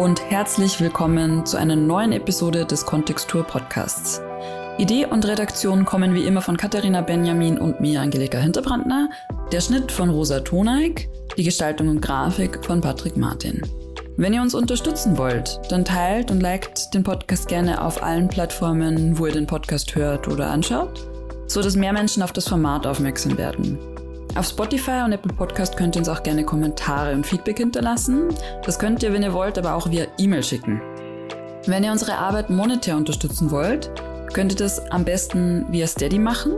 und 0.00 0.30
herzlich 0.30 0.80
willkommen 0.80 1.44
zu 1.44 1.58
einer 1.58 1.76
neuen 1.76 2.12
Episode 2.12 2.64
des 2.64 2.86
Kontextur 2.86 3.44
Podcasts. 3.44 4.22
Idee 4.78 5.04
und 5.04 5.26
Redaktion 5.26 5.84
kommen 5.84 6.14
wie 6.14 6.24
immer 6.24 6.40
von 6.40 6.56
Katharina 6.56 7.02
Benjamin 7.02 7.58
und 7.58 7.82
mir, 7.82 8.00
Angelika 8.00 8.38
Hinterbrandner, 8.38 9.10
der 9.52 9.60
Schnitt 9.60 9.92
von 9.92 10.08
Rosa 10.08 10.40
Toneik, 10.40 11.10
die 11.36 11.44
Gestaltung 11.44 11.88
und 11.88 12.00
Grafik 12.00 12.64
von 12.64 12.80
Patrick 12.80 13.18
Martin. 13.18 13.60
Wenn 14.16 14.32
ihr 14.32 14.40
uns 14.40 14.54
unterstützen 14.54 15.18
wollt, 15.18 15.60
dann 15.68 15.84
teilt 15.84 16.30
und 16.30 16.40
liked 16.40 16.94
den 16.94 17.02
Podcast 17.02 17.46
gerne 17.48 17.84
auf 17.84 18.02
allen 18.02 18.28
Plattformen, 18.28 19.18
wo 19.18 19.26
ihr 19.26 19.34
den 19.34 19.46
Podcast 19.46 19.94
hört 19.96 20.28
oder 20.28 20.50
anschaut, 20.50 21.06
so 21.46 21.60
dass 21.60 21.76
mehr 21.76 21.92
Menschen 21.92 22.22
auf 22.22 22.32
das 22.32 22.48
Format 22.48 22.86
aufmerksam 22.86 23.36
werden. 23.36 23.78
Auf 24.36 24.46
Spotify 24.46 25.02
und 25.04 25.12
Apple 25.12 25.32
Podcast 25.32 25.76
könnt 25.76 25.96
ihr 25.96 26.00
uns 26.00 26.08
auch 26.08 26.22
gerne 26.22 26.44
Kommentare 26.44 27.14
und 27.14 27.26
Feedback 27.26 27.58
hinterlassen. 27.58 28.28
Das 28.64 28.78
könnt 28.78 29.02
ihr, 29.02 29.12
wenn 29.12 29.22
ihr 29.22 29.32
wollt, 29.32 29.58
aber 29.58 29.74
auch 29.74 29.90
via 29.90 30.06
E-Mail 30.18 30.42
schicken. 30.42 30.80
Wenn 31.66 31.84
ihr 31.84 31.92
unsere 31.92 32.16
Arbeit 32.16 32.48
monetär 32.48 32.96
unterstützen 32.96 33.50
wollt, 33.50 33.90
könnt 34.32 34.52
ihr 34.52 34.58
das 34.58 34.90
am 34.92 35.04
besten 35.04 35.66
via 35.70 35.86
Steady 35.86 36.18
machen. 36.18 36.54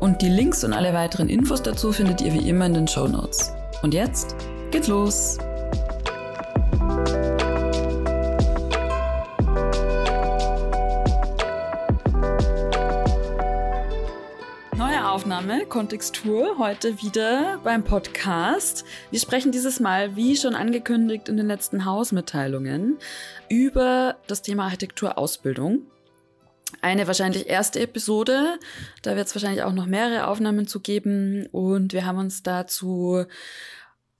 Und 0.00 0.20
die 0.20 0.28
Links 0.28 0.62
und 0.64 0.72
alle 0.72 0.92
weiteren 0.92 1.28
Infos 1.28 1.62
dazu 1.62 1.92
findet 1.92 2.20
ihr 2.20 2.34
wie 2.34 2.48
immer 2.48 2.66
in 2.66 2.74
den 2.74 2.88
Show 2.88 3.06
Notes. 3.06 3.52
Und 3.82 3.94
jetzt 3.94 4.36
geht's 4.70 4.88
los! 4.88 5.38
Aufnahme, 15.36 15.66
Kontextur, 15.66 16.56
heute 16.56 17.02
wieder 17.02 17.60
beim 17.62 17.84
Podcast. 17.84 18.86
Wir 19.10 19.20
sprechen 19.20 19.52
dieses 19.52 19.80
Mal, 19.80 20.16
wie 20.16 20.34
schon 20.34 20.54
angekündigt 20.54 21.28
in 21.28 21.36
den 21.36 21.46
letzten 21.46 21.84
Hausmitteilungen, 21.84 22.96
über 23.50 24.16
das 24.28 24.40
Thema 24.40 24.64
Architekturausbildung. 24.64 25.82
Eine 26.80 27.06
wahrscheinlich 27.06 27.50
erste 27.50 27.80
Episode, 27.80 28.58
da 29.02 29.14
wird 29.14 29.26
es 29.26 29.34
wahrscheinlich 29.34 29.62
auch 29.62 29.74
noch 29.74 29.84
mehrere 29.84 30.26
Aufnahmen 30.26 30.66
zu 30.66 30.80
geben 30.80 31.46
und 31.52 31.92
wir 31.92 32.06
haben 32.06 32.18
uns 32.18 32.42
dazu 32.42 33.26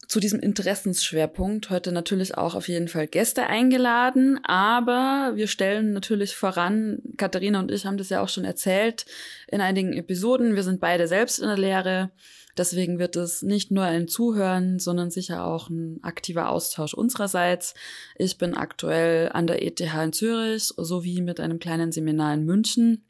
zu 0.07 0.21
diesem 0.21 0.41
Interessensschwerpunkt 0.41 1.71
heute 1.71 1.91
natürlich 1.91 2.37
auch 2.37 2.55
auf 2.55 2.69
jeden 2.69 2.89
Fall 2.89 3.07
Gäste 3.07 3.47
eingeladen, 3.47 4.39
aber 4.45 5.33
wir 5.35 5.49
stellen 5.49 5.93
natürlich 5.93 6.37
voran, 6.37 7.01
Katharina 7.17 7.59
und 7.59 7.71
ich 7.71 7.87
haben 7.87 7.99
das 7.99 8.11
ja 8.11 8.23
auch 8.23 8.29
schon 8.29 8.45
erzählt 8.45 9.07
in 9.49 9.61
einigen 9.61 9.93
Episoden, 9.93 10.55
wir 10.55 10.63
sind 10.63 10.81
beide 10.81 11.09
selbst 11.09 11.41
in 11.41 11.49
der 11.49 11.59
Lehre, 11.59 12.11
deswegen 12.57 12.99
wird 12.99 13.17
es 13.17 13.43
nicht 13.43 13.71
nur 13.71 13.85
ein 13.85 14.07
Zuhören, 14.07 14.79
sondern 14.79 15.11
sicher 15.11 15.45
auch 15.45 15.71
ein 15.71 15.99
aktiver 16.03 16.51
Austausch 16.51 16.95
unsererseits. 16.95 17.75
Ich 18.17 18.39
bin 18.39 18.55
aktuell 18.55 19.31
an 19.33 19.47
der 19.47 19.63
ETH 19.63 19.81
in 19.81 20.13
Zürich 20.13 20.73
sowie 20.77 21.21
mit 21.21 21.41
einem 21.41 21.59
kleinen 21.59 21.91
Seminar 21.93 22.35
in 22.35 22.45
München 22.45 23.06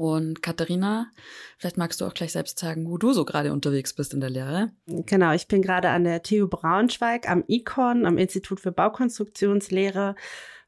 und 0.00 0.42
Katharina, 0.42 1.10
vielleicht 1.58 1.76
magst 1.76 2.00
du 2.00 2.06
auch 2.06 2.14
gleich 2.14 2.32
selbst 2.32 2.58
sagen, 2.58 2.88
wo 2.88 2.96
du 2.96 3.12
so 3.12 3.26
gerade 3.26 3.52
unterwegs 3.52 3.92
bist 3.92 4.14
in 4.14 4.20
der 4.20 4.30
Lehre. 4.30 4.70
Genau, 4.86 5.34
ich 5.34 5.46
bin 5.46 5.60
gerade 5.60 5.90
an 5.90 6.04
der 6.04 6.22
TU 6.22 6.48
Braunschweig 6.48 7.28
am 7.28 7.44
ICON, 7.46 8.06
am 8.06 8.16
Institut 8.16 8.60
für 8.60 8.72
Baukonstruktionslehre, 8.72 10.14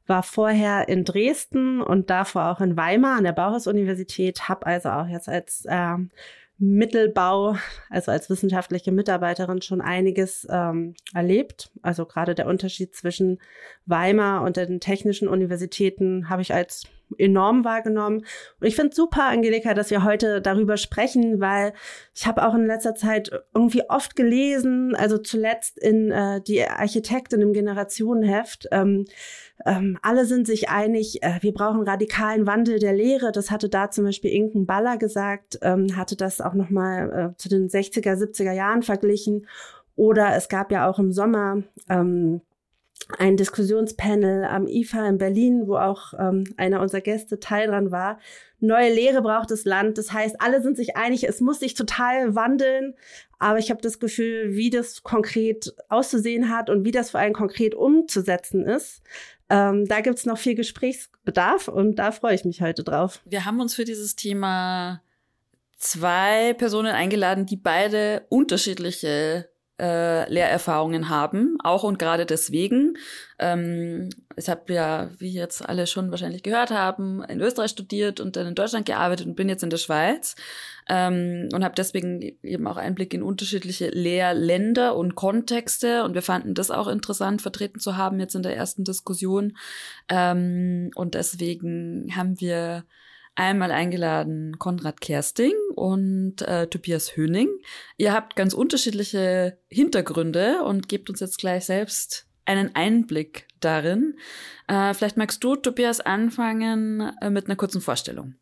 war 0.05 0.21
vorher 0.21 0.87
in 0.87 1.03
Dresden 1.03 1.81
und 1.81 2.11
davor 2.11 2.51
auch 2.51 2.61
in 2.61 2.77
Weimar 2.77 3.17
an 3.17 3.23
der 3.23 3.31
Bauhaus-Universität, 3.31 4.49
habe 4.49 4.67
also 4.67 4.89
auch 4.89 5.07
jetzt 5.07 5.27
als 5.27 5.65
äh, 5.65 5.95
Mittelbau, 6.59 7.57
also 7.89 8.11
als 8.11 8.29
wissenschaftliche 8.29 8.91
Mitarbeiterin 8.91 9.63
schon 9.63 9.81
einiges 9.81 10.45
ähm, 10.47 10.93
erlebt. 11.11 11.71
Also 11.81 12.05
gerade 12.05 12.35
der 12.35 12.45
Unterschied 12.45 12.93
zwischen 12.93 13.41
Weimar 13.87 14.43
und 14.43 14.57
den 14.57 14.79
technischen 14.79 15.27
Universitäten 15.27 16.29
habe 16.29 16.43
ich 16.43 16.53
als 16.53 16.83
enorm 17.17 17.63
wahrgenommen. 17.63 18.25
Und 18.59 18.67
ich 18.67 18.75
finde 18.75 18.95
super, 18.95 19.23
Angelika, 19.23 19.73
dass 19.73 19.91
wir 19.91 20.03
heute 20.03 20.41
darüber 20.41 20.77
sprechen, 20.77 21.39
weil 21.39 21.73
ich 22.13 22.27
habe 22.27 22.47
auch 22.47 22.53
in 22.53 22.65
letzter 22.65 22.95
Zeit 22.95 23.31
irgendwie 23.53 23.89
oft 23.89 24.15
gelesen, 24.15 24.95
also 24.95 25.17
zuletzt 25.17 25.77
in 25.77 26.11
äh, 26.11 26.41
die 26.41 26.63
Architektin 26.63 27.41
im 27.41 27.53
Generationenheft, 27.53 28.67
ähm, 28.71 29.05
ähm, 29.65 29.97
alle 30.01 30.25
sind 30.25 30.47
sich 30.47 30.69
einig, 30.69 31.23
äh, 31.23 31.37
wir 31.41 31.53
brauchen 31.53 31.83
radikalen 31.83 32.45
Wandel 32.45 32.79
der 32.79 32.93
Lehre. 32.93 33.31
Das 33.31 33.51
hatte 33.51 33.69
da 33.69 33.89
zum 33.91 34.05
Beispiel 34.05 34.31
Inken 34.31 34.65
Baller 34.65 34.97
gesagt, 34.97 35.59
ähm, 35.61 35.95
hatte 35.95 36.15
das 36.15 36.41
auch 36.41 36.53
nochmal 36.53 37.33
äh, 37.33 37.37
zu 37.37 37.49
den 37.49 37.69
60er, 37.69 38.15
70er 38.15 38.51
Jahren 38.51 38.81
verglichen. 38.81 39.47
Oder 39.95 40.35
es 40.35 40.49
gab 40.49 40.71
ja 40.71 40.89
auch 40.89 40.99
im 40.99 41.11
Sommer 41.11 41.63
ähm, 41.89 42.41
ein 43.17 43.37
Diskussionspanel 43.37 44.45
am 44.45 44.67
IFA 44.67 45.07
in 45.07 45.17
Berlin, 45.17 45.67
wo 45.67 45.75
auch 45.75 46.13
ähm, 46.17 46.45
einer 46.57 46.81
unserer 46.81 47.01
Gäste 47.01 47.39
Teil 47.39 47.67
dran 47.67 47.91
war. 47.91 48.19
Neue 48.59 48.93
Lehre 48.93 49.21
braucht 49.21 49.51
das 49.51 49.65
Land. 49.65 49.97
Das 49.97 50.13
heißt, 50.13 50.37
alle 50.39 50.61
sind 50.61 50.77
sich 50.77 50.95
einig, 50.95 51.27
es 51.27 51.41
muss 51.41 51.59
sich 51.59 51.73
total 51.73 52.35
wandeln. 52.35 52.95
Aber 53.39 53.59
ich 53.59 53.69
habe 53.69 53.81
das 53.81 53.99
Gefühl, 53.99 54.55
wie 54.55 54.69
das 54.69 55.03
konkret 55.03 55.75
auszusehen 55.89 56.49
hat 56.49 56.69
und 56.69 56.85
wie 56.85 56.91
das 56.91 57.11
vor 57.11 57.19
allem 57.19 57.33
konkret 57.33 57.75
umzusetzen 57.75 58.65
ist, 58.65 59.01
ähm, 59.49 59.85
da 59.85 59.99
gibt's 59.99 60.25
noch 60.25 60.37
viel 60.37 60.55
Gesprächsbedarf 60.55 61.67
und 61.67 61.95
da 61.99 62.11
freue 62.11 62.35
ich 62.35 62.45
mich 62.45 62.61
heute 62.61 62.83
drauf. 62.83 63.19
Wir 63.25 63.43
haben 63.43 63.59
uns 63.59 63.75
für 63.75 63.83
dieses 63.83 64.15
Thema 64.15 65.01
zwei 65.77 66.53
Personen 66.53 66.93
eingeladen, 66.93 67.45
die 67.45 67.57
beide 67.57 68.25
unterschiedliche 68.29 69.49
äh, 69.79 70.31
Lehrerfahrungen 70.31 71.09
haben, 71.09 71.57
auch 71.63 71.83
und 71.83 71.97
gerade 71.97 72.25
deswegen. 72.25 72.97
Ähm, 73.39 74.09
ich 74.35 74.47
habe 74.47 74.71
ja, 74.73 75.09
wie 75.17 75.33
jetzt 75.33 75.67
alle 75.67 75.87
schon 75.87 76.11
wahrscheinlich 76.11 76.43
gehört 76.43 76.71
haben, 76.71 77.23
in 77.23 77.41
Österreich 77.41 77.71
studiert 77.71 78.19
und 78.19 78.35
dann 78.35 78.47
in 78.47 78.55
Deutschland 78.55 78.85
gearbeitet 78.85 79.25
und 79.25 79.35
bin 79.35 79.49
jetzt 79.49 79.63
in 79.63 79.71
der 79.71 79.77
Schweiz 79.77 80.35
ähm, 80.89 81.49
und 81.53 81.63
habe 81.63 81.75
deswegen 81.75 82.21
eben 82.43 82.67
auch 82.67 82.77
Einblick 82.77 83.13
in 83.13 83.23
unterschiedliche 83.23 83.89
Lehrländer 83.89 84.95
und 84.95 85.15
Kontexte 85.15 86.03
und 86.03 86.13
wir 86.13 86.21
fanden 86.21 86.53
das 86.53 86.69
auch 86.69 86.87
interessant 86.87 87.41
vertreten 87.41 87.79
zu 87.79 87.97
haben 87.97 88.19
jetzt 88.19 88.35
in 88.35 88.43
der 88.43 88.55
ersten 88.55 88.83
Diskussion 88.83 89.57
ähm, 90.07 90.91
und 90.95 91.15
deswegen 91.15 92.15
haben 92.15 92.39
wir 92.39 92.85
einmal 93.35 93.71
eingeladen 93.71 94.59
Konrad 94.59 95.01
Kersting 95.01 95.53
und 95.75 96.41
äh, 96.41 96.67
Tobias 96.67 97.15
Höning. 97.15 97.49
Ihr 97.97 98.13
habt 98.13 98.35
ganz 98.35 98.53
unterschiedliche 98.53 99.57
Hintergründe 99.69 100.63
und 100.63 100.89
gebt 100.89 101.09
uns 101.09 101.19
jetzt 101.19 101.37
gleich 101.37 101.65
selbst 101.65 102.27
einen 102.45 102.75
Einblick 102.75 103.47
darin. 103.59 104.17
Äh, 104.67 104.93
vielleicht 104.93 105.17
magst 105.17 105.43
du, 105.43 105.55
Tobias, 105.55 106.01
anfangen 106.01 107.11
äh, 107.21 107.29
mit 107.29 107.45
einer 107.45 107.55
kurzen 107.55 107.81
Vorstellung. 107.81 108.35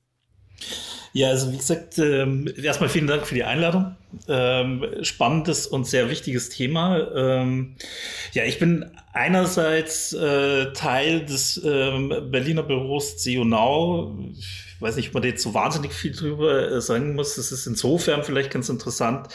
Ja, 1.13 1.28
also 1.29 1.52
wie 1.52 1.58
gesagt, 1.58 1.97
ähm, 1.97 2.50
erstmal 2.62 2.90
vielen 2.90 3.08
Dank 3.08 3.28
für 3.28 3.35
die 3.35 3.44
Einladung. 3.44 3.97
Ähm, 4.29 4.85
spannendes 5.02 5.68
und 5.68 5.85
sehr 5.85 6.09
wichtiges 6.09 6.50
Thema. 6.50 7.12
Ähm, 7.13 7.75
ja, 8.31 8.46
ich 8.46 8.59
bin 8.59 8.90
einerseits 9.12 10.13
äh, 10.13 10.72
Teil 10.72 11.25
des 11.25 11.62
ähm, 11.66 12.13
Berliner 12.31 12.63
Büros 12.63 13.18
CEONOW. 13.18 14.16
Ich 14.81 14.88
weiß 14.88 14.96
nicht, 14.96 15.09
ob 15.09 15.14
man 15.14 15.24
jetzt 15.25 15.44
so 15.44 15.53
wahnsinnig 15.53 15.94
viel 15.94 16.12
drüber 16.12 16.72
äh, 16.72 16.81
sagen 16.81 17.14
muss. 17.14 17.36
Das 17.36 17.52
ist 17.52 17.68
insofern 17.68 18.24
vielleicht 18.24 18.50
ganz 18.50 18.68
interessant, 18.68 19.28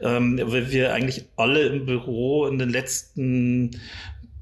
ähm, 0.00 0.40
weil 0.42 0.70
wir 0.70 0.94
eigentlich 0.94 1.26
alle 1.36 1.66
im 1.66 1.84
Büro 1.84 2.46
in 2.46 2.58
den 2.58 2.70
letzten 2.70 3.78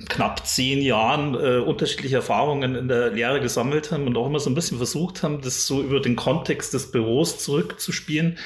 knapp 0.09 0.47
zehn 0.47 0.83
Jahren 0.83 1.35
äh, 1.35 1.59
unterschiedliche 1.59 2.17
Erfahrungen 2.17 2.75
in 2.75 2.89
der 2.89 3.11
Lehre 3.11 3.41
gesammelt 3.41 3.93
haben 3.93 4.07
und 4.07 4.17
auch 4.17 4.27
immer 4.27 4.41
so 4.41 4.51
ein 4.51 4.55
bisschen 4.55 4.77
versucht 4.77 5.23
haben, 5.23 5.41
das 5.41 5.67
so 5.67 5.83
über 5.83 6.01
den 6.01 6.17
Kontext 6.17 6.75
des 6.75 6.91
Büros 6.91 7.39
zurückzuspielen. 7.39 8.39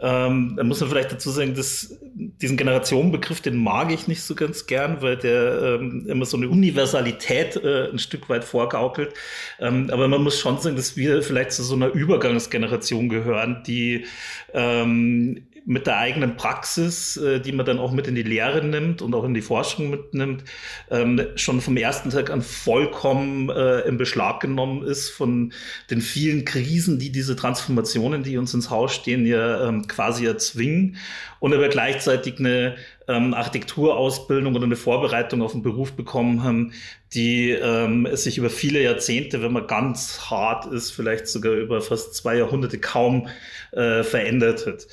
Ähm, 0.00 0.54
da 0.56 0.64
muss 0.64 0.80
man 0.80 0.90
vielleicht 0.90 1.12
dazu 1.12 1.30
sagen, 1.30 1.54
dass 1.54 1.98
diesen 2.14 2.56
Generationenbegriff, 2.56 3.40
den 3.40 3.56
mag 3.56 3.92
ich 3.92 4.08
nicht 4.08 4.22
so 4.22 4.34
ganz 4.34 4.66
gern, 4.66 5.00
weil 5.00 5.16
der 5.16 5.78
ähm, 5.80 6.06
immer 6.06 6.26
so 6.26 6.36
eine 6.36 6.48
Universalität 6.48 7.56
äh, 7.56 7.90
ein 7.90 7.98
Stück 7.98 8.28
weit 8.28 8.44
vorgaukelt. 8.44 9.14
Ähm, 9.58 9.88
aber 9.90 10.06
man 10.06 10.22
muss 10.22 10.38
schon 10.38 10.58
sagen, 10.58 10.76
dass 10.76 10.96
wir 10.96 11.22
vielleicht 11.22 11.52
zu 11.52 11.62
so 11.62 11.74
einer 11.74 11.88
Übergangsgeneration 11.88 13.08
gehören, 13.08 13.62
die 13.66 14.04
ähm, 14.52 15.46
mit 15.66 15.86
der 15.86 15.98
eigenen 15.98 16.36
Praxis, 16.36 17.16
äh, 17.16 17.40
die 17.40 17.52
man 17.52 17.66
dann 17.66 17.78
auch 17.78 17.92
mit 17.92 18.06
in 18.06 18.14
die 18.14 18.22
Lehre 18.22 18.64
nimmt 18.64 19.02
und 19.02 19.14
auch 19.14 19.24
in 19.24 19.34
die 19.34 19.42
Forschung 19.42 19.90
mitnimmt, 19.90 20.44
ähm, 20.90 21.20
schon 21.36 21.60
vom 21.60 21.76
ersten 21.76 22.10
Tag 22.10 22.30
an 22.30 22.42
vollkommen 22.42 23.50
äh, 23.50 23.80
im 23.80 23.96
Beschlag 23.96 24.40
genommen 24.40 24.82
ist 24.82 25.10
von 25.10 25.52
den 25.90 26.00
vielen 26.00 26.44
Krisen, 26.44 26.98
die 26.98 27.12
diese 27.12 27.36
Transformationen, 27.36 28.22
die 28.22 28.38
uns 28.38 28.54
ins 28.54 28.70
Haus 28.70 28.94
stehen, 28.94 29.26
ja 29.26 29.68
ähm, 29.68 29.86
quasi 29.86 30.26
erzwingen 30.26 30.96
und 31.40 31.54
aber 31.54 31.68
gleichzeitig 31.68 32.38
eine 32.38 32.76
ähm, 33.08 33.34
Architekturausbildung 33.34 34.54
oder 34.54 34.64
eine 34.64 34.76
Vorbereitung 34.76 35.42
auf 35.42 35.52
den 35.52 35.62
Beruf 35.62 35.92
bekommen 35.92 36.44
haben, 36.44 36.72
die 37.12 37.50
ähm, 37.50 38.06
sich 38.12 38.38
über 38.38 38.50
viele 38.50 38.82
Jahrzehnte, 38.82 39.42
wenn 39.42 39.52
man 39.52 39.66
ganz 39.66 40.30
hart 40.30 40.66
ist, 40.66 40.92
vielleicht 40.92 41.26
sogar 41.26 41.52
über 41.54 41.80
fast 41.80 42.14
zwei 42.14 42.36
Jahrhunderte 42.36 42.78
kaum 42.78 43.28
äh, 43.72 44.04
verändert 44.04 44.66
hat. 44.66 44.86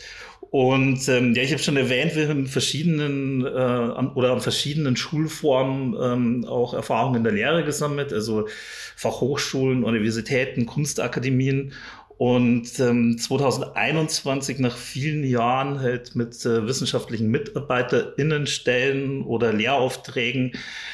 Und 0.50 1.08
ähm, 1.10 1.34
ja, 1.34 1.44
ich 1.44 1.52
habe 1.52 1.62
schon 1.62 1.78
erwähnt, 1.78 2.16
wir 2.16 2.30
haben 2.30 2.48
verschiedenen 2.48 3.46
äh, 3.46 3.50
an, 3.50 4.14
oder 4.14 4.32
an 4.32 4.42
verschiedenen 4.42 4.96
Schulformen 4.96 5.96
ähm, 6.02 6.46
auch 6.46 6.74
Erfahrungen 6.74 7.18
in 7.18 7.24
der 7.24 7.34
Lehre 7.34 7.64
gesammelt, 7.64 8.14
also 8.14 8.48
Fachhochschulen, 8.96 9.84
Universitäten, 9.84 10.66
Kunstakademien 10.66 11.74
und 12.18 12.80
ähm, 12.80 13.18
2021, 13.20 14.58
nach 14.58 14.76
vielen 14.76 15.24
Jahren 15.24 15.80
halt 15.80 16.16
mit 16.16 16.44
äh, 16.46 16.66
wissenschaftlichen 16.68 17.30
MitarbeiterInnenstellen 17.30 19.22
oder 19.22 19.54
Lehraufträgen, 19.54 20.54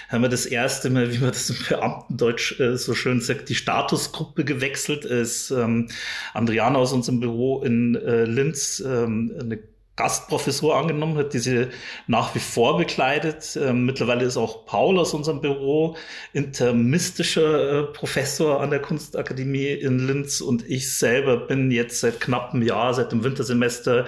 haben 0.09 0.21
wir 0.21 0.29
das 0.29 0.45
erste 0.45 0.89
Mal, 0.89 1.13
wie 1.13 1.19
man 1.19 1.29
das 1.29 1.49
im 1.49 1.55
Beamtendeutsch 1.69 2.59
äh, 2.59 2.75
so 2.75 2.93
schön 2.93 3.21
sagt, 3.21 3.47
die 3.47 3.55
Statusgruppe 3.55 4.43
gewechselt. 4.43 5.05
Ist 5.05 5.51
ähm, 5.51 5.87
Andriana 6.33 6.77
aus 6.77 6.91
unserem 6.91 7.21
Büro 7.21 7.63
in 7.63 7.95
äh, 7.95 8.25
Linz 8.25 8.83
ähm, 8.85 9.31
eine 9.39 9.59
Gastprofessur 9.95 10.75
angenommen 10.75 11.17
hat, 11.17 11.33
die 11.33 11.39
sie 11.39 11.67
nach 12.07 12.33
wie 12.33 12.39
vor 12.39 12.77
bekleidet. 12.77 13.57
Ähm, 13.61 13.85
mittlerweile 13.85 14.25
ist 14.25 14.37
auch 14.37 14.65
Paul 14.65 14.97
aus 14.97 15.13
unserem 15.13 15.39
Büro 15.39 15.95
intermistischer 16.33 17.81
äh, 17.81 17.83
Professor 17.93 18.59
an 18.59 18.71
der 18.71 18.81
Kunstakademie 18.81 19.67
in 19.67 19.99
Linz 19.99 20.41
und 20.41 20.67
ich 20.67 20.91
selber 20.91 21.37
bin 21.37 21.69
jetzt 21.69 21.99
seit 21.99 22.19
knapp 22.19 22.53
einem 22.53 22.63
Jahr, 22.63 22.95
seit 22.95 23.11
dem 23.11 23.23
Wintersemester 23.23 24.07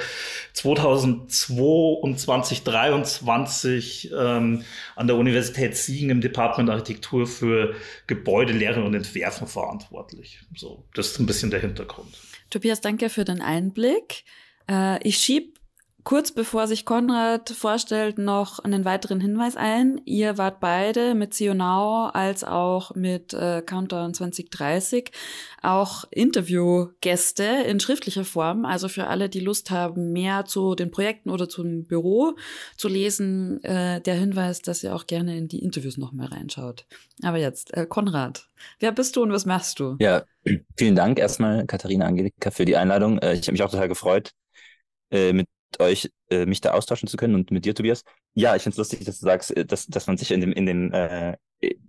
2022, 0.54 2.64
2023 2.64 4.12
ähm, 4.12 4.64
an 4.96 5.08
der 5.08 5.18
Universität 5.18 5.78
Siegen 5.78 6.10
im 6.10 6.22
Department 6.22 6.72
Architektur 6.72 7.28
für 7.28 7.76
Gebäudelehre 8.08 8.84
und 8.84 8.96
Entwerfen 8.96 9.48
verantwortlich. 9.48 10.40
So, 10.56 10.84
das 10.96 11.12
ist 11.12 11.20
ein 11.20 11.28
bisschen 11.28 11.52
der 11.52 11.60
Hintergrund. 11.60 12.08
Tobias, 12.50 12.82
danke 12.82 13.10
für 13.10 13.24
den 13.24 13.42
Einblick. 13.42 14.24
Äh, 14.70 15.02
ich 15.08 15.18
schieb 15.18 15.55
kurz 16.06 16.32
bevor 16.32 16.68
sich 16.68 16.86
Konrad 16.86 17.50
vorstellt, 17.50 18.20
noch 18.20 18.60
einen 18.60 18.86
weiteren 18.86 19.20
Hinweis 19.20 19.58
ein. 19.58 20.00
Ihr 20.06 20.38
wart 20.38 20.60
beide 20.60 21.16
mit 21.16 21.34
Sionau 21.34 22.06
als 22.14 22.44
auch 22.44 22.94
mit 22.96 23.34
äh, 23.34 23.64
Countdown 23.66 24.14
2030 24.14 25.12
auch 25.64 26.06
Interviewgäste 26.12 27.44
in 27.44 27.80
schriftlicher 27.80 28.24
Form. 28.24 28.66
Also 28.66 28.88
für 28.88 29.08
alle, 29.08 29.30
die 29.30 29.40
Lust 29.40 29.72
haben, 29.72 30.14
mehr 30.14 30.46
zu 30.46 30.76
den 30.76 30.92
Projekten 30.92 31.32
oder 31.32 31.50
zum 31.50 31.86
Büro 31.86 32.36
zu 32.78 32.88
lesen, 32.88 33.64
äh, 33.64 34.00
der 34.00 34.14
Hinweis, 34.14 34.62
dass 34.62 34.84
ihr 34.84 34.96
auch 34.96 35.08
gerne 35.08 35.36
in 35.36 35.48
die 35.48 35.64
Interviews 35.64 35.98
noch 35.98 36.12
mal 36.12 36.28
reinschaut. 36.28 36.86
Aber 37.24 37.40
jetzt, 37.40 37.74
äh, 37.74 37.88
Konrad, 37.88 38.48
wer 38.80 38.92
bist 38.92 39.16
du 39.16 39.24
und 39.24 39.32
was 39.32 39.48
machst 39.48 39.80
du? 39.80 39.98
Ja, 40.00 40.24
vielen 40.78 40.96
Dank 40.96 41.18
erstmal, 41.18 41.66
Katharina 41.66 42.06
Angelika, 42.06 42.52
für 42.52 42.66
die 42.66 42.78
Einladung. 42.78 43.18
Äh, 43.18 43.34
ich 43.34 43.48
habe 43.48 43.54
mich 43.54 43.64
auch 43.64 43.72
total 43.72 43.88
gefreut, 43.88 44.30
äh, 45.10 45.34
mit 45.34 45.48
euch, 45.80 46.10
äh, 46.30 46.46
mich 46.46 46.62
da 46.62 46.72
austauschen 46.72 47.08
zu 47.08 47.18
können 47.18 47.36
und 47.36 47.52
mit 47.52 47.66
dir, 47.66 47.76
Tobias. 47.76 48.04
Ja, 48.34 48.56
ich 48.56 48.64
finde 48.64 48.74
es 48.74 48.78
lustig, 48.78 49.06
dass 49.06 49.20
du 49.20 49.26
sagst, 49.26 49.56
äh, 49.56 49.66
dass, 49.66 49.88
dass 49.88 50.08
man 50.08 50.18
sich 50.18 50.32
in 50.32 50.42
dem, 50.42 50.52
in 50.52 50.66
dem, 50.66 50.92
äh, 50.92 51.38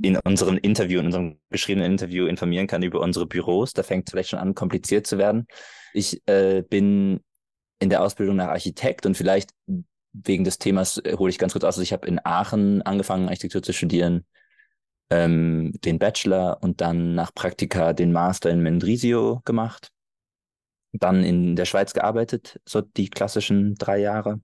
in 0.02 0.16
unserem 0.24 0.58
Interview, 0.58 1.00
in 1.00 1.06
unserem 1.06 1.38
geschriebenen 1.50 1.90
Interview 1.90 2.26
informieren 2.26 2.66
kann 2.66 2.82
über 2.82 3.00
unsere 3.00 3.26
Büros. 3.26 3.72
Da 3.72 3.82
fängt 3.82 4.08
es 4.08 4.12
vielleicht 4.12 4.30
schon 4.30 4.38
an, 4.38 4.54
kompliziert 4.54 5.06
zu 5.06 5.18
werden. 5.18 5.46
Ich 5.92 6.22
äh, 6.26 6.62
bin 6.68 7.20
in 7.78 7.90
der 7.90 8.02
Ausbildung 8.02 8.36
nach 8.36 8.48
Architekt 8.48 9.06
und 9.06 9.16
vielleicht 9.16 9.50
wegen 10.12 10.44
des 10.44 10.58
Themas 10.58 10.98
äh, 10.98 11.16
hole 11.16 11.30
ich 11.30 11.38
ganz 11.38 11.52
kurz 11.52 11.64
aus. 11.64 11.74
Also 11.74 11.82
ich 11.82 11.92
habe 11.92 12.06
in 12.06 12.20
Aachen 12.24 12.82
angefangen, 12.82 13.28
Architektur 13.28 13.62
zu 13.62 13.72
studieren, 13.72 14.24
ähm, 15.10 15.72
den 15.84 15.98
Bachelor 15.98 16.58
und 16.62 16.80
dann 16.80 17.14
nach 17.14 17.34
Praktika 17.34 17.92
den 17.92 18.12
Master 18.12 18.50
in 18.50 18.60
Mendrisio 18.60 19.42
gemacht 19.44 19.92
dann 20.98 21.22
in 21.24 21.56
der 21.56 21.64
Schweiz 21.64 21.92
gearbeitet, 21.92 22.60
so 22.64 22.80
die 22.80 23.08
klassischen 23.08 23.74
drei 23.76 23.98
Jahre, 23.98 24.40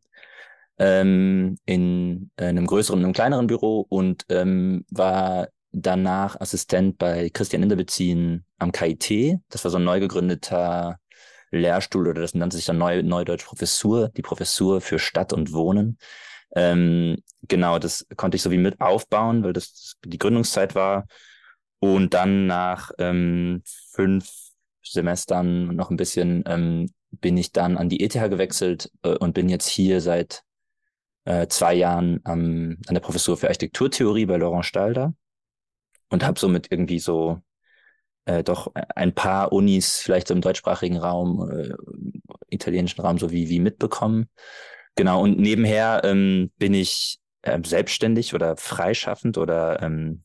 ähm, 0.79 1.59
in 1.67 2.31
einem 2.37 2.67
größeren 2.67 2.99
und 3.01 3.05
einem 3.05 3.15
kleineren 3.15 3.47
Büro 3.47 3.87
und 3.89 4.25
ähm, 4.29 4.85
war 4.91 5.49
danach 5.73 6.41
Assistent 6.41 6.99
bei 6.99 7.31
Christian 7.31 7.63
Inderbezien 7.63 8.45
am 8.59 8.73
KIT. 8.73 9.39
Das 9.49 9.65
war 9.65 9.71
so 9.71 9.79
ein 9.79 9.85
neu 9.85 10.01
gegründeter 10.01 10.99
Lehrstuhl 11.51 12.09
oder 12.09 12.23
das 12.23 12.35
nannte 12.35 12.57
sich 12.57 12.67
dann 12.67 12.79
Neu 12.79 13.03
Neudeutsch 13.03 13.45
Professur, 13.45 14.09
die 14.11 14.23
Professur 14.23 14.81
für 14.81 14.99
Stadt 14.99 15.33
und 15.33 15.53
Wohnen. 15.53 15.99
Ähm, 16.55 17.23
genau, 17.49 17.79
das 17.79 18.07
konnte 18.17 18.37
ich 18.37 18.43
so 18.43 18.51
wie 18.51 18.59
mit 18.59 18.81
aufbauen, 18.81 19.45
weil 19.45 19.53
das 19.53 19.97
die 20.05 20.19
Gründungszeit 20.19 20.75
war. 20.75 21.07
Und 21.79 22.15
dann 22.15 22.47
nach 22.47 22.93
ähm, 22.99 23.63
fünf 23.65 24.42
Semestern 24.83 25.75
noch 25.75 25.91
ein 25.91 25.97
bisschen 25.97 26.45
ähm, 26.47 26.91
bin 27.11 27.37
ich 27.37 27.53
dann 27.53 27.77
an 27.77 27.89
die 27.89 28.03
ETH 28.03 28.15
gewechselt 28.15 28.91
äh, 29.03 29.17
und 29.17 29.35
bin 29.35 29.49
jetzt 29.49 29.69
hier 29.69 30.01
seit 30.01 30.43
äh, 31.25 31.47
zwei 31.49 31.75
Jahren 31.75 32.21
ähm, 32.27 32.79
an 32.87 32.95
der 32.95 33.01
Professur 33.01 33.37
für 33.37 33.49
Architekturtheorie 33.49 34.27
bei 34.27 34.37
Laurent 34.37 34.65
Stalder 34.65 35.15
und 36.11 36.25
habe 36.25 36.39
somit 36.39 36.71
irgendwie 36.71 36.99
so 36.99 37.41
äh, 38.25 38.43
doch 38.43 38.73
ein 38.75 39.15
paar 39.15 39.53
Unis 39.53 39.99
vielleicht 39.99 40.29
so 40.29 40.35
im 40.35 40.41
deutschsprachigen 40.41 40.97
Raum, 40.97 41.51
äh, 41.51 41.75
italienischen 42.51 43.01
Raum 43.01 43.19
so 43.19 43.31
wie, 43.31 43.49
wie 43.49 43.61
mitbekommen. 43.61 44.29
Genau, 44.95 45.23
und 45.23 45.39
nebenher 45.39 46.03
ähm, 46.05 46.51
bin 46.59 46.75
ich 46.75 47.19
äh, 47.43 47.59
selbstständig 47.65 48.35
oder 48.35 48.57
freischaffend 48.57 49.39
oder 49.39 49.83
ähm, 49.83 50.25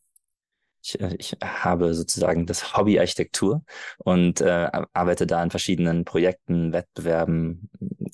ich, 0.81 0.99
äh, 0.99 1.15
ich 1.17 1.35
habe 1.43 1.93
sozusagen 1.93 2.45
das 2.45 2.75
Hobby 2.75 2.99
Architektur 2.99 3.63
und 3.97 4.41
äh, 4.41 4.69
arbeite 4.93 5.27
da 5.27 5.41
an 5.41 5.51
verschiedenen 5.51 6.05
Projekten, 6.05 6.73
Wettbewerben, 6.73 7.69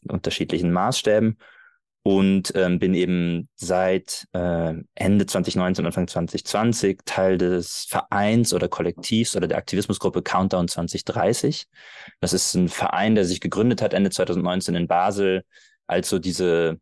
unterschiedlichen 0.08 0.72
Maßstäben 0.72 1.38
und 2.04 2.52
ähm, 2.56 2.80
bin 2.80 2.94
eben 2.94 3.48
seit 3.56 4.28
äh, 4.34 4.74
Ende 4.94 5.26
2019, 5.26 5.86
Anfang 5.86 6.08
2020 6.08 7.00
Teil 7.06 7.38
des 7.38 7.86
Vereins 7.88 8.54
oder 8.54 8.68
Kollektivs 8.68 9.36
oder 9.38 9.48
der 9.48 9.58
Aktivismusgruppe 9.58 10.22
Countdown 10.22 10.68
2030. 10.68 11.68
Das 12.20 12.34
ist 12.34 12.56
ein 12.56 12.68
Verein, 12.68 13.16
der 13.16 13.24
sich 13.24 13.40
gegründet 13.40 13.82
hat 13.82 13.94
Ende 13.94 14.10
2019 14.10 14.76
in 14.76 14.88
Basel, 14.88 15.44
als 15.88 16.10
so 16.10 16.20
diese 16.20 16.78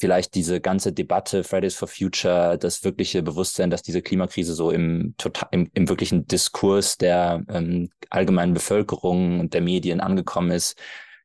vielleicht 0.00 0.34
diese 0.34 0.60
ganze 0.60 0.92
Debatte 0.92 1.44
Fridays 1.44 1.76
for 1.76 1.86
Future, 1.86 2.56
das 2.58 2.82
wirkliche 2.84 3.22
Bewusstsein, 3.22 3.70
dass 3.70 3.82
diese 3.82 4.00
Klimakrise 4.00 4.54
so 4.54 4.70
im, 4.70 5.14
total, 5.18 5.48
im, 5.52 5.70
im 5.74 5.88
wirklichen 5.88 6.26
Diskurs 6.26 6.96
der 6.96 7.44
ähm, 7.48 7.90
allgemeinen 8.08 8.54
Bevölkerung 8.54 9.40
und 9.40 9.52
der 9.52 9.60
Medien 9.60 10.00
angekommen 10.00 10.50
ist, 10.52 10.80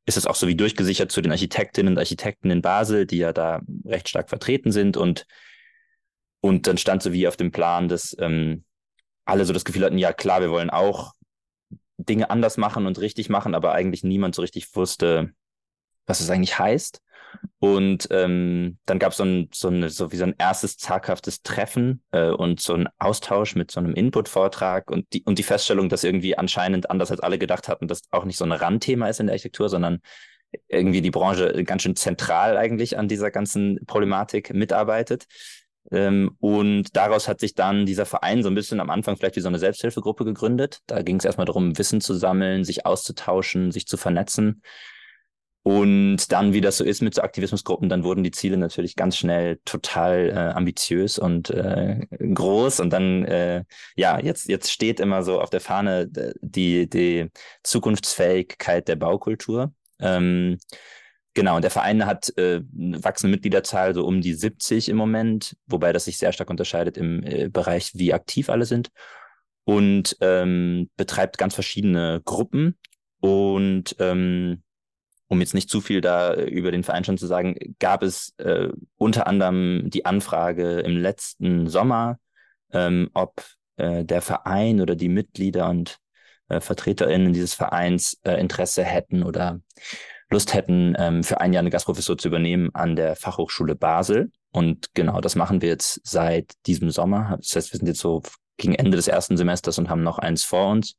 ist 0.05 0.17
es 0.17 0.27
auch 0.27 0.35
so 0.35 0.47
wie 0.47 0.55
durchgesichert 0.55 1.11
zu 1.11 1.21
den 1.21 1.31
Architektinnen 1.31 1.93
und 1.93 1.97
Architekten 1.97 2.51
in 2.51 2.61
Basel, 2.61 3.05
die 3.05 3.17
ja 3.17 3.31
da 3.31 3.61
recht 3.85 4.09
stark 4.09 4.29
vertreten 4.29 4.71
sind 4.71 4.97
und 4.97 5.25
und 6.41 6.67
dann 6.67 6.77
stand 6.77 7.01
so 7.01 7.11
wie 7.11 7.27
auf 7.27 7.37
dem 7.37 7.51
Plan, 7.51 7.87
dass 7.87 8.15
ähm, 8.19 8.65
alle 9.23 9.45
so 9.45 9.53
das 9.53 9.65
Gefühl 9.65 9.83
hatten, 9.83 9.97
ja 9.97 10.13
klar, 10.13 10.41
wir 10.41 10.51
wollen 10.51 10.69
auch 10.69 11.13
Dinge 11.97 12.29
anders 12.29 12.57
machen 12.57 12.85
und 12.85 12.99
richtig 12.99 13.29
machen, 13.29 13.55
aber 13.55 13.71
eigentlich 13.71 14.03
niemand 14.03 14.35
so 14.35 14.43
richtig 14.43 14.75
wusste, 14.75 15.31
was 16.05 16.19
es 16.19 16.29
eigentlich 16.29 16.59
heißt. 16.59 17.01
Und 17.59 18.07
ähm, 18.11 18.77
dann 18.85 18.99
gab 18.99 19.13
so 19.13 19.23
es 19.23 19.29
ein, 19.29 19.49
so, 19.53 19.67
eine, 19.69 19.89
so 19.89 20.11
wie 20.11 20.17
so 20.17 20.25
ein 20.25 20.35
erstes 20.37 20.77
zaghaftes 20.77 21.41
Treffen 21.41 22.03
äh, 22.11 22.29
und 22.29 22.59
so 22.59 22.73
ein 22.73 22.87
Austausch 22.99 23.55
mit 23.55 23.71
so 23.71 23.79
einem 23.79 23.93
Input-Vortrag 23.93 24.91
und 24.91 25.11
die, 25.13 25.23
und 25.23 25.39
die 25.39 25.43
Feststellung, 25.43 25.89
dass 25.89 26.03
irgendwie 26.03 26.37
anscheinend 26.37 26.89
anders 26.89 27.11
als 27.11 27.19
alle 27.19 27.37
gedacht 27.37 27.67
hatten, 27.67 27.87
dass 27.87 28.01
auch 28.11 28.25
nicht 28.25 28.37
so 28.37 28.45
ein 28.45 28.51
Randthema 28.51 29.07
ist 29.07 29.19
in 29.19 29.27
der 29.27 29.33
Architektur, 29.33 29.69
sondern 29.69 29.99
irgendwie 30.67 31.01
die 31.01 31.11
Branche 31.11 31.63
ganz 31.63 31.81
schön 31.81 31.95
zentral 31.95 32.57
eigentlich 32.57 32.97
an 32.97 33.07
dieser 33.07 33.31
ganzen 33.31 33.79
Problematik 33.85 34.53
mitarbeitet. 34.53 35.25
Ähm, 35.91 36.35
und 36.39 36.95
daraus 36.95 37.27
hat 37.27 37.39
sich 37.39 37.53
dann 37.53 37.85
dieser 37.85 38.05
Verein 38.05 38.41
so 38.41 38.49
ein 38.49 38.55
bisschen 38.55 38.79
am 38.79 38.89
Anfang 38.89 39.17
vielleicht 39.17 39.35
wie 39.35 39.41
so 39.41 39.47
eine 39.47 39.59
Selbsthilfegruppe 39.59 40.25
gegründet. 40.25 40.79
Da 40.87 41.01
ging 41.03 41.17
es 41.17 41.25
erstmal 41.25 41.45
darum, 41.45 41.77
Wissen 41.77 42.01
zu 42.01 42.15
sammeln, 42.15 42.63
sich 42.63 42.85
auszutauschen, 42.85 43.71
sich 43.71 43.85
zu 43.85 43.97
vernetzen. 43.97 44.61
Und 45.67 46.31
dann, 46.31 46.53
wie 46.53 46.61
das 46.61 46.77
so 46.77 46.83
ist 46.83 47.01
mit 47.01 47.15
so 47.15 47.23
Aktivismusgruppen, 47.23 47.89
dann 47.89 48.03
wurden 48.03 48.23
die 48.23 48.29
Ziele 48.29 48.55
natürlich 48.55 48.95
ganz 48.95 49.17
schnell 49.17 49.59
total 49.65 50.29
äh, 50.29 50.53
ambitiös 50.53 51.17
und 51.17 51.49
äh, 51.49 52.05
groß. 52.19 52.81
Und 52.81 52.91
dann, 52.91 53.25
äh, 53.25 53.63
ja, 53.95 54.19
jetzt, 54.19 54.47
jetzt 54.47 54.71
steht 54.71 54.99
immer 54.99 55.23
so 55.23 55.41
auf 55.41 55.49
der 55.49 55.61
Fahne 55.61 56.07
die, 56.41 56.87
die 56.87 57.31
Zukunftsfähigkeit 57.63 58.87
der 58.87 58.95
Baukultur. 58.95 59.73
Ähm, 59.99 60.59
genau, 61.33 61.55
und 61.55 61.63
der 61.63 61.71
Verein 61.71 62.05
hat 62.05 62.31
äh, 62.37 62.61
eine 62.79 63.03
wachsende 63.03 63.31
Mitgliederzahl, 63.35 63.95
so 63.95 64.05
um 64.05 64.21
die 64.21 64.35
70 64.35 64.87
im 64.87 64.97
Moment, 64.97 65.57
wobei 65.65 65.93
das 65.93 66.05
sich 66.05 66.19
sehr 66.19 66.31
stark 66.31 66.51
unterscheidet 66.51 66.95
im 66.95 67.23
äh, 67.23 67.49
Bereich, 67.49 67.93
wie 67.95 68.13
aktiv 68.13 68.51
alle 68.51 68.65
sind. 68.65 68.91
Und 69.63 70.15
ähm, 70.21 70.91
betreibt 70.95 71.39
ganz 71.39 71.55
verschiedene 71.55 72.21
Gruppen. 72.23 72.77
Und 73.19 73.95
ähm, 73.97 74.61
um 75.27 75.39
jetzt 75.39 75.53
nicht 75.53 75.69
zu 75.69 75.81
viel 75.81 76.01
da 76.01 76.33
äh, 76.33 76.45
über 76.45 76.71
den 76.71 76.83
Verein 76.83 77.03
schon 77.03 77.17
zu 77.17 77.27
sagen, 77.27 77.55
gab 77.79 78.03
es 78.03 78.33
äh, 78.37 78.69
unter 78.97 79.27
anderem 79.27 79.89
die 79.89 80.05
Anfrage 80.05 80.79
im 80.81 80.97
letzten 80.97 81.67
Sommer, 81.67 82.19
ähm, 82.71 83.09
ob 83.13 83.43
äh, 83.77 84.05
der 84.05 84.21
Verein 84.21 84.81
oder 84.81 84.95
die 84.95 85.09
Mitglieder 85.09 85.69
und 85.69 85.97
äh, 86.49 86.59
VertreterInnen 86.59 87.33
dieses 87.33 87.53
Vereins 87.53 88.19
äh, 88.23 88.39
Interesse 88.39 88.83
hätten 88.83 89.23
oder 89.23 89.59
Lust 90.29 90.53
hätten, 90.53 90.95
ähm, 90.97 91.23
für 91.23 91.39
ein 91.39 91.53
Jahr 91.53 91.61
eine 91.61 91.69
Gastprofessur 91.69 92.17
zu 92.17 92.27
übernehmen 92.27 92.69
an 92.73 92.95
der 92.95 93.15
Fachhochschule 93.15 93.75
Basel. 93.75 94.31
Und 94.51 94.93
genau, 94.93 95.21
das 95.21 95.35
machen 95.35 95.61
wir 95.61 95.69
jetzt 95.69 96.01
seit 96.03 96.53
diesem 96.65 96.89
Sommer. 96.89 97.37
Das 97.39 97.55
heißt, 97.55 97.73
wir 97.73 97.77
sind 97.77 97.87
jetzt 97.87 97.99
so 97.99 98.23
gegen 98.57 98.75
Ende 98.75 98.95
des 98.95 99.07
ersten 99.07 99.37
Semesters 99.37 99.77
und 99.77 99.89
haben 99.89 100.03
noch 100.03 100.17
eins 100.17 100.43
vor 100.43 100.71
uns. 100.71 100.95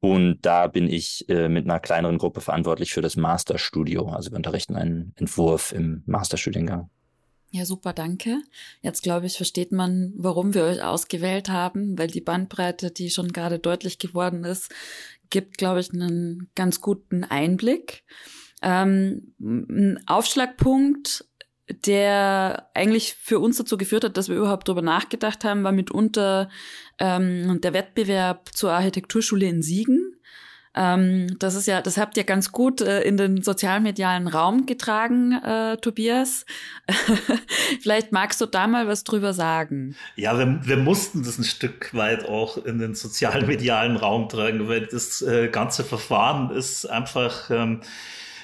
Und 0.00 0.38
da 0.42 0.66
bin 0.66 0.88
ich 0.88 1.28
äh, 1.28 1.48
mit 1.48 1.64
einer 1.64 1.78
kleineren 1.78 2.18
Gruppe 2.18 2.40
verantwortlich 2.40 2.92
für 2.92 3.02
das 3.02 3.16
Masterstudio. 3.16 4.08
Also 4.08 4.30
wir 4.30 4.36
unterrichten 4.36 4.74
einen 4.74 5.12
Entwurf 5.16 5.72
im 5.72 6.02
Masterstudiengang. 6.06 6.88
Ja, 7.52 7.64
super, 7.64 7.92
danke. 7.92 8.40
Jetzt 8.80 9.02
glaube 9.02 9.26
ich, 9.26 9.36
versteht 9.36 9.72
man, 9.72 10.12
warum 10.16 10.54
wir 10.54 10.64
euch 10.64 10.82
ausgewählt 10.82 11.48
haben, 11.48 11.98
weil 11.98 12.06
die 12.06 12.20
Bandbreite, 12.20 12.90
die 12.92 13.10
schon 13.10 13.32
gerade 13.32 13.58
deutlich 13.58 13.98
geworden 13.98 14.44
ist, 14.44 14.72
gibt, 15.30 15.58
glaube 15.58 15.80
ich, 15.80 15.92
einen 15.92 16.48
ganz 16.54 16.80
guten 16.80 17.24
Einblick. 17.24 18.04
Ähm, 18.62 19.34
ein 19.40 20.00
Aufschlagpunkt, 20.06 21.24
der 21.84 22.68
eigentlich 22.74 23.14
für 23.14 23.38
uns 23.38 23.56
dazu 23.56 23.76
geführt 23.76 24.04
hat, 24.04 24.16
dass 24.16 24.28
wir 24.28 24.36
überhaupt 24.36 24.68
darüber 24.68 24.82
nachgedacht 24.82 25.44
haben, 25.44 25.64
war 25.64 25.72
mitunter 25.72 26.48
ähm, 26.98 27.60
der 27.60 27.72
Wettbewerb 27.72 28.50
zur 28.54 28.72
Architekturschule 28.72 29.46
in 29.46 29.62
Siegen. 29.62 30.16
Ähm, 30.72 31.36
das 31.40 31.56
ist 31.56 31.66
ja, 31.66 31.82
das 31.82 31.98
habt 31.98 32.16
ihr 32.16 32.22
ganz 32.22 32.52
gut 32.52 32.80
äh, 32.80 33.02
in 33.02 33.16
den 33.16 33.42
sozialmedialen 33.42 34.28
Raum 34.28 34.66
getragen, 34.66 35.32
äh, 35.32 35.76
Tobias. 35.78 36.46
Vielleicht 37.80 38.12
magst 38.12 38.40
du 38.40 38.46
da 38.46 38.68
mal 38.68 38.86
was 38.86 39.02
drüber 39.02 39.32
sagen. 39.32 39.96
Ja, 40.14 40.38
wir, 40.38 40.60
wir 40.62 40.76
mussten 40.76 41.24
das 41.24 41.38
ein 41.38 41.44
Stück 41.44 41.92
weit 41.92 42.24
auch 42.24 42.64
in 42.64 42.78
den 42.78 42.94
sozialmedialen 42.94 43.96
Raum 43.96 44.28
tragen, 44.28 44.68
weil 44.68 44.86
das 44.86 45.22
äh, 45.22 45.48
ganze 45.48 45.82
Verfahren 45.82 46.50
ist 46.50 46.86
einfach 46.86 47.50
ähm, 47.50 47.80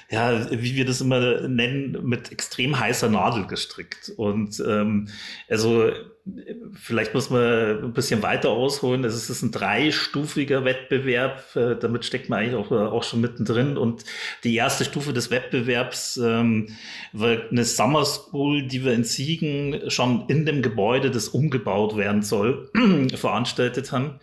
ja, 0.09 0.51
wie 0.51 0.77
wir 0.77 0.85
das 0.85 1.01
immer 1.01 1.49
nennen, 1.49 1.99
mit 2.05 2.31
extrem 2.31 2.79
heißer 2.79 3.09
Nadel 3.09 3.47
gestrickt. 3.47 4.13
Und 4.17 4.63
ähm, 4.67 5.09
also 5.49 5.91
vielleicht 6.75 7.15
muss 7.15 7.31
man 7.31 7.85
ein 7.85 7.93
bisschen 7.93 8.23
weiter 8.23 8.51
ausholen. 8.51 9.05
Es 9.05 9.29
ist 9.29 9.43
ein 9.43 9.51
dreistufiger 9.51 10.65
Wettbewerb. 10.65 11.45
Äh, 11.57 11.77
damit 11.77 12.05
steckt 12.05 12.29
man 12.29 12.41
eigentlich 12.41 12.55
auch, 12.55 12.71
auch 12.71 13.03
schon 13.03 13.21
mittendrin. 13.21 13.77
Und 13.77 14.05
die 14.45 14.55
erste 14.55 14.85
Stufe 14.85 15.13
des 15.13 15.31
Wettbewerbs 15.31 16.19
ähm, 16.19 16.69
war 17.13 17.39
eine 17.51 17.65
Summer 17.65 18.05
School, 18.05 18.63
die 18.63 18.85
wir 18.85 18.93
in 18.93 19.05
Siegen 19.05 19.91
schon 19.91 20.25
in 20.29 20.47
dem 20.47 20.63
Gebäude, 20.63 21.11
das 21.11 21.29
umgebaut 21.29 21.97
werden 21.97 22.23
soll, 22.23 22.71
veranstaltet 23.15 23.91
haben. 23.91 24.21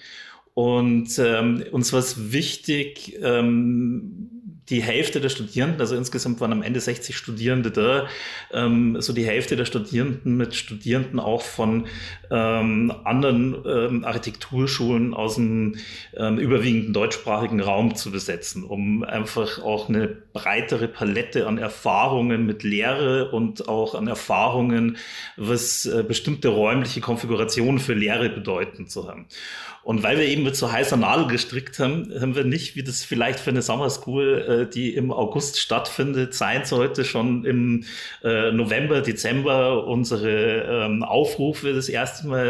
Und 0.54 1.18
ähm, 1.20 1.64
uns 1.72 1.94
war 1.94 2.00
es 2.00 2.32
wichtig, 2.32 3.18
ähm, 3.22 4.33
die 4.70 4.82
Hälfte 4.82 5.20
der 5.20 5.30
Studierenden, 5.30 5.82
also 5.82 5.96
insgesamt 5.96 6.40
waren 6.40 6.54
am 6.54 6.64
Ende 6.64 6.80
60 6.80 7.18
Studierende 7.18 7.72
da, 7.72 8.08
ähm, 8.52 9.02
so 9.02 9.14
die 9.14 9.26
Hälfte 9.26 9.56
der 9.56 9.66
Studierenden 9.66 10.38
mit 10.38 10.56
Studierenden 10.56 11.20
auch 11.20 11.42
von 11.42 11.88
ähm, 12.32 12.94
anderen 13.04 13.58
ähm, 13.66 14.06
Architekturschulen 14.06 15.14
aus 15.14 15.36
dem 15.36 15.76
ähm, 16.16 16.38
überwiegenden 16.38 16.94
deutschsprachigen 16.94 17.60
Raum 17.60 17.96
zu 17.96 18.12
besetzen, 18.12 18.64
um 18.64 19.04
einfach 19.04 19.60
auch 19.62 19.90
eine 19.90 20.08
breitere 20.08 20.88
Palette 20.88 21.46
an 21.48 21.58
Erfahrungen 21.58 22.46
mit 22.46 22.64
Lehre 22.64 23.32
und 23.32 23.68
auch 23.68 23.96
an 23.96 24.08
Erfahrungen, 24.08 24.98
was 25.36 25.86
äh, 25.86 26.04
bestimmte 26.08 26.48
räumliche 26.48 27.02
Konfigurationen 27.02 27.80
für 27.80 27.94
Lehre 27.94 28.30
bedeuten 28.30 28.88
zu 28.88 29.08
haben. 29.08 29.28
Und 29.84 30.02
weil 30.02 30.18
wir 30.18 30.26
eben 30.26 30.44
mit 30.44 30.56
so 30.56 30.72
heißer 30.72 30.96
Nadel 30.96 31.28
gestrickt 31.28 31.78
haben, 31.80 32.10
haben 32.20 32.36
wir 32.36 32.46
nicht, 32.46 32.78
wie 32.78 32.84
das 32.84 33.04
vielleicht 33.04 33.40
für 33.40 33.50
eine 33.50 33.62
Summer 33.62 33.90
School, 33.90 34.68
äh, 34.70 34.74
die 34.74 34.96
im 34.96 35.12
August 35.12 35.60
stattfindet, 35.60 36.34
sein 36.34 36.64
sollte, 36.64 37.04
schon 37.04 37.44
im 37.44 37.84
äh, 38.24 38.52
November, 38.52 39.02
Dezember 39.02 39.86
unsere 39.86 40.86
ähm, 40.86 41.04
Aufrufe 41.04 41.74
das 41.74 41.90
erste 41.90 42.28
Mal 42.28 42.46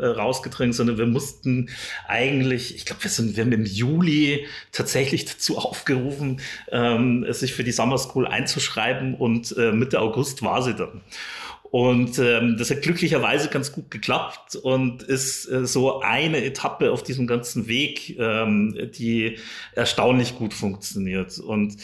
äh, 0.00 0.06
rausgetragen, 0.06 0.72
sondern 0.72 0.98
wir 0.98 1.06
mussten 1.06 1.70
eigentlich, 2.08 2.74
ich 2.74 2.84
glaube, 2.84 3.04
wir 3.04 3.10
sind, 3.10 3.36
wir 3.36 3.44
haben 3.44 3.52
im 3.52 3.64
Juli 3.64 4.46
tatsächlich 4.72 5.24
dazu 5.24 5.58
aufgerufen, 5.58 6.40
ähm, 6.72 7.24
sich 7.32 7.54
für 7.54 7.62
die 7.62 7.72
Summer 7.72 7.98
School 7.98 8.26
einzuschreiben 8.26 9.14
und 9.14 9.56
äh, 9.56 9.70
Mitte 9.70 10.00
August 10.00 10.42
war 10.42 10.62
sie 10.62 10.74
dann. 10.74 11.00
Und 11.72 12.18
ähm, 12.18 12.56
das 12.58 12.70
hat 12.70 12.82
glücklicherweise 12.82 13.48
ganz 13.48 13.72
gut 13.72 13.90
geklappt 13.90 14.56
und 14.56 15.02
ist 15.02 15.50
äh, 15.50 15.64
so 15.64 16.02
eine 16.02 16.44
Etappe 16.44 16.92
auf 16.92 17.02
diesem 17.02 17.26
ganzen 17.26 17.66
Weg, 17.66 18.14
ähm, 18.18 18.90
die 18.94 19.38
erstaunlich 19.74 20.36
gut 20.36 20.52
funktioniert. 20.52 21.38
Und 21.38 21.78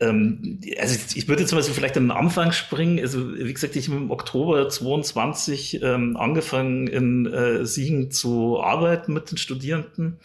ähm, 0.00 0.58
also 0.80 0.98
ich 1.14 1.28
würde 1.28 1.44
zum 1.44 1.58
Beispiel 1.58 1.74
vielleicht 1.74 1.98
an 1.98 2.04
den 2.04 2.12
Anfang 2.12 2.52
springen. 2.52 2.98
Also 2.98 3.36
wie 3.36 3.52
gesagt, 3.52 3.76
ich 3.76 3.88
habe 3.88 3.98
im 3.98 4.10
Oktober 4.10 4.70
22 4.70 5.82
ähm, 5.82 6.16
angefangen 6.16 6.86
in 6.86 7.26
äh, 7.26 7.66
Siegen 7.66 8.10
zu 8.10 8.62
arbeiten 8.62 9.12
mit 9.12 9.30
den 9.30 9.36
Studierenden. 9.36 10.18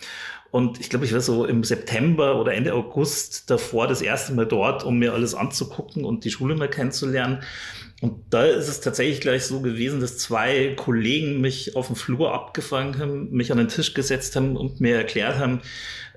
Und 0.51 0.79
ich 0.79 0.89
glaube, 0.89 1.05
ich 1.05 1.13
war 1.13 1.21
so 1.21 1.45
im 1.45 1.63
September 1.65 2.39
oder 2.39 2.53
Ende 2.53 2.73
August 2.73 3.49
davor 3.49 3.87
das 3.87 4.01
erste 4.01 4.33
Mal 4.33 4.45
dort, 4.45 4.85
um 4.85 4.99
mir 4.99 5.13
alles 5.13 5.33
anzugucken 5.33 6.05
und 6.05 6.23
die 6.23 6.31
Schule 6.31 6.55
mal 6.55 6.69
kennenzulernen. 6.69 7.41
Und 8.01 8.15
da 8.31 8.45
ist 8.45 8.67
es 8.67 8.81
tatsächlich 8.81 9.21
gleich 9.21 9.45
so 9.45 9.61
gewesen, 9.61 10.01
dass 10.01 10.17
zwei 10.17 10.73
Kollegen 10.75 11.39
mich 11.39 11.75
auf 11.75 11.87
dem 11.87 11.95
Flur 11.95 12.33
abgefangen 12.33 12.97
haben, 12.97 13.31
mich 13.31 13.51
an 13.51 13.59
den 13.59 13.67
Tisch 13.67 13.93
gesetzt 13.93 14.35
haben 14.35 14.57
und 14.57 14.81
mir 14.81 14.95
erklärt 14.95 15.37
haben, 15.37 15.61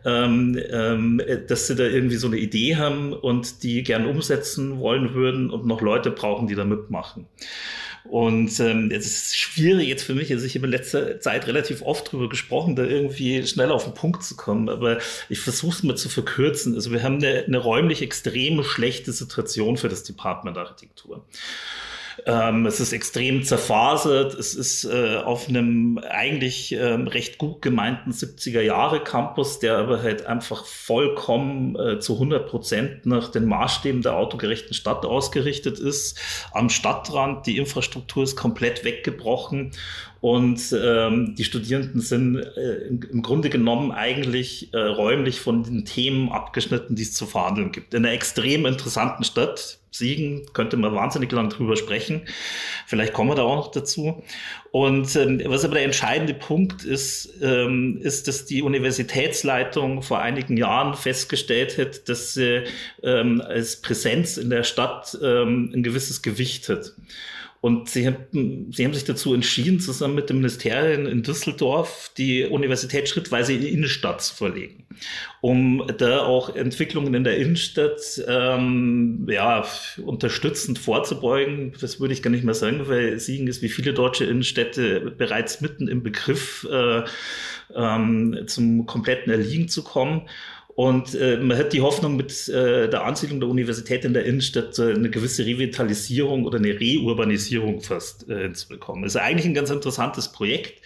ähm, 0.07 0.59
ähm, 0.71 1.21
dass 1.47 1.67
sie 1.67 1.75
da 1.75 1.85
irgendwie 1.85 2.17
so 2.17 2.27
eine 2.27 2.39
Idee 2.39 2.77
haben 2.77 3.13
und 3.13 3.63
die 3.63 3.83
gern 3.83 4.07
umsetzen 4.07 4.79
wollen 4.79 5.13
würden 5.13 5.51
und 5.51 5.67
noch 5.67 5.83
Leute 5.83 6.11
brauchen, 6.11 6.47
die 6.47 6.55
da 6.55 6.65
mitmachen. 6.65 7.27
Und 8.05 8.61
ähm, 8.61 8.91
es 8.93 9.07
ist 9.07 9.37
schwierig 9.39 9.89
jetzt 9.89 10.05
für 10.05 10.15
mich, 10.15 10.31
also 10.31 10.45
ich 10.45 10.55
habe 10.55 10.67
in 10.67 10.73
letzter 10.73 11.21
Zeit 11.21 11.47
relativ 11.47 11.81
oft 11.83 12.13
drüber 12.13 12.29
gesprochen, 12.29 12.77
da 12.77 12.85
irgendwie 12.85 13.47
schnell 13.47 13.71
auf 13.71 13.85
den 13.85 13.95
Punkt 13.95 14.23
zu 14.23 14.37
kommen, 14.37 14.69
aber 14.69 14.99
ich 15.31 15.41
versuche 15.41 15.73
es 15.77 15.83
mal 15.83 15.97
zu 15.97 16.11
verkürzen. 16.11 16.75
Also 16.75 16.93
wir 16.93 17.03
haben 17.03 17.17
eine, 17.17 17.45
eine 17.45 17.59
räumlich 17.59 18.03
extrem 18.03 18.63
schlechte 18.63 19.13
Situation 19.13 19.79
für 19.79 19.89
das 19.89 20.03
Department 20.03 20.59
Architektur. 20.59 21.25
Ähm, 22.27 22.67
es 22.67 22.81
ist 22.81 22.93
extrem 22.93 23.43
zerfasert. 23.43 24.35
Es 24.35 24.55
ist 24.55 24.85
äh, 24.85 25.17
auf 25.17 25.49
einem 25.49 25.99
eigentlich 25.99 26.73
ähm, 26.73 27.09
recht 27.09 27.39
gut 27.39 27.63
gemeinten 27.63 28.13
70er 28.13 28.61
Jahre 28.61 29.03
Campus, 29.03 29.59
der 29.59 29.79
aber 29.79 30.03
halt 30.03 30.27
einfach 30.27 30.65
vollkommen 30.65 31.77
äh, 31.77 31.99
zu 31.99 32.15
100 32.15 32.49
Prozent 32.49 33.07
nach 33.07 33.31
den 33.31 33.47
Maßstäben 33.47 34.03
der 34.03 34.17
autogerechten 34.17 34.75
Stadt 34.75 35.05
ausgerichtet 35.05 35.79
ist. 35.79 36.19
Am 36.53 36.71
Stadtrand, 36.71 37.47
die 37.47 37.59
Infrastruktur 37.59 38.25
ist 38.25 38.37
komplett 38.37 38.85
weggebrochen 38.85 39.73
und 40.25 40.75
ähm, 40.83 41.35
die 41.35 41.45
Studierenden 41.45 42.01
sind 42.01 42.39
äh, 42.39 42.87
im 42.87 43.21
Grunde 43.21 43.51
genommen 43.51 43.93
eigentlich 43.93 44.73
äh, 44.73 44.79
räumlich 44.79 45.39
von 45.39 45.65
den 45.65 45.85
Themen 45.85 46.33
abgeschnitten, 46.33 46.97
die 46.97 47.03
es 47.03 47.13
zu 47.13 47.27
verhandeln 47.27 47.73
gibt. 47.73 47.93
In 47.93 48.07
einer 48.07 48.15
extrem 48.15 48.65
interessanten 48.65 49.25
Stadt, 49.25 49.81
Siegen, 49.91 50.47
könnte 50.55 50.79
man 50.79 50.95
wahnsinnig 50.95 51.31
lang 51.31 51.51
drüber 51.51 51.77
sprechen. 51.77 52.23
Vielleicht 52.87 53.13
kommen 53.13 53.33
wir 53.33 53.35
da 53.35 53.43
auch 53.43 53.57
noch 53.57 53.71
dazu. 53.71 54.25
Und 54.71 55.15
ähm, 55.15 55.43
was 55.45 55.67
aber 55.67 55.75
der 55.75 55.85
entscheidende 55.85 56.33
Punkt 56.33 56.85
ist, 56.85 57.29
ähm, 57.43 58.01
ist, 58.01 58.27
dass 58.27 58.47
die 58.47 58.63
Universitätsleitung 58.63 60.01
vor 60.01 60.21
einigen 60.21 60.57
Jahren 60.57 60.95
festgestellt 60.95 61.77
hat, 61.77 62.09
dass 62.09 62.33
sie 62.33 62.65
ähm, 63.03 63.43
als 63.43 63.83
Präsenz 63.83 64.39
in 64.39 64.49
der 64.49 64.63
Stadt 64.63 65.19
ähm, 65.23 65.71
ein 65.75 65.83
gewisses 65.83 66.23
Gewicht 66.23 66.71
hat. 66.71 66.95
Und 67.65 67.89
sie 67.89 68.07
haben, 68.07 68.71
sie 68.73 68.85
haben 68.85 68.93
sich 68.93 69.05
dazu 69.05 69.33
entschieden, 69.33 69.81
zusammen 69.81 70.17
mit 70.17 70.29
dem 70.29 70.37
Ministerium 70.37 71.07
in 71.07 71.23
Düsseldorf 71.23 72.11
die 72.19 72.45
Universität 72.45 73.09
schrittweise 73.09 73.55
in 73.55 73.63
die 73.63 73.71
Innenstadt 73.71 74.21
zu 74.21 74.35
verlegen, 74.35 74.85
um 75.41 75.83
da 75.97 76.25
auch 76.25 76.55
Entwicklungen 76.55 77.15
in 77.15 77.25
der 77.25 77.39
Innenstadt 77.39 78.23
ähm, 78.29 79.27
ja, 79.31 79.65
unterstützend 80.05 80.79
vorzubeugen. 80.79 81.73
Das 81.81 82.01
würde 82.01 82.13
ich 82.13 82.23
gar 82.23 82.29
nicht 82.29 82.45
mehr 82.45 82.53
sagen, 82.53 82.87
weil 82.87 83.19
Siegen 83.19 83.47
ist 83.47 83.63
wie 83.63 83.71
viele 83.71 83.95
deutsche 83.95 84.27
Innenstädte 84.27 85.15
bereits 85.17 85.63
mitten 85.63 85.89
im 85.89 86.03
Begriff, 86.03 86.69
äh, 86.71 87.05
ähm, 87.75 88.41
zum 88.47 88.85
kompletten 88.85 89.33
Erliegen 89.33 89.69
zu 89.69 89.83
kommen. 89.83 90.29
Und 90.77 91.15
äh, 91.15 91.37
man 91.37 91.57
hat 91.57 91.73
die 91.73 91.83
Hoffnung 91.83 92.17
mit 92.17 92.49
äh, 92.49 92.89
der 92.89 93.05
Ansiedlung 93.05 93.39
der 93.39 93.49
Universität 93.49 94.05
in 94.05 94.13
der 94.13 94.25
Innenstadt 94.25 94.77
äh, 94.81 94.93
eine 94.93 95.09
gewisse 95.09 95.47
Revitalisierung 95.47 96.45
oder 96.45 96.59
eine 96.59 96.79
Reurbanisierung 96.81 97.81
fast 97.81 98.29
äh, 98.29 98.43
hinzubekommen. 98.43 99.05
Ist 99.05 99.17
eigentlich 99.17 99.47
ein 99.47 99.55
ganz 99.55 99.71
interessantes 99.71 100.33
Projekt. 100.33 100.83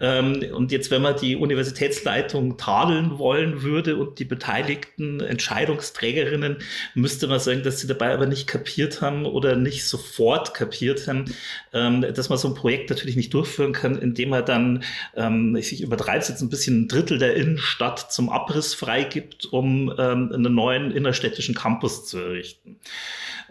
Ähm, 0.00 0.44
und 0.52 0.72
jetzt, 0.72 0.90
wenn 0.90 1.02
man 1.02 1.16
die 1.16 1.36
Universitätsleitung 1.36 2.56
tadeln 2.56 3.18
wollen 3.18 3.62
würde 3.62 3.96
und 3.96 4.18
die 4.18 4.24
beteiligten 4.24 5.20
Entscheidungsträgerinnen, 5.20 6.58
müsste 6.94 7.28
man 7.28 7.38
sagen, 7.38 7.62
dass 7.62 7.80
sie 7.80 7.86
dabei 7.86 8.14
aber 8.14 8.26
nicht 8.26 8.46
kapiert 8.48 9.00
haben 9.00 9.24
oder 9.24 9.54
nicht 9.54 9.84
sofort 9.84 10.54
kapiert 10.54 11.06
haben, 11.06 11.26
ähm, 11.72 12.02
dass 12.02 12.28
man 12.28 12.38
so 12.38 12.48
ein 12.48 12.54
Projekt 12.54 12.90
natürlich 12.90 13.16
nicht 13.16 13.34
durchführen 13.34 13.72
kann, 13.72 13.98
indem 13.98 14.30
man 14.30 14.44
dann, 14.44 14.84
ähm, 15.16 15.54
ich 15.56 15.80
übertreibe 15.80 16.18
es 16.18 16.28
jetzt 16.28 16.42
ein 16.42 16.50
bisschen, 16.50 16.82
ein 16.82 16.88
Drittel 16.88 17.18
der 17.18 17.34
Innenstadt 17.34 18.12
zum 18.12 18.30
Abriss 18.30 18.74
freigibt 18.74 19.27
gibt, 19.28 19.46
um 19.46 19.92
ähm, 19.98 20.32
einen 20.32 20.54
neuen 20.54 20.90
innerstädtischen 20.90 21.54
Campus 21.54 22.06
zu 22.06 22.18
errichten. 22.18 22.76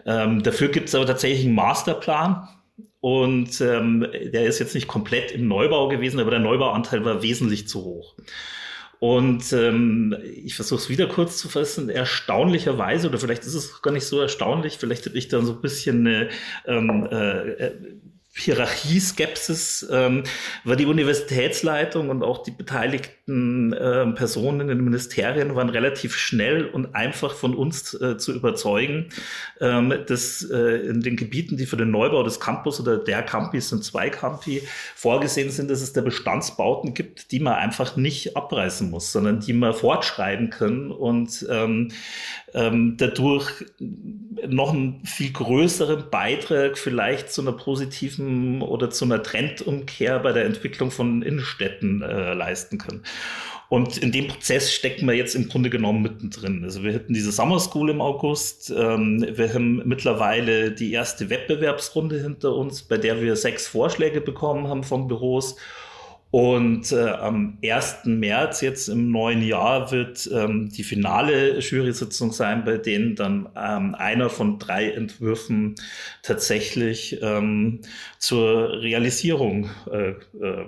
Ähm, 0.04 0.42
dafür 0.42 0.68
gibt 0.68 0.88
es 0.88 0.94
aber 0.94 1.06
tatsächlich 1.06 1.46
einen 1.46 1.54
Masterplan. 1.54 2.48
Und 3.00 3.60
ähm, 3.60 4.06
der 4.32 4.46
ist 4.46 4.58
jetzt 4.58 4.74
nicht 4.74 4.88
komplett 4.88 5.30
im 5.30 5.46
Neubau 5.46 5.88
gewesen, 5.88 6.18
aber 6.18 6.32
der 6.32 6.40
Neubauanteil 6.40 7.04
war 7.04 7.22
wesentlich 7.22 7.68
zu 7.68 7.84
hoch. 7.84 8.16
Und 8.98 9.52
ähm, 9.52 10.16
ich 10.34 10.56
versuche 10.56 10.80
es 10.80 10.88
wieder 10.88 11.06
kurz 11.06 11.38
zu 11.38 11.48
fassen. 11.48 11.88
Erstaunlicherweise, 11.88 13.08
oder 13.08 13.18
vielleicht 13.18 13.44
ist 13.44 13.54
es 13.54 13.82
gar 13.82 13.92
nicht 13.92 14.06
so 14.06 14.20
erstaunlich, 14.20 14.78
vielleicht 14.78 15.06
habe 15.06 15.16
ich 15.16 15.28
da 15.28 15.40
so 15.42 15.52
ein 15.52 15.60
bisschen 15.60 16.06
eine 16.06 16.28
ähm, 16.66 17.06
äh, 17.08 17.70
Hierarchieskepsis 18.34 19.88
ähm, 19.90 20.24
war 20.64 20.76
die 20.76 20.86
Universitätsleitung 20.86 22.08
und 22.08 22.22
auch 22.22 22.42
die 22.42 22.50
beteiligten 22.52 23.17
äh, 23.28 24.06
Personen 24.12 24.60
in 24.62 24.68
den 24.68 24.84
Ministerien 24.84 25.54
waren 25.54 25.68
relativ 25.68 26.16
schnell 26.16 26.66
und 26.66 26.94
einfach 26.94 27.34
von 27.34 27.54
uns 27.54 27.94
äh, 27.94 28.16
zu 28.16 28.32
überzeugen, 28.32 29.10
ähm, 29.60 29.92
dass 30.06 30.48
äh, 30.50 30.88
in 30.88 31.02
den 31.02 31.16
Gebieten, 31.16 31.56
die 31.56 31.66
für 31.66 31.76
den 31.76 31.90
Neubau 31.90 32.22
des 32.22 32.40
Campus 32.40 32.80
oder 32.80 32.96
der 32.96 33.22
Campus 33.22 33.72
und 33.72 33.84
zwei 33.84 34.10
Campi 34.10 34.62
vorgesehen 34.94 35.50
sind, 35.50 35.70
dass 35.70 35.82
es 35.82 35.92
da 35.92 36.00
Bestandsbauten 36.00 36.94
gibt, 36.94 37.30
die 37.32 37.40
man 37.40 37.54
einfach 37.54 37.96
nicht 37.96 38.36
abreißen 38.36 38.90
muss, 38.90 39.12
sondern 39.12 39.40
die 39.40 39.52
man 39.52 39.74
fortschreiben 39.74 40.50
können 40.50 40.90
und 40.90 41.46
ähm, 41.50 41.90
ähm, 42.54 42.96
dadurch 42.96 43.64
noch 43.78 44.72
einen 44.72 45.04
viel 45.04 45.32
größeren 45.32 46.10
Beitrag 46.10 46.78
vielleicht 46.78 47.30
zu 47.30 47.42
einer 47.42 47.52
positiven 47.52 48.62
oder 48.62 48.90
zu 48.90 49.04
einer 49.04 49.22
Trendumkehr 49.22 50.18
bei 50.20 50.32
der 50.32 50.46
Entwicklung 50.46 50.90
von 50.90 51.22
Innenstädten 51.22 52.02
äh, 52.02 52.34
leisten 52.34 52.78
können. 52.78 53.02
Und 53.68 53.98
in 53.98 54.12
dem 54.12 54.28
Prozess 54.28 54.72
stecken 54.72 55.06
wir 55.06 55.14
jetzt 55.14 55.34
im 55.34 55.48
Grunde 55.48 55.68
genommen 55.68 56.00
mittendrin. 56.00 56.64
Also 56.64 56.82
wir 56.82 56.94
hatten 56.94 57.12
diese 57.12 57.32
Summer 57.32 57.60
School 57.60 57.90
im 57.90 58.00
August. 58.00 58.70
Ähm, 58.70 59.26
wir 59.30 59.52
haben 59.52 59.86
mittlerweile 59.86 60.72
die 60.72 60.92
erste 60.92 61.28
Wettbewerbsrunde 61.28 62.22
hinter 62.22 62.54
uns, 62.54 62.82
bei 62.82 62.96
der 62.96 63.20
wir 63.20 63.36
sechs 63.36 63.66
Vorschläge 63.66 64.22
bekommen 64.22 64.68
haben 64.68 64.84
von 64.84 65.06
Büros. 65.06 65.56
Und 66.30 66.92
äh, 66.92 67.08
am 67.10 67.58
1. 67.64 68.04
März 68.04 68.60
jetzt 68.60 68.88
im 68.88 69.10
neuen 69.10 69.42
Jahr 69.42 69.90
wird 69.92 70.28
ähm, 70.32 70.68
die 70.68 70.82
finale 70.82 71.58
Jury-Sitzung 71.60 72.32
sein, 72.32 72.64
bei 72.64 72.76
denen 72.76 73.16
dann 73.16 73.48
ähm, 73.56 73.94
einer 73.94 74.28
von 74.28 74.58
drei 74.58 74.90
Entwürfen 74.90 75.74
tatsächlich 76.22 77.18
ähm, 77.22 77.80
zur 78.18 78.82
Realisierung 78.82 79.70
äh, 79.90 80.10
äh, 80.38 80.66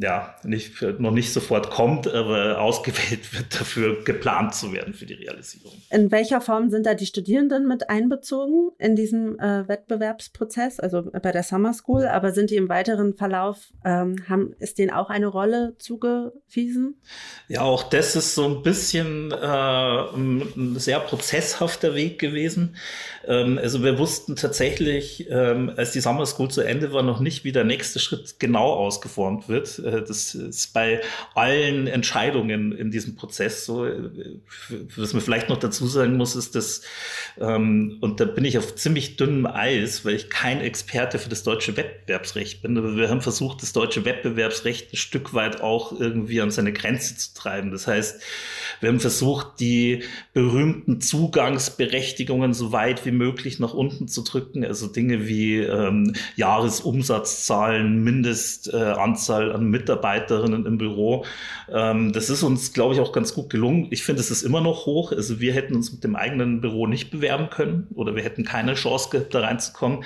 ja, 0.00 0.34
nicht, 0.42 0.80
noch 0.98 1.10
nicht 1.10 1.32
sofort 1.32 1.70
kommt, 1.70 2.08
aber 2.08 2.60
ausgewählt 2.60 3.32
wird, 3.34 3.60
dafür 3.60 4.02
geplant 4.04 4.54
zu 4.54 4.72
werden 4.72 4.94
für 4.94 5.06
die 5.06 5.14
Realisierung. 5.14 5.72
In 5.90 6.10
welcher 6.10 6.40
Form 6.40 6.70
sind 6.70 6.86
da 6.86 6.94
die 6.94 7.06
Studierenden 7.06 7.68
mit 7.68 7.90
einbezogen 7.90 8.70
in 8.78 8.96
diesem 8.96 9.38
äh, 9.38 9.68
Wettbewerbsprozess, 9.68 10.80
also 10.80 11.02
bei 11.02 11.32
der 11.32 11.42
Summer 11.42 11.74
School, 11.74 12.06
aber 12.06 12.32
sind 12.32 12.50
die 12.50 12.56
im 12.56 12.68
weiteren 12.68 13.14
Verlauf, 13.14 13.72
ähm, 13.84 14.16
haben, 14.28 14.54
ist 14.58 14.78
denen 14.78 14.90
auch 14.90 15.10
eine 15.10 15.26
Rolle 15.26 15.74
zugewiesen? 15.78 17.00
Ja, 17.48 17.62
auch 17.62 17.82
das 17.82 18.16
ist 18.16 18.34
so 18.34 18.46
ein 18.46 18.62
bisschen 18.62 19.30
äh, 19.30 19.36
ein 19.36 20.78
sehr 20.78 21.00
prozesshafter 21.00 21.94
Weg 21.94 22.18
gewesen. 22.18 22.76
Ähm, 23.26 23.58
also 23.58 23.82
wir 23.82 23.98
wussten 23.98 24.36
tatsächlich, 24.36 25.28
ähm, 25.30 25.72
als 25.76 25.92
die 25.92 26.00
Summer 26.00 26.26
School 26.26 26.50
zu 26.50 26.62
Ende 26.62 26.92
war, 26.92 27.02
noch 27.02 27.20
nicht, 27.20 27.44
wie 27.44 27.52
der 27.52 27.64
nächste 27.64 27.98
Schritt 27.98 28.40
genau 28.40 28.72
ausgeformt 28.72 29.48
wird. 29.48 29.81
Äh, 29.82 30.02
das 30.02 30.34
ist 30.34 30.72
bei 30.72 31.00
allen 31.34 31.86
Entscheidungen 31.86 32.72
in 32.72 32.90
diesem 32.90 33.16
Prozess 33.16 33.64
so. 33.66 33.86
Äh, 33.86 34.38
was 34.96 35.12
man 35.12 35.22
vielleicht 35.22 35.48
noch 35.48 35.58
dazu 35.58 35.86
sagen 35.86 36.16
muss, 36.16 36.36
ist, 36.36 36.54
dass, 36.54 36.82
ähm, 37.40 37.98
und 38.00 38.20
da 38.20 38.24
bin 38.24 38.44
ich 38.44 38.58
auf 38.58 38.74
ziemlich 38.74 39.16
dünnem 39.16 39.46
Eis, 39.46 40.04
weil 40.04 40.14
ich 40.14 40.30
kein 40.30 40.60
Experte 40.60 41.18
für 41.18 41.28
das 41.28 41.42
deutsche 41.42 41.76
Wettbewerbsrecht 41.76 42.62
bin, 42.62 42.76
aber 42.78 42.96
wir 42.96 43.08
haben 43.08 43.20
versucht, 43.20 43.62
das 43.62 43.72
deutsche 43.72 44.04
Wettbewerbsrecht 44.04 44.92
ein 44.92 44.96
Stück 44.96 45.34
weit 45.34 45.60
auch 45.60 45.98
irgendwie 45.98 46.40
an 46.40 46.50
seine 46.50 46.72
Grenze 46.72 47.16
zu 47.16 47.34
treiben. 47.34 47.70
Das 47.70 47.86
heißt, 47.86 48.20
wir 48.80 48.88
haben 48.88 49.00
versucht, 49.00 49.60
die 49.60 50.02
berühmten 50.32 51.00
Zugangsberechtigungen 51.00 52.54
so 52.54 52.72
weit 52.72 53.04
wie 53.06 53.12
möglich 53.12 53.58
nach 53.60 53.74
unten 53.74 54.08
zu 54.08 54.22
drücken. 54.22 54.64
Also 54.64 54.88
Dinge 54.88 55.28
wie 55.28 55.58
ähm, 55.58 56.14
Jahresumsatzzahlen, 56.36 58.02
Mindestanzahl 58.02 59.50
äh, 59.50 59.54
an 59.54 59.66
Mitarbeiterinnen 59.72 60.66
im 60.66 60.78
Büro. 60.78 61.24
Ähm, 61.68 62.12
das 62.12 62.30
ist 62.30 62.44
uns, 62.44 62.72
glaube 62.72 62.94
ich, 62.94 63.00
auch 63.00 63.12
ganz 63.12 63.34
gut 63.34 63.50
gelungen. 63.50 63.88
Ich 63.90 64.04
finde, 64.04 64.20
es 64.20 64.30
ist 64.30 64.42
immer 64.42 64.60
noch 64.60 64.86
hoch. 64.86 65.10
Also 65.12 65.40
wir 65.40 65.52
hätten 65.52 65.74
uns 65.74 65.92
mit 65.92 66.04
dem 66.04 66.14
eigenen 66.14 66.60
Büro 66.60 66.86
nicht 66.86 67.10
bewerben 67.10 67.50
können 67.50 67.88
oder 67.94 68.14
wir 68.14 68.22
hätten 68.22 68.44
keine 68.44 68.74
Chance 68.74 69.08
gehabt, 69.10 69.34
da 69.34 69.40
reinzukommen. 69.40 70.04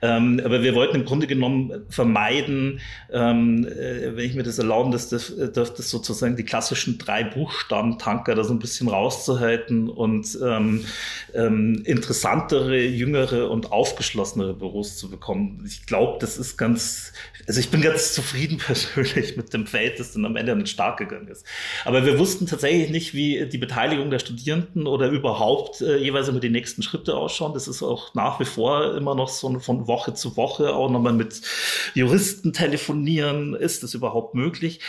Ähm, 0.00 0.40
aber 0.42 0.62
wir 0.62 0.74
wollten 0.74 0.96
im 0.96 1.04
Grunde 1.04 1.26
genommen 1.26 1.84
vermeiden, 1.90 2.80
ähm, 3.12 3.66
äh, 3.66 4.16
wenn 4.16 4.24
ich 4.24 4.34
mir 4.34 4.42
das 4.42 4.58
erlauben 4.58 4.92
dass 4.92 5.08
das, 5.08 5.34
das, 5.52 5.74
das 5.74 5.90
sozusagen 5.90 6.36
die 6.36 6.44
klassischen 6.44 6.98
drei 6.98 7.24
Buchstaben-Tanker 7.24 8.34
da 8.34 8.44
so 8.44 8.52
ein 8.52 8.58
bisschen 8.58 8.88
rauszuhalten 8.88 9.88
und 9.88 10.38
ähm, 10.42 10.84
ähm, 11.34 11.82
interessantere, 11.84 12.80
jüngere 12.80 13.50
und 13.50 13.72
aufgeschlossenere 13.72 14.54
Büros 14.54 14.96
zu 14.96 15.10
bekommen. 15.10 15.64
Ich 15.66 15.86
glaube, 15.86 16.18
das 16.20 16.38
ist 16.38 16.56
ganz, 16.56 17.12
also 17.46 17.60
ich 17.60 17.70
bin 17.70 17.80
ganz 17.80 18.12
zufrieden 18.12 18.58
persönlich 18.66 19.07
mit 19.36 19.52
dem 19.52 19.66
Feld, 19.66 19.98
das 19.98 20.12
dann 20.12 20.24
am 20.24 20.36
Ende 20.36 20.54
nicht 20.56 20.70
stark 20.70 20.98
gegangen 20.98 21.28
ist. 21.28 21.44
Aber 21.84 22.04
wir 22.04 22.18
wussten 22.18 22.46
tatsächlich 22.46 22.90
nicht, 22.90 23.14
wie 23.14 23.46
die 23.46 23.58
Beteiligung 23.58 24.10
der 24.10 24.18
Studierenden 24.18 24.86
oder 24.86 25.08
überhaupt 25.08 25.80
äh, 25.80 25.96
jeweils 25.96 26.28
immer 26.28 26.40
die 26.40 26.50
nächsten 26.50 26.82
Schritte 26.82 27.16
ausschauen. 27.16 27.54
Das 27.54 27.68
ist 27.68 27.82
auch 27.82 28.14
nach 28.14 28.40
wie 28.40 28.44
vor 28.44 28.94
immer 28.96 29.14
noch 29.14 29.28
so 29.28 29.58
von 29.58 29.86
Woche 29.86 30.14
zu 30.14 30.36
Woche 30.36 30.74
auch 30.74 30.90
nochmal 30.90 31.12
mit 31.12 31.40
Juristen 31.94 32.52
telefonieren. 32.52 33.54
Ist 33.54 33.82
das 33.82 33.94
überhaupt 33.94 34.34
möglich? 34.34 34.80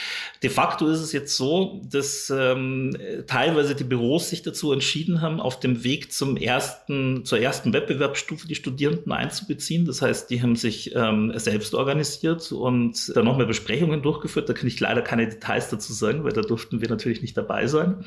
De 0.41 0.49
facto 0.49 0.88
ist 0.88 0.99
es 0.99 1.12
jetzt 1.12 1.36
so, 1.36 1.82
dass 1.84 2.34
ähm, 2.34 2.95
teilweise 3.28 3.75
die 3.75 3.84
Büros 3.84 4.30
sich 4.30 4.41
dazu 4.41 4.71
entschieden 4.71 5.21
haben, 5.21 5.41
auf 5.41 5.60
dem 5.60 5.84
Weg 5.84 6.13
zum 6.13 6.38
ersten, 6.38 7.25
zur 7.25 7.39
ersten 7.39 7.73
Wettbewerbsstufe 7.73 8.47
die 8.47 8.56
Studierenden 8.56 9.12
einzubeziehen. 9.12 9.86
Das 9.86 10.02
heißt, 10.02 10.30
die 10.30 10.41
haben 10.41 10.56
sich 10.56 10.95
ähm, 10.95 11.34
selbst 11.36 11.75
organisiert 11.75 12.54
und 12.54 13.13
dann 13.13 13.25
nochmal 13.25 13.47
Besprechungen 13.47 14.02
durchgeführt. 14.02 14.47
Da 14.47 14.54
kann 14.54 14.67
ich 14.67 14.80
leider 14.80 15.02
keine 15.02 15.28
Details 15.28 15.69
dazu 15.69 15.91
sagen, 15.91 16.23
weil 16.23 16.32
da 16.32 16.41
durften 16.41 16.80
wir 16.80 16.88
natürlich 16.88 17.21
nicht 17.21 17.36
dabei 17.36 17.67
sein. 17.67 18.06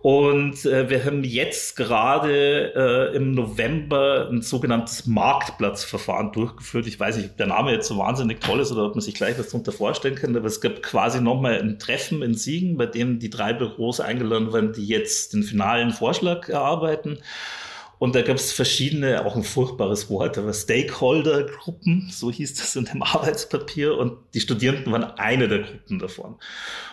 Und 0.00 0.64
äh, 0.64 0.88
wir 0.88 1.04
haben 1.04 1.22
jetzt 1.22 1.76
gerade 1.76 2.72
äh, 3.12 3.14
im 3.14 3.32
November 3.32 4.30
ein 4.32 4.40
sogenanntes 4.40 5.06
Marktplatzverfahren 5.06 6.32
durchgeführt. 6.32 6.86
Ich 6.86 6.98
weiß 6.98 7.18
nicht, 7.18 7.30
ob 7.32 7.36
der 7.36 7.48
Name 7.48 7.72
jetzt 7.72 7.88
so 7.88 7.98
wahnsinnig 7.98 8.40
toll 8.40 8.60
ist 8.60 8.72
oder 8.72 8.86
ob 8.86 8.94
man 8.94 9.02
sich 9.02 9.12
gleich 9.12 9.38
was 9.38 9.48
darunter 9.48 9.72
vorstellen 9.72 10.14
kann, 10.14 10.34
aber 10.34 10.46
es 10.46 10.62
gibt 10.62 10.82
quasi 10.82 11.20
nochmal 11.20 11.57
ein 11.58 11.78
Treffen 11.78 12.22
in 12.22 12.34
Siegen, 12.34 12.76
bei 12.76 12.86
dem 12.86 13.18
die 13.18 13.30
drei 13.30 13.52
Büros 13.52 14.00
eingeladen 14.00 14.52
werden, 14.52 14.72
die 14.72 14.86
jetzt 14.86 15.32
den 15.32 15.42
finalen 15.42 15.90
Vorschlag 15.90 16.48
erarbeiten. 16.48 17.18
Und 17.98 18.14
da 18.14 18.22
gab 18.22 18.36
es 18.36 18.52
verschiedene, 18.52 19.24
auch 19.24 19.34
ein 19.34 19.42
furchtbares 19.42 20.08
Wort, 20.08 20.38
aber 20.38 20.52
Stakeholder-Gruppen, 20.52 22.08
so 22.10 22.30
hieß 22.30 22.54
das 22.54 22.76
in 22.76 22.84
dem 22.84 23.02
Arbeitspapier. 23.04 23.96
Und 23.96 24.18
die 24.34 24.40
Studierenden 24.40 24.92
waren 24.92 25.04
eine 25.04 25.48
der 25.48 25.60
Gruppen 25.60 25.98
davon. 25.98 26.36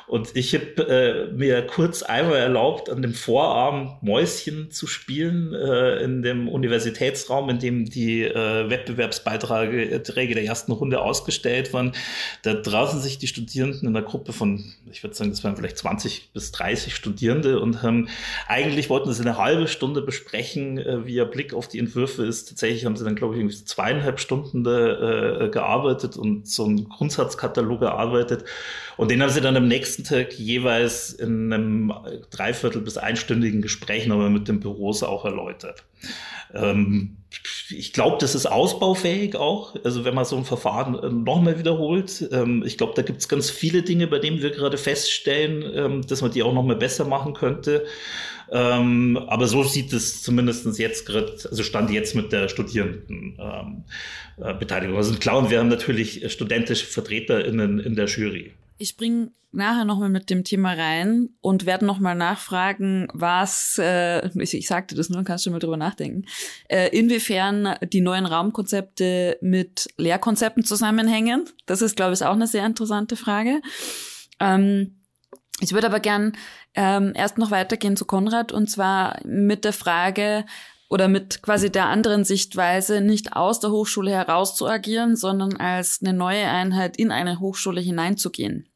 Und 0.08 0.36
ich 0.36 0.54
habe 0.54 0.88
äh, 0.88 1.34
mir 1.34 1.66
kurz 1.66 2.04
einmal 2.04 2.38
erlaubt, 2.38 2.92
an 2.92 3.02
dem 3.02 3.16
Vorabend 3.16 4.04
Mäuschen 4.04 4.70
zu 4.70 4.86
spielen 4.86 5.52
äh, 5.54 6.04
in 6.04 6.22
dem 6.22 6.48
Universitätsraum, 6.48 7.50
in 7.50 7.58
dem 7.58 7.86
die 7.86 8.24
äh, 8.24 8.70
Wettbewerbsbeiträge 8.70 10.36
der 10.36 10.44
ersten 10.44 10.72
Runde 10.74 11.02
ausgestellt 11.02 11.74
waren. 11.74 11.94
Da 12.44 12.54
draußen 12.54 13.00
sich 13.02 13.18
die 13.18 13.28
Studierenden 13.28 13.90
in 13.90 13.96
einer 13.96 14.06
Gruppe 14.06 14.32
von, 14.32 14.74
ich 14.92 15.02
würde 15.02 15.16
sagen, 15.16 15.32
das 15.32 15.44
waren 15.44 15.56
vielleicht 15.56 15.80
20 15.80 16.30
bis 16.34 16.52
30 16.52 16.94
Studierende 16.94 17.60
und 17.60 17.82
haben 17.82 18.08
eigentlich 18.48 18.92
wollten 18.92 19.12
sie 19.12 19.24
eine 19.24 19.38
halbe 19.38 19.68
Stunde 19.68 20.04
besprechen, 20.04 20.78
äh, 20.96 21.06
wie 21.06 21.16
ihr 21.16 21.26
Blick 21.26 21.54
auf 21.54 21.68
die 21.68 21.80
Entwürfe 21.80 22.26
ist. 22.26 22.50
Tatsächlich 22.50 22.86
haben 22.86 22.96
sie 22.96 23.04
dann, 23.04 23.16
glaube 23.16 23.36
ich, 23.36 23.40
irgendwie 23.42 23.64
zweieinhalb 23.66 24.20
Stunden 24.20 24.64
da, 24.64 25.46
äh, 25.46 25.50
gearbeitet 25.50 26.18
und 26.18 26.48
so 26.48 26.66
einen 26.66 26.90
Grundsatzkatalog 26.90 27.82
erarbeitet. 27.82 28.46
Und 28.98 29.12
den 29.12 29.22
haben 29.22 29.30
sie 29.30 29.42
dann 29.42 29.58
am 29.58 29.68
nächsten 29.68 30.04
Tag 30.04 30.34
jeweils 30.34 31.14
in 31.14 31.52
einem 31.52 31.94
Dreiviertel 32.32 32.82
bis 32.82 32.98
einstündigen 32.98 33.62
Gespräch 33.62 34.08
nochmal 34.08 34.30
mit 34.30 34.48
den 34.48 34.60
Büros 34.60 35.04
auch 35.04 35.26
erläutert. 35.26 35.84
Ähm, 36.54 37.18
ich 37.70 37.94
glaube, 37.94 38.18
das 38.20 38.36
ist 38.36 38.46
ausbaufähig 38.46 39.36
auch. 39.36 39.76
Also 39.84 40.06
wenn 40.06 40.16
man 40.16 40.26
so 40.26 40.38
ein 40.38 40.46
Verfahren 40.46 40.96
äh, 40.96 41.10
nochmal 41.10 41.60
wiederholt. 41.60 42.28
Ähm, 42.32 42.64
ich 42.66 42.78
glaube, 42.78 42.94
da 42.96 43.02
gibt 43.02 43.20
es 43.20 43.28
ganz 43.28 43.50
viele 43.50 43.82
Dinge, 43.82 44.08
bei 44.08 44.20
denen 44.20 44.42
wir 44.42 44.52
gerade 44.52 44.78
feststellen, 44.78 45.64
ähm, 45.74 46.08
dass 46.08 46.22
man 46.22 46.32
die 46.32 46.44
auch 46.44 46.54
nochmal 46.54 46.76
besser 46.76 47.06
machen 47.06 47.34
könnte. 47.34 47.86
Ähm, 48.52 49.18
aber 49.28 49.48
so 49.48 49.64
sieht 49.64 49.94
es 49.94 50.22
zumindest 50.22 50.66
jetzt 50.78 51.06
gerade, 51.06 51.32
also 51.32 51.64
stand 51.64 51.90
jetzt 51.90 52.16
mit 52.16 52.32
der 52.32 52.50
Studierendenbeteiligung. 52.50 53.86
Ähm, 54.40 54.94
äh, 54.94 54.98
also 54.98 55.16
klar, 55.16 55.38
und 55.40 55.50
wir 55.50 55.60
haben 55.60 55.70
natürlich 55.70 56.32
studentische 56.32 56.86
VertreterInnen 56.86 57.80
in 57.80 57.96
der 57.96 58.06
Jury. 58.06 58.54
Ich 58.78 58.90
springe 58.90 59.32
nachher 59.56 59.86
nochmal 59.86 60.10
mit 60.10 60.30
dem 60.30 60.44
Thema 60.44 60.74
rein 60.74 61.30
und 61.42 61.66
werde 61.66 61.86
nochmal 61.86 62.16
nachfragen, 62.16 63.08
was, 63.14 63.80
äh, 63.80 64.28
ich, 64.40 64.54
ich 64.54 64.68
sagte 64.68 64.96
das 64.96 65.10
nur, 65.10 65.24
kannst 65.24 65.46
du 65.46 65.52
mal 65.52 65.60
drüber 65.60 65.78
nachdenken, 65.78 66.26
äh, 66.68 66.90
inwiefern 66.90 67.76
die 67.82 68.02
neuen 68.02 68.26
Raumkonzepte 68.26 69.38
mit 69.42 69.88
Lehrkonzepten 69.98 70.64
zusammenhängen. 70.64 71.46
Das 71.66 71.82
ist, 71.82 71.96
glaube 71.96 72.14
ich, 72.14 72.24
auch 72.24 72.34
eine 72.34 72.48
sehr 72.48 72.66
interessante 72.66 73.16
Frage. 73.16 73.62
Ähm, 74.40 74.98
ich 75.62 75.72
würde 75.72 75.88
aber 75.88 76.02
gern 76.02 76.34
ähm, 76.76 77.14
erst 77.16 77.38
noch 77.38 77.52
weitergehen 77.52 77.98
zu 77.98 78.06
Konrad 78.06 78.52
und 78.52 78.70
zwar 78.70 79.20
mit 79.24 79.66
der 79.66 79.74
Frage, 79.74 80.46
oder 80.90 81.08
mit 81.08 81.42
quasi 81.42 81.72
der 81.72 81.88
anderen 81.88 82.24
Sichtweise 82.24 83.02
nicht 83.02 83.36
aus 83.36 83.60
der 83.60 83.72
Hochschule 83.72 84.12
heraus 84.12 84.56
zu 84.56 84.68
agieren, 84.68 85.16
sondern 85.16 85.58
als 85.58 86.00
eine 86.02 86.14
neue 86.14 86.46
Einheit 86.46 86.98
in 86.98 87.12
eine 87.12 87.40
Hochschule 87.40 87.82
hineinzugehen. 87.82 88.70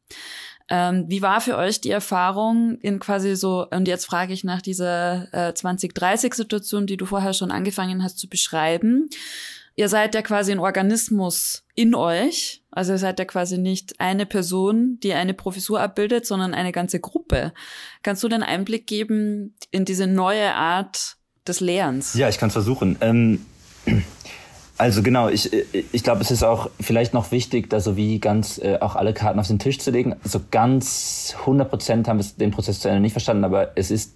Ähm, 0.68 1.06
wie 1.08 1.22
war 1.22 1.40
für 1.40 1.56
euch 1.56 1.80
die 1.80 1.90
Erfahrung 1.90 2.78
in 2.80 3.00
quasi 3.00 3.34
so, 3.36 3.66
und 3.70 3.88
jetzt 3.88 4.06
frage 4.06 4.32
ich 4.32 4.44
nach 4.44 4.62
dieser 4.62 5.28
äh, 5.32 5.52
2030-Situation, 5.52 6.86
die 6.86 6.96
du 6.96 7.06
vorher 7.06 7.32
schon 7.32 7.50
angefangen 7.50 8.02
hast 8.04 8.18
zu 8.18 8.28
beschreiben. 8.28 9.08
Ihr 9.74 9.88
seid 9.88 10.14
ja 10.14 10.22
quasi 10.22 10.52
ein 10.52 10.58
Organismus 10.58 11.64
in 11.74 11.94
euch. 11.94 12.59
Also 12.70 12.92
ihr 12.92 12.98
seid 12.98 13.18
ja 13.18 13.24
quasi 13.24 13.58
nicht 13.58 13.98
eine 13.98 14.26
Person, 14.26 14.98
die 15.02 15.14
eine 15.14 15.34
Professur 15.34 15.80
abbildet, 15.80 16.26
sondern 16.26 16.54
eine 16.54 16.72
ganze 16.72 17.00
Gruppe. 17.00 17.52
Kannst 18.02 18.22
du 18.22 18.28
den 18.28 18.42
Einblick 18.42 18.86
geben 18.86 19.54
in 19.70 19.84
diese 19.84 20.06
neue 20.06 20.54
Art 20.54 21.16
des 21.46 21.60
Lehrens? 21.60 22.14
Ja, 22.14 22.28
ich 22.28 22.38
kann 22.38 22.48
es 22.48 22.52
versuchen. 22.52 22.96
Ähm, 23.00 23.44
also 24.78 25.02
genau, 25.02 25.28
ich, 25.28 25.52
ich 25.92 26.02
glaube, 26.02 26.22
es 26.22 26.30
ist 26.30 26.42
auch 26.42 26.70
vielleicht 26.80 27.12
noch 27.12 27.32
wichtig, 27.32 27.68
da 27.68 27.80
so 27.80 27.96
wie 27.96 28.18
ganz 28.18 28.58
äh, 28.58 28.78
auch 28.80 28.96
alle 28.96 29.12
Karten 29.12 29.38
auf 29.38 29.48
den 29.48 29.58
Tisch 29.58 29.78
zu 29.78 29.90
legen. 29.90 30.16
So 30.24 30.40
ganz 30.50 31.34
100 31.40 31.68
Prozent 31.68 32.08
haben 32.08 32.18
wir 32.18 32.26
den 32.38 32.50
Prozess 32.50 32.80
zu 32.80 32.88
Ende 32.88 33.00
nicht 33.00 33.12
verstanden, 33.12 33.44
aber 33.44 33.72
es 33.76 33.90
ist 33.90 34.14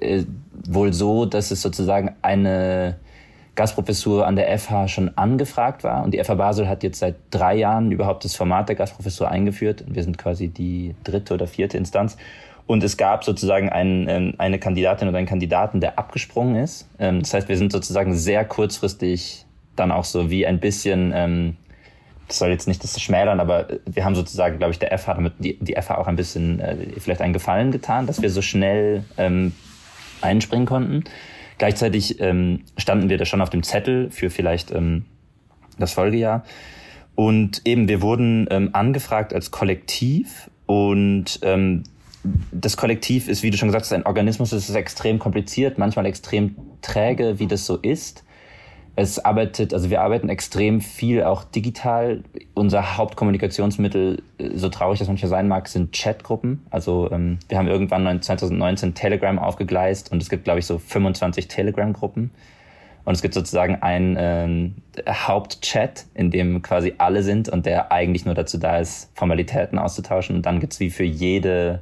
äh, 0.00 0.24
wohl 0.66 0.92
so, 0.92 1.26
dass 1.26 1.50
es 1.50 1.62
sozusagen 1.62 2.16
eine 2.22 2.98
Gastprofessur 3.56 4.26
an 4.26 4.36
der 4.36 4.56
FH 4.58 4.88
schon 4.88 5.16
angefragt 5.16 5.82
war. 5.82 6.04
Und 6.04 6.12
die 6.12 6.22
FH 6.22 6.34
Basel 6.34 6.68
hat 6.68 6.82
jetzt 6.82 7.00
seit 7.00 7.16
drei 7.30 7.56
Jahren 7.56 7.90
überhaupt 7.90 8.24
das 8.24 8.36
Format 8.36 8.68
der 8.68 8.76
Gastprofessur 8.76 9.28
eingeführt. 9.28 9.84
Wir 9.88 10.04
sind 10.04 10.18
quasi 10.18 10.48
die 10.48 10.94
dritte 11.02 11.34
oder 11.34 11.46
vierte 11.46 11.78
Instanz. 11.78 12.16
Und 12.66 12.84
es 12.84 12.96
gab 12.96 13.24
sozusagen 13.24 13.70
einen, 13.70 14.08
ähm, 14.08 14.34
eine 14.38 14.58
Kandidatin 14.58 15.08
oder 15.08 15.18
einen 15.18 15.26
Kandidaten, 15.26 15.80
der 15.80 15.98
abgesprungen 15.98 16.56
ist. 16.56 16.88
Ähm, 16.98 17.20
das 17.20 17.32
heißt, 17.32 17.48
wir 17.48 17.56
sind 17.56 17.72
sozusagen 17.72 18.14
sehr 18.14 18.44
kurzfristig 18.44 19.46
dann 19.74 19.90
auch 19.90 20.04
so 20.04 20.30
wie 20.30 20.46
ein 20.46 20.60
bisschen, 20.60 21.12
ähm, 21.14 21.56
das 22.28 22.38
soll 22.38 22.50
jetzt 22.50 22.66
nicht 22.66 22.82
das 22.82 23.00
schmälern, 23.00 23.40
aber 23.40 23.68
wir 23.86 24.04
haben 24.04 24.16
sozusagen, 24.16 24.58
glaube 24.58 24.72
ich, 24.72 24.78
der 24.78 24.96
FH, 24.98 25.14
damit 25.14 25.34
die, 25.38 25.58
die 25.60 25.74
FH 25.80 25.96
auch 25.96 26.08
ein 26.08 26.16
bisschen 26.16 26.60
äh, 26.60 26.76
vielleicht 26.98 27.20
einen 27.20 27.32
Gefallen 27.32 27.70
getan, 27.70 28.06
dass 28.06 28.20
wir 28.20 28.30
so 28.30 28.42
schnell 28.42 29.04
einspringen 30.20 30.66
konnten. 30.66 31.04
Gleichzeitig 31.58 32.20
ähm, 32.20 32.60
standen 32.76 33.08
wir 33.08 33.18
da 33.18 33.24
schon 33.24 33.40
auf 33.40 33.50
dem 33.50 33.62
Zettel 33.62 34.10
für 34.10 34.30
vielleicht 34.30 34.70
ähm, 34.70 35.06
das 35.78 35.92
Folgejahr. 35.92 36.44
Und 37.14 37.62
eben, 37.64 37.88
wir 37.88 38.02
wurden 38.02 38.46
ähm, 38.50 38.70
angefragt 38.72 39.32
als 39.32 39.50
Kollektiv 39.50 40.50
und 40.66 41.38
ähm, 41.42 41.84
das 42.52 42.76
Kollektiv 42.76 43.28
ist, 43.28 43.42
wie 43.42 43.50
du 43.50 43.56
schon 43.56 43.68
gesagt 43.68 43.84
hast, 43.84 43.92
ein 43.92 44.04
Organismus, 44.04 44.52
es 44.52 44.68
ist 44.68 44.74
extrem 44.74 45.18
kompliziert, 45.18 45.78
manchmal 45.78 46.06
extrem 46.06 46.56
träge, 46.82 47.38
wie 47.38 47.46
das 47.46 47.64
so 47.64 47.76
ist. 47.76 48.24
Es 48.98 49.18
arbeitet, 49.18 49.74
also 49.74 49.90
wir 49.90 50.00
arbeiten 50.00 50.30
extrem 50.30 50.80
viel 50.80 51.22
auch 51.22 51.44
digital. 51.44 52.24
Unser 52.54 52.96
Hauptkommunikationsmittel, 52.96 54.22
so 54.54 54.70
traurig 54.70 54.98
das 54.98 55.08
manchmal 55.08 55.28
sein 55.28 55.48
mag, 55.48 55.68
sind 55.68 55.92
Chatgruppen. 55.92 56.64
Also 56.70 57.10
ähm, 57.12 57.38
wir 57.48 57.58
haben 57.58 57.68
irgendwann 57.68 58.22
2019 58.22 58.94
Telegram 58.94 59.38
aufgegleist 59.38 60.10
und 60.10 60.22
es 60.22 60.30
gibt, 60.30 60.44
glaube 60.44 60.60
ich, 60.60 60.66
so 60.66 60.78
25 60.78 61.46
Telegram-Gruppen. 61.46 62.30
Und 63.04 63.14
es 63.14 63.20
gibt 63.20 63.34
sozusagen 63.34 63.76
einen 63.82 64.16
äh, 64.16 65.12
Hauptchat, 65.12 66.06
in 66.14 66.30
dem 66.30 66.62
quasi 66.62 66.94
alle 66.96 67.22
sind 67.22 67.50
und 67.50 67.66
der 67.66 67.92
eigentlich 67.92 68.24
nur 68.24 68.34
dazu 68.34 68.56
da 68.56 68.78
ist, 68.78 69.10
Formalitäten 69.14 69.78
auszutauschen. 69.78 70.36
Und 70.36 70.46
dann 70.46 70.58
gibt's 70.58 70.80
wie 70.80 70.90
für 70.90 71.04
jede 71.04 71.80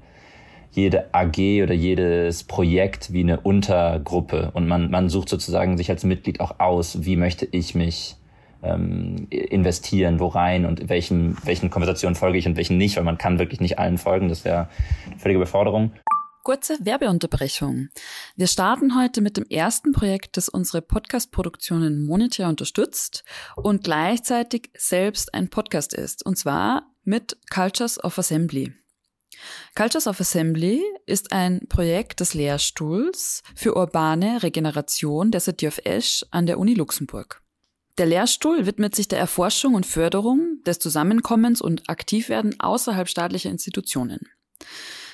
jede 0.75 1.15
AG 1.15 1.63
oder 1.63 1.75
jedes 1.75 2.45
Projekt 2.45 3.13
wie 3.13 3.21
eine 3.21 3.41
Untergruppe 3.41 4.51
und 4.55 4.67
man, 4.67 4.91
man 4.91 5.09
sucht 5.09 5.29
sozusagen 5.29 5.77
sich 5.77 5.91
als 5.91 6.05
Mitglied 6.05 6.41
auch 6.41 6.59
aus, 6.59 7.05
wie 7.05 7.17
möchte 7.17 7.47
ich 7.51 7.75
mich 7.75 8.17
ähm, 8.63 9.27
investieren, 9.31 10.19
wo 10.19 10.27
rein 10.27 10.67
und 10.67 10.89
welchen, 10.89 11.37
welchen 11.45 11.71
Konversationen 11.71 12.17
folge 12.17 12.39
ich 12.39 12.47
und 12.47 12.57
welchen 12.57 12.79
nicht, 12.79 12.97
weil 12.97 13.05
man 13.05 13.19
kann 13.19 13.39
wirklich 13.39 13.61
nicht 13.61 13.79
allen 13.79 13.99
folgen, 13.99 14.29
das 14.29 14.45
wäre 14.45 14.69
völlige 15.19 15.41
Beförderung. 15.41 15.93
Kurze 16.43 16.77
Werbeunterbrechung. 16.81 17.89
Wir 18.37 18.49
starten 18.49 18.99
heute 19.01 19.23
mit 19.23 19.39
dem 19.39 19.47
ersten 19.49 19.93
Projekt, 19.93 20.37
das 20.37 20.51
unsere 20.51 20.83
Podcast-Produktionen 20.83 22.05
monetär 22.05 22.49
unterstützt 22.49 23.25
und 23.57 23.85
gleichzeitig 23.85 24.71
selbst 24.77 25.33
ein 25.33 25.49
Podcast 25.49 25.95
ist, 25.95 26.27
und 26.27 26.37
zwar 26.37 26.91
mit 27.03 27.39
Cultures 27.51 28.03
of 28.03 28.19
Assembly. 28.19 28.75
Cultures 29.75 30.07
of 30.07 30.21
Assembly 30.21 30.83
ist 31.07 31.33
ein 31.33 31.67
Projekt 31.69 32.21
des 32.21 32.35
Lehrstuhls 32.35 33.43
für 33.55 33.77
urbane 33.77 34.43
Regeneration 34.43 35.31
der 35.31 35.41
City 35.41 35.67
of 35.67 35.81
Ash 35.85 36.25
an 36.31 36.47
der 36.47 36.59
Uni 36.59 36.75
Luxemburg. 36.75 37.43
Der 37.99 38.07
Lehrstuhl 38.07 38.67
widmet 38.67 38.97
sich 38.97 39.07
der 39.07 39.21
Erforschung 39.21 39.75
und 39.75 39.87
Förderung 39.87 40.59
des 40.67 40.81
Zusammenkommens 40.81 41.61
und 41.61 41.89
Aktivwerden 41.89 42.59
außerhalb 42.59 43.09
staatlicher 43.09 43.51
Institutionen. 43.51 44.29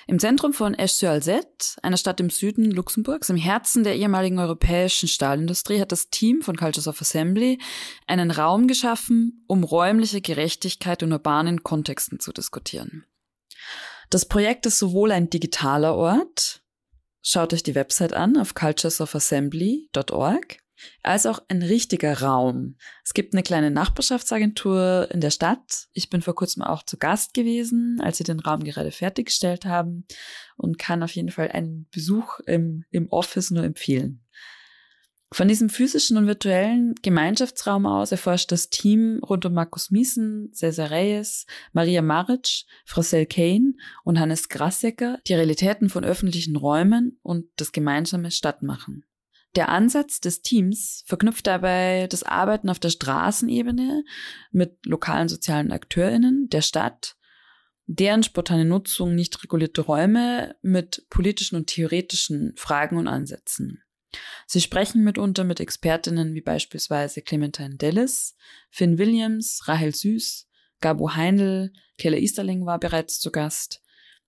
Im 0.06 0.18
Zentrum 0.18 0.52
von 0.52 0.74
Esch-sur-Alzette, 0.74 1.80
einer 1.82 1.96
Stadt 1.96 2.18
im 2.20 2.30
Süden 2.30 2.70
Luxemburgs, 2.70 3.28
im 3.28 3.36
Herzen 3.36 3.84
der 3.84 3.96
ehemaligen 3.96 4.38
europäischen 4.38 5.08
Stahlindustrie, 5.08 5.80
hat 5.80 5.92
das 5.92 6.10
Team 6.10 6.42
von 6.42 6.56
Cultures 6.56 6.88
of 6.88 7.00
Assembly 7.00 7.58
einen 8.06 8.30
Raum 8.30 8.66
geschaffen, 8.66 9.44
um 9.46 9.62
räumliche 9.62 10.20
Gerechtigkeit 10.20 11.02
in 11.02 11.12
urbanen 11.12 11.62
Kontexten 11.62 12.18
zu 12.18 12.32
diskutieren. 12.32 13.04
Das 14.10 14.26
Projekt 14.26 14.66
ist 14.66 14.80
sowohl 14.80 15.12
ein 15.12 15.30
digitaler 15.30 15.94
Ort, 15.94 16.64
schaut 17.22 17.54
euch 17.54 17.62
die 17.62 17.76
Website 17.76 18.12
an 18.12 18.36
auf 18.36 18.54
culturesofassembly.org, 18.54 20.58
als 21.04 21.26
auch 21.26 21.40
ein 21.46 21.62
richtiger 21.62 22.20
Raum. 22.20 22.76
Es 23.04 23.14
gibt 23.14 23.34
eine 23.34 23.44
kleine 23.44 23.70
Nachbarschaftsagentur 23.70 25.06
in 25.12 25.20
der 25.20 25.30
Stadt. 25.30 25.86
Ich 25.92 26.10
bin 26.10 26.22
vor 26.22 26.34
kurzem 26.34 26.64
auch 26.64 26.82
zu 26.82 26.98
Gast 26.98 27.34
gewesen, 27.34 28.00
als 28.02 28.18
sie 28.18 28.24
den 28.24 28.40
Raum 28.40 28.64
gerade 28.64 28.90
fertiggestellt 28.90 29.64
haben 29.64 30.06
und 30.56 30.76
kann 30.76 31.04
auf 31.04 31.14
jeden 31.14 31.30
Fall 31.30 31.52
einen 31.52 31.86
Besuch 31.92 32.40
im, 32.46 32.84
im 32.90 33.08
Office 33.10 33.52
nur 33.52 33.62
empfehlen. 33.62 34.24
Von 35.32 35.46
diesem 35.46 35.70
physischen 35.70 36.16
und 36.16 36.26
virtuellen 36.26 36.96
Gemeinschaftsraum 37.02 37.86
aus 37.86 38.10
erforscht 38.10 38.50
das 38.50 38.68
Team 38.68 39.20
rund 39.22 39.46
um 39.46 39.52
Markus 39.52 39.92
Miesen, 39.92 40.52
Cesar 40.52 40.90
Reyes, 40.90 41.46
Maria 41.72 42.02
Maric, 42.02 42.64
Frosel 42.84 43.26
Kane 43.26 43.74
und 44.02 44.18
Hannes 44.18 44.48
Grassecker 44.48 45.20
die 45.28 45.34
Realitäten 45.34 45.88
von 45.88 46.04
öffentlichen 46.04 46.56
Räumen 46.56 47.20
und 47.22 47.46
das 47.56 47.70
gemeinsame 47.70 48.32
Stadtmachen. 48.32 49.04
Der 49.54 49.68
Ansatz 49.68 50.20
des 50.20 50.42
Teams 50.42 51.04
verknüpft 51.06 51.46
dabei 51.46 52.08
das 52.08 52.24
Arbeiten 52.24 52.68
auf 52.68 52.80
der 52.80 52.90
Straßenebene 52.90 54.04
mit 54.50 54.84
lokalen 54.84 55.28
sozialen 55.28 55.70
AkteurInnen 55.70 56.48
der 56.48 56.62
Stadt, 56.62 57.16
deren 57.86 58.24
spontane 58.24 58.64
Nutzung 58.64 59.14
nicht 59.14 59.42
regulierte 59.44 59.82
Räume 59.82 60.56
mit 60.62 61.06
politischen 61.08 61.54
und 61.56 61.68
theoretischen 61.68 62.52
Fragen 62.56 62.96
und 62.96 63.06
Ansätzen. 63.08 63.82
Sie 64.46 64.60
sprechen 64.60 65.04
mitunter 65.04 65.44
mit 65.44 65.60
Expertinnen 65.60 66.34
wie 66.34 66.40
beispielsweise 66.40 67.22
Clementine 67.22 67.76
Dellis, 67.76 68.36
Finn 68.70 68.98
Williams, 68.98 69.62
Rahel 69.66 69.94
Süß, 69.94 70.48
Gabo 70.80 71.14
Heindl, 71.14 71.72
Kelle 71.98 72.18
Easterling 72.18 72.66
war 72.66 72.78
bereits 72.78 73.20
zu 73.20 73.30
Gast, 73.30 73.82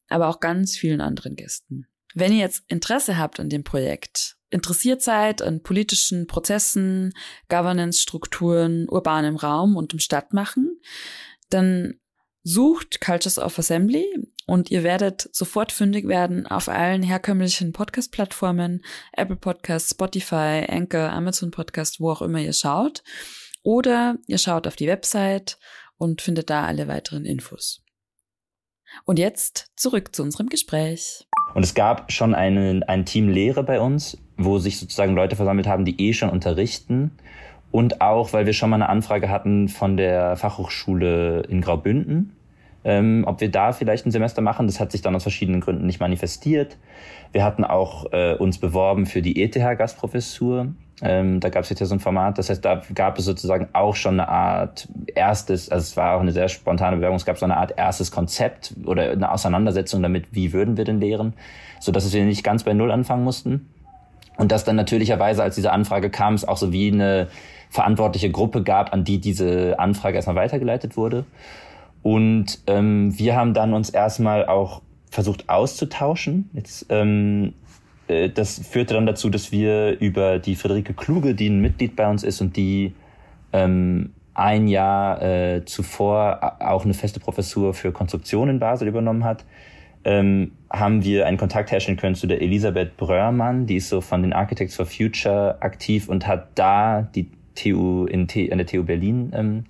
aber 0.08 0.28
auch 0.28 0.40
ganz 0.40 0.76
vielen 0.76 1.00
anderen 1.00 1.36
Gästen. 1.36 1.86
Wenn 2.14 2.32
ihr 2.32 2.40
jetzt 2.40 2.64
Interesse 2.68 3.16
habt 3.16 3.40
an 3.40 3.48
dem 3.48 3.64
Projekt, 3.64 4.36
interessiert 4.50 5.02
seid 5.02 5.40
an 5.40 5.62
politischen 5.62 6.26
Prozessen, 6.26 7.14
Governance-Strukturen, 7.48 8.86
urbanem 8.88 9.36
Raum 9.36 9.76
und 9.76 9.94
im 9.94 9.98
Stadtmachen, 9.98 10.78
dann 11.48 11.98
Sucht 12.44 13.00
Cultures 13.00 13.38
of 13.38 13.56
Assembly 13.56 14.04
und 14.46 14.72
ihr 14.72 14.82
werdet 14.82 15.28
sofort 15.32 15.70
fündig 15.70 16.08
werden 16.08 16.48
auf 16.48 16.68
allen 16.68 17.04
herkömmlichen 17.04 17.72
Podcast-Plattformen, 17.72 18.84
Apple 19.12 19.36
Podcasts, 19.36 19.90
Spotify, 19.90 20.66
Anchor, 20.68 21.10
Amazon 21.10 21.52
Podcast, 21.52 22.00
wo 22.00 22.10
auch 22.10 22.20
immer 22.20 22.40
ihr 22.40 22.52
schaut. 22.52 23.04
Oder 23.62 24.16
ihr 24.26 24.38
schaut 24.38 24.66
auf 24.66 24.74
die 24.74 24.88
Website 24.88 25.56
und 25.98 26.20
findet 26.20 26.50
da 26.50 26.64
alle 26.64 26.88
weiteren 26.88 27.24
Infos. 27.24 27.84
Und 29.04 29.20
jetzt 29.20 29.70
zurück 29.76 30.12
zu 30.12 30.24
unserem 30.24 30.48
Gespräch. 30.48 31.28
Und 31.54 31.62
es 31.62 31.74
gab 31.74 32.10
schon 32.10 32.34
einen, 32.34 32.82
ein 32.82 33.06
Team 33.06 33.28
Lehre 33.28 33.62
bei 33.62 33.80
uns, 33.80 34.18
wo 34.36 34.58
sich 34.58 34.80
sozusagen 34.80 35.14
Leute 35.14 35.36
versammelt 35.36 35.68
haben, 35.68 35.84
die 35.84 36.08
eh 36.08 36.12
schon 36.12 36.30
unterrichten 36.30 37.12
und 37.72 38.02
auch, 38.02 38.32
weil 38.32 38.46
wir 38.46 38.52
schon 38.52 38.70
mal 38.70 38.76
eine 38.76 38.88
Anfrage 38.88 39.28
hatten 39.30 39.68
von 39.68 39.96
der 39.96 40.36
Fachhochschule 40.36 41.40
in 41.48 41.62
Graubünden, 41.62 42.36
ähm, 42.84 43.24
ob 43.26 43.40
wir 43.40 43.50
da 43.50 43.72
vielleicht 43.72 44.06
ein 44.06 44.10
Semester 44.10 44.42
machen. 44.42 44.66
Das 44.66 44.78
hat 44.78 44.92
sich 44.92 45.00
dann 45.00 45.16
aus 45.16 45.22
verschiedenen 45.22 45.62
Gründen 45.62 45.86
nicht 45.86 45.98
manifestiert. 45.98 46.76
Wir 47.32 47.44
hatten 47.44 47.64
auch 47.64 48.12
äh, 48.12 48.34
uns 48.34 48.58
beworben 48.58 49.06
für 49.06 49.22
die 49.22 49.42
ETH-Gastprofessur. 49.42 50.68
Ähm, 51.00 51.40
da 51.40 51.48
gab 51.48 51.64
es 51.64 51.70
jetzt 51.70 51.80
ja 51.80 51.86
so 51.86 51.94
ein 51.94 52.00
Format. 52.00 52.36
Das 52.36 52.50
heißt, 52.50 52.62
da 52.62 52.82
gab 52.94 53.18
es 53.18 53.24
sozusagen 53.24 53.68
auch 53.72 53.96
schon 53.96 54.20
eine 54.20 54.28
Art 54.28 54.86
erstes, 55.14 55.70
also 55.70 55.82
es 55.82 55.96
war 55.96 56.16
auch 56.16 56.20
eine 56.20 56.32
sehr 56.32 56.48
spontane 56.48 56.96
Bewerbung, 56.96 57.16
es 57.16 57.24
gab 57.24 57.38
so 57.38 57.46
eine 57.46 57.56
Art 57.56 57.72
erstes 57.78 58.10
Konzept 58.10 58.74
oder 58.84 59.12
eine 59.12 59.32
Auseinandersetzung 59.32 60.02
damit, 60.02 60.26
wie 60.32 60.52
würden 60.52 60.76
wir 60.76 60.84
denn 60.84 61.00
lehren, 61.00 61.32
so 61.80 61.90
dass 61.90 62.12
wir 62.12 62.24
nicht 62.24 62.44
ganz 62.44 62.64
bei 62.64 62.74
Null 62.74 62.92
anfangen 62.92 63.24
mussten. 63.24 63.70
Und 64.36 64.52
dass 64.52 64.64
dann 64.64 64.76
natürlicherweise, 64.76 65.42
als 65.42 65.54
diese 65.54 65.72
Anfrage 65.72 66.10
kam, 66.10 66.34
es 66.34 66.46
auch 66.46 66.56
so 66.56 66.72
wie 66.72 66.90
eine 66.90 67.28
verantwortliche 67.72 68.30
Gruppe 68.30 68.62
gab, 68.62 68.92
an 68.92 69.02
die 69.02 69.18
diese 69.18 69.78
Anfrage 69.78 70.16
erstmal 70.16 70.36
weitergeleitet 70.36 70.98
wurde. 70.98 71.24
Und 72.02 72.58
ähm, 72.66 73.18
wir 73.18 73.34
haben 73.34 73.54
dann 73.54 73.72
uns 73.72 73.88
erstmal 73.88 74.44
auch 74.46 74.82
versucht 75.08 75.48
auszutauschen. 75.48 76.50
Jetzt, 76.52 76.86
ähm, 76.90 77.54
äh, 78.08 78.28
das 78.28 78.58
führte 78.58 78.92
dann 78.92 79.06
dazu, 79.06 79.30
dass 79.30 79.52
wir 79.52 79.98
über 80.00 80.38
die 80.38 80.54
Friederike 80.54 80.92
Kluge, 80.92 81.34
die 81.34 81.48
ein 81.48 81.62
Mitglied 81.62 81.96
bei 81.96 82.08
uns 82.10 82.24
ist 82.24 82.42
und 82.42 82.58
die 82.58 82.92
ähm, 83.54 84.12
ein 84.34 84.68
Jahr 84.68 85.22
äh, 85.22 85.64
zuvor 85.64 86.56
auch 86.60 86.84
eine 86.84 86.94
feste 86.94 87.20
Professur 87.20 87.72
für 87.72 87.90
Konstruktion 87.90 88.50
in 88.50 88.58
Basel 88.58 88.86
übernommen 88.86 89.24
hat, 89.24 89.46
ähm, 90.04 90.52
haben 90.70 91.04
wir 91.04 91.26
einen 91.26 91.38
Kontakt 91.38 91.70
herstellen 91.70 91.96
können 91.96 92.16
zu 92.16 92.26
der 92.26 92.42
Elisabeth 92.42 92.98
Brörmann, 92.98 93.66
die 93.66 93.76
ist 93.76 93.88
so 93.88 94.02
von 94.02 94.20
den 94.20 94.34
Architects 94.34 94.76
for 94.76 94.84
Future 94.84 95.56
aktiv 95.60 96.08
und 96.08 96.26
hat 96.26 96.48
da 96.54 97.02
die 97.14 97.30
TU 97.54 98.06
in 98.06 98.28
T, 98.28 98.50
an 98.50 98.58
der 98.58 98.66
TU 98.66 98.82
Berlin 98.82 99.32
ähm, 99.34 99.64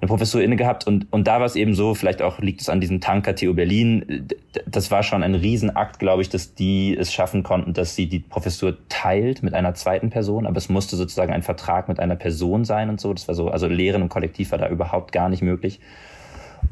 eine 0.00 0.08
Professur 0.08 0.42
inne 0.42 0.56
gehabt 0.56 0.86
und, 0.86 1.12
und 1.12 1.26
da 1.26 1.40
war 1.40 1.46
es 1.46 1.56
eben 1.56 1.74
so, 1.74 1.94
vielleicht 1.94 2.22
auch 2.22 2.38
liegt 2.38 2.62
es 2.62 2.70
an 2.70 2.80
diesem 2.80 3.00
Tanker 3.00 3.34
TU 3.34 3.52
Berlin, 3.52 4.28
das 4.66 4.90
war 4.90 5.02
schon 5.02 5.22
ein 5.22 5.34
Riesenakt, 5.34 5.98
glaube 5.98 6.22
ich, 6.22 6.30
dass 6.30 6.54
die 6.54 6.96
es 6.96 7.12
schaffen 7.12 7.42
konnten, 7.42 7.74
dass 7.74 7.96
sie 7.96 8.08
die 8.08 8.20
Professur 8.20 8.78
teilt 8.88 9.42
mit 9.42 9.52
einer 9.52 9.74
zweiten 9.74 10.08
Person, 10.08 10.46
aber 10.46 10.56
es 10.56 10.70
musste 10.70 10.96
sozusagen 10.96 11.32
ein 11.32 11.42
Vertrag 11.42 11.88
mit 11.88 12.00
einer 12.00 12.16
Person 12.16 12.64
sein 12.64 12.88
und 12.88 12.98
so, 12.98 13.12
das 13.12 13.28
war 13.28 13.34
so, 13.34 13.48
also 13.48 13.66
Lehren 13.66 14.00
im 14.00 14.08
Kollektiv 14.08 14.52
war 14.52 14.58
da 14.58 14.68
überhaupt 14.70 15.12
gar 15.12 15.28
nicht 15.28 15.42
möglich. 15.42 15.80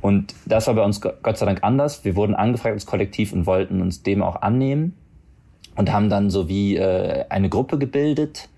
Und 0.01 0.35
das 0.47 0.67
war 0.67 0.75
bei 0.75 0.85
uns 0.85 1.01
Gott 1.01 1.39
sei 1.39 1.47
Dank 1.47 1.61
anders. 1.63 2.05
Wir 2.05 2.15
wurden 2.15 2.35
angefragt 2.35 2.75
als 2.75 2.87
Kollektiv 2.87 3.33
und 3.33 3.47
wollten 3.47 3.81
uns 3.81 4.03
dem 4.03 4.23
auch 4.23 4.43
annehmen 4.43 4.95
und 5.77 5.93
haben 5.93 6.09
dann 6.09 6.31
so 6.31 6.49
wie 6.49 6.77
äh, 6.77 7.25
eine 7.29 7.49
Gruppe 7.49 7.79
gebildet, 7.79 8.49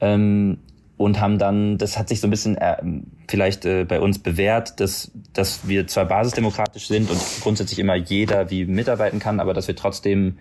ähm, 0.00 0.58
und 0.96 1.20
haben 1.20 1.38
dann, 1.38 1.78
das 1.78 1.98
hat 1.98 2.08
sich 2.08 2.20
so 2.20 2.26
ein 2.26 2.30
bisschen 2.30 2.56
äh, 2.56 2.76
vielleicht 3.28 3.64
äh, 3.66 3.84
bei 3.84 4.00
uns 4.00 4.18
bewährt, 4.18 4.80
dass, 4.80 5.10
dass 5.32 5.68
wir 5.68 5.86
zwar 5.86 6.06
basisdemokratisch 6.06 6.88
sind 6.88 7.10
und 7.10 7.20
grundsätzlich 7.42 7.78
immer 7.78 7.94
jeder 7.94 8.50
wie 8.50 8.64
mitarbeiten 8.64 9.18
kann, 9.18 9.40
aber 9.40 9.52
dass 9.52 9.68
wir 9.68 9.76
trotzdem 9.76 10.38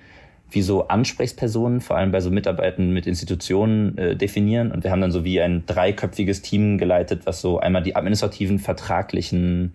wie 0.49 0.61
so 0.61 0.87
Ansprechpersonen, 0.87 1.81
vor 1.81 1.97
allem 1.97 2.11
bei 2.11 2.21
so 2.21 2.29
Mitarbeitern 2.29 2.91
mit 2.91 3.07
Institutionen 3.07 3.97
äh, 3.97 4.15
definieren. 4.15 4.71
Und 4.71 4.83
wir 4.83 4.91
haben 4.91 5.01
dann 5.01 5.11
so 5.11 5.25
wie 5.25 5.41
ein 5.41 5.65
dreiköpfiges 5.65 6.41
Team 6.41 6.77
geleitet, 6.77 7.25
was 7.25 7.41
so 7.41 7.59
einmal 7.59 7.83
die 7.83 7.95
administrativen, 7.95 8.59
vertraglichen 8.59 9.73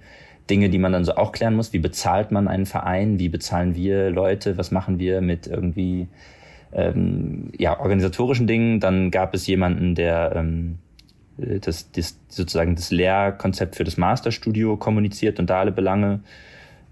Dinge, 0.49 0.71
die 0.71 0.79
man 0.79 0.93
dann 0.93 1.05
so 1.05 1.17
auch 1.17 1.33
klären 1.33 1.55
muss. 1.55 1.73
Wie 1.73 1.79
bezahlt 1.79 2.31
man 2.31 2.49
einen 2.49 2.67
Verein? 2.67 3.19
Wie 3.19 3.29
bezahlen 3.29 3.75
wir 3.75 4.11
Leute? 4.11 4.59
Was 4.59 4.71
machen 4.71 4.99
wir 4.99 5.21
mit 5.21 5.47
irgendwie 5.47 6.09
ähm, 6.73 7.53
ja, 7.59 7.79
organisatorischen 7.79 8.47
Dingen. 8.47 8.81
Dann 8.81 9.11
gab 9.11 9.35
es 9.35 9.47
jemanden, 9.47 9.95
der 9.95 10.33
ähm, 10.35 10.79
das, 11.37 11.91
das 11.93 12.19
sozusagen 12.29 12.77
das 12.77 12.91
Lehrkonzept 12.91 13.77
für 13.77 13.85
das 13.85 13.97
Masterstudio 13.97 14.77
kommuniziert 14.77 15.39
und 15.39 15.49
da 15.49 15.61
alle 15.61 15.73
Belange. 15.73 16.21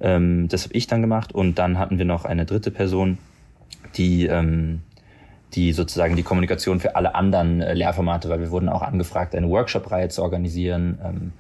Ähm, 0.00 0.48
das 0.48 0.64
habe 0.64 0.74
ich 0.74 0.86
dann 0.86 1.00
gemacht. 1.00 1.34
Und 1.34 1.58
dann 1.58 1.78
hatten 1.78 1.98
wir 1.98 2.04
noch 2.04 2.24
eine 2.24 2.46
dritte 2.46 2.70
Person, 2.70 3.18
die 3.96 4.26
ähm, 4.26 4.80
die 5.54 5.72
sozusagen 5.72 6.16
die 6.16 6.22
Kommunikation 6.22 6.80
für 6.80 6.96
alle 6.96 7.14
anderen 7.14 7.60
äh, 7.60 7.74
Lehrformate, 7.74 8.28
weil 8.28 8.40
wir 8.40 8.50
wurden 8.50 8.68
auch 8.68 8.82
angefragt, 8.82 9.34
eine 9.34 9.48
Workshop-Reihe 9.48 10.08
zu 10.08 10.22
organisieren. 10.22 10.98
Ähm, 11.02 11.32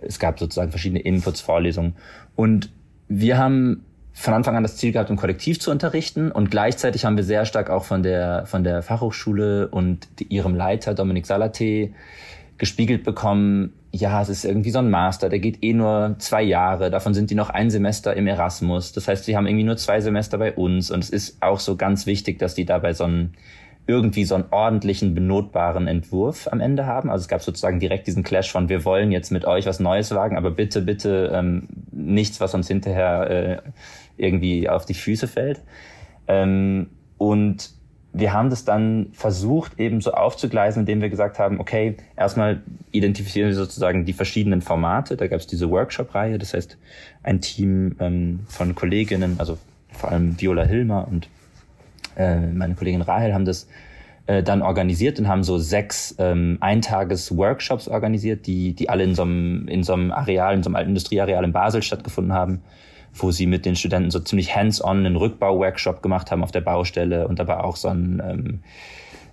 es 0.00 0.18
gab 0.18 0.38
sozusagen 0.38 0.70
verschiedene 0.70 1.00
Inputs, 1.00 1.40
Vorlesungen. 1.40 1.94
Und 2.36 2.70
wir 3.08 3.38
haben 3.38 3.84
von 4.14 4.32
Anfang 4.32 4.56
an 4.56 4.62
das 4.62 4.76
Ziel 4.76 4.92
gehabt, 4.92 5.10
im 5.10 5.16
Kollektiv 5.16 5.60
zu 5.60 5.70
unterrichten 5.70 6.30
und 6.30 6.50
gleichzeitig 6.50 7.04
haben 7.04 7.16
wir 7.16 7.24
sehr 7.24 7.44
stark 7.44 7.68
auch 7.68 7.84
von 7.84 8.02
der, 8.02 8.46
von 8.46 8.62
der 8.62 8.82
Fachhochschule 8.82 9.68
und 9.68 10.06
ihrem 10.28 10.54
Leiter 10.54 10.94
Dominik 10.94 11.26
Salate 11.26 11.90
gespiegelt 12.56 13.02
bekommen, 13.02 13.72
ja, 13.90 14.22
es 14.22 14.28
ist 14.28 14.44
irgendwie 14.44 14.70
so 14.70 14.78
ein 14.78 14.90
Master, 14.90 15.28
der 15.28 15.40
geht 15.40 15.62
eh 15.62 15.72
nur 15.72 16.16
zwei 16.18 16.42
Jahre, 16.42 16.90
davon 16.90 17.14
sind 17.14 17.30
die 17.30 17.34
noch 17.34 17.50
ein 17.50 17.70
Semester 17.70 18.14
im 18.14 18.26
Erasmus. 18.26 18.92
Das 18.92 19.06
heißt, 19.06 19.24
sie 19.24 19.36
haben 19.36 19.46
irgendwie 19.46 19.64
nur 19.64 19.76
zwei 19.76 20.00
Semester 20.00 20.38
bei 20.38 20.52
uns 20.52 20.90
und 20.90 21.02
es 21.02 21.10
ist 21.10 21.42
auch 21.42 21.60
so 21.60 21.76
ganz 21.76 22.06
wichtig, 22.06 22.38
dass 22.38 22.54
die 22.54 22.64
dabei 22.64 22.92
so 22.92 23.04
einen 23.04 23.34
irgendwie 23.86 24.24
so 24.24 24.34
einen 24.34 24.46
ordentlichen, 24.50 25.14
benotbaren 25.14 25.86
Entwurf 25.86 26.48
am 26.50 26.60
Ende 26.60 26.86
haben. 26.86 27.10
Also 27.10 27.24
es 27.24 27.28
gab 27.28 27.42
sozusagen 27.42 27.80
direkt 27.80 28.06
diesen 28.06 28.22
Clash 28.22 28.50
von, 28.50 28.68
wir 28.68 28.84
wollen 28.84 29.12
jetzt 29.12 29.30
mit 29.30 29.44
euch 29.44 29.66
was 29.66 29.78
Neues 29.78 30.14
wagen, 30.14 30.38
aber 30.38 30.50
bitte, 30.50 30.80
bitte 30.80 31.30
ähm, 31.34 31.68
nichts, 31.92 32.40
was 32.40 32.54
uns 32.54 32.66
hinterher 32.66 33.30
äh, 33.30 33.58
irgendwie 34.16 34.68
auf 34.68 34.84
die 34.86 34.94
Füße 34.94 35.28
fällt. 35.28 35.62
Ähm, 36.26 36.88
und 37.18 37.70
wir 38.12 38.32
haben 38.32 38.48
das 38.48 38.64
dann 38.64 39.08
versucht, 39.12 39.80
eben 39.80 40.00
so 40.00 40.12
aufzugleisen, 40.12 40.80
indem 40.80 41.00
wir 41.00 41.10
gesagt 41.10 41.40
haben, 41.40 41.58
okay, 41.58 41.96
erstmal 42.16 42.62
identifizieren 42.92 43.48
wir 43.48 43.56
sozusagen 43.56 44.04
die 44.04 44.12
verschiedenen 44.12 44.62
Formate. 44.62 45.16
Da 45.16 45.26
gab 45.26 45.40
es 45.40 45.48
diese 45.48 45.68
Workshop-Reihe, 45.68 46.38
das 46.38 46.54
heißt 46.54 46.78
ein 47.24 47.40
Team 47.40 47.96
ähm, 47.98 48.40
von 48.48 48.76
Kolleginnen, 48.76 49.34
also 49.38 49.58
vor 49.90 50.12
allem 50.12 50.40
Viola 50.40 50.62
Hilmer 50.62 51.08
und 51.08 51.28
äh, 52.16 52.38
meine 52.38 52.76
Kollegin 52.76 53.02
Rahel 53.02 53.34
haben 53.34 53.44
das 53.44 53.66
äh, 54.26 54.44
dann 54.44 54.62
organisiert 54.62 55.18
und 55.18 55.26
haben 55.26 55.42
so 55.42 55.58
sechs 55.58 56.14
ähm, 56.18 56.58
Eintages-Workshops 56.60 57.88
organisiert, 57.88 58.46
die, 58.46 58.74
die 58.74 58.88
alle 58.88 59.02
in 59.02 59.16
so, 59.16 59.22
einem, 59.22 59.66
in 59.66 59.82
so 59.82 59.92
einem 59.92 60.12
Areal, 60.12 60.54
in 60.54 60.62
so 60.62 60.68
einem 60.68 60.76
alten 60.76 60.90
Industrieareal 60.90 61.42
in 61.42 61.52
Basel 61.52 61.82
stattgefunden 61.82 62.32
haben 62.32 62.62
wo 63.14 63.30
sie 63.30 63.46
mit 63.46 63.64
den 63.64 63.76
Studenten 63.76 64.10
so 64.10 64.20
ziemlich 64.20 64.54
hands-on 64.54 64.98
einen 64.98 65.16
Rückbau-Workshop 65.16 66.02
gemacht 66.02 66.30
haben 66.30 66.42
auf 66.42 66.52
der 66.52 66.60
Baustelle 66.60 67.28
und 67.28 67.40
aber 67.40 67.64
auch 67.64 67.76
so 67.76 67.88
einen, 67.88 68.20
ähm, 68.20 68.60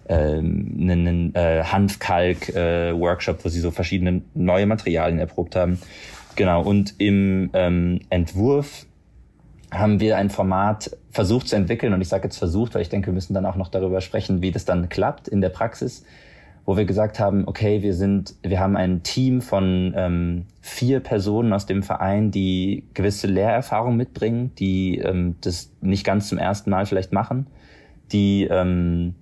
ähm, 0.08 0.78
einen 0.80 1.36
äh, 1.36 1.64
Hanfkalk-Workshop, 1.64 3.40
äh, 3.40 3.44
wo 3.44 3.50
sie 3.50 3.60
so 3.60 3.72
verschiedene 3.72 4.22
neue 4.34 4.66
Materialien 4.68 5.20
erprobt 5.20 5.56
haben. 5.56 5.80
Genau, 6.36 6.62
und 6.62 6.96
im 7.00 7.50
ähm, 7.54 8.00
Entwurf 8.10 8.86
haben 9.72 10.00
wir 10.00 10.18
ein 10.18 10.30
Format 10.30 10.98
versucht 11.12 11.48
zu 11.48 11.56
entwickeln 11.56 11.94
und 11.94 12.02
ich 12.02 12.08
sage 12.08 12.26
jetzt 12.26 12.38
versucht, 12.38 12.76
weil 12.76 12.82
ich 12.82 12.90
denke, 12.90 13.08
wir 13.08 13.14
müssen 13.14 13.34
dann 13.34 13.46
auch 13.46 13.56
noch 13.56 13.70
darüber 13.70 14.02
sprechen, 14.02 14.42
wie 14.42 14.52
das 14.52 14.66
dann 14.66 14.90
klappt 14.90 15.28
in 15.28 15.42
der 15.42 15.50
Praxis 15.50 16.04
wo 16.66 16.78
wir 16.78 16.86
gesagt 16.86 17.20
haben, 17.20 17.48
okay, 17.48 17.82
wir 17.82 17.94
sind, 17.94 18.36
wir 18.44 18.60
haben 18.60 18.76
ein 18.78 19.04
Team 19.04 19.42
von 19.42 19.94
ähm, 19.96 20.46
vier 20.62 21.00
Personen 21.00 21.54
aus 21.54 21.66
dem 21.66 21.84
Verein, 21.84 22.32
die 22.32 22.84
gewisse 22.94 23.28
Lehrerfahrung 23.28 23.98
mitbringen, 23.98 24.52
die 24.60 25.00
ähm, 25.00 25.36
das 25.42 25.72
nicht 25.82 26.06
ganz 26.06 26.30
zum 26.30 26.38
ersten 26.38 26.70
Mal 26.70 26.86
vielleicht 26.86 27.14
machen, 27.14 27.48
die, 28.12 28.44
ähm, 28.44 29.16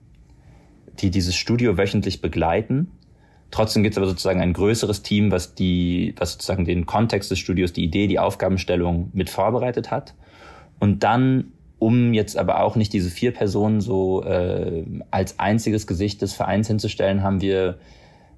die 0.99 1.12
dieses 1.12 1.36
Studio 1.36 1.78
wöchentlich 1.78 2.21
begleiten. 2.21 2.91
Trotzdem 3.52 3.84
gibt 3.84 3.93
es 3.93 3.97
aber 3.97 4.08
sozusagen 4.08 4.41
ein 4.41 4.54
größeres 4.54 5.02
Team, 5.02 5.32
was 5.32 5.56
die, 5.56 6.13
was 6.17 6.34
sozusagen 6.34 6.65
den 6.65 6.86
Kontext 6.86 7.32
des 7.32 7.39
Studios, 7.39 7.73
die 7.73 7.84
Idee, 7.84 8.08
die 8.08 8.19
Aufgabenstellung 8.19 9.10
mit 9.13 9.30
vorbereitet 9.30 9.91
hat. 9.91 10.13
Und 10.80 11.04
dann 11.04 11.52
um 11.80 12.13
jetzt 12.13 12.38
aber 12.38 12.62
auch 12.62 12.76
nicht 12.76 12.94
diese 12.94 13.10
vier 13.10 13.34
Personen 13.34 13.82
so 13.82 14.24
äh, 14.24 14.84
als 15.12 15.39
einziges 15.39 15.88
Gesicht 15.88 16.22
des 16.22 16.34
Vereins 16.34 16.68
hinzustellen, 16.68 17.24
haben 17.24 17.42
wir 17.42 17.80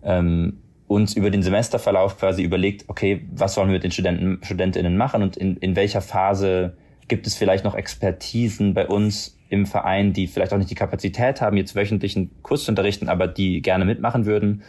ähm, 0.03 0.59
uns 0.87 1.15
über 1.15 1.31
den 1.31 1.41
Semesterverlauf 1.41 2.19
quasi 2.19 2.43
überlegt, 2.43 2.85
okay, 2.87 3.25
was 3.31 3.57
wollen 3.57 3.69
wir 3.69 3.73
mit 3.73 3.83
den 3.83 3.91
Studenten, 3.91 4.39
Studentinnen 4.43 4.97
machen 4.97 5.23
und 5.23 5.37
in, 5.37 5.57
in 5.57 5.75
welcher 5.75 6.01
Phase 6.01 6.73
gibt 7.07 7.27
es 7.27 7.35
vielleicht 7.35 7.63
noch 7.63 7.75
Expertisen 7.75 8.73
bei 8.73 8.87
uns 8.87 9.37
im 9.49 9.65
Verein, 9.65 10.13
die 10.13 10.27
vielleicht 10.27 10.53
auch 10.53 10.57
nicht 10.57 10.69
die 10.69 10.75
Kapazität 10.75 11.41
haben, 11.41 11.57
jetzt 11.57 11.75
wöchentlichen 11.75 12.31
Kurs 12.41 12.63
zu 12.63 12.71
unterrichten, 12.71 13.09
aber 13.09 13.27
die 13.27 13.61
gerne 13.61 13.85
mitmachen 13.85 14.25
würden. 14.25 14.63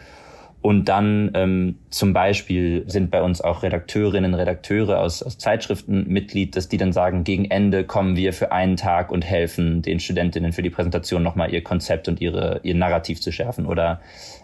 Und 0.63 0.87
dann 0.87 1.31
ähm, 1.33 1.75
zum 1.89 2.13
Beispiel 2.13 2.85
sind 2.87 3.11
bei 3.11 3.21
uns 3.21 3.41
auch 3.41 3.63
Redakteurinnen, 3.63 4.33
Redakteure 4.33 5.01
aus, 5.01 5.21
aus 5.21 5.37
Zeitschriften 5.37 6.07
Mitglied, 6.07 6.55
dass 6.55 6.69
die 6.69 6.77
dann 6.77 6.93
sagen, 6.93 7.25
gegen 7.25 7.51
Ende 7.51 7.83
kommen 7.83 8.15
wir 8.15 8.31
für 8.31 8.53
einen 8.53 8.77
Tag 8.77 9.11
und 9.11 9.25
helfen 9.25 9.81
den 9.81 9.99
Studentinnen 9.99 10.53
für 10.53 10.61
die 10.61 10.69
Präsentation 10.69 11.21
nochmal 11.21 11.53
ihr 11.53 11.61
Konzept 11.65 12.07
und 12.07 12.21
ihre, 12.21 12.61
ihr 12.63 12.75
Narrativ 12.75 13.19
zu 13.19 13.33
schärfen. 13.33 13.65
Oder 13.65 13.99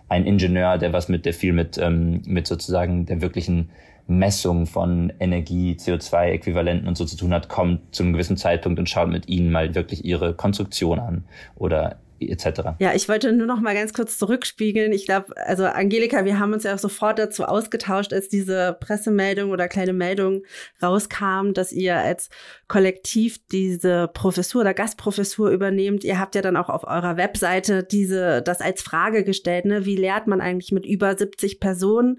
ein 0.10 0.26
Ingenieur, 0.26 0.78
der 0.78 0.92
was 0.92 1.08
mit, 1.08 1.26
der 1.26 1.34
viel 1.34 1.54
mit, 1.54 1.78
ähm, 1.78 2.22
mit 2.26 2.48
sozusagen 2.48 3.06
der 3.06 3.22
wirklichen 3.22 3.70
Messung 4.06 4.66
von 4.66 5.14
Energie, 5.22 5.78
CO2-Äquivalenten 5.80 6.86
und 6.90 6.98
so 6.98 7.06
zu 7.06 7.16
tun 7.16 7.34
hat, 7.34 7.48
kommt 7.48 7.96
zu 7.96 8.04
einem 8.04 8.12
gewissen 8.12 8.36
Zeitpunkt 8.36 8.78
und 8.78 8.90
schaut 8.90 9.08
mit 9.08 9.30
ihnen 9.30 9.54
mal 9.54 9.74
wirklich 9.74 10.04
ihre 10.04 10.34
Konstruktion 10.34 11.00
an. 11.00 11.24
Oder 11.56 11.96
etc. 12.22 12.76
Ja, 12.80 12.94
ich 12.94 13.08
wollte 13.08 13.32
nur 13.32 13.48
noch 13.48 13.62
mal 13.62 13.74
ganz 13.74 13.94
kurz 13.94 14.18
zurückspiegeln. 14.18 14.92
Ich 14.92 15.06
glaube, 15.06 15.36
also 15.38 15.66
Angelika, 15.66 16.26
wir 16.26 16.40
haben 16.40 16.54
uns 16.54 16.64
ja 16.64 16.74
auch 16.74 16.80
sofort 16.80 17.20
dazu 17.20 17.46
ausgetauscht, 17.46 18.14
als 18.14 18.30
diese 18.30 18.78
Pressemeldung 18.80 19.52
oder 19.52 19.68
kleine 19.68 19.94
Meldung 19.94 20.44
rauskam, 20.82 21.54
dass 21.54 21.72
ihr 21.72 21.98
als 21.98 22.30
Kollektiv 22.68 23.40
diese 23.52 24.10
Professur 24.14 24.62
oder 24.62 24.74
Gastprofessur 24.74 25.50
übernehmt. 25.50 26.04
Ihr 26.04 26.20
habt 26.20 26.36
ja 26.36 26.42
dann 26.42 26.58
auch 26.58 26.70
auf 26.70 26.84
eurer 26.84 27.18
Webseite 27.18 27.84
diese 27.84 28.42
das 28.42 28.62
als 28.62 28.82
Frage 28.82 29.24
gestellt, 29.24 29.66
ne? 29.66 29.86
Wie 29.86 29.96
lehrt 29.96 30.28
man 30.28 30.42
eigentlich 30.42 30.72
mit 30.72 30.86
über 30.86 31.18
70 31.18 31.60
Personen? 31.60 32.18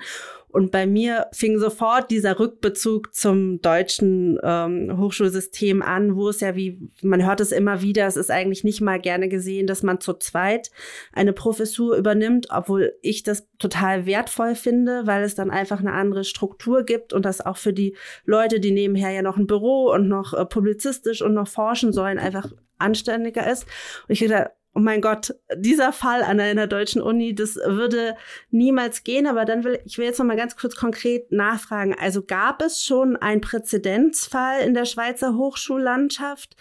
Und 0.53 0.71
bei 0.71 0.87
mir 0.87 1.27
fing 1.33 1.59
sofort 1.59 2.11
dieser 2.11 2.39
Rückbezug 2.39 3.15
zum 3.15 3.61
deutschen 3.61 4.39
ähm, 4.43 4.99
Hochschulsystem 4.99 5.83
an, 5.83 6.17
wo 6.17 6.29
es 6.29 6.41
ja 6.41 6.57
wie, 6.57 6.91
man 7.03 7.25
hört 7.25 7.41
es 7.41 7.53
immer 7.53 7.83
wieder, 7.83 8.07
es 8.07 8.17
ist 8.17 8.31
eigentlich 8.31 8.65
nicht 8.65 8.81
mal 8.81 9.01
gerne 9.01 9.29
gesehen, 9.29 9.67
dass 9.67 9.83
man 9.83 10.01
zu 10.01 10.15
zweit 10.15 10.71
eine 11.13 11.33
Professur 11.33 11.97
übernimmt, 11.97 12.49
obwohl 12.51 12.93
ich 13.03 13.23
das 13.23 13.49
total 13.59 14.07
wertvoll 14.07 14.55
finde, 14.55 15.07
weil 15.07 15.23
es 15.23 15.35
dann 15.35 15.51
einfach 15.51 15.81
eine 15.81 15.93
andere 15.93 16.25
Struktur 16.25 16.83
gibt 16.85 17.13
und 17.13 17.25
das 17.25 17.41
auch 17.41 17.57
für 17.57 17.73
die 17.73 17.97
Leute, 18.25 18.61
die 18.61 18.73
nebenher 18.73 19.11
ja 19.11 19.23
noch 19.23 19.37
ein 19.37 19.47
Büro 19.47 19.93
und 19.93 20.09
noch 20.09 20.35
äh, 20.35 20.45
publizistisch 20.45 21.23
und 21.23 21.35
noch 21.35 21.49
forschen 21.49 21.93
sollen, 21.93 22.19
einfach 22.19 22.51
anständiger 22.79 23.51
ist. 23.51 23.67
Und 24.09 24.21
ich 24.21 24.27
dachte, 24.27 24.53
oh 24.75 24.81
mein 24.81 25.01
Gott, 25.01 25.35
dieser 25.57 25.93
Fall 25.93 26.23
an 26.23 26.39
einer 26.39 26.67
deutschen 26.67 27.03
Uni, 27.03 27.35
das 27.35 27.57
würde 27.57 28.15
niemals 28.51 29.03
gehen. 29.03 29.27
Aber 29.27 29.45
dann 29.45 29.65
will 29.65 29.81
ich 29.85 29.99
will 29.99 30.07
jetzt 30.07 30.19
noch 30.19 30.27
mal 30.27 30.37
ganz 30.37 30.57
kurz 30.57 30.77
konkret 30.77 31.33
nachfragen. 31.33 31.95
Also 31.99 32.23
gab 32.23 32.63
es 32.63 32.83
schon 32.83 33.17
einen 33.17 33.41
Präzedenzfall 33.41 34.61
in 34.63 34.75
der 34.75 34.85
Schweizer 34.85 35.35
Hochschullandschaft, 35.35 36.57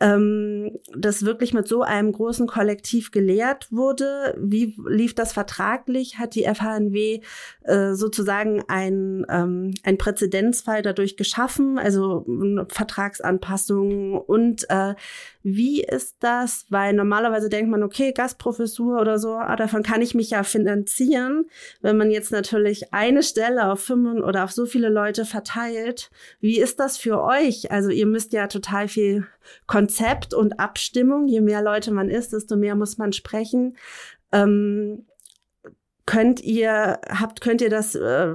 ähm, 0.00 0.78
das 0.96 1.24
wirklich 1.24 1.54
mit 1.54 1.68
so 1.68 1.82
einem 1.82 2.10
großen 2.10 2.48
Kollektiv 2.48 3.12
gelehrt 3.12 3.70
wurde. 3.70 4.36
Wie 4.38 4.76
lief 4.88 5.14
das 5.14 5.32
vertraglich? 5.32 6.18
Hat 6.18 6.34
die 6.34 6.44
FHNW 6.44 7.20
äh, 7.62 7.94
sozusagen 7.94 8.64
ein, 8.66 9.24
ähm, 9.30 9.74
ein 9.84 9.96
Präzedenzfall 9.96 10.82
dadurch 10.82 11.16
geschaffen, 11.16 11.78
also 11.78 12.26
Vertragsanpassungen 12.68 14.14
und 14.18 14.68
äh, 14.68 14.94
wie 15.46 15.82
ist 15.82 16.16
das? 16.20 16.64
Weil 16.70 16.94
normalerweise 16.94 17.50
denkt 17.50 17.70
man, 17.70 17.82
okay, 17.82 18.12
Gastprofessur 18.12 18.98
oder 18.98 19.18
so, 19.18 19.34
ah, 19.34 19.54
davon 19.56 19.82
kann 19.82 20.00
ich 20.00 20.14
mich 20.14 20.30
ja 20.30 20.42
finanzieren. 20.42 21.44
Wenn 21.82 21.98
man 21.98 22.10
jetzt 22.10 22.32
natürlich 22.32 22.94
eine 22.94 23.22
Stelle 23.22 23.70
auf 23.70 23.80
fünf 23.80 24.24
oder 24.24 24.44
auf 24.44 24.52
so 24.52 24.64
viele 24.64 24.88
Leute 24.88 25.26
verteilt, 25.26 26.10
wie 26.40 26.58
ist 26.58 26.80
das 26.80 26.96
für 26.96 27.22
euch? 27.22 27.70
Also 27.70 27.90
ihr 27.90 28.06
müsst 28.06 28.32
ja 28.32 28.46
total 28.46 28.88
viel 28.88 29.26
Konzept 29.66 30.32
und 30.32 30.58
Abstimmung. 30.58 31.28
Je 31.28 31.42
mehr 31.42 31.60
Leute 31.60 31.92
man 31.92 32.08
ist, 32.08 32.32
desto 32.32 32.56
mehr 32.56 32.74
muss 32.74 32.96
man 32.96 33.12
sprechen. 33.12 33.76
Ähm, 34.32 35.04
könnt 36.06 36.40
ihr 36.42 37.00
habt 37.08 37.42
könnt 37.42 37.60
ihr 37.60 37.70
das 37.70 37.94
äh, 37.94 38.34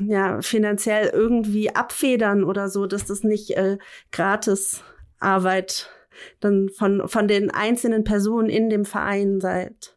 ja 0.00 0.42
finanziell 0.42 1.08
irgendwie 1.14 1.74
abfedern 1.74 2.44
oder 2.44 2.68
so, 2.68 2.86
dass 2.86 3.06
das 3.06 3.22
nicht 3.22 3.56
äh, 3.56 3.78
gratis 4.12 4.82
Arbeit 5.18 5.90
dann 6.40 6.68
von, 6.68 7.06
von 7.06 7.28
den 7.28 7.50
einzelnen 7.50 8.04
Personen 8.04 8.48
in 8.48 8.70
dem 8.70 8.84
Verein 8.84 9.40
seid. 9.40 9.96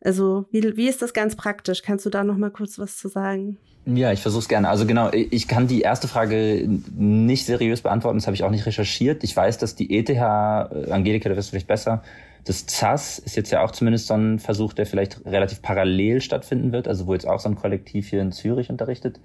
Also, 0.00 0.46
wie, 0.50 0.76
wie 0.76 0.88
ist 0.88 1.02
das 1.02 1.12
ganz 1.12 1.36
praktisch? 1.36 1.82
Kannst 1.82 2.06
du 2.06 2.10
da 2.10 2.24
noch 2.24 2.36
mal 2.36 2.50
kurz 2.50 2.78
was 2.78 2.96
zu 2.96 3.08
sagen? 3.08 3.58
Ja, 3.86 4.12
ich 4.12 4.20
versuche 4.20 4.40
es 4.40 4.48
gerne. 4.48 4.68
Also 4.68 4.86
genau, 4.86 5.10
ich 5.12 5.48
kann 5.48 5.66
die 5.66 5.80
erste 5.80 6.06
Frage 6.06 6.68
nicht 6.96 7.46
seriös 7.46 7.80
beantworten, 7.80 8.18
das 8.18 8.26
habe 8.26 8.34
ich 8.34 8.44
auch 8.44 8.50
nicht 8.50 8.66
recherchiert. 8.66 9.24
Ich 9.24 9.34
weiß, 9.34 9.58
dass 9.58 9.74
die 9.74 9.96
ETH, 9.96 10.10
äh, 10.10 10.90
Angelika, 10.90 11.28
da 11.28 11.36
wirst 11.36 11.48
du 11.48 11.52
vielleicht 11.52 11.66
besser, 11.66 12.02
das 12.44 12.66
ZAS 12.66 13.18
ist 13.18 13.36
jetzt 13.36 13.50
ja 13.50 13.62
auch 13.62 13.70
zumindest 13.70 14.06
so 14.06 14.14
ein 14.14 14.38
Versuch, 14.38 14.72
der 14.72 14.86
vielleicht 14.86 15.24
relativ 15.26 15.62
parallel 15.62 16.20
stattfinden 16.20 16.72
wird, 16.72 16.88
also 16.88 17.06
wo 17.06 17.12
jetzt 17.14 17.26
auch 17.26 17.40
so 17.40 17.48
ein 17.48 17.54
Kollektiv 17.54 18.08
hier 18.08 18.22
in 18.22 18.32
Zürich 18.32 18.70
unterrichtet. 18.70 19.20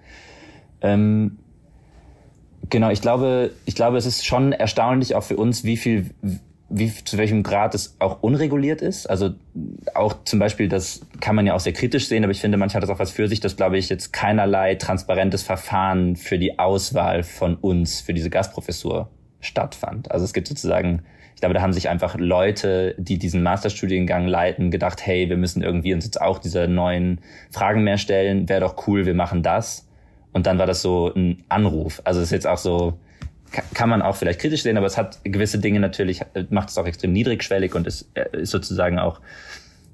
Ähm, 0.82 1.38
Genau, 2.70 2.90
ich 2.90 3.02
glaube, 3.02 3.52
ich 3.66 3.76
glaube, 3.76 3.98
es 3.98 4.06
ist 4.06 4.26
schon 4.26 4.52
erstaunlich 4.52 5.16
auch 5.16 5.24
für 5.24 5.38
uns, 5.38 5.64
wie 5.64 5.78
viel, 5.78 6.12
wie, 6.70 6.92
zu 7.04 7.18
welchem 7.18 7.44
Grad 7.44 7.76
es 7.76 7.96
auch 8.00 8.24
unreguliert 8.24 8.82
ist. 8.82 9.10
Also 9.10 9.32
auch 9.94 10.24
zum 10.24 10.40
Beispiel, 10.40 10.68
das 10.68 11.02
kann 11.20 11.36
man 11.36 11.46
ja 11.46 11.54
auch 11.54 11.60
sehr 11.60 11.74
kritisch 11.74 12.08
sehen, 12.08 12.24
aber 12.24 12.32
ich 12.32 12.42
finde, 12.42 12.58
manchmal 12.58 12.82
hat 12.82 12.90
das 12.90 12.96
auch 12.96 13.00
was 13.00 13.12
für 13.12 13.28
sich, 13.28 13.40
dass, 13.40 13.56
glaube 13.56 13.78
ich, 13.78 13.90
jetzt 13.90 14.14
keinerlei 14.14 14.76
transparentes 14.76 15.44
Verfahren 15.44 16.16
für 16.16 16.40
die 16.40 16.58
Auswahl 16.58 17.24
von 17.24 17.56
uns 17.56 18.02
für 18.02 18.14
diese 18.14 18.30
Gastprofessur 18.30 19.10
stattfand. 19.42 20.12
Also 20.12 20.26
es 20.26 20.34
gibt 20.34 20.48
sozusagen, 20.48 21.04
ich 21.36 21.42
glaube, 21.42 21.54
da 21.54 21.62
haben 21.62 21.74
sich 21.74 21.90
einfach 21.90 22.18
Leute, 22.18 22.96
die 22.98 23.20
diesen 23.20 23.44
Masterstudiengang 23.44 24.28
leiten, 24.28 24.72
gedacht, 24.72 25.06
hey, 25.06 25.30
wir 25.30 25.38
müssen 25.38 25.62
irgendwie 25.62 25.94
uns 25.94 26.06
jetzt 26.06 26.22
auch 26.22 26.40
diese 26.40 26.68
neuen 26.68 27.20
Fragen 27.52 27.84
mehr 27.84 27.98
stellen. 27.98 28.50
Wäre 28.50 28.62
doch 28.62 28.88
cool, 28.88 29.06
wir 29.06 29.14
machen 29.14 29.44
das. 29.44 29.88
Und 30.36 30.48
dann 30.48 30.60
war 30.60 30.66
das 30.66 30.82
so 30.82 31.14
ein 31.16 31.46
Anruf. 31.48 32.02
Also 32.04 32.20
es 32.20 32.26
ist 32.26 32.32
jetzt 32.32 32.46
auch 32.46 32.58
so, 32.58 33.00
kann 33.74 33.88
man 33.88 34.02
auch 34.02 34.18
vielleicht 34.18 34.42
kritisch 34.42 34.64
sehen, 34.64 34.76
aber 34.76 34.86
es 34.86 34.98
hat 34.98 35.22
gewisse 35.24 35.60
Dinge 35.60 35.80
natürlich, 35.80 36.20
macht 36.50 36.68
es 36.68 36.78
auch 36.78 36.86
extrem 36.86 37.14
niedrigschwellig 37.14 37.74
und 37.74 37.88
ist, 37.88 38.10
äh, 38.16 38.42
ist 38.42 38.52
sozusagen 38.52 39.00
auch 39.00 39.22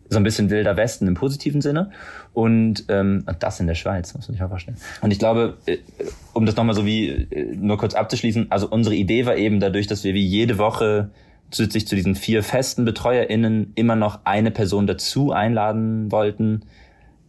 so 0.09 0.17
ein 0.17 0.23
bisschen 0.23 0.49
wilder 0.49 0.75
Westen 0.77 1.07
im 1.07 1.13
positiven 1.13 1.61
Sinne. 1.61 1.91
Und, 2.33 2.85
ähm, 2.89 3.23
das 3.39 3.59
in 3.59 3.67
der 3.67 3.75
Schweiz, 3.75 4.15
muss 4.15 4.29
man 4.29 4.33
sich 4.33 4.43
auch 4.43 4.49
vorstellen. 4.49 4.77
Und 5.01 5.11
ich 5.11 5.19
glaube, 5.19 5.59
äh, 5.67 5.77
um 6.33 6.47
das 6.47 6.55
nochmal 6.55 6.73
so 6.73 6.87
wie 6.87 7.09
äh, 7.09 7.55
nur 7.55 7.77
kurz 7.77 7.93
abzuschließen, 7.93 8.47
also 8.49 8.67
unsere 8.67 8.95
Idee 8.95 9.27
war 9.27 9.35
eben 9.35 9.59
dadurch, 9.59 9.85
dass 9.85 10.03
wir 10.03 10.15
wie 10.15 10.25
jede 10.25 10.57
Woche 10.57 11.11
zusätzlich 11.51 11.85
zu 11.85 11.95
diesen 11.95 12.15
vier 12.15 12.41
festen 12.41 12.83
BetreuerInnen 12.83 13.73
immer 13.75 13.95
noch 13.95 14.21
eine 14.23 14.49
Person 14.49 14.87
dazu 14.87 15.33
einladen 15.33 16.11
wollten, 16.11 16.63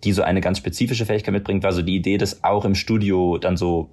die 0.04 0.12
so 0.12 0.22
eine 0.22 0.40
ganz 0.40 0.58
spezifische 0.58 1.06
Fähigkeit 1.06 1.32
mitbringt, 1.32 1.62
war 1.62 1.72
so 1.72 1.82
die 1.82 1.96
Idee, 1.96 2.18
dass 2.18 2.42
auch 2.44 2.64
im 2.64 2.74
Studio 2.74 3.38
dann 3.38 3.56
so 3.56 3.90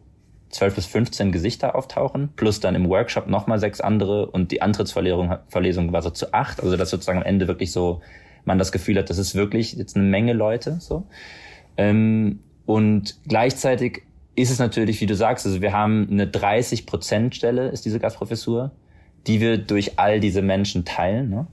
12 0.50 0.76
bis 0.76 0.86
15 0.88 1.32
Gesichter 1.32 1.76
auftauchen, 1.76 2.30
plus 2.36 2.60
dann 2.60 2.76
im 2.76 2.90
Workshop 2.90 3.28
nochmal 3.28 3.60
sechs 3.60 3.82
andere 3.82 4.26
und 4.28 4.52
die 4.52 4.62
Antrittsverlesung 4.62 5.94
war 5.94 6.02
so 6.02 6.10
zu 6.10 6.34
acht, 6.34 6.62
also 6.64 6.76
dass 6.76 6.90
sozusagen 6.90 7.20
am 7.20 7.26
Ende 7.26 7.48
wirklich 7.48 7.72
so 7.72 8.02
man 8.46 8.58
das 8.58 8.72
Gefühl 8.72 8.98
hat, 8.98 9.10
das 9.10 9.18
ist 9.18 9.36
wirklich 9.36 9.74
jetzt 9.74 9.96
eine 9.96 10.06
Menge 10.06 10.34
Leute, 10.34 10.78
so. 10.80 11.06
Ähm, 11.78 12.40
und 12.66 13.18
gleichzeitig 13.28 14.04
ist 14.36 14.52
es 14.52 14.60
natürlich, 14.60 15.02
wie 15.02 15.06
du 15.06 15.16
sagst, 15.16 15.46
also 15.46 15.62
wir 15.62 15.74
haben 15.74 16.08
eine 16.10 16.28
30 16.28 16.86
Prozent 16.86 17.36
Stelle, 17.36 17.70
ist 17.70 17.86
diese 17.86 18.00
Gastprofessur, 18.00 18.72
die 19.28 19.42
wir 19.42 19.58
durch 19.58 20.00
all 20.00 20.20
diese 20.20 20.42
Menschen 20.42 20.86
teilen. 20.86 21.30
Ne? 21.30 21.48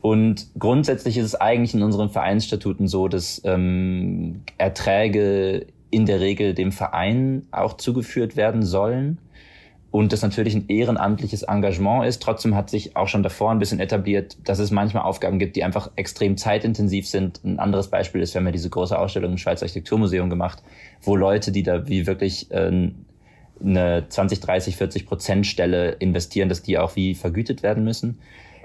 Und 0.00 0.46
grundsätzlich 0.58 1.18
ist 1.18 1.26
es 1.26 1.34
eigentlich 1.34 1.74
in 1.74 1.82
unseren 1.82 2.08
Vereinsstatuten 2.08 2.88
so, 2.88 3.08
dass 3.08 3.42
ähm, 3.44 4.42
Erträge 4.56 5.66
in 5.90 6.06
der 6.06 6.20
Regel 6.20 6.54
dem 6.54 6.72
Verein 6.72 7.46
auch 7.50 7.76
zugeführt 7.76 8.36
werden 8.36 8.62
sollen 8.62 9.18
und 9.90 10.12
das 10.12 10.22
natürlich 10.22 10.54
ein 10.54 10.68
ehrenamtliches 10.68 11.42
Engagement 11.42 12.06
ist. 12.06 12.22
Trotzdem 12.22 12.54
hat 12.54 12.70
sich 12.70 12.96
auch 12.96 13.08
schon 13.08 13.22
davor 13.22 13.50
ein 13.50 13.58
bisschen 13.58 13.80
etabliert, 13.80 14.36
dass 14.44 14.60
es 14.60 14.70
manchmal 14.70 15.02
Aufgaben 15.02 15.38
gibt, 15.38 15.56
die 15.56 15.64
einfach 15.64 15.90
extrem 15.96 16.36
zeitintensiv 16.36 17.08
sind. 17.08 17.42
Ein 17.44 17.58
anderes 17.58 17.88
Beispiel 17.88 18.20
ist, 18.20 18.32
wir 18.32 18.38
haben 18.38 18.46
ja 18.46 18.52
diese 18.52 18.70
große 18.70 18.96
Ausstellung 18.96 19.32
im 19.32 19.38
Schweizer 19.38 19.64
Architekturmuseum 19.64 20.30
gemacht, 20.30 20.62
wo 21.02 21.16
Leute, 21.16 21.50
die 21.50 21.64
da 21.64 21.88
wie 21.88 22.06
wirklich 22.06 22.50
äh, 22.52 22.90
eine 23.62 24.04
20, 24.08 24.40
30, 24.40 24.76
40 24.76 25.06
Prozent 25.06 25.46
Stelle 25.46 25.90
investieren, 25.90 26.48
dass 26.48 26.62
die 26.62 26.78
auch 26.78 26.94
wie 26.94 27.14
vergütet 27.14 27.62
werden 27.64 27.82
müssen. 27.82 28.20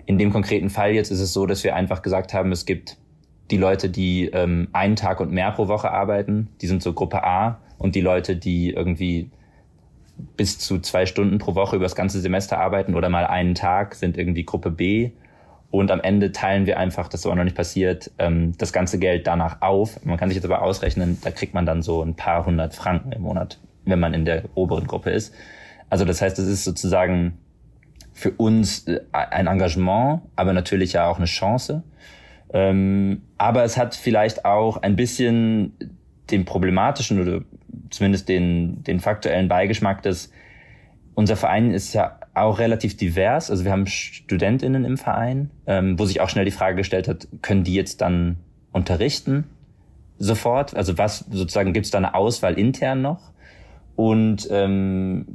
In 0.05 0.17
dem 0.17 0.31
konkreten 0.31 0.69
Fall 0.69 0.91
jetzt 0.91 1.11
ist 1.11 1.19
es 1.19 1.33
so, 1.33 1.45
dass 1.45 1.63
wir 1.63 1.75
einfach 1.75 2.01
gesagt 2.01 2.33
haben, 2.33 2.51
es 2.51 2.65
gibt 2.65 2.97
die 3.51 3.57
Leute, 3.57 3.89
die 3.89 4.25
ähm, 4.25 4.67
einen 4.73 4.95
Tag 4.95 5.19
und 5.19 5.31
mehr 5.31 5.51
pro 5.51 5.67
Woche 5.67 5.91
arbeiten, 5.91 6.49
die 6.61 6.67
sind 6.67 6.81
so 6.81 6.93
Gruppe 6.93 7.23
A 7.23 7.59
und 7.77 7.95
die 7.95 8.01
Leute, 8.01 8.35
die 8.35 8.71
irgendwie 8.71 9.29
bis 10.37 10.59
zu 10.59 10.79
zwei 10.79 11.05
Stunden 11.05 11.37
pro 11.37 11.55
Woche 11.55 11.75
über 11.75 11.85
das 11.85 11.95
ganze 11.95 12.21
Semester 12.21 12.57
arbeiten 12.57 12.95
oder 12.95 13.09
mal 13.09 13.25
einen 13.25 13.55
Tag, 13.55 13.95
sind 13.95 14.17
irgendwie 14.17 14.45
Gruppe 14.45 14.71
B. 14.71 15.11
Und 15.71 15.91
am 15.91 15.99
Ende 15.99 16.31
teilen 16.31 16.65
wir 16.67 16.79
einfach, 16.79 17.09
das 17.09 17.21
ist 17.21 17.25
aber 17.25 17.35
noch 17.35 17.43
nicht 17.43 17.57
passiert, 17.57 18.11
ähm, 18.17 18.53
das 18.57 18.71
ganze 18.71 18.97
Geld 18.97 19.27
danach 19.27 19.61
auf. 19.61 20.03
Man 20.05 20.17
kann 20.17 20.29
sich 20.29 20.37
jetzt 20.37 20.45
aber 20.45 20.61
ausrechnen, 20.61 21.17
da 21.21 21.31
kriegt 21.31 21.53
man 21.53 21.65
dann 21.65 21.81
so 21.81 22.01
ein 22.01 22.15
paar 22.15 22.45
hundert 22.45 22.73
Franken 22.73 23.11
im 23.11 23.23
Monat, 23.23 23.59
wenn 23.83 23.99
man 23.99 24.13
in 24.13 24.23
der 24.23 24.43
oberen 24.55 24.87
Gruppe 24.87 25.09
ist. 25.09 25.33
Also 25.89 26.05
das 26.05 26.21
heißt, 26.21 26.39
es 26.39 26.47
ist 26.47 26.63
sozusagen 26.63 27.37
für 28.15 28.31
uns 28.31 28.87
äh, 28.87 29.01
ein 29.11 29.45
Engagement, 29.45 30.21
aber 30.35 30.53
natürlich 30.53 30.93
ja 30.93 31.07
auch 31.07 31.17
eine 31.17 31.25
Chance. 31.25 31.83
Ähm, 32.53 33.23
aber 33.37 33.65
es 33.65 33.77
hat 33.77 33.93
vielleicht 33.93 34.45
auch 34.45 34.77
ein 34.77 34.95
bisschen 34.95 35.73
den 36.31 36.45
problematischen 36.45 37.21
oder 37.21 37.41
zumindest 37.89 38.29
den, 38.29 38.83
den 38.83 39.01
faktuellen 39.01 39.49
Beigeschmack, 39.49 40.01
dass 40.01 40.31
unser 41.13 41.35
Verein 41.35 41.71
ist 41.71 41.93
ja 41.93 42.19
auch 42.33 42.57
relativ 42.57 42.95
divers. 42.95 43.51
Also 43.51 43.65
wir 43.65 43.71
haben 43.73 43.85
StudentInnen 43.85 44.85
im 44.85 44.97
Verein, 44.97 45.51
ähm, 45.67 45.99
wo 45.99 46.05
sich 46.05 46.21
auch 46.21 46.29
schnell 46.29 46.45
die 46.45 46.51
Frage 46.51 46.77
gestellt 46.77 47.09
hat, 47.09 47.27
können 47.41 47.65
die 47.65 47.73
jetzt 47.73 47.99
dann 48.01 48.37
unterrichten 48.71 49.43
sofort? 50.17 50.73
Also 50.73 50.97
was 50.97 51.25
sozusagen 51.29 51.73
gibt 51.73 51.85
es 51.85 51.91
da 51.91 51.97
eine 51.97 52.15
Auswahl 52.15 52.57
intern 52.57 53.01
noch? 53.01 53.33
Und 53.97 54.47
ähm, 54.51 55.25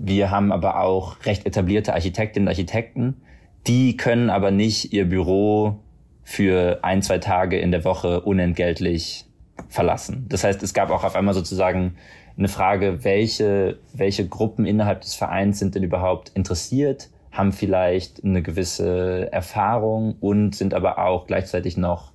wir 0.00 0.30
haben 0.30 0.52
aber 0.52 0.80
auch 0.80 1.24
recht 1.24 1.46
etablierte 1.46 1.94
Architektinnen 1.94 2.46
und 2.46 2.52
Architekten, 2.52 3.22
die 3.66 3.96
können 3.96 4.30
aber 4.30 4.50
nicht 4.50 4.92
ihr 4.92 5.08
Büro 5.08 5.78
für 6.22 6.80
ein, 6.82 7.02
zwei 7.02 7.18
Tage 7.18 7.58
in 7.58 7.70
der 7.70 7.84
Woche 7.84 8.20
unentgeltlich 8.20 9.26
verlassen. 9.68 10.26
Das 10.28 10.44
heißt, 10.44 10.62
es 10.62 10.74
gab 10.74 10.90
auch 10.90 11.04
auf 11.04 11.16
einmal 11.16 11.34
sozusagen 11.34 11.96
eine 12.36 12.48
Frage, 12.48 13.04
welche, 13.04 13.78
welche 13.92 14.26
Gruppen 14.26 14.64
innerhalb 14.64 15.02
des 15.02 15.14
Vereins 15.14 15.58
sind 15.58 15.74
denn 15.74 15.82
überhaupt 15.82 16.30
interessiert, 16.30 17.10
haben 17.30 17.52
vielleicht 17.52 18.24
eine 18.24 18.42
gewisse 18.42 19.30
Erfahrung 19.32 20.16
und 20.20 20.54
sind 20.54 20.74
aber 20.74 20.98
auch 20.98 21.26
gleichzeitig 21.26 21.76
noch 21.76 22.12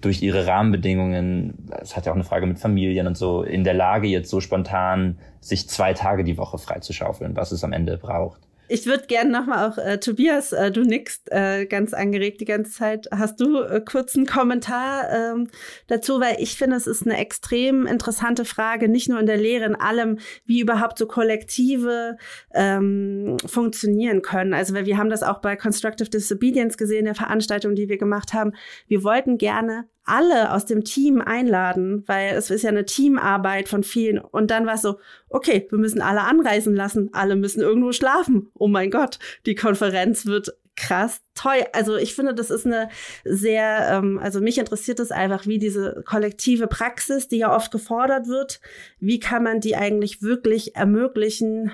durch 0.00 0.22
ihre 0.22 0.46
Rahmenbedingungen, 0.46 1.54
das 1.68 1.96
hat 1.96 2.06
ja 2.06 2.12
auch 2.12 2.16
eine 2.16 2.24
Frage 2.24 2.46
mit 2.46 2.58
Familien 2.58 3.06
und 3.06 3.16
so, 3.16 3.42
in 3.42 3.64
der 3.64 3.74
Lage 3.74 4.06
jetzt 4.06 4.30
so 4.30 4.40
spontan 4.40 5.18
sich 5.40 5.68
zwei 5.68 5.94
Tage 5.94 6.24
die 6.24 6.36
Woche 6.38 6.58
freizuschaufeln, 6.58 7.36
was 7.36 7.52
es 7.52 7.64
am 7.64 7.72
Ende 7.72 7.96
braucht. 7.98 8.45
Ich 8.68 8.86
würde 8.86 9.06
gerne 9.06 9.30
nochmal 9.30 9.70
auch, 9.70 9.78
äh, 9.78 9.98
Tobias, 9.98 10.52
äh, 10.52 10.72
du 10.72 10.82
nickst 10.82 11.30
äh, 11.30 11.66
ganz 11.66 11.94
angeregt 11.94 12.40
die 12.40 12.46
ganze 12.46 12.72
Zeit. 12.72 13.06
Hast 13.12 13.40
du 13.40 13.60
äh, 13.60 13.80
kurz 13.80 14.16
einen 14.16 14.26
Kommentar 14.26 15.08
ähm, 15.10 15.48
dazu? 15.86 16.20
Weil 16.20 16.36
ich 16.40 16.56
finde, 16.56 16.76
es 16.76 16.88
ist 16.88 17.06
eine 17.06 17.16
extrem 17.18 17.86
interessante 17.86 18.44
Frage, 18.44 18.88
nicht 18.88 19.08
nur 19.08 19.20
in 19.20 19.26
der 19.26 19.36
Lehre, 19.36 19.66
in 19.66 19.76
allem, 19.76 20.18
wie 20.46 20.60
überhaupt 20.60 20.98
so 20.98 21.06
Kollektive 21.06 22.16
ähm, 22.54 23.36
funktionieren 23.46 24.22
können. 24.22 24.52
Also 24.52 24.74
weil 24.74 24.86
wir 24.86 24.98
haben 24.98 25.10
das 25.10 25.22
auch 25.22 25.40
bei 25.40 25.54
Constructive 25.54 26.10
Disobedience 26.10 26.76
gesehen, 26.76 27.04
der 27.04 27.14
Veranstaltung, 27.14 27.76
die 27.76 27.88
wir 27.88 27.98
gemacht 27.98 28.32
haben. 28.32 28.52
Wir 28.88 29.04
wollten 29.04 29.38
gerne 29.38 29.88
alle 30.06 30.52
aus 30.52 30.64
dem 30.64 30.84
Team 30.84 31.20
einladen, 31.20 32.04
weil 32.06 32.34
es 32.34 32.50
ist 32.50 32.62
ja 32.62 32.70
eine 32.70 32.86
Teamarbeit 32.86 33.68
von 33.68 33.82
vielen. 33.82 34.18
Und 34.18 34.50
dann 34.50 34.66
war 34.66 34.74
es 34.74 34.82
so, 34.82 34.98
okay, 35.28 35.66
wir 35.68 35.78
müssen 35.78 36.00
alle 36.00 36.22
anreisen 36.22 36.74
lassen, 36.74 37.10
alle 37.12 37.36
müssen 37.36 37.60
irgendwo 37.60 37.92
schlafen. 37.92 38.48
Oh 38.54 38.68
mein 38.68 38.90
Gott, 38.90 39.18
die 39.44 39.54
Konferenz 39.54 40.26
wird 40.26 40.56
krass 40.76 41.22
toll. 41.34 41.64
Also 41.72 41.96
ich 41.96 42.14
finde, 42.14 42.34
das 42.34 42.50
ist 42.50 42.66
eine 42.66 42.88
sehr, 43.24 43.88
ähm, 43.90 44.18
also 44.22 44.40
mich 44.40 44.58
interessiert 44.58 45.00
es 45.00 45.10
einfach, 45.10 45.46
wie 45.46 45.58
diese 45.58 46.02
kollektive 46.06 46.66
Praxis, 46.66 47.28
die 47.28 47.38
ja 47.38 47.54
oft 47.54 47.72
gefordert 47.72 48.28
wird, 48.28 48.60
wie 49.00 49.18
kann 49.18 49.42
man 49.42 49.60
die 49.60 49.74
eigentlich 49.74 50.22
wirklich 50.22 50.76
ermöglichen, 50.76 51.72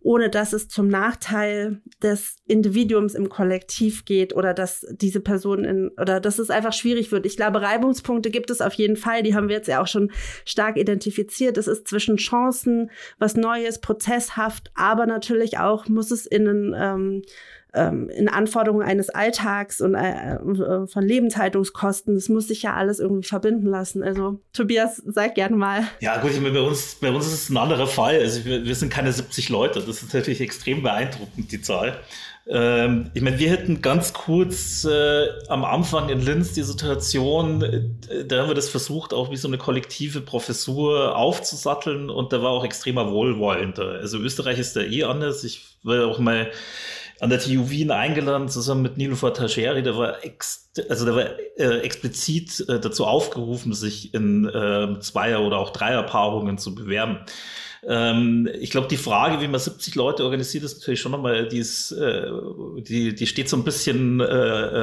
ohne 0.00 0.30
dass 0.30 0.52
es 0.52 0.68
zum 0.68 0.88
Nachteil 0.88 1.80
des 2.02 2.36
Individuums 2.46 3.14
im 3.14 3.28
Kollektiv 3.28 4.04
geht 4.04 4.34
oder 4.34 4.54
dass 4.54 4.86
diese 4.90 5.20
Person 5.20 5.64
in 5.64 5.90
oder 6.00 6.20
dass 6.20 6.38
es 6.38 6.50
einfach 6.50 6.72
schwierig 6.72 7.12
wird. 7.12 7.26
Ich 7.26 7.36
glaube, 7.36 7.62
Reibungspunkte 7.62 8.30
gibt 8.30 8.50
es 8.50 8.60
auf 8.60 8.74
jeden 8.74 8.96
Fall. 8.96 9.22
Die 9.22 9.34
haben 9.34 9.48
wir 9.48 9.56
jetzt 9.56 9.68
ja 9.68 9.82
auch 9.82 9.86
schon 9.86 10.10
stark 10.44 10.76
identifiziert. 10.76 11.56
Es 11.58 11.68
ist 11.68 11.88
zwischen 11.88 12.16
Chancen, 12.16 12.90
was 13.18 13.36
Neues, 13.36 13.80
prozesshaft, 13.80 14.70
aber 14.74 15.06
natürlich 15.06 15.58
auch 15.58 15.88
muss 15.88 16.10
es 16.10 16.26
in 16.26 16.48
einen 16.48 16.74
ähm, 16.76 17.22
ähm, 17.74 18.08
in 18.08 18.28
Anforderungen 18.28 18.86
eines 18.86 19.10
Alltags 19.10 19.80
und 19.80 19.94
äh, 19.94 20.34
äh, 20.34 20.86
von 20.86 21.02
Lebenshaltungskosten. 21.02 22.14
Das 22.14 22.28
muss 22.28 22.48
sich 22.48 22.62
ja 22.62 22.74
alles 22.74 22.98
irgendwie 22.98 23.26
verbinden 23.26 23.66
lassen. 23.66 24.02
Also 24.02 24.40
Tobias, 24.52 25.02
sag 25.06 25.34
gerne 25.34 25.56
mal. 25.56 25.84
Ja 26.00 26.20
gut, 26.20 26.32
ich 26.32 26.40
meine, 26.40 26.54
bei 26.54 26.66
uns, 26.66 26.96
bei 27.00 27.10
uns 27.10 27.26
ist 27.26 27.34
es 27.34 27.50
ein 27.50 27.56
anderer 27.56 27.86
Fall. 27.86 28.18
Also 28.18 28.44
wir, 28.44 28.64
wir 28.64 28.74
sind 28.74 28.92
keine 28.92 29.12
70 29.12 29.48
Leute. 29.48 29.80
Das 29.80 30.02
ist 30.02 30.14
natürlich 30.14 30.40
extrem 30.40 30.82
beeindruckend, 30.82 31.52
die 31.52 31.60
Zahl. 31.60 31.98
Ähm, 32.48 33.10
ich 33.14 33.22
meine, 33.22 33.38
wir 33.38 33.50
hätten 33.50 33.80
ganz 33.80 34.12
kurz 34.12 34.84
äh, 34.84 35.28
am 35.48 35.64
Anfang 35.64 36.08
in 36.08 36.20
Linz 36.20 36.52
die 36.52 36.62
Situation, 36.62 37.62
äh, 37.62 38.24
da 38.24 38.40
haben 38.40 38.48
wir 38.48 38.54
das 38.54 38.68
versucht, 38.68 39.14
auch 39.14 39.30
wie 39.30 39.36
so 39.36 39.46
eine 39.46 39.58
kollektive 39.58 40.20
Professur 40.20 41.16
aufzusatteln 41.16 42.10
und 42.10 42.32
da 42.32 42.42
war 42.42 42.50
auch 42.50 42.64
extremer 42.64 43.12
Wohlwollender. 43.12 44.00
Also 44.00 44.18
Österreich 44.18 44.58
ist 44.58 44.74
da 44.74 44.80
eh 44.80 45.04
anders. 45.04 45.44
Ich 45.44 45.76
will 45.84 46.02
auch 46.02 46.18
mal 46.18 46.50
an 47.20 47.30
der 47.30 47.38
TU 47.38 47.68
Wien 47.68 47.90
eingeladen, 47.90 48.48
zusammen 48.48 48.82
mit 48.82 48.96
Nilofer 48.96 49.32
Tasheri, 49.34 49.82
der 49.82 49.96
war 49.96 50.24
ex, 50.24 50.70
also 50.88 51.04
der 51.04 51.14
war 51.14 51.24
äh, 51.58 51.80
explizit 51.80 52.64
äh, 52.68 52.80
dazu 52.80 53.04
aufgerufen, 53.04 53.74
sich 53.74 54.14
in 54.14 54.46
äh, 54.46 54.98
Zweier- 55.00 55.42
oder 55.42 55.58
auch 55.58 55.70
Dreierpaarungen 55.70 56.58
zu 56.58 56.74
bewerben. 56.74 57.20
Ähm, 57.86 58.48
ich 58.58 58.70
glaube, 58.70 58.88
die 58.88 58.96
Frage, 58.96 59.40
wie 59.40 59.48
man 59.48 59.60
70 59.60 59.94
Leute 59.94 60.24
organisiert, 60.24 60.64
ist 60.64 60.78
natürlich 60.78 61.00
schon 61.00 61.12
nochmal, 61.12 61.48
die, 61.48 61.58
ist, 61.58 61.92
äh, 61.92 62.30
die, 62.78 63.14
die 63.14 63.26
steht 63.26 63.48
so 63.48 63.56
ein 63.56 63.64
bisschen 63.64 64.20
äh, 64.20 64.24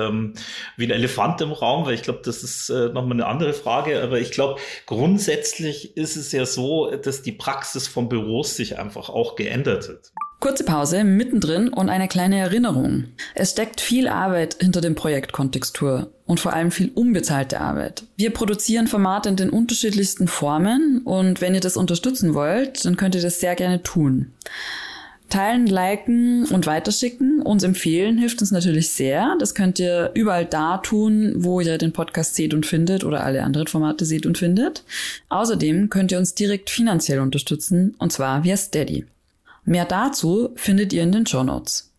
ähm, 0.07 0.33
wie 0.77 0.85
ein 0.85 0.91
Elefant 0.91 1.41
im 1.41 1.51
Raum, 1.51 1.85
weil 1.85 1.93
ich 1.93 2.01
glaube, 2.01 2.21
das 2.23 2.43
ist 2.43 2.69
äh, 2.69 2.89
nochmal 2.89 3.13
eine 3.13 3.27
andere 3.27 3.53
Frage. 3.53 4.01
Aber 4.01 4.19
ich 4.19 4.31
glaube, 4.31 4.59
grundsätzlich 4.85 5.95
ist 5.95 6.15
es 6.15 6.31
ja 6.31 6.45
so, 6.45 6.91
dass 6.91 7.21
die 7.21 7.31
Praxis 7.31 7.87
von 7.87 8.09
Büros 8.09 8.55
sich 8.55 8.79
einfach 8.79 9.09
auch 9.09 9.35
geändert 9.35 9.89
hat. 9.89 10.11
Kurze 10.39 10.63
Pause 10.63 11.03
mittendrin 11.03 11.69
und 11.69 11.89
eine 11.89 12.07
kleine 12.07 12.37
Erinnerung. 12.37 13.05
Es 13.33 13.51
steckt 13.51 13.81
viel 13.81 14.07
Arbeit 14.07 14.57
hinter 14.61 14.81
dem 14.81 14.93
Projekt 14.93 15.33
Kontextur 15.33 16.11
und 16.27 16.39
vor 16.39 16.53
allem 16.53 16.69
viel 16.69 16.91
unbezahlte 16.93 17.59
Arbeit. 17.59 18.03
Wir 18.17 18.29
produzieren 18.29 18.85
Formate 18.85 19.29
in 19.29 19.35
den 19.35 19.49
unterschiedlichsten 19.49 20.27
Formen 20.27 21.01
und 21.03 21.41
wenn 21.41 21.55
ihr 21.55 21.59
das 21.59 21.75
unterstützen 21.75 22.35
wollt, 22.35 22.85
dann 22.85 22.97
könnt 22.97 23.15
ihr 23.15 23.21
das 23.21 23.39
sehr 23.39 23.55
gerne 23.55 23.81
tun. 23.81 24.31
Teilen, 25.29 25.65
liken 25.65 26.45
und 26.45 26.67
weiterschicken, 26.67 27.41
uns 27.41 27.63
empfehlen, 27.63 28.17
hilft 28.17 28.39
uns 28.39 28.51
natürlich 28.51 28.91
sehr. 28.91 29.35
Das 29.39 29.55
könnt 29.55 29.79
ihr 29.79 30.11
überall 30.13 30.45
da 30.45 30.77
tun, 30.77 31.33
wo 31.37 31.59
ihr 31.59 31.77
den 31.79 31.93
Podcast 31.93 32.35
seht 32.35 32.53
und 32.53 32.65
findet 32.65 33.03
oder 33.03 33.23
alle 33.23 33.43
anderen 33.43 33.67
Formate 33.67 34.05
seht 34.05 34.25
und 34.27 34.37
findet. 34.37 34.83
Außerdem 35.29 35.89
könnt 35.89 36.11
ihr 36.11 36.19
uns 36.19 36.35
direkt 36.35 36.69
finanziell 36.69 37.19
unterstützen 37.19 37.95
und 37.97 38.13
zwar 38.13 38.43
via 38.43 38.55
Steady. 38.55 39.05
Mehr 39.67 39.83
dazu 39.83 40.53
findet 40.55 40.93
ihr 40.93 41.03
in 41.03 41.11
den 41.11 41.25
Show 41.25 41.43
Notes. 41.43 41.93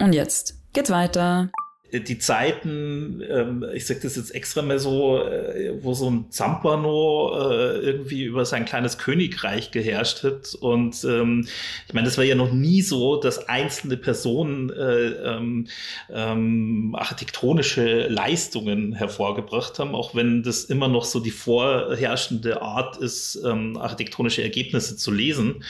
Und 0.00 0.14
jetzt 0.14 0.56
geht's 0.72 0.90
weiter 0.90 1.52
die 2.00 2.18
Zeiten, 2.18 3.22
ähm, 3.28 3.64
ich 3.74 3.86
sage 3.86 4.00
das 4.02 4.16
jetzt 4.16 4.34
extra 4.34 4.62
mal 4.62 4.78
so, 4.78 5.22
äh, 5.22 5.72
wo 5.80 5.94
so 5.94 6.10
ein 6.10 6.26
Zampano 6.30 7.50
äh, 7.50 7.78
irgendwie 7.78 8.24
über 8.24 8.44
sein 8.44 8.64
kleines 8.64 8.98
Königreich 8.98 9.70
geherrscht 9.70 10.24
hat. 10.24 10.54
Und 10.54 11.04
ähm, 11.04 11.46
ich 11.86 11.94
meine, 11.94 12.06
das 12.06 12.18
war 12.18 12.24
ja 12.24 12.34
noch 12.34 12.52
nie 12.52 12.82
so, 12.82 13.16
dass 13.16 13.48
einzelne 13.48 13.96
Personen 13.96 14.70
äh, 14.70 15.06
ähm, 15.06 15.68
ähm, 16.12 16.94
architektonische 16.98 18.08
Leistungen 18.08 18.92
hervorgebracht 18.94 19.78
haben, 19.78 19.94
auch 19.94 20.14
wenn 20.14 20.42
das 20.42 20.64
immer 20.64 20.88
noch 20.88 21.04
so 21.04 21.20
die 21.20 21.30
vorherrschende 21.30 22.62
Art 22.62 22.96
ist, 22.96 23.40
ähm, 23.44 23.76
architektonische 23.76 24.42
Ergebnisse 24.42 24.96
zu 24.96 25.12
lesen. 25.12 25.64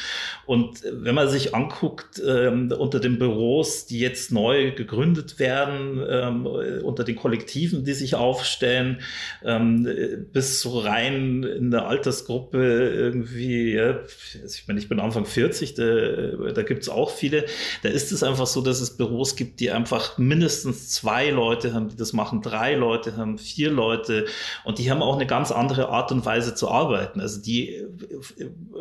Und 0.46 0.82
wenn 0.90 1.14
man 1.14 1.28
sich 1.28 1.54
anguckt, 1.54 2.22
ähm, 2.26 2.72
unter 2.72 3.00
den 3.00 3.18
Büros, 3.18 3.86
die 3.86 3.98
jetzt 3.98 4.32
neu 4.32 4.72
gegründet 4.72 5.38
werden, 5.38 5.98
ähm, 6.22 6.46
unter 6.46 7.04
den 7.04 7.16
Kollektiven, 7.16 7.84
die 7.84 7.92
sich 7.92 8.14
aufstellen, 8.14 9.00
ähm, 9.44 9.88
bis 10.32 10.60
so 10.60 10.78
rein 10.80 11.42
in 11.42 11.70
der 11.70 11.86
Altersgruppe 11.86 12.90
irgendwie, 12.90 13.74
ja, 13.74 14.00
ich 14.44 14.64
meine, 14.66 14.80
ich 14.80 14.88
bin 14.88 15.00
Anfang 15.00 15.26
40, 15.26 15.74
da, 15.74 16.52
da 16.52 16.62
gibt 16.62 16.82
es 16.82 16.88
auch 16.88 17.10
viele. 17.10 17.44
Da 17.82 17.88
ist 17.88 18.12
es 18.12 18.22
einfach 18.22 18.46
so, 18.46 18.60
dass 18.60 18.80
es 18.80 18.96
Büros 18.96 19.36
gibt, 19.36 19.60
die 19.60 19.70
einfach 19.70 20.18
mindestens 20.18 20.90
zwei 20.90 21.30
Leute 21.30 21.72
haben, 21.72 21.88
die 21.88 21.96
das 21.96 22.12
machen, 22.12 22.42
drei 22.42 22.74
Leute 22.74 23.16
haben, 23.16 23.38
vier 23.38 23.70
Leute 23.70 24.26
und 24.64 24.78
die 24.78 24.90
haben 24.90 25.02
auch 25.02 25.16
eine 25.16 25.26
ganz 25.26 25.50
andere 25.50 25.88
Art 25.88 26.12
und 26.12 26.24
Weise 26.24 26.54
zu 26.54 26.70
arbeiten. 26.70 27.20
Also 27.20 27.40
die 27.40 27.84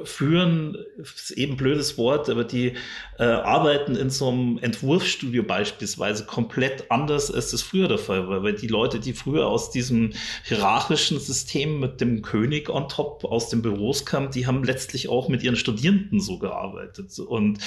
führen, 0.03 0.77
ist 0.97 1.31
eben 1.31 1.57
blödes 1.57 1.97
Wort, 1.97 2.29
aber 2.29 2.43
die 2.43 2.73
äh, 3.19 3.23
arbeiten 3.23 3.95
in 3.95 4.09
so 4.09 4.29
einem 4.29 4.57
Entwurfsstudio 4.59 5.43
beispielsweise 5.43 6.25
komplett 6.25 6.91
anders 6.91 7.22
anders, 7.23 7.31
als 7.31 7.51
das 7.51 7.61
früher 7.61 7.87
der 7.87 7.97
Fall 7.97 8.27
war. 8.27 8.43
Weil 8.43 8.53
die 8.53 8.67
Leute, 8.67 8.99
die 8.99 9.13
früher 9.13 9.47
aus 9.47 9.71
diesem 9.71 10.11
hierarchischen 10.43 11.19
System 11.19 11.79
mit 11.79 12.01
dem 12.01 12.21
König 12.21 12.69
on 12.69 12.87
top 12.89 13.25
aus 13.25 13.49
den 13.49 13.61
Büros 13.61 14.05
kamen, 14.05 14.31
die 14.31 14.47
haben 14.47 14.63
letztlich 14.63 15.09
auch 15.09 15.29
mit 15.29 15.43
ihren 15.43 15.55
Studierenden 15.55 16.19
so 16.19 16.39
gearbeitet. 16.39 17.17
Und 17.19 17.59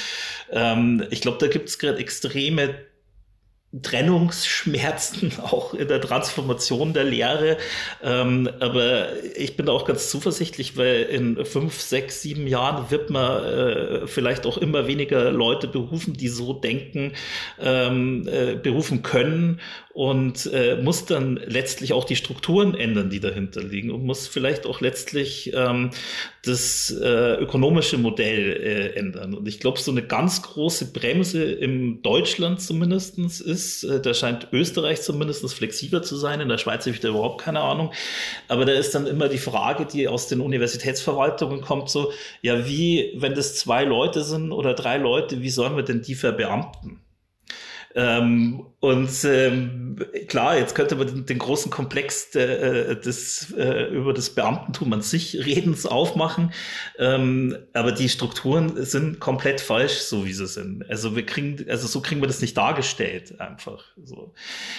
ähm, 0.51 1.05
ich 1.11 1.21
glaube, 1.21 1.39
da 1.39 1.49
gibt 1.49 1.69
es 1.69 1.79
gerade 1.79 1.99
extreme 1.99 2.75
Trennungsschmerzen 3.83 5.33
auch 5.43 5.75
in 5.75 5.89
der 5.89 6.01
Transformation 6.01 6.93
der 6.93 7.05
Lehre. 7.05 7.57
Ähm, 8.03 8.49
aber 8.61 9.09
ich 9.37 9.57
bin 9.57 9.69
auch 9.69 9.85
ganz 9.85 10.11
zuversichtlich, 10.11 10.77
weil 10.77 11.03
in 11.03 11.45
fünf, 11.45 11.81
sechs, 11.81 12.23
sieben 12.23 12.47
Jahren 12.47 12.91
wird 12.91 13.11
man 13.11 13.45
äh, 13.45 14.07
vielleicht 14.07 14.47
auch 14.47 14.59
immer 14.59 14.87
weniger 14.87 15.31
Leute 15.31 15.69
berufen, 15.69 16.15
die 16.15 16.29
so 16.29 16.53
denken, 16.53 17.13
ähm, 17.61 18.29
äh, 18.29 18.55
berufen 18.55 19.03
können 19.03 19.61
und 19.97 20.51
äh, 20.53 20.77
muss 20.77 21.07
dann 21.07 21.37
letztlich 21.37 21.95
auch 21.95 22.05
die 22.05 22.17
Strukturen 22.17 22.75
ändern, 22.75 23.09
die 23.09 23.19
dahinter 23.19 23.63
liegen 23.63 23.91
und 23.91 24.05
muss 24.05 24.29
vielleicht 24.29 24.67
auch 24.67 24.83
letztlich 24.83 25.53
ähm, 25.55 25.91
das 26.47 26.91
äh, 26.91 27.35
ökonomische 27.35 27.99
Modell 27.99 28.53
äh, 28.53 28.99
ändern. 28.99 29.35
Und 29.35 29.49
ich 29.49 29.61
glaube, 29.61 29.79
so 29.79 29.91
eine 29.91 30.03
ganz 30.03 30.43
große 30.43 30.93
Bremse 30.93 31.45
im 31.45 32.03
Deutschland 32.03 32.61
zumindestens 32.61 33.41
ist, 33.41 33.85
äh, 33.85 34.01
da 34.01 34.15
scheint 34.15 34.49
Österreich 34.53 35.03
zumindest 35.03 35.53
flexibler 35.53 36.03
zu 36.03 36.17
sein, 36.17 36.41
in 36.41 36.49
der 36.49 36.59
Schweiz 36.59 36.87
habe 36.87 36.95
ich 36.95 37.01
da 37.01 37.09
überhaupt 37.09 37.41
keine 37.41 37.61
Ahnung, 37.61 37.93
aber 38.49 38.65
da 38.65 38.73
ist 38.73 38.95
dann 38.95 39.07
immer 39.07 39.29
die 39.29 39.39
Frage, 39.39 39.87
die 39.87 40.09
aus 40.09 40.29
den 40.29 40.41
Universitätsverwaltungen 40.41 41.61
kommt, 41.61 41.91
so, 41.91 42.13
ja, 42.43 42.67
wie, 42.67 43.13
wenn 43.17 43.35
das 43.35 43.57
zwei 43.57 43.85
Leute 43.85 44.25
sind 44.25 44.53
oder 44.53 44.75
drei 44.75 44.97
Leute, 44.97 45.43
wie 45.43 45.51
sollen 45.51 45.77
wir 45.77 45.83
denn 45.83 46.03
die 46.03 46.15
verbeamten? 46.15 47.01
Ähm, 47.97 48.67
und 48.81 49.25
ähm, 49.25 49.97
klar, 50.29 50.59
jetzt 50.59 50.75
könnte 50.75 50.97
man 50.97 51.07
den, 51.07 51.27
den 51.27 51.39
großen 51.39 51.71
Komplex 51.71 52.35
äh, 52.37 52.95
des, 52.95 53.53
äh, 53.57 53.87
über 53.87 54.13
das 54.13 54.31
Beamtentum 54.31 54.93
an 54.93 55.01
sich 55.01 55.45
Redens 55.47 55.87
aufmachen, 55.87 56.53
ähm, 56.99 57.57
aber 57.73 57.93
die 57.93 58.11
Strukturen 58.11 58.85
sind 58.85 59.19
komplett 59.19 59.63
falsch, 59.63 59.95
so 60.01 60.27
wie 60.27 60.35
sie 60.35 60.47
sind. 60.47 60.89
Also 60.91 61.17
wir 61.17 61.25
kriegen, 61.25 61.69
also 61.71 61.89
so 61.89 62.03
kriegen 62.03 62.21
wir 62.21 62.29
das 62.29 62.43
nicht 62.43 62.57
dargestellt 62.57 63.41
einfach. 63.41 63.83
So. 64.05 64.35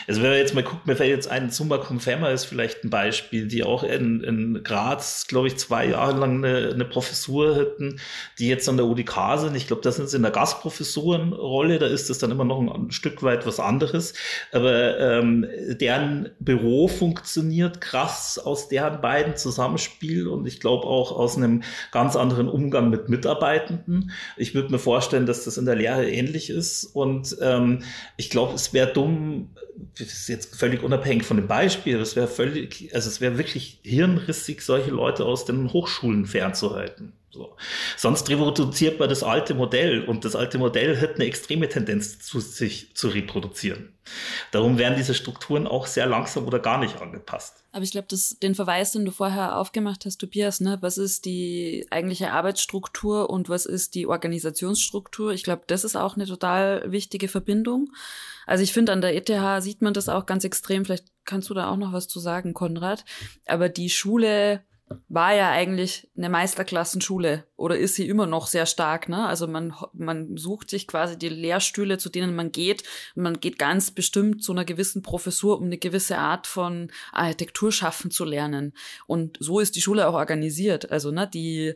Also 0.08 0.22
wenn 0.22 0.30
wir 0.30 0.38
jetzt 0.38 0.54
mal 0.54 0.64
gucken, 0.64 0.84
mir 0.86 0.96
fällt 0.96 1.10
jetzt 1.10 1.30
ein, 1.30 1.50
Summa 1.50 1.80
Confirma 1.80 2.30
ist 2.30 2.46
vielleicht 2.46 2.84
ein 2.84 2.92
Beispiel, 2.92 3.48
die 3.48 3.64
auch 3.64 3.84
in, 3.84 4.24
in 4.24 4.64
Graz, 4.64 5.26
glaube 5.28 5.48
ich, 5.48 5.58
zwei 5.58 5.88
Jahre 5.88 6.18
lang 6.20 6.46
eine, 6.46 6.70
eine 6.72 6.86
Professur 6.86 7.56
hatten, 7.56 8.00
die 8.38 8.48
jetzt 8.48 8.70
an 8.70 8.78
der 8.78 8.86
UDK 8.86 9.38
sind. 9.38 9.56
Ich 9.56 9.66
glaube, 9.66 9.82
da 9.82 9.92
sind 9.92 10.08
sie 10.08 10.18
in 10.18 10.24
der 10.24 10.32
Gastprofessorenrolle, 10.32 11.80
da 11.80 11.88
ist 11.88 12.12
das 12.12 12.20
dann 12.20 12.30
immer 12.30 12.46
noch 12.46 12.60
ein, 12.60 12.70
ein 12.70 12.92
Stück 13.08 13.24
weit 13.24 13.46
was 13.46 13.60
anderes. 13.60 14.14
Aber 14.52 15.00
ähm, 15.00 15.48
deren 15.80 16.30
Büro 16.40 16.88
funktioniert 16.88 17.80
krass 17.80 18.38
aus 18.38 18.68
deren 18.68 19.02
beiden 19.02 19.36
Zusammenspiel 19.36 20.28
und 20.28 20.46
ich 20.46 20.60
glaube 20.60 20.86
auch 20.88 21.12
aus 21.12 21.38
einem 21.38 21.64
ganz 21.92 22.16
anderen 22.16 22.50
Umgang 22.50 22.90
mit 22.90 23.08
Mitarbeitenden. 23.08 24.12
Ich 24.36 24.56
würde 24.56 24.72
mir 24.72 24.80
vorstellen, 24.80 25.26
dass 25.26 25.46
das 25.46 25.58
in 25.58 25.66
der 25.66 25.76
Lehre 25.76 26.10
ähnlich 26.10 26.50
ist. 26.50 26.84
Und 26.84 27.38
ähm, 27.42 27.84
ich 28.18 28.30
glaube, 28.30 28.54
es 28.56 28.74
wäre 28.74 28.92
dumm, 28.92 29.50
das 29.98 30.08
ist 30.08 30.28
jetzt 30.28 30.56
völlig 30.56 30.84
unabhängig 30.84 31.24
von 31.24 31.38
dem 31.38 31.48
Beispiel, 31.48 32.00
es 32.00 32.16
wäre 32.16 32.28
völlig, 32.28 32.90
also 32.94 33.10
es 33.10 33.22
wäre 33.22 33.38
wirklich 33.38 33.80
hirnrissig, 33.84 34.62
solche 34.62 34.92
Leute 34.92 35.24
aus 35.26 35.46
den 35.46 35.72
Hochschulen 35.72 36.26
fernzuhalten. 36.26 37.14
So. 37.38 37.56
Sonst 37.98 38.28
reproduziert 38.30 39.00
man 39.00 39.10
das 39.10 39.22
alte 39.22 39.54
Modell 39.54 40.04
und 40.04 40.26
das 40.26 40.36
alte 40.36 40.58
Modell 40.58 41.00
hat 41.00 41.16
eine 41.16 41.26
extreme 41.26 41.70
Tendenz 41.70 42.18
zu 42.18 42.40
sich 42.40 42.96
zu 42.96 43.10
reproduzieren. 43.10 43.94
Darum 44.52 44.80
werden 44.80 44.96
diese 44.98 45.14
Strukturen 45.14 45.68
auch 45.68 45.86
sehr 45.86 46.08
langsam 46.08 46.48
oder 46.48 46.58
gar 46.58 46.80
nicht 46.80 47.00
angepasst. 47.00 47.64
Aber 47.72 47.84
ich 47.84 47.92
glaube, 47.92 48.08
den 48.42 48.56
Verweis, 48.56 48.94
den 48.94 49.06
du 49.06 49.12
vorher 49.12 49.58
aufgemacht 49.58 50.06
hast, 50.06 50.18
Tobias, 50.18 50.62
ne, 50.62 50.80
was 50.82 50.98
ist 50.98 51.26
die 51.26 51.86
eigentliche 51.92 52.32
Arbeitsstruktur 52.32 53.30
und 53.30 53.50
was 53.50 53.68
ist 53.68 53.94
die 53.94 54.08
Organisationsstruktur? 54.08 55.32
Ich 55.34 55.44
glaube, 55.44 55.62
das 55.68 55.84
ist 55.84 55.96
auch 55.96 56.16
eine 56.16 56.26
total 56.26 56.92
wichtige 56.92 57.28
Verbindung. 57.28 57.92
Also 58.48 58.64
ich 58.64 58.74
finde, 58.74 58.94
an 58.94 59.02
der 59.02 59.16
ETH 59.16 59.62
sieht 59.62 59.84
man 59.84 59.94
das 59.94 60.10
auch 60.10 60.26
ganz 60.26 60.44
extrem. 60.44 60.86
Vielleicht 60.86 61.06
kannst 61.26 61.50
du 61.52 61.54
da 61.54 61.70
auch 61.70 61.78
noch 61.78 61.94
was 61.94 62.08
zu 62.08 62.20
sagen, 62.20 62.54
Konrad. 62.56 63.06
Aber 63.46 63.70
die 63.70 63.90
Schule 63.90 64.64
war 65.10 65.34
ja 65.34 65.52
eigentlich 65.52 66.10
eine 66.16 66.30
Meisterklassenschule 66.30 67.46
oder 67.56 67.78
ist 67.78 67.96
sie 67.96 68.08
immer 68.08 68.26
noch 68.26 68.48
sehr 68.48 68.66
stark, 68.66 69.10
ne? 69.10 69.26
Also 69.26 69.48
man, 69.48 69.74
man 69.94 70.38
sucht 70.38 70.70
sich 70.70 70.88
quasi 70.88 71.18
die 71.18 71.30
Lehrstühle, 71.30 71.98
zu 71.98 72.10
denen 72.10 72.36
man 72.36 72.52
geht 72.52 72.84
und 73.16 73.24
man 73.24 73.40
geht 73.40 73.58
ganz 73.60 73.92
bestimmt 73.92 74.44
zu 74.44 74.52
einer 74.52 74.66
gewissen 74.66 75.02
Professur, 75.02 75.58
um 75.58 75.66
eine 75.66 75.78
gewisse 75.78 76.18
Art 76.18 76.48
von 76.48 76.92
Architektur 77.12 77.72
schaffen 77.72 78.12
zu 78.12 78.24
lernen. 78.24 78.74
Und 79.08 79.38
so 79.40 79.60
ist 79.60 79.76
die 79.76 79.82
Schule 79.82 80.08
auch 80.08 80.14
organisiert. 80.14 80.92
Also, 80.92 81.12
ne, 81.12 81.28
die, 81.28 81.74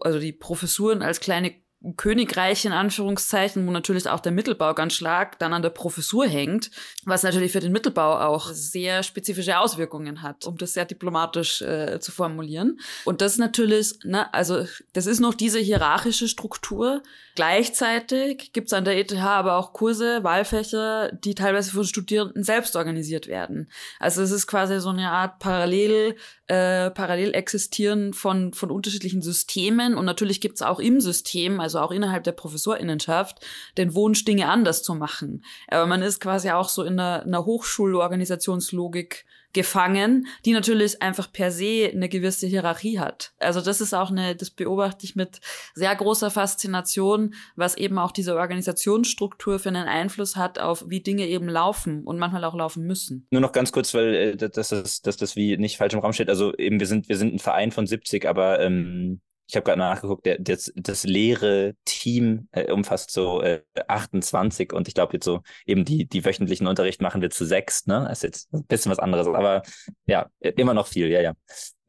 also 0.00 0.18
die 0.18 0.32
Professuren 0.32 1.02
als 1.02 1.20
kleine 1.20 1.54
Königreich 1.96 2.64
in 2.64 2.72
Anführungszeichen, 2.72 3.66
wo 3.66 3.70
natürlich 3.70 4.08
auch 4.08 4.20
der 4.20 4.32
Mittelbau 4.32 4.74
ganz 4.74 4.94
stark 4.94 5.38
dann 5.38 5.52
an 5.52 5.62
der 5.62 5.70
Professur 5.70 6.26
hängt, 6.26 6.70
was 7.04 7.22
natürlich 7.22 7.52
für 7.52 7.60
den 7.60 7.70
Mittelbau 7.70 8.18
auch 8.18 8.50
sehr 8.50 9.02
spezifische 9.02 9.58
Auswirkungen 9.58 10.22
hat, 10.22 10.46
um 10.46 10.56
das 10.56 10.72
sehr 10.72 10.86
diplomatisch 10.86 11.62
äh, 11.62 12.00
zu 12.00 12.12
formulieren. 12.12 12.80
Und 13.04 13.20
das 13.20 13.36
natürlich, 13.38 13.98
ne, 14.04 14.32
also 14.34 14.66
das 14.94 15.06
ist 15.06 15.20
noch 15.20 15.34
diese 15.34 15.60
hierarchische 15.60 16.28
Struktur. 16.28 17.02
Gleichzeitig 17.36 18.52
gibt 18.52 18.68
es 18.68 18.72
an 18.72 18.84
der 18.84 18.98
ETH 18.98 19.14
aber 19.14 19.56
auch 19.56 19.72
Kurse, 19.72 20.24
Wahlfächer, 20.24 21.12
die 21.12 21.34
teilweise 21.34 21.70
von 21.70 21.84
Studierenden 21.84 22.42
selbst 22.42 22.74
organisiert 22.74 23.28
werden. 23.28 23.70
Also 24.00 24.22
es 24.22 24.30
ist 24.30 24.46
quasi 24.46 24.80
so 24.80 24.88
eine 24.88 25.10
Art 25.10 25.38
Parallel, 25.38 26.16
äh, 26.48 26.90
parallel 26.90 27.34
existieren 27.34 28.12
von, 28.12 28.52
von 28.52 28.70
unterschiedlichen 28.70 29.22
Systemen. 29.22 29.94
Und 29.94 30.04
natürlich 30.04 30.40
gibt 30.40 30.56
es 30.56 30.62
auch 30.62 30.78
im 30.78 31.00
System, 31.00 31.60
also 31.60 31.80
auch 31.80 31.90
innerhalb 31.90 32.24
der 32.24 32.32
Professorinnenschaft, 32.32 33.44
den 33.76 33.94
Wunsch, 33.94 34.24
Dinge 34.24 34.48
anders 34.48 34.82
zu 34.82 34.94
machen. 34.94 35.44
Aber 35.68 35.86
man 35.86 36.02
ist 36.02 36.20
quasi 36.20 36.50
auch 36.50 36.68
so 36.68 36.82
in 36.84 37.00
einer, 37.00 37.22
einer 37.24 37.44
Hochschulorganisationslogik 37.44 39.24
gefangen, 39.56 40.26
die 40.44 40.52
natürlich 40.52 41.00
einfach 41.00 41.32
per 41.32 41.50
se 41.50 41.90
eine 41.90 42.10
gewisse 42.10 42.46
Hierarchie 42.46 43.00
hat. 43.00 43.32
Also 43.38 43.62
das 43.62 43.80
ist 43.80 43.94
auch 43.94 44.10
eine, 44.10 44.36
das 44.36 44.50
beobachte 44.50 45.06
ich 45.06 45.16
mit 45.16 45.40
sehr 45.74 45.96
großer 45.96 46.30
Faszination, 46.30 47.34
was 47.56 47.74
eben 47.76 47.98
auch 47.98 48.12
diese 48.12 48.36
Organisationsstruktur 48.36 49.58
für 49.58 49.70
einen 49.70 49.88
Einfluss 49.88 50.36
hat 50.36 50.58
auf, 50.58 50.84
wie 50.88 51.00
Dinge 51.00 51.26
eben 51.26 51.48
laufen 51.48 52.04
und 52.04 52.18
manchmal 52.18 52.44
auch 52.44 52.54
laufen 52.54 52.86
müssen. 52.86 53.26
Nur 53.30 53.40
noch 53.40 53.52
ganz 53.52 53.72
kurz, 53.72 53.94
weil 53.94 54.14
äh, 54.14 54.36
dass, 54.36 54.68
das, 54.68 55.00
dass 55.00 55.16
das 55.16 55.36
wie 55.36 55.56
nicht 55.56 55.78
falsch 55.78 55.94
im 55.94 56.00
Raum 56.00 56.12
steht. 56.12 56.28
Also 56.28 56.54
eben, 56.56 56.78
wir 56.78 56.86
sind, 56.86 57.08
wir 57.08 57.16
sind 57.16 57.34
ein 57.34 57.38
Verein 57.38 57.72
von 57.72 57.86
70, 57.86 58.28
aber 58.28 58.60
ähm, 58.60 59.22
ich 59.48 59.54
habe 59.54 59.64
gerade 59.64 59.78
nachgeguckt, 59.78 60.26
der, 60.26 60.38
das, 60.38 60.72
das 60.74 61.04
leere 61.04 61.74
Team 61.84 62.48
äh, 62.52 62.70
umfasst 62.72 63.10
so 63.12 63.42
äh, 63.42 63.62
28 63.86 64.72
und 64.72 64.88
ich 64.88 64.94
glaube 64.94 65.14
jetzt 65.14 65.24
so 65.24 65.42
eben 65.66 65.84
die, 65.84 66.06
die 66.06 66.24
wöchentlichen 66.24 66.66
Unterricht 66.66 67.00
machen 67.00 67.22
wir 67.22 67.30
zu 67.30 67.44
sechs, 67.44 67.86
ne? 67.86 68.06
Das 68.08 68.18
ist 68.18 68.22
jetzt 68.22 68.52
ein 68.52 68.64
bisschen 68.64 68.90
was 68.90 68.98
anderes, 68.98 69.26
aber 69.28 69.62
ja, 70.06 70.28
immer 70.40 70.74
noch 70.74 70.88
viel, 70.88 71.08
ja, 71.08 71.20
ja. 71.20 71.34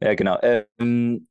Ja, 0.00 0.14
genau. 0.14 0.38
Ähm, 0.42 1.26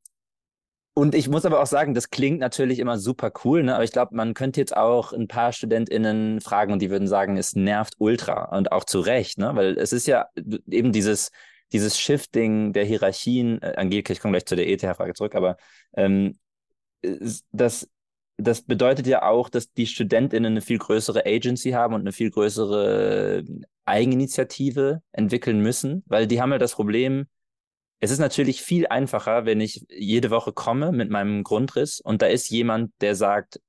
und 0.94 1.14
ich 1.14 1.30
muss 1.30 1.46
aber 1.46 1.62
auch 1.62 1.68
sagen, 1.68 1.94
das 1.94 2.10
klingt 2.10 2.40
natürlich 2.40 2.80
immer 2.80 2.98
super 2.98 3.32
cool, 3.46 3.62
ne? 3.62 3.76
aber 3.76 3.84
ich 3.84 3.92
glaube, 3.92 4.16
man 4.16 4.34
könnte 4.34 4.60
jetzt 4.60 4.76
auch 4.76 5.14
ein 5.14 5.28
paar 5.28 5.54
StudentInnen 5.54 6.42
fragen 6.42 6.74
und 6.74 6.82
die 6.82 6.90
würden 6.90 7.08
sagen, 7.08 7.38
es 7.38 7.56
nervt 7.56 7.94
ultra 8.00 8.46
und 8.46 8.72
auch 8.72 8.84
zu 8.84 9.00
Recht, 9.00 9.38
ne? 9.38 9.52
weil 9.54 9.78
es 9.78 9.94
ist 9.94 10.08
ja 10.08 10.26
eben 10.68 10.92
dieses, 10.92 11.30
dieses 11.72 12.00
Shifting 12.00 12.74
der 12.74 12.86
Hierarchien, 12.86 13.62
äh, 13.62 13.74
Angelika, 13.78 14.14
ich 14.14 14.20
komme 14.20 14.34
gleich 14.34 14.46
zu 14.46 14.56
der 14.56 14.68
ETH-Frage 14.68 15.14
zurück, 15.14 15.36
aber 15.36 15.58
ähm, 15.96 16.38
das, 17.52 17.90
das 18.38 18.62
bedeutet 18.62 19.08
ja 19.08 19.24
auch, 19.24 19.50
dass 19.50 19.74
die 19.74 19.88
StudentInnen 19.88 20.54
eine 20.54 20.62
viel 20.62 20.78
größere 20.78 21.26
Agency 21.26 21.72
haben 21.72 21.94
und 21.94 22.02
eine 22.02 22.12
viel 22.12 22.32
größere 22.32 23.44
Eigeninitiative 23.86 25.02
entwickeln 25.12 25.62
müssen, 25.62 26.04
weil 26.08 26.28
die 26.28 26.42
haben 26.42 26.52
ja 26.52 26.58
das 26.58 26.74
Problem, 26.74 27.28
es 28.00 28.12
ist 28.12 28.20
natürlich 28.20 28.62
viel 28.62 28.86
einfacher, 28.88 29.46
wenn 29.46 29.60
ich 29.60 29.86
jede 29.90 30.30
Woche 30.30 30.54
komme 30.54 30.92
mit 30.92 31.10
meinem 31.10 31.44
Grundriss 31.44 32.00
und 32.00 32.22
da 32.22 32.28
ist 32.28 32.50
jemand, 32.50 32.92
der 33.02 33.16
sagt, 33.16 33.60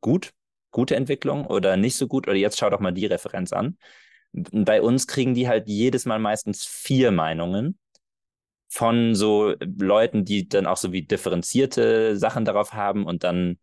gut, 0.00 0.30
gute 0.70 0.94
Entwicklung 0.96 1.46
oder 1.46 1.76
nicht 1.76 1.96
so 1.96 2.06
gut 2.06 2.28
oder 2.28 2.36
jetzt 2.36 2.58
schau 2.58 2.70
doch 2.70 2.80
mal 2.80 2.92
die 2.92 3.06
Referenz 3.06 3.52
an. 3.52 3.78
Bei 4.34 4.82
uns 4.82 5.06
kriegen 5.06 5.34
die 5.34 5.48
halt 5.48 5.68
jedes 5.68 6.06
Mal 6.06 6.18
meistens 6.18 6.64
vier 6.66 7.12
Meinungen 7.12 7.78
von 8.68 9.14
so 9.14 9.54
Leuten, 9.60 10.24
die 10.24 10.48
dann 10.48 10.66
auch 10.66 10.76
so 10.76 10.92
wie 10.92 11.02
differenzierte 11.02 12.16
Sachen 12.16 12.44
darauf 12.44 12.72
haben 12.72 13.06
und 13.06 13.22
dann 13.22 13.58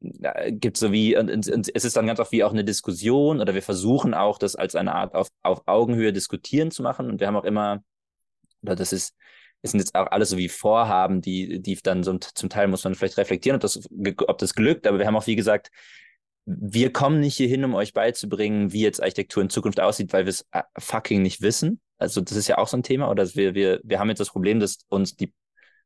äh, 0.00 0.52
gibt 0.52 0.78
so 0.78 0.92
wie, 0.92 1.16
und, 1.16 1.30
und, 1.30 1.48
und, 1.48 1.70
es 1.74 1.84
ist 1.84 1.96
dann 1.96 2.06
ganz 2.06 2.20
oft 2.20 2.32
wie 2.32 2.44
auch 2.44 2.52
eine 2.52 2.64
Diskussion 2.64 3.40
oder 3.40 3.54
wir 3.54 3.62
versuchen 3.62 4.14
auch, 4.14 4.38
das 4.38 4.56
als 4.56 4.74
eine 4.74 4.94
Art 4.94 5.14
auf, 5.14 5.28
auf 5.42 5.62
Augenhöhe 5.66 6.12
diskutieren 6.12 6.70
zu 6.70 6.82
machen 6.82 7.10
und 7.10 7.20
wir 7.20 7.26
haben 7.26 7.36
auch 7.36 7.44
immer, 7.44 7.82
oder 8.62 8.76
das 8.76 8.92
ist, 8.94 9.14
es 9.62 9.72
sind 9.72 9.80
jetzt 9.80 9.94
auch 9.94 10.06
alles 10.10 10.30
so 10.30 10.38
wie 10.38 10.48
Vorhaben, 10.48 11.20
die, 11.20 11.60
die 11.60 11.76
dann 11.82 12.02
so 12.02 12.16
zum 12.18 12.48
Teil 12.48 12.68
muss 12.68 12.84
man 12.84 12.94
vielleicht 12.94 13.18
reflektieren, 13.18 13.56
ob 13.56 13.62
das, 13.62 13.88
ob 14.26 14.38
das 14.38 14.54
glückt, 14.54 14.86
aber 14.86 14.98
wir 14.98 15.06
haben 15.06 15.16
auch, 15.16 15.26
wie 15.26 15.36
gesagt, 15.36 15.70
wir 16.46 16.92
kommen 16.92 17.20
nicht 17.20 17.36
hier 17.36 17.48
hin, 17.48 17.64
um 17.64 17.74
euch 17.74 17.92
beizubringen, 17.92 18.72
wie 18.72 18.82
jetzt 18.82 19.02
Architektur 19.02 19.42
in 19.42 19.50
Zukunft 19.50 19.80
aussieht, 19.80 20.12
weil 20.12 20.24
wir 20.24 20.30
es 20.30 20.46
äh, 20.52 20.62
fucking 20.78 21.20
nicht 21.20 21.42
wissen. 21.42 21.80
Also 21.98 22.20
das 22.20 22.36
ist 22.36 22.46
ja 22.46 22.58
auch 22.58 22.68
so 22.68 22.76
ein 22.76 22.84
Thema, 22.84 23.10
oder 23.10 23.26
wir, 23.34 23.54
wir, 23.54 23.80
wir 23.82 23.98
haben 23.98 24.08
jetzt 24.08 24.20
das 24.20 24.30
Problem, 24.30 24.60
dass 24.60 24.78
uns 24.88 25.16
die, 25.16 25.34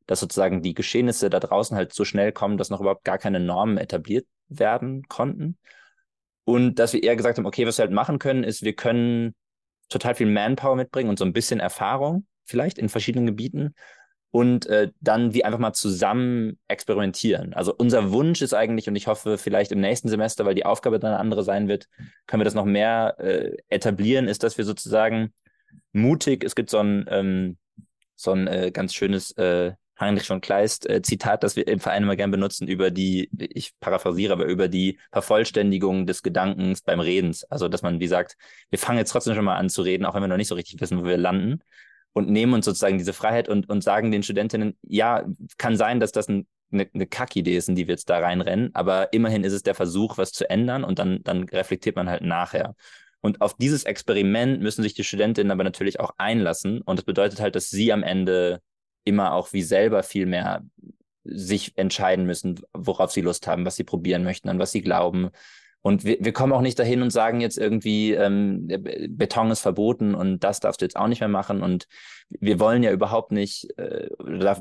dass 0.05 0.19
sozusagen 0.19 0.61
die 0.61 0.75
Geschehnisse 0.75 1.29
da 1.29 1.39
draußen 1.39 1.75
halt 1.75 1.93
so 1.93 2.05
schnell 2.05 2.31
kommen, 2.31 2.57
dass 2.57 2.69
noch 2.69 2.79
überhaupt 2.79 3.03
gar 3.03 3.17
keine 3.17 3.39
Normen 3.39 3.77
etabliert 3.77 4.27
werden 4.49 5.03
konnten. 5.07 5.57
Und 6.43 6.75
dass 6.79 6.93
wir 6.93 7.01
eher 7.01 7.15
gesagt 7.15 7.37
haben, 7.37 7.45
okay, 7.45 7.65
was 7.65 7.77
wir 7.79 7.85
halt 7.85 7.93
machen 7.93 8.19
können, 8.19 8.43
ist, 8.43 8.61
wir 8.61 8.73
können 8.73 9.33
total 9.89 10.15
viel 10.15 10.27
Manpower 10.27 10.75
mitbringen 10.75 11.09
und 11.09 11.17
so 11.17 11.25
ein 11.25 11.33
bisschen 11.33 11.59
Erfahrung 11.59 12.25
vielleicht 12.45 12.77
in 12.77 12.89
verschiedenen 12.89 13.25
Gebieten 13.25 13.73
und 14.31 14.65
äh, 14.67 14.91
dann 15.01 15.33
wie 15.33 15.43
einfach 15.43 15.59
mal 15.59 15.73
zusammen 15.73 16.57
experimentieren. 16.69 17.53
Also 17.53 17.75
unser 17.77 18.11
Wunsch 18.11 18.41
ist 18.41 18.53
eigentlich, 18.53 18.87
und 18.87 18.95
ich 18.95 19.07
hoffe 19.07 19.37
vielleicht 19.37 19.73
im 19.73 19.81
nächsten 19.81 20.07
Semester, 20.07 20.45
weil 20.45 20.55
die 20.55 20.65
Aufgabe 20.65 20.99
dann 20.99 21.11
eine 21.11 21.19
andere 21.19 21.43
sein 21.43 21.67
wird, 21.67 21.87
können 22.27 22.39
wir 22.39 22.45
das 22.45 22.55
noch 22.55 22.65
mehr 22.65 23.15
äh, 23.19 23.57
etablieren, 23.67 24.27
ist, 24.27 24.43
dass 24.43 24.57
wir 24.57 24.65
sozusagen 24.65 25.33
mutig, 25.91 26.45
es 26.45 26.55
gibt 26.55 26.69
so 26.69 26.79
ein, 26.79 27.05
ähm, 27.09 27.57
so 28.15 28.31
ein 28.31 28.47
äh, 28.47 28.71
ganz 28.71 28.93
schönes 28.93 29.31
äh, 29.37 29.73
Heinrich 29.99 30.27
von 30.27 30.41
Kleist 30.41 30.89
äh, 30.89 31.01
Zitat, 31.01 31.43
das 31.43 31.57
wir 31.57 31.67
im 31.67 31.79
Verein 31.79 32.03
immer 32.03 32.15
gern 32.15 32.31
benutzen, 32.31 32.67
über 32.67 32.89
die, 32.89 33.29
ich 33.37 33.73
paraphrasiere, 33.81 34.33
aber 34.33 34.45
über 34.45 34.69
die 34.69 34.97
Vervollständigung 35.11 36.07
des 36.07 36.23
Gedankens 36.23 36.81
beim 36.81 37.01
Redens. 37.01 37.43
Also, 37.43 37.67
dass 37.67 37.83
man, 37.83 37.99
wie 37.99 38.07
sagt, 38.07 38.37
wir 38.69 38.79
fangen 38.79 38.97
jetzt 38.97 39.11
trotzdem 39.11 39.35
schon 39.35 39.45
mal 39.45 39.57
an 39.57 39.69
zu 39.69 39.81
reden, 39.83 40.05
auch 40.05 40.15
wenn 40.15 40.23
wir 40.23 40.27
noch 40.27 40.37
nicht 40.37 40.47
so 40.47 40.55
richtig 40.55 40.81
wissen, 40.81 40.99
wo 40.99 41.03
wir 41.03 41.17
landen 41.17 41.61
und 42.13 42.29
nehmen 42.29 42.53
uns 42.53 42.65
sozusagen 42.65 42.97
diese 42.97 43.13
Freiheit 43.13 43.49
und, 43.49 43.69
und 43.69 43.83
sagen 43.83 44.11
den 44.11 44.23
Studentinnen, 44.23 44.77
ja, 44.83 45.25
kann 45.57 45.77
sein, 45.77 45.99
dass 45.99 46.11
das 46.11 46.27
ein, 46.27 46.47
eine, 46.71 46.87
eine 46.93 47.07
Kackidee 47.07 47.55
ist, 47.55 47.69
in 47.69 47.75
die 47.75 47.87
wir 47.87 47.93
jetzt 47.93 48.09
da 48.09 48.19
reinrennen, 48.19 48.71
aber 48.73 49.13
immerhin 49.13 49.43
ist 49.43 49.53
es 49.53 49.63
der 49.63 49.75
Versuch, 49.75 50.17
was 50.17 50.31
zu 50.31 50.49
ändern 50.49 50.83
und 50.83 50.99
dann, 50.99 51.23
dann 51.23 51.43
reflektiert 51.43 51.95
man 51.95 52.09
halt 52.09 52.23
nachher. 52.23 52.75
Und 53.21 53.41
auf 53.41 53.55
dieses 53.55 53.83
Experiment 53.83 54.61
müssen 54.61 54.81
sich 54.81 54.95
die 54.95 55.03
Studentinnen 55.03 55.51
aber 55.51 55.63
natürlich 55.63 55.99
auch 55.99 56.11
einlassen. 56.17 56.81
Und 56.81 56.97
das 56.97 57.05
bedeutet 57.05 57.39
halt, 57.39 57.55
dass 57.55 57.69
sie 57.69 57.93
am 57.93 58.01
Ende 58.01 58.61
immer 59.03 59.33
auch 59.33 59.53
wie 59.53 59.61
selber 59.61 60.01
viel 60.03 60.25
mehr 60.25 60.63
sich 61.23 61.77
entscheiden 61.77 62.25
müssen, 62.25 62.59
worauf 62.73 63.11
sie 63.11 63.21
Lust 63.21 63.45
haben, 63.45 63.63
was 63.65 63.75
sie 63.75 63.83
probieren 63.83 64.23
möchten, 64.23 64.49
an 64.49 64.57
was 64.57 64.71
sie 64.71 64.81
glauben. 64.81 65.29
Und 65.81 66.03
wir, 66.03 66.17
wir 66.19 66.31
kommen 66.31 66.53
auch 66.53 66.61
nicht 66.61 66.77
dahin 66.77 67.01
und 67.01 67.09
sagen 67.09 67.41
jetzt 67.41 67.57
irgendwie, 67.57 68.13
ähm, 68.13 68.67
Beton 69.09 69.49
ist 69.49 69.61
verboten 69.61 70.13
und 70.13 70.43
das 70.43 70.59
darfst 70.59 70.81
du 70.81 70.85
jetzt 70.85 70.95
auch 70.95 71.07
nicht 71.07 71.21
mehr 71.21 71.29
machen. 71.29 71.63
Und 71.63 71.87
wir 72.29 72.59
wollen 72.59 72.83
ja 72.83 72.91
überhaupt 72.91 73.31
nicht, 73.31 73.67
äh, 73.77 74.09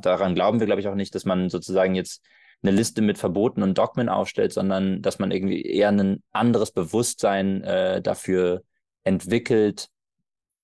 daran 0.01 0.35
glauben 0.35 0.61
wir, 0.61 0.67
glaube 0.67 0.81
ich, 0.81 0.89
auch 0.89 0.95
nicht, 0.95 1.15
dass 1.15 1.25
man 1.25 1.51
sozusagen 1.51 1.95
jetzt 1.95 2.23
eine 2.63 2.73
Liste 2.73 3.03
mit 3.03 3.19
Verboten 3.19 3.63
und 3.63 3.77
Dogmen 3.77 4.09
aufstellt, 4.09 4.53
sondern 4.53 5.03
dass 5.03 5.19
man 5.19 5.31
irgendwie 5.31 5.63
eher 5.63 5.91
ein 5.91 6.23
anderes 6.33 6.73
Bewusstsein 6.73 7.63
äh, 7.63 8.03
dafür 8.03 8.63
entwickelt, 9.05 9.89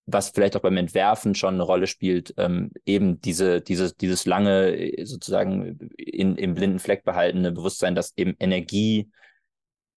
was 0.07 0.31
vielleicht 0.31 0.57
auch 0.57 0.61
beim 0.61 0.77
Entwerfen 0.77 1.35
schon 1.35 1.55
eine 1.55 1.63
Rolle 1.65 1.87
spielt, 1.87 2.35
ähm, 2.37 2.71
eben 2.85 3.21
diese, 3.21 3.61
dieses, 3.61 3.97
dieses 3.97 4.25
lange 4.25 4.77
äh, 4.77 5.05
sozusagen 5.05 5.79
in, 5.97 6.37
im 6.37 6.55
blinden 6.55 6.79
Fleck 6.79 7.05
behaltene 7.05 7.53
Bewusstsein, 7.53 7.95
dass 7.95 8.13
eben 8.17 8.37
Energie 8.39 9.11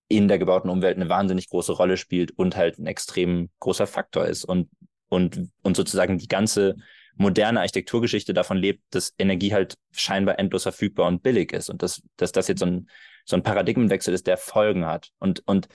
in 0.09 0.27
der 0.27 0.39
gebauten 0.39 0.69
Umwelt 0.69 0.97
eine 0.97 1.07
wahnsinnig 1.07 1.47
große 1.49 1.71
Rolle 1.71 1.95
spielt 1.95 2.31
und 2.31 2.57
halt 2.57 2.79
ein 2.79 2.87
extrem 2.87 3.49
großer 3.59 3.87
Faktor 3.87 4.25
ist 4.25 4.43
und, 4.43 4.69
und, 5.07 5.49
und 5.61 5.77
sozusagen 5.77 6.17
die 6.17 6.27
ganze 6.27 6.75
moderne 7.15 7.59
Architekturgeschichte 7.59 8.33
davon 8.33 8.57
lebt, 8.57 8.83
dass 8.89 9.13
Energie 9.19 9.53
halt 9.53 9.75
scheinbar 9.91 10.39
endlos 10.39 10.63
verfügbar 10.63 11.07
und 11.07 11.21
billig 11.21 11.53
ist 11.53 11.69
und 11.69 11.83
dass, 11.83 12.01
dass 12.17 12.31
das 12.31 12.47
jetzt 12.47 12.59
so 12.59 12.65
ein, 12.65 12.89
so 13.25 13.35
ein 13.35 13.43
Paradigmenwechsel 13.43 14.13
ist, 14.13 14.25
der 14.25 14.37
Folgen 14.37 14.85
hat. 14.85 15.11
Und, 15.19 15.43
und 15.45 15.67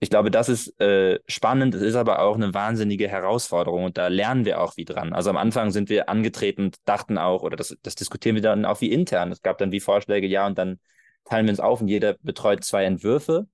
ich 0.00 0.10
glaube, 0.10 0.30
das 0.30 0.48
ist 0.48 0.80
äh, 0.80 1.20
spannend, 1.26 1.74
es 1.74 1.82
ist 1.82 1.96
aber 1.96 2.20
auch 2.20 2.34
eine 2.34 2.54
wahnsinnige 2.54 3.08
Herausforderung 3.08 3.84
und 3.84 3.98
da 3.98 4.08
lernen 4.08 4.44
wir 4.44 4.60
auch 4.60 4.76
wie 4.76 4.84
dran. 4.84 5.12
Also 5.12 5.30
am 5.30 5.36
Anfang 5.36 5.70
sind 5.70 5.90
wir 5.90 6.08
angetreten 6.08 6.72
dachten 6.84 7.18
auch, 7.18 7.42
oder 7.42 7.56
das, 7.56 7.76
das 7.82 7.94
diskutieren 7.94 8.34
wir 8.34 8.42
dann 8.42 8.64
auch 8.64 8.80
wie 8.80 8.92
intern. 8.92 9.30
Es 9.30 9.42
gab 9.42 9.58
dann 9.58 9.70
wie 9.70 9.80
Vorschläge, 9.80 10.26
ja, 10.26 10.46
und 10.46 10.56
dann 10.56 10.80
teilen 11.28 11.46
wir 11.46 11.52
uns 11.52 11.60
auf 11.60 11.80
und 11.80 11.88
jeder 11.88 12.14
betreut 12.22 12.64
zwei 12.64 12.84
Entwürfe. 12.84 13.46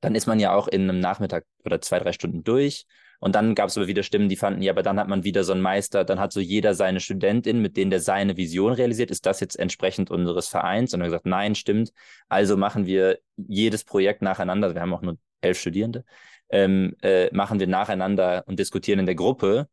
Dann 0.00 0.14
ist 0.14 0.26
man 0.26 0.40
ja 0.40 0.54
auch 0.54 0.68
in 0.68 0.82
einem 0.82 1.00
Nachmittag 1.00 1.44
oder 1.64 1.80
zwei, 1.80 1.98
drei 1.98 2.12
Stunden 2.12 2.44
durch. 2.44 2.86
Und 3.18 3.34
dann 3.34 3.54
gab 3.54 3.68
es 3.68 3.78
aber 3.78 3.86
wieder 3.86 4.02
Stimmen, 4.02 4.28
die 4.28 4.36
fanden, 4.36 4.62
ja, 4.62 4.72
aber 4.72 4.82
dann 4.82 5.00
hat 5.00 5.08
man 5.08 5.24
wieder 5.24 5.42
so 5.42 5.52
einen 5.52 5.62
Meister, 5.62 6.04
dann 6.04 6.20
hat 6.20 6.32
so 6.32 6.40
jeder 6.40 6.74
seine 6.74 7.00
Studentin, 7.00 7.62
mit 7.62 7.76
denen 7.76 7.90
der 7.90 8.00
seine 8.00 8.36
Vision 8.36 8.72
realisiert. 8.72 9.10
Ist 9.10 9.24
das 9.24 9.40
jetzt 9.40 9.58
entsprechend 9.58 10.10
unseres 10.10 10.48
Vereins? 10.48 10.92
Und 10.92 11.00
dann 11.00 11.08
gesagt, 11.08 11.26
nein, 11.26 11.54
stimmt. 11.54 11.92
Also 12.28 12.56
machen 12.56 12.86
wir 12.86 13.18
jedes 13.36 13.84
Projekt 13.84 14.20
nacheinander. 14.22 14.74
Wir 14.74 14.82
haben 14.82 14.92
auch 14.92 15.02
nur 15.02 15.18
elf 15.40 15.58
Studierende. 15.58 16.04
Ähm, 16.50 16.94
äh, 17.02 17.34
machen 17.34 17.58
wir 17.58 17.66
nacheinander 17.66 18.44
und 18.46 18.58
diskutieren 18.58 19.00
in 19.00 19.06
der 19.06 19.14
Gruppe. 19.14 19.68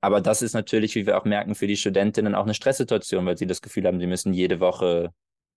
Aber 0.00 0.20
das 0.20 0.42
ist 0.42 0.52
natürlich, 0.52 0.94
wie 0.94 1.06
wir 1.06 1.16
auch 1.16 1.24
merken, 1.24 1.54
für 1.54 1.66
die 1.66 1.76
Studentinnen 1.76 2.34
auch 2.34 2.44
eine 2.44 2.54
Stresssituation, 2.54 3.24
weil 3.24 3.38
sie 3.38 3.46
das 3.46 3.62
Gefühl 3.62 3.86
haben, 3.86 4.00
sie 4.00 4.06
müssen 4.06 4.34
jede 4.34 4.60
Woche 4.60 5.12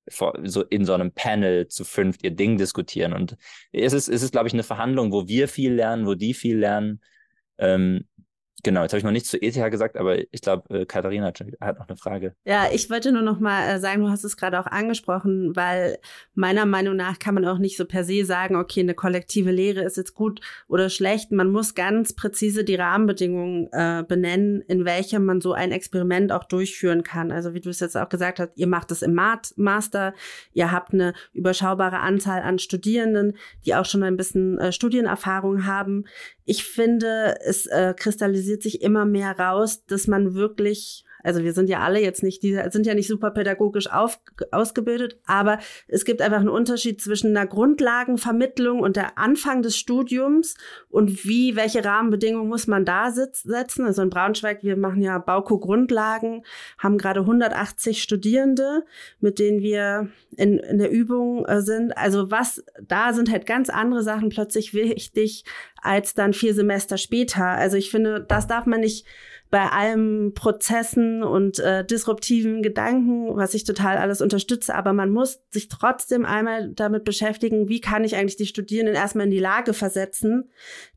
so 0.08 0.62
in 0.64 0.86
so 0.86 0.94
einem 0.94 1.12
Panel 1.12 1.68
zu 1.68 1.84
fünft 1.84 2.24
ihr 2.24 2.32
Ding 2.32 2.58
diskutieren. 2.58 3.14
Und 3.14 3.38
es 3.72 3.94
ist, 3.94 4.08
es 4.08 4.22
ist, 4.22 4.32
glaube 4.32 4.48
ich, 4.48 4.54
eine 4.54 4.64
Verhandlung, 4.64 5.12
wo 5.12 5.28
wir 5.28 5.48
viel 5.48 5.74
lernen, 5.74 6.06
wo 6.06 6.16
die 6.16 6.34
viel 6.34 6.58
lernen. 6.58 7.02
Ähm, 7.58 8.06
Genau, 8.66 8.82
jetzt 8.82 8.94
habe 8.94 8.98
ich 8.98 9.04
noch 9.04 9.12
nichts 9.12 9.30
zu 9.30 9.40
ETH 9.40 9.54
gesagt, 9.70 9.96
aber 9.96 10.18
ich 10.18 10.42
glaube, 10.42 10.76
äh, 10.76 10.86
Katharina 10.88 11.28
hat, 11.28 11.40
hat, 11.62 11.78
noch 11.78 11.88
eine 11.88 11.98
Frage. 11.98 12.34
Ja, 12.46 12.64
ich 12.74 12.90
wollte 12.90 13.12
nur 13.12 13.22
noch 13.22 13.40
mal 13.40 13.70
äh, 13.70 13.80
sagen, 13.80 14.02
du 14.02 14.10
hast 14.10 14.24
es 14.24 14.38
gerade 14.38 14.60
auch 14.60 14.66
angesprochen, 14.66 15.56
weil 15.56 16.00
meiner 16.34 16.66
Meinung 16.66 16.96
nach 16.96 17.20
kann 17.20 17.36
man 17.36 17.46
auch 17.46 17.60
nicht 17.60 17.78
so 17.78 17.86
per 17.86 18.04
se 18.04 18.26
sagen, 18.26 18.56
okay, 18.56 18.80
eine 18.80 18.96
kollektive 18.96 19.52
Lehre 19.52 19.84
ist 19.84 19.98
jetzt 19.98 20.16
gut 20.16 20.42
oder 20.68 20.90
schlecht. 20.90 21.32
Man 21.32 21.52
muss 21.52 21.76
ganz 21.76 22.14
präzise 22.14 22.64
die 22.64 22.74
Rahmenbedingungen 22.74 23.70
äh, 23.72 24.04
benennen, 24.08 24.62
in 24.62 24.84
welchem 24.84 25.26
man 25.26 25.42
so 25.42 25.54
ein 25.54 25.72
Experiment 25.72 26.32
auch 26.32 26.46
durchführen 26.46 27.04
kann. 27.04 27.32
Also 27.32 27.54
wie 27.54 27.62
du 27.62 27.70
es 27.70 27.82
jetzt 27.82 27.96
auch 27.96 28.10
gesagt 28.10 28.40
hast, 28.40 28.54
ihr 28.56 28.66
macht 28.66 28.90
es 28.90 29.04
im 29.04 29.14
Master, 29.14 30.16
ihr 30.54 30.72
habt 30.72 30.92
eine 30.92 31.14
überschaubare 31.34 32.00
Anzahl 32.00 32.42
an 32.42 32.58
Studierenden, 32.58 33.38
die 33.64 33.76
auch 33.76 33.86
schon 33.86 34.02
ein 34.02 34.18
bisschen 34.18 34.58
äh, 34.58 34.72
Studienerfahrung 34.72 35.68
haben 35.68 36.06
ich 36.46 36.64
finde, 36.64 37.38
es 37.42 37.66
äh, 37.66 37.94
kristallisiert 37.98 38.64
sich 38.64 38.82
immer 38.82 39.06
mehr 39.06 39.38
raus, 39.38 39.86
dass 39.86 40.08
man 40.08 40.36
wirklich 40.36 41.04
also 41.26 41.44
wir 41.44 41.54
sind 41.54 41.70
ja 41.70 41.80
alle 41.80 42.00
jetzt 42.00 42.24
nicht, 42.24 42.44
die 42.44 42.60
sind 42.70 42.86
ja 42.86 42.94
nicht 42.94 43.08
super 43.08 43.32
pädagogisch 43.32 43.92
auf, 43.92 44.20
ausgebildet, 44.52 45.20
aber 45.26 45.58
es 45.88 46.06
gibt 46.06 46.22
einfach 46.22 46.40
einen 46.40 46.50
Unterschied 46.50 47.02
zwischen 47.02 47.36
einer 47.36 47.48
Grundlagenvermittlung 47.48 48.82
und 48.82 48.96
der 48.96 49.18
Anfang 49.18 49.64
des 49.64 49.76
Studiums 49.76 50.56
und 50.90 51.26
wie, 51.26 51.56
welche 51.56 51.84
Rahmenbedingungen 51.84 52.48
muss 52.48 52.68
man 52.68 52.86
da 52.86 53.12
setzen. 53.12 53.86
Also 53.86 54.04
in 54.04 54.10
Braunschweig, 54.10 54.64
wir 54.64 54.78
machen 54.78 55.02
ja 55.02 55.18
Bauko-Grundlagen, 55.18 56.44
haben 56.78 56.98
gerade 56.98 57.22
180 57.22 58.04
Studierende, 58.04 58.86
mit 59.20 59.40
denen 59.40 59.62
wir 59.62 60.10
in, 60.38 60.60
in 60.60 60.78
der 60.78 60.92
Übung 60.92 61.46
äh, 61.46 61.62
sind. 61.62 61.98
Also 61.98 62.30
was, 62.30 62.64
da 62.82 63.14
sind 63.14 63.32
halt 63.32 63.46
ganz 63.46 63.70
andere 63.70 64.04
Sachen 64.04 64.30
plötzlich 64.30 64.74
wichtig 64.74 65.44
als 65.82 66.14
dann 66.14 66.34
vier 66.34 66.54
Semester 66.54 66.98
später. 66.98 67.46
Also 67.46 67.78
ich 67.78 67.92
finde, 67.92 68.24
das 68.28 68.48
darf 68.48 68.66
man 68.66 68.82
nicht 68.82 69.06
bei 69.50 69.70
allen 69.70 70.34
Prozessen 70.34 71.24
und 71.24 71.60
äh, 71.60 71.86
disruptiven 71.86 72.62
Gedanken, 72.62 73.36
was 73.36 73.54
ich 73.54 73.64
total 73.64 73.98
alles 73.98 74.22
unterstütze, 74.22 74.76
aber 74.76 74.92
man 74.92 75.12
muss 75.12 75.40
sich 75.50 75.70
trotzdem 75.70 76.26
einmal 76.26 76.72
damit 76.74 77.04
beschäftigen, 77.04 77.70
wie 77.70 77.80
kann 77.80 78.04
ich 78.04 78.16
eigentlich 78.16 78.38
die 78.38 78.48
Studierenden 78.48 78.96
erstmal 78.96 79.26
in 79.26 79.32
die 79.32 79.40
Lage 79.40 79.74
versetzen, 79.74 80.50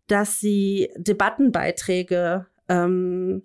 dass 0.07 0.40
sie 0.40 0.90
Debattenbeiträge 0.96 2.46
ähm, 2.68 3.42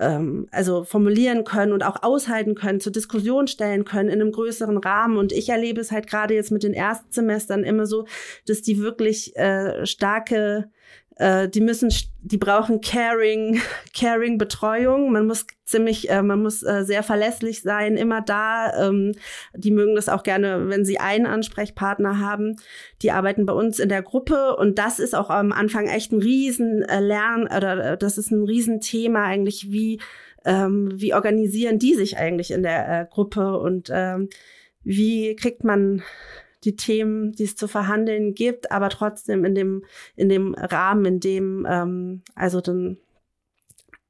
ähm, 0.00 0.48
also 0.50 0.82
formulieren 0.84 1.44
können 1.44 1.72
und 1.72 1.84
auch 1.84 2.02
aushalten 2.02 2.54
können, 2.54 2.80
zur 2.80 2.92
Diskussion 2.92 3.46
stellen 3.46 3.84
können 3.84 4.08
in 4.08 4.20
einem 4.20 4.32
größeren 4.32 4.78
Rahmen. 4.78 5.18
Und 5.18 5.32
ich 5.32 5.50
erlebe 5.50 5.80
es 5.80 5.92
halt 5.92 6.08
gerade 6.08 6.34
jetzt 6.34 6.50
mit 6.50 6.62
den 6.62 6.72
Erstsemestern 6.72 7.62
immer 7.62 7.86
so, 7.86 8.06
dass 8.46 8.62
die 8.62 8.80
wirklich 8.80 9.36
äh, 9.36 9.86
starke 9.86 10.70
äh, 11.20 11.50
die 11.50 11.60
müssen, 11.60 11.92
die 12.22 12.38
brauchen 12.38 12.80
Caring, 12.80 13.60
Caring 13.94 14.38
Betreuung. 14.38 15.12
Man 15.12 15.26
muss 15.26 15.46
ziemlich, 15.66 16.08
äh, 16.08 16.22
man 16.22 16.42
muss 16.42 16.62
äh, 16.62 16.82
sehr 16.84 17.02
verlässlich 17.02 17.60
sein, 17.60 17.98
immer 17.98 18.22
da. 18.22 18.88
Ähm, 18.88 19.12
die 19.54 19.70
mögen 19.70 19.94
das 19.94 20.08
auch 20.08 20.22
gerne, 20.22 20.70
wenn 20.70 20.86
sie 20.86 20.98
einen 20.98 21.26
Ansprechpartner 21.26 22.18
haben. 22.20 22.56
Die 23.02 23.10
arbeiten 23.10 23.44
bei 23.44 23.52
uns 23.52 23.78
in 23.78 23.90
der 23.90 24.02
Gruppe 24.02 24.56
und 24.56 24.78
das 24.78 24.98
ist 24.98 25.14
auch 25.14 25.28
am 25.28 25.52
Anfang 25.52 25.88
echt 25.88 26.10
ein 26.10 26.22
riesen 26.22 26.82
äh, 26.84 27.00
Lern 27.00 27.42
oder 27.44 27.92
äh, 27.92 27.98
das 27.98 28.16
ist 28.16 28.30
ein 28.30 28.44
Riesenthema 28.44 29.24
eigentlich, 29.24 29.70
wie 29.70 30.00
ähm, 30.46 30.90
wie 30.94 31.12
organisieren 31.12 31.78
die 31.78 31.94
sich 31.94 32.16
eigentlich 32.16 32.50
in 32.50 32.62
der 32.62 32.88
äh, 32.88 33.06
Gruppe 33.10 33.58
und 33.58 33.90
ähm, 33.92 34.30
wie 34.82 35.36
kriegt 35.36 35.64
man 35.64 36.02
die 36.64 36.76
Themen, 36.76 37.32
die 37.32 37.44
es 37.44 37.56
zu 37.56 37.68
verhandeln 37.68 38.34
gibt, 38.34 38.70
aber 38.70 38.90
trotzdem 38.90 39.44
in 39.44 39.54
dem, 39.54 39.84
in 40.16 40.28
dem 40.28 40.54
Rahmen, 40.54 41.04
in 41.04 41.20
dem, 41.20 41.66
ähm, 41.68 42.22
also 42.34 42.60
den, 42.60 42.98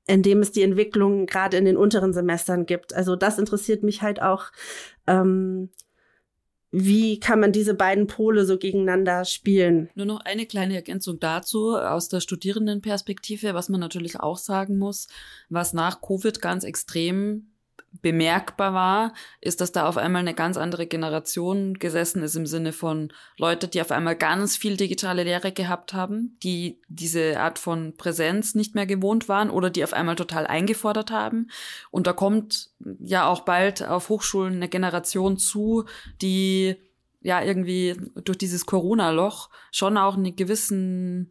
in 0.06 0.22
dem 0.22 0.40
es 0.40 0.50
die 0.50 0.62
Entwicklung 0.62 1.26
gerade 1.26 1.56
in 1.56 1.64
den 1.64 1.76
unteren 1.76 2.12
Semestern 2.12 2.66
gibt. 2.66 2.94
Also 2.94 3.16
das 3.16 3.38
interessiert 3.38 3.82
mich 3.82 4.02
halt 4.02 4.20
auch. 4.20 4.46
Ähm, 5.06 5.70
wie 6.72 7.18
kann 7.18 7.40
man 7.40 7.50
diese 7.50 7.74
beiden 7.74 8.06
Pole 8.06 8.44
so 8.44 8.56
gegeneinander 8.56 9.24
spielen? 9.24 9.90
Nur 9.96 10.06
noch 10.06 10.20
eine 10.20 10.46
kleine 10.46 10.76
Ergänzung 10.76 11.18
dazu 11.18 11.76
aus 11.76 12.08
der 12.08 12.20
Studierendenperspektive, 12.20 13.54
was 13.54 13.68
man 13.68 13.80
natürlich 13.80 14.20
auch 14.20 14.38
sagen 14.38 14.78
muss, 14.78 15.08
was 15.48 15.72
nach 15.72 16.00
Covid 16.00 16.40
ganz 16.40 16.62
extrem 16.62 17.50
bemerkbar 17.92 18.72
war, 18.72 19.14
ist, 19.40 19.60
dass 19.60 19.72
da 19.72 19.88
auf 19.88 19.96
einmal 19.96 20.20
eine 20.20 20.34
ganz 20.34 20.56
andere 20.56 20.86
Generation 20.86 21.74
gesessen 21.74 22.22
ist 22.22 22.36
im 22.36 22.46
Sinne 22.46 22.72
von 22.72 23.12
Leute, 23.36 23.66
die 23.66 23.80
auf 23.80 23.90
einmal 23.90 24.14
ganz 24.14 24.56
viel 24.56 24.76
digitale 24.76 25.24
Lehre 25.24 25.52
gehabt 25.52 25.92
haben, 25.92 26.38
die 26.42 26.80
diese 26.88 27.40
Art 27.40 27.58
von 27.58 27.96
Präsenz 27.96 28.54
nicht 28.54 28.74
mehr 28.74 28.86
gewohnt 28.86 29.28
waren 29.28 29.50
oder 29.50 29.70
die 29.70 29.82
auf 29.82 29.92
einmal 29.92 30.16
total 30.16 30.46
eingefordert 30.46 31.10
haben. 31.10 31.50
Und 31.90 32.06
da 32.06 32.12
kommt 32.12 32.70
ja 33.00 33.26
auch 33.26 33.40
bald 33.40 33.82
auf 33.82 34.08
Hochschulen 34.08 34.54
eine 34.54 34.68
Generation 34.68 35.36
zu, 35.36 35.84
die 36.22 36.76
ja 37.22 37.42
irgendwie 37.42 37.96
durch 38.24 38.38
dieses 38.38 38.66
Corona-Loch 38.66 39.50
schon 39.72 39.98
auch 39.98 40.16
einen 40.16 40.36
gewissen, 40.36 41.30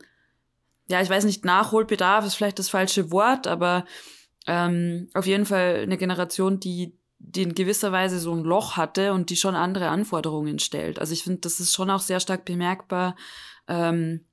ja, 0.90 1.02
ich 1.02 1.10
weiß 1.10 1.24
nicht, 1.24 1.46
Nachholbedarf 1.46 2.26
ist 2.26 2.36
vielleicht 2.36 2.60
das 2.60 2.70
falsche 2.70 3.12
Wort, 3.12 3.48
aber 3.48 3.86
ähm, 4.50 5.10
auf 5.14 5.28
jeden 5.28 5.46
Fall 5.46 5.82
eine 5.84 5.98
Generation, 5.98 6.60
die, 6.60 6.98
die 7.20 7.44
in 7.44 7.54
gewisser 7.54 7.92
Weise 7.92 8.20
so 8.20 8.34
ein 8.34 8.44
Loch 8.44 8.78
hatte 8.78 9.14
und 9.14 9.30
die 9.30 9.36
schon 9.36 9.56
andere 9.56 9.90
Anforderungen 9.90 10.58
stellt. 10.58 10.98
Also 10.98 11.14
ich 11.14 11.24
finde, 11.24 11.42
das 11.42 11.60
ist 11.60 11.72
schon 11.72 11.92
auch 11.92 12.00
sehr 12.00 12.20
stark 12.20 12.46
bemerkbar, 12.46 13.16
ähm, 13.68 14.26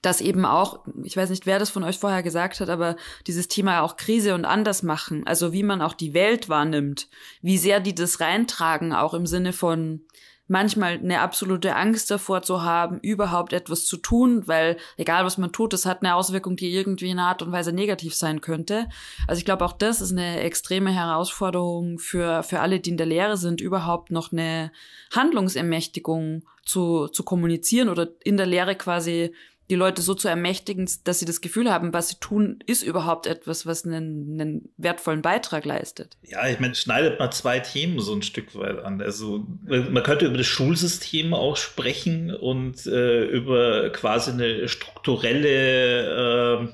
dass 0.00 0.22
eben 0.22 0.46
auch, 0.46 0.86
ich 1.04 1.18
weiß 1.18 1.28
nicht, 1.28 1.44
wer 1.44 1.58
das 1.58 1.68
von 1.68 1.84
euch 1.84 1.98
vorher 1.98 2.22
gesagt 2.22 2.60
hat, 2.60 2.70
aber 2.70 2.96
dieses 3.26 3.46
Thema 3.46 3.82
auch 3.82 3.98
Krise 3.98 4.34
und 4.34 4.46
anders 4.46 4.82
machen, 4.82 5.26
also 5.26 5.52
wie 5.52 5.62
man 5.62 5.82
auch 5.82 5.92
die 5.92 6.14
Welt 6.14 6.48
wahrnimmt, 6.48 7.08
wie 7.42 7.58
sehr 7.58 7.78
die 7.78 7.94
das 7.94 8.20
reintragen, 8.20 8.94
auch 8.94 9.12
im 9.12 9.26
Sinne 9.26 9.52
von, 9.52 10.00
manchmal 10.48 10.94
eine 10.94 11.20
absolute 11.20 11.76
Angst 11.76 12.10
davor 12.10 12.42
zu 12.42 12.62
haben, 12.62 12.98
überhaupt 13.00 13.52
etwas 13.52 13.86
zu 13.86 13.96
tun, 13.96 14.46
weil 14.46 14.76
egal 14.96 15.24
was 15.24 15.38
man 15.38 15.52
tut, 15.52 15.72
das 15.72 15.86
hat 15.86 16.02
eine 16.02 16.14
Auswirkung, 16.14 16.56
die 16.56 16.70
irgendwie 16.70 17.10
in 17.10 17.18
einer 17.18 17.28
Art 17.28 17.42
und 17.42 17.52
Weise 17.52 17.72
negativ 17.72 18.14
sein 18.14 18.40
könnte. 18.40 18.88
Also 19.26 19.38
ich 19.38 19.44
glaube, 19.44 19.64
auch 19.64 19.72
das 19.72 20.00
ist 20.00 20.12
eine 20.12 20.40
extreme 20.40 20.92
Herausforderung 20.92 21.98
für, 21.98 22.42
für 22.42 22.60
alle, 22.60 22.80
die 22.80 22.90
in 22.90 22.96
der 22.96 23.06
Lehre 23.06 23.36
sind, 23.36 23.60
überhaupt 23.60 24.10
noch 24.10 24.32
eine 24.32 24.72
Handlungsermächtigung 25.14 26.42
zu, 26.64 27.08
zu 27.08 27.24
kommunizieren 27.24 27.88
oder 27.88 28.08
in 28.22 28.36
der 28.36 28.46
Lehre 28.46 28.76
quasi 28.76 29.34
die 29.70 29.76
Leute 29.76 30.02
so 30.02 30.14
zu 30.14 30.28
ermächtigen, 30.28 30.88
dass 31.04 31.18
sie 31.18 31.24
das 31.24 31.40
Gefühl 31.40 31.72
haben, 31.72 31.92
was 31.92 32.10
sie 32.10 32.16
tun, 32.20 32.58
ist 32.66 32.82
überhaupt 32.82 33.26
etwas, 33.26 33.64
was 33.64 33.84
einen, 33.84 34.40
einen 34.40 34.68
wertvollen 34.76 35.22
Beitrag 35.22 35.64
leistet. 35.64 36.16
Ja, 36.22 36.46
ich 36.48 36.60
meine, 36.60 36.74
schneidet 36.74 37.18
mal 37.18 37.30
zwei 37.30 37.60
Themen 37.60 38.00
so 38.00 38.14
ein 38.14 38.22
Stück 38.22 38.54
weit 38.54 38.80
an. 38.80 39.00
Also 39.00 39.46
man 39.64 40.02
könnte 40.02 40.26
über 40.26 40.36
das 40.36 40.46
Schulsystem 40.46 41.32
auch 41.32 41.56
sprechen 41.56 42.34
und 42.34 42.86
äh, 42.86 43.24
über 43.24 43.90
quasi 43.90 44.32
eine 44.32 44.68
strukturelle 44.68 46.62
äh, 46.62 46.68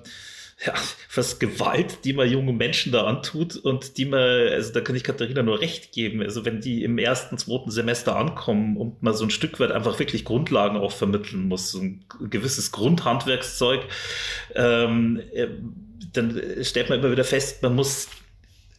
ja, 0.66 0.74
fast 1.08 1.38
Gewalt, 1.38 2.04
die 2.04 2.12
man 2.12 2.28
jungen 2.28 2.56
Menschen 2.56 2.90
da 2.90 3.04
antut 3.04 3.56
und 3.56 3.96
die 3.96 4.04
man, 4.06 4.20
also 4.20 4.72
da 4.72 4.80
kann 4.80 4.96
ich 4.96 5.04
Katharina 5.04 5.42
nur 5.42 5.60
recht 5.60 5.92
geben. 5.92 6.20
Also 6.20 6.44
wenn 6.44 6.60
die 6.60 6.82
im 6.82 6.98
ersten, 6.98 7.38
zweiten 7.38 7.70
Semester 7.70 8.16
ankommen 8.16 8.76
und 8.76 9.00
man 9.02 9.14
so 9.14 9.24
ein 9.24 9.30
Stück 9.30 9.60
weit 9.60 9.70
einfach 9.70 9.98
wirklich 10.00 10.24
Grundlagen 10.24 10.76
auch 10.76 10.90
vermitteln 10.90 11.46
muss, 11.46 11.70
so 11.70 11.80
ein 11.80 12.04
gewisses 12.28 12.72
Grundhandwerkszeug, 12.72 13.82
ähm, 14.56 15.22
äh, 15.32 15.46
dann 16.12 16.40
stellt 16.62 16.88
man 16.88 16.98
immer 16.98 17.12
wieder 17.12 17.24
fest, 17.24 17.62
man 17.62 17.76
muss 17.76 18.08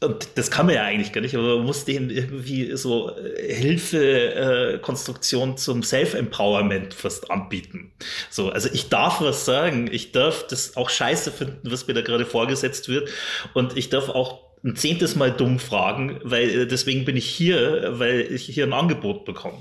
und 0.01 0.29
das 0.35 0.49
kann 0.49 0.65
man 0.65 0.75
ja 0.75 0.83
eigentlich 0.83 1.11
gar 1.11 1.19
nicht, 1.19 1.35
aber 1.35 1.57
man 1.57 1.65
muss 1.65 1.83
denen 1.83 2.09
irgendwie 2.09 2.77
so 2.77 3.13
äh, 3.17 3.53
Hilfekonstruktion 3.53 5.51
äh, 5.51 5.55
zum 5.57 5.83
Self-Empowerment 5.83 6.93
fast 6.93 7.29
anbieten. 7.29 7.91
So, 8.29 8.49
also 8.49 8.69
ich 8.71 8.87
darf 8.87 9.19
was 9.19 9.43
sagen, 9.43 9.89
ich 9.91 10.13
darf 10.13 10.47
das 10.47 10.77
auch 10.77 10.89
scheiße 10.89 11.33
finden, 11.33 11.69
was 11.69 11.87
mir 11.87 11.95
da 11.95 12.01
gerade 12.01 12.25
vorgesetzt 12.25 12.87
wird. 12.87 13.09
Und 13.53 13.75
ich 13.77 13.89
darf 13.89 14.07
auch 14.07 14.39
ein 14.63 14.77
zehntes 14.77 15.15
Mal 15.15 15.31
dumm 15.31 15.59
fragen, 15.59 16.19
weil 16.23 16.49
äh, 16.49 16.67
deswegen 16.67 17.03
bin 17.03 17.17
ich 17.17 17.25
hier, 17.29 17.99
weil 17.99 18.21
ich 18.21 18.45
hier 18.45 18.65
ein 18.65 18.73
Angebot 18.73 19.25
bekomme. 19.25 19.57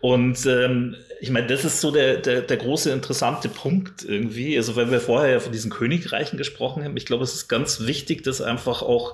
Und 0.00 0.46
ähm, 0.46 0.96
ich 1.20 1.30
meine, 1.30 1.46
das 1.46 1.66
ist 1.66 1.82
so 1.82 1.90
der, 1.90 2.16
der, 2.16 2.40
der 2.40 2.56
große 2.56 2.90
interessante 2.90 3.50
Punkt 3.50 4.04
irgendwie. 4.04 4.56
Also, 4.56 4.74
weil 4.76 4.90
wir 4.90 5.00
vorher 5.00 5.32
ja 5.32 5.40
von 5.40 5.52
diesen 5.52 5.70
Königreichen 5.70 6.38
gesprochen 6.38 6.82
haben, 6.82 6.96
ich 6.96 7.04
glaube, 7.04 7.24
es 7.24 7.34
ist 7.34 7.48
ganz 7.48 7.86
wichtig, 7.86 8.22
dass 8.24 8.40
einfach 8.40 8.80
auch 8.80 9.12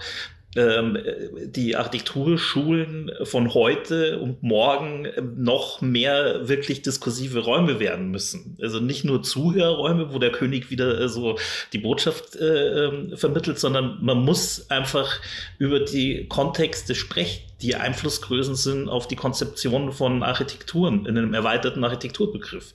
ähm, 0.57 0.99
die 1.47 1.77
Architekturschulen 1.77 3.11
von 3.25 3.55
heute 3.55 4.19
und 4.19 4.43
morgen 4.43 5.07
noch 5.37 5.81
mehr 5.81 6.49
wirklich 6.49 6.83
diskursive 6.83 7.41
Räume 7.41 7.81
werden 7.81 8.11
müssen. 8.11 8.57
Also 8.61 8.81
nicht 8.81 9.05
nur 9.05 9.23
Zuhörräume, 9.23 10.13
wo 10.13 10.19
der 10.19 10.33
König 10.33 10.71
wieder 10.71 11.01
äh, 11.01 11.09
so 11.09 11.39
die 11.73 11.79
Botschaft 11.79 12.37
äh, 12.37 12.87
ähm, 12.87 13.17
vermittelt, 13.17 13.59
sondern 13.59 13.99
man 14.01 14.19
muss 14.19 14.71
einfach 14.71 15.21
über 15.59 15.81
die 15.81 16.27
Kontexte 16.29 16.95
sprechen, 16.95 17.47
die 17.63 17.75
Einflussgrößen 17.75 18.55
sind 18.55 18.89
auf 18.89 19.09
die 19.09 19.17
Konzeption 19.17 19.93
von 19.93 20.23
Architekturen 20.23 21.07
in 21.07 21.17
einem 21.17 21.33
erweiterten 21.33 21.85
Architekturbegriff. 21.85 22.75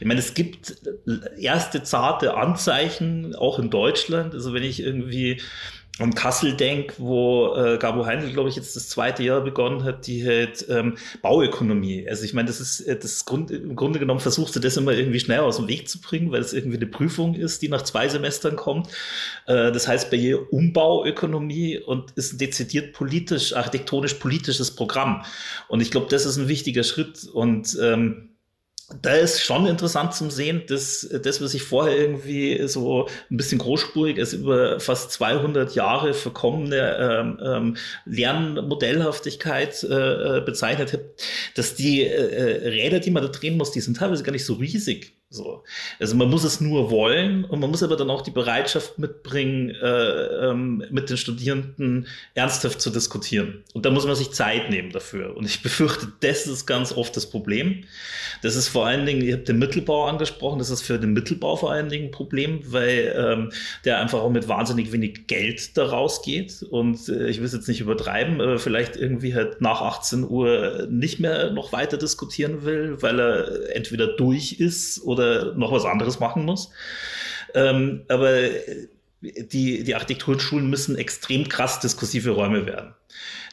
Ich 0.00 0.06
meine, 0.06 0.20
es 0.20 0.32
gibt 0.32 0.74
erste 1.38 1.82
zarte 1.82 2.34
Anzeichen, 2.34 3.34
auch 3.34 3.58
in 3.58 3.68
Deutschland. 3.68 4.32
Also 4.32 4.54
wenn 4.54 4.62
ich 4.62 4.80
irgendwie 4.80 5.40
um 5.98 6.14
Kassel 6.14 6.54
denk, 6.54 6.94
wo 6.98 7.54
äh, 7.54 7.76
Gabo 7.76 8.06
Heindl, 8.06 8.32
glaube 8.32 8.48
ich, 8.48 8.56
jetzt 8.56 8.74
das 8.76 8.88
zweite 8.88 9.22
Jahr 9.22 9.42
begonnen 9.42 9.84
hat, 9.84 10.06
die 10.06 10.26
halt 10.26 10.64
ähm, 10.70 10.96
Bauökonomie. 11.20 12.06
Also 12.08 12.24
ich 12.24 12.32
meine, 12.32 12.46
das 12.46 12.60
ist 12.60 12.80
äh, 12.80 12.98
das 12.98 13.26
Grund, 13.26 13.50
im 13.50 13.76
Grunde 13.76 13.98
genommen 13.98 14.20
versuchst 14.20 14.56
du 14.56 14.60
das 14.60 14.78
immer 14.78 14.92
irgendwie 14.92 15.20
schnell 15.20 15.40
aus 15.40 15.56
dem 15.58 15.68
Weg 15.68 15.90
zu 15.90 16.00
bringen, 16.00 16.32
weil 16.32 16.40
es 16.40 16.54
irgendwie 16.54 16.78
eine 16.78 16.86
Prüfung 16.86 17.34
ist, 17.34 17.60
die 17.60 17.68
nach 17.68 17.82
zwei 17.82 18.08
Semestern 18.08 18.56
kommt. 18.56 18.88
Äh, 19.46 19.70
das 19.70 19.86
heißt 19.86 20.10
bei 20.10 20.16
ihr 20.16 20.50
Umbauökonomie 20.50 21.78
und 21.78 22.12
ist 22.12 22.32
ein 22.32 22.38
dezidiert 22.38 22.94
politisch, 22.94 23.54
architektonisch 23.54 24.14
politisches 24.14 24.74
Programm. 24.74 25.24
Und 25.68 25.82
ich 25.82 25.90
glaube, 25.90 26.06
das 26.08 26.24
ist 26.24 26.38
ein 26.38 26.48
wichtiger 26.48 26.84
Schritt 26.84 27.24
und 27.24 27.76
ähm, 27.82 28.31
da 29.00 29.14
ist 29.14 29.42
schon 29.42 29.66
interessant 29.66 30.14
zum 30.14 30.30
Sehen, 30.30 30.62
dass 30.68 31.08
das, 31.22 31.40
was 31.40 31.54
ich 31.54 31.62
vorher 31.62 31.96
irgendwie 31.96 32.66
so 32.66 33.08
ein 33.30 33.36
bisschen 33.36 33.58
großspurig 33.58 34.18
als 34.18 34.32
über 34.32 34.80
fast 34.80 35.12
200 35.12 35.74
Jahre 35.74 36.14
verkommene 36.14 36.96
ähm, 36.98 37.40
ähm, 37.42 37.76
Lernmodellhaftigkeit 38.04 39.82
äh, 39.84 40.38
äh, 40.38 40.40
bezeichnet 40.40 40.92
habe, 40.92 41.14
dass 41.54 41.74
die 41.74 42.04
äh, 42.04 42.68
Räder, 42.68 43.00
die 43.00 43.10
man 43.10 43.22
da 43.22 43.28
drehen 43.28 43.56
muss, 43.56 43.72
die 43.72 43.80
sind 43.80 43.96
teilweise 43.96 44.22
gar 44.22 44.32
nicht 44.32 44.44
so 44.44 44.54
riesig. 44.54 45.21
So. 45.32 45.64
Also 45.98 46.14
man 46.14 46.28
muss 46.28 46.44
es 46.44 46.60
nur 46.60 46.90
wollen 46.90 47.44
und 47.44 47.58
man 47.60 47.70
muss 47.70 47.82
aber 47.82 47.96
dann 47.96 48.10
auch 48.10 48.20
die 48.20 48.30
Bereitschaft 48.30 48.98
mitbringen, 48.98 49.70
äh, 49.70 50.50
ähm, 50.50 50.84
mit 50.90 51.08
den 51.08 51.16
Studierenden 51.16 52.06
ernsthaft 52.34 52.82
zu 52.82 52.90
diskutieren. 52.90 53.64
Und 53.72 53.86
da 53.86 53.90
muss 53.90 54.06
man 54.06 54.14
sich 54.14 54.32
Zeit 54.32 54.68
nehmen 54.68 54.92
dafür. 54.92 55.34
Und 55.34 55.46
ich 55.46 55.62
befürchte, 55.62 56.12
das 56.20 56.46
ist 56.46 56.66
ganz 56.66 56.92
oft 56.92 57.16
das 57.16 57.30
Problem. 57.30 57.84
Das 58.42 58.56
ist 58.56 58.68
vor 58.68 58.86
allen 58.86 59.06
Dingen, 59.06 59.22
ihr 59.22 59.36
habt 59.36 59.48
den 59.48 59.58
Mittelbau 59.58 60.04
angesprochen, 60.04 60.58
das 60.58 60.68
ist 60.68 60.82
für 60.82 60.98
den 60.98 61.14
Mittelbau 61.14 61.56
vor 61.56 61.72
allen 61.72 61.88
Dingen 61.88 62.06
ein 62.08 62.10
Problem, 62.10 62.60
weil 62.66 63.14
ähm, 63.16 63.52
der 63.86 64.00
einfach 64.00 64.20
auch 64.20 64.30
mit 64.30 64.48
wahnsinnig 64.48 64.92
wenig 64.92 65.26
Geld 65.28 65.78
da 65.78 65.86
rausgeht. 65.86 66.62
Und 66.68 67.08
äh, 67.08 67.28
ich 67.28 67.38
will 67.38 67.46
es 67.46 67.54
jetzt 67.54 67.68
nicht 67.68 67.80
übertreiben, 67.80 68.38
aber 68.42 68.58
vielleicht 68.58 68.96
irgendwie 68.96 69.34
halt 69.34 69.62
nach 69.62 69.80
18 69.80 70.28
Uhr 70.28 70.86
nicht 70.90 71.20
mehr 71.20 71.52
noch 71.52 71.72
weiter 71.72 71.96
diskutieren 71.96 72.66
will, 72.66 73.00
weil 73.00 73.18
er 73.18 73.74
entweder 73.74 74.08
durch 74.08 74.60
ist 74.60 75.02
oder 75.02 75.21
oder 75.22 75.54
noch 75.54 75.72
was 75.72 75.84
anderes 75.84 76.20
machen 76.20 76.44
muss. 76.44 76.70
Ähm, 77.54 78.02
aber 78.08 78.48
die, 79.20 79.84
die 79.84 79.94
Architekturschulen 79.94 80.68
müssen 80.68 80.96
extrem 80.96 81.48
krass 81.48 81.80
diskursive 81.80 82.30
Räume 82.30 82.66
werden. 82.66 82.94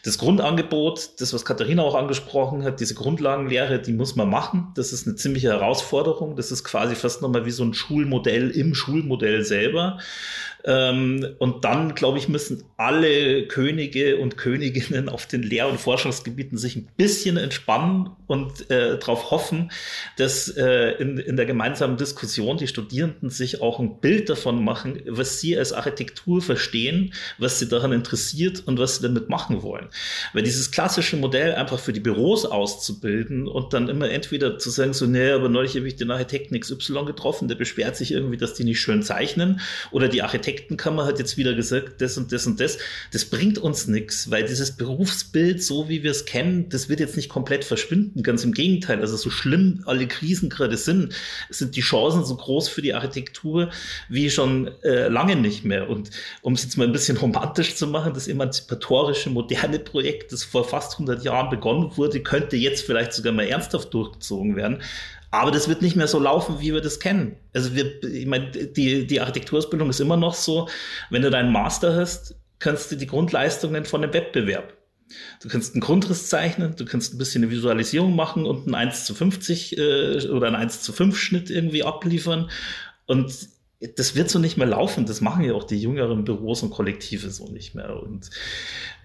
Das 0.03 0.17
Grundangebot, 0.17 1.19
das, 1.19 1.33
was 1.33 1.43
Katharina 1.43 1.83
auch 1.83 1.95
angesprochen 1.95 2.63
hat, 2.63 2.79
diese 2.79 2.95
Grundlagenlehre, 2.95 3.79
die 3.79 3.91
muss 3.91 4.15
man 4.15 4.29
machen. 4.29 4.69
Das 4.75 4.93
ist 4.93 5.05
eine 5.05 5.17
ziemliche 5.17 5.49
Herausforderung. 5.49 6.37
Das 6.37 6.51
ist 6.51 6.63
quasi 6.63 6.95
fast 6.95 7.21
nochmal 7.21 7.45
wie 7.45 7.51
so 7.51 7.63
ein 7.63 7.73
Schulmodell 7.73 8.49
im 8.49 8.73
Schulmodell 8.73 9.43
selber. 9.43 9.99
Ähm, 10.65 11.25
und 11.39 11.63
dann, 11.63 11.95
glaube 11.95 12.17
ich, 12.17 12.27
müssen 12.27 12.63
alle 12.75 13.47
Könige 13.47 14.17
und 14.17 14.35
Königinnen 14.35 15.07
auf 15.07 15.25
den 15.25 15.41
Lehr- 15.41 15.69
und 15.69 15.79
Forschungsgebieten 15.79 16.57
sich 16.57 16.75
ein 16.75 16.89
bisschen 16.97 17.37
entspannen 17.37 18.09
und 18.27 18.69
äh, 18.69 18.99
darauf 18.99 19.31
hoffen, 19.31 19.71
dass 20.17 20.49
äh, 20.49 20.91
in, 20.99 21.17
in 21.17 21.37
der 21.37 21.45
gemeinsamen 21.45 21.95
Diskussion 21.95 22.57
die 22.57 22.67
Studierenden 22.67 23.29
sich 23.29 23.61
auch 23.61 23.79
ein 23.79 24.01
Bild 24.01 24.29
davon 24.29 24.63
machen, 24.63 25.01
was 25.07 25.39
sie 25.39 25.57
als 25.57 25.71
Architektur 25.71 26.41
verstehen, 26.41 27.13
was 27.37 27.59
sie 27.59 27.69
daran 27.69 27.93
interessiert 27.93 28.63
und 28.65 28.79
was 28.79 28.97
sie 28.97 29.03
damit 29.03 29.29
machen 29.29 29.63
wollen. 29.63 29.87
Weil 30.33 30.43
dieses 30.43 30.71
klassische 30.71 31.15
Modell 31.15 31.55
einfach 31.55 31.79
für 31.79 31.93
die 31.93 31.99
Büros 32.01 32.45
auszubilden 32.45 33.47
und 33.47 33.73
dann 33.73 33.87
immer 33.87 34.09
entweder 34.09 34.59
zu 34.59 34.69
sagen, 34.69 34.93
so, 34.93 35.05
nee, 35.05 35.31
aber 35.31 35.47
neulich 35.47 35.75
habe 35.75 35.87
ich 35.87 35.95
den 35.95 36.11
Architekten 36.11 36.59
XY 36.59 37.05
getroffen, 37.05 37.47
der 37.47 37.55
beschwert 37.55 37.95
sich 37.95 38.11
irgendwie, 38.11 38.37
dass 38.37 38.53
die 38.53 38.65
nicht 38.65 38.81
schön 38.81 39.03
zeichnen 39.03 39.61
oder 39.91 40.09
die 40.09 40.21
Architekten 40.21 40.48
Architektenkammer 40.49 41.05
hat 41.05 41.19
jetzt 41.19 41.37
wieder 41.37 41.53
gesagt, 41.53 42.01
das 42.01 42.17
und 42.17 42.31
das 42.31 42.47
und 42.47 42.59
das. 42.59 42.77
Das 43.11 43.25
bringt 43.25 43.57
uns 43.57 43.87
nichts, 43.87 44.31
weil 44.31 44.45
dieses 44.45 44.71
Berufsbild, 44.71 45.63
so 45.63 45.89
wie 45.89 46.03
wir 46.03 46.11
es 46.11 46.25
kennen, 46.25 46.69
das 46.69 46.89
wird 46.89 46.99
jetzt 46.99 47.15
nicht 47.15 47.29
komplett 47.29 47.63
verschwinden. 47.63 48.23
Ganz 48.23 48.43
im 48.43 48.53
Gegenteil. 48.53 48.99
Also 49.01 49.15
so 49.15 49.29
schlimm 49.29 49.83
alle 49.85 50.07
Krisen 50.07 50.49
gerade 50.49 50.77
sind, 50.77 51.13
sind 51.49 51.75
die 51.75 51.81
Chancen 51.81 52.25
so 52.25 52.35
groß 52.35 52.67
für 52.67 52.81
die 52.81 52.93
Architektur 52.93 53.69
wie 54.09 54.29
schon 54.29 54.71
äh, 54.83 55.07
lange 55.07 55.35
nicht 55.35 55.65
mehr. 55.65 55.89
Und 55.89 56.09
um 56.41 56.53
es 56.53 56.63
jetzt 56.63 56.77
mal 56.77 56.87
ein 56.87 56.93
bisschen 56.93 57.17
romantisch 57.17 57.75
zu 57.75 57.87
machen, 57.87 58.13
das 58.13 58.27
emanzipatorische, 58.27 59.29
moderne 59.29 59.79
Projekt, 59.79 60.31
das 60.31 60.43
vor 60.43 60.63
fast 60.63 60.93
100 60.93 61.23
Jahren 61.23 61.49
begonnen 61.49 61.91
wurde, 61.95 62.21
könnte 62.21 62.55
jetzt 62.55 62.85
vielleicht 62.85 63.13
sogar 63.13 63.33
mal 63.33 63.45
ernsthaft 63.45 63.93
durchgezogen 63.93 64.55
werden. 64.55 64.81
Aber 65.31 65.51
das 65.51 65.67
wird 65.67 65.81
nicht 65.81 65.95
mehr 65.95 66.07
so 66.07 66.19
laufen, 66.19 66.59
wie 66.59 66.73
wir 66.73 66.81
das 66.81 66.99
kennen. 66.99 67.37
Also 67.53 67.75
wir, 67.75 68.03
ich 68.03 68.25
meine, 68.25 68.49
die, 68.49 69.05
die 69.05 69.21
Architekturausbildung 69.21 69.89
ist 69.89 69.99
immer 69.99 70.17
noch 70.17 70.33
so, 70.33 70.67
wenn 71.09 71.21
du 71.21 71.29
deinen 71.29 71.51
Master 71.51 71.95
hast, 71.95 72.35
kannst 72.57 72.91
du 72.91 72.95
die 72.95 73.07
Grundleistungen 73.07 73.85
von 73.85 74.03
einem 74.03 74.13
Wettbewerb. 74.13 74.73
Du 75.41 75.49
kannst 75.49 75.73
einen 75.73 75.81
Grundriss 75.81 76.29
zeichnen, 76.29 76.75
du 76.75 76.85
kannst 76.85 77.13
ein 77.13 77.17
bisschen 77.17 77.43
eine 77.43 77.51
Visualisierung 77.51 78.15
machen 78.15 78.45
und 78.45 78.65
einen 78.65 78.75
1 78.75 79.05
zu 79.05 79.15
50 79.15 79.77
äh, 79.77 80.27
oder 80.29 80.47
einen 80.47 80.55
1 80.55 80.81
zu 80.81 80.93
5 80.93 81.17
Schnitt 81.17 81.49
irgendwie 81.49 81.83
abliefern. 81.83 82.49
Und 83.05 83.49
das 83.95 84.15
wird 84.15 84.29
so 84.29 84.39
nicht 84.39 84.57
mehr 84.57 84.67
laufen. 84.67 85.05
Das 85.05 85.21
machen 85.21 85.43
ja 85.43 85.53
auch 85.53 85.63
die 85.63 85.81
jüngeren 85.81 86.25
Büros 86.25 86.61
und 86.63 86.69
Kollektive 86.69 87.31
so 87.31 87.47
nicht 87.47 87.75
mehr. 87.75 88.01
Und 88.01 88.29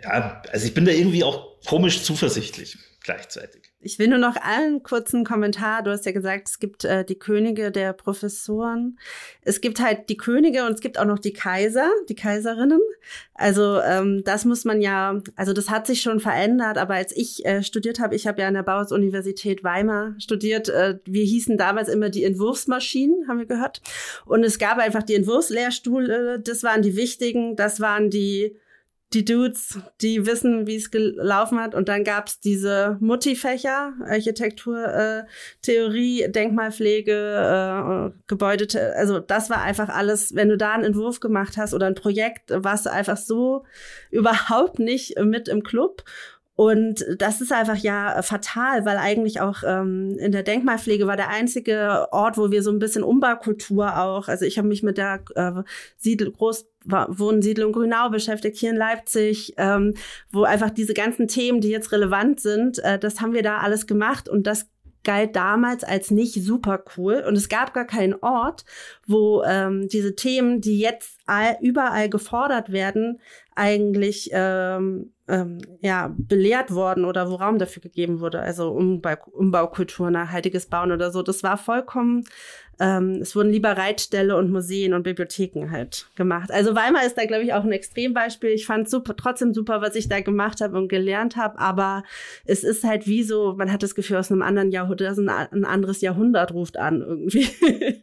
ja, 0.03 0.43
also 0.51 0.67
ich 0.67 0.75
bin 0.75 0.85
da 0.85 0.93
irgendwie 0.93 1.25
auch 1.25 1.61
komisch 1.65 2.03
zuversichtlich 2.03 2.77
gleichzeitig. 3.01 3.74
Ich 3.85 3.99
will 3.99 4.09
nur 4.09 4.19
noch 4.19 4.37
einen 4.37 4.83
kurzen 4.83 5.25
Kommentar. 5.25 5.83
Du 5.83 5.91
hast 5.91 6.07
ja 6.07 6.13
gesagt, 6.13 6.49
es 6.49 6.59
gibt 6.59 6.85
äh, 6.85 7.05
die 7.05 7.19
Könige 7.19 7.71
der 7.71 7.93
Professoren. 7.93 8.99
Es 9.43 9.61
gibt 9.61 9.79
halt 9.79 10.09
die 10.09 10.17
Könige 10.17 10.65
und 10.65 10.73
es 10.73 10.81
gibt 10.81 10.99
auch 10.99 11.05
noch 11.05 11.19
die 11.19 11.35
Kaiser, 11.35 11.91
die 12.09 12.15
Kaiserinnen. 12.15 12.81
Also 13.35 13.81
ähm, 13.81 14.23
das 14.25 14.47
muss 14.47 14.65
man 14.65 14.81
ja, 14.81 15.21
also 15.37 15.53
das 15.53 15.69
hat 15.69 15.87
sich 15.87 16.01
schon 16.01 16.19
verändert. 16.19 16.79
Aber 16.79 16.95
als 16.95 17.15
ich 17.15 17.45
äh, 17.45 17.63
studiert 17.63 18.01
habe, 18.01 18.15
ich 18.15 18.27
habe 18.27 18.41
ja 18.41 18.49
an 18.49 18.55
der 18.55 18.63
Bauhaus-Universität 18.63 19.63
Weimar 19.63 20.15
studiert. 20.19 20.71
Äh, 20.71 20.99
wir 21.05 21.25
hießen 21.25 21.59
damals 21.59 21.89
immer 21.89 22.09
die 22.09 22.25
Entwurfsmaschinen, 22.25 23.29
haben 23.29 23.39
wir 23.39 23.47
gehört. 23.47 23.83
Und 24.25 24.45
es 24.45 24.59
gab 24.59 24.79
einfach 24.79 25.03
die 25.03 25.15
Entwurfslehrstühle. 25.15 26.41
Das 26.41 26.63
waren 26.63 26.81
die 26.81 26.97
wichtigen. 26.97 27.55
Das 27.55 27.81
waren 27.81 28.09
die 28.09 28.57
die 29.13 29.25
Dudes, 29.25 29.79
die 30.01 30.27
wissen, 30.27 30.67
wie 30.67 30.77
es 30.77 30.91
gelaufen 30.91 31.61
hat. 31.61 31.75
Und 31.75 31.89
dann 31.89 32.03
gab's 32.03 32.41
diese 32.41 32.97
Mutti-Fächer, 33.01 33.93
Architektur, 34.07 34.85
äh, 34.85 35.25
Theorie, 35.63 36.27
Denkmalpflege, 36.29 37.13
äh, 37.13 38.19
Gebäude. 38.27 38.67
Also 38.97 39.21
das 39.21 39.51
war 39.51 39.63
einfach 39.63 39.89
alles, 39.89 40.35
wenn 40.35 40.49
du 40.49 40.57
da 40.57 40.73
einen 40.73 40.85
Entwurf 40.85 41.21
gemacht 41.21 41.57
hast 41.57 41.75
oder 41.75 41.87
ein 41.87 41.95
Projekt, 41.95 42.51
warst 42.53 42.87
du 42.87 42.91
einfach 42.91 43.17
so 43.17 43.65
überhaupt 44.11 44.79
nicht 44.79 45.19
mit 45.21 45.49
im 45.49 45.63
Club. 45.63 46.03
Und 46.57 47.05
das 47.19 47.41
ist 47.41 47.53
einfach 47.53 47.77
ja 47.77 48.23
fatal, 48.23 48.85
weil 48.85 48.97
eigentlich 48.97 49.41
auch 49.41 49.65
ähm, 49.67 50.17
in 50.19 50.31
der 50.31 50.45
Denkmalpflege 50.45 51.07
war 51.07 51.17
der 51.17 51.29
einzige 51.31 52.07
Ort, 52.13 52.39
wo 52.39 52.53
wir 52.53 52.63
so 52.63 52.71
ein 52.71 52.79
bisschen 52.79 53.03
Umbaukultur 53.03 53.99
auch, 53.99 54.29
also 54.29 54.45
ich 54.45 54.57
habe 54.57 54.69
mich 54.69 54.85
mit 54.85 54.97
der 54.97 55.21
äh, 55.35 55.63
Siedel 55.97 56.31
Großwohnsiedlung 56.31 57.73
Grünau 57.73 58.09
beschäftigt, 58.09 58.57
hier 58.57 58.71
in 58.71 58.77
Leipzig, 58.77 59.55
ähm, 59.57 59.95
wo 60.31 60.45
einfach 60.45 60.71
diese 60.71 60.95
ganzen 60.95 61.27
Themen, 61.27 61.61
die 61.61 61.71
jetzt 61.71 61.91
relevant 61.91 62.39
sind, 62.39 62.79
äh, 62.79 63.01
das 63.01 63.21
haben 63.21 63.33
wir 63.33 63.43
da 63.43 63.59
alles 63.59 63.89
gemacht 63.89 64.29
und 64.29 64.47
das 64.47 64.69
galt 65.05 65.37
damals 65.37 65.85
als 65.85 66.11
nicht 66.11 66.35
super 66.43 66.83
cool 66.97 67.25
und 67.27 67.37
es 67.37 67.49
gab 67.49 67.75
gar 67.75 67.87
keinen 67.87 68.15
Ort, 68.15 68.65
wo 69.07 69.43
ähm, 69.45 69.89
diese 69.89 70.15
Themen, 70.17 70.61
die 70.61 70.79
jetzt 70.79 71.21
all, 71.27 71.57
überall 71.61 72.09
gefordert 72.09 72.73
werden, 72.73 73.21
eigentlich 73.55 74.31
ähm, 74.33 75.13
ähm, 75.29 75.59
ja, 75.81 76.15
belehrt 76.17 76.75
worden 76.75 77.05
oder 77.05 77.31
wo 77.31 77.37
Raum 77.37 77.59
dafür 77.59 77.83
gegeben 77.83 78.21
wurde, 78.21 78.41
also 78.41 78.71
Umbau, 78.71 79.15
Umbaukultur, 79.33 80.11
nachhaltiges 80.11 80.67
Bauen 80.67 80.93
oder 80.93 81.11
so. 81.11 81.23
Das 81.23 81.43
war 81.43 81.57
vollkommen 81.57 82.25
ähm, 82.81 83.19
es 83.21 83.37
wurden 83.37 83.51
lieber 83.51 83.77
Reitställe 83.77 84.37
und 84.37 84.51
Museen 84.51 84.95
und 84.95 85.03
Bibliotheken 85.03 85.71
halt 85.71 86.09
gemacht. 86.17 86.51
Also 86.51 86.75
Weimar 86.75 87.05
ist 87.05 87.17
da, 87.17 87.25
glaube 87.25 87.45
ich, 87.45 87.53
auch 87.53 87.65
ein 87.65 87.73
Extrembeispiel. 87.73 88.51
Ich 88.51 88.67
fand 88.67 88.89
super, 88.89 89.17
trotzdem 89.17 89.55
super, 89.55 89.81
was 89.81 89.95
ich 89.95 90.09
da 90.09 90.21
gemacht 90.21 90.61
habe 90.61 90.77
und 90.77 90.89
gelernt 90.89 91.37
habe, 91.37 91.59
aber 91.59 92.03
es 92.45 92.65
ist 92.65 92.85
halt 92.85 93.07
wie 93.07 93.23
so, 93.23 93.55
man 93.55 93.73
hat 93.73 93.83
das 93.83 93.95
Gefühl, 93.95 94.17
aus 94.17 94.31
einem 94.31 94.43
anderen 94.43 94.71
Jahrhundert, 94.71 95.19
ein 95.19 95.65
anderes 95.65 96.01
Jahrhundert 96.01 96.53
ruft 96.53 96.77
an 96.77 97.01
irgendwie. 97.01 97.49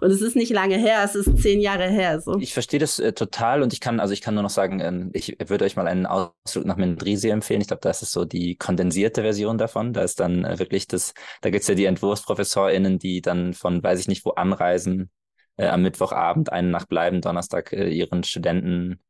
und 0.00 0.10
es 0.10 0.22
ist 0.22 0.36
nicht 0.36 0.52
lange 0.52 0.76
her, 0.76 1.02
es 1.04 1.14
ist 1.14 1.38
zehn 1.38 1.60
Jahre 1.60 1.88
her. 1.88 2.20
So. 2.20 2.38
Ich 2.38 2.52
verstehe 2.52 2.80
das 2.80 2.98
äh, 2.98 3.12
total 3.12 3.62
und 3.62 3.72
ich 3.72 3.80
kann, 3.80 4.00
also 4.00 4.12
ich 4.12 4.20
kann 4.20 4.34
nur 4.34 4.42
noch 4.42 4.50
sagen, 4.50 4.80
äh, 4.80 5.10
ich 5.12 5.36
würde 5.46 5.64
euch 5.64 5.76
mal 5.76 5.86
einen 5.86 6.06
Ausflug 6.06 6.64
nach 6.64 6.76
Mendrisio 6.76 7.32
empfehlen. 7.32 7.60
Ich 7.60 7.68
glaube, 7.68 7.82
das 7.82 8.02
ist 8.02 8.12
so 8.12 8.24
die 8.24 8.56
kondensierte 8.56 9.22
Version 9.22 9.58
davon. 9.58 9.92
Da 9.92 10.02
ist 10.02 10.20
dann 10.20 10.44
äh, 10.44 10.58
wirklich 10.58 10.88
das, 10.88 11.14
da 11.42 11.50
gibt's 11.50 11.68
ja 11.68 11.74
die 11.74 11.84
EntwurfsprofessorInnen, 11.84 12.98
die 12.98 13.20
dann 13.20 13.54
von 13.54 13.65
weiß 13.82 14.00
ich 14.00 14.08
nicht 14.08 14.24
wo 14.24 14.30
anreisen, 14.30 15.10
äh, 15.56 15.68
am 15.68 15.82
Mittwochabend 15.82 16.52
eine 16.52 16.68
Nacht 16.68 16.88
bleiben, 16.88 17.20
Donnerstag 17.20 17.72
äh, 17.72 17.88
ihren 17.88 18.24
Studenten 18.24 19.00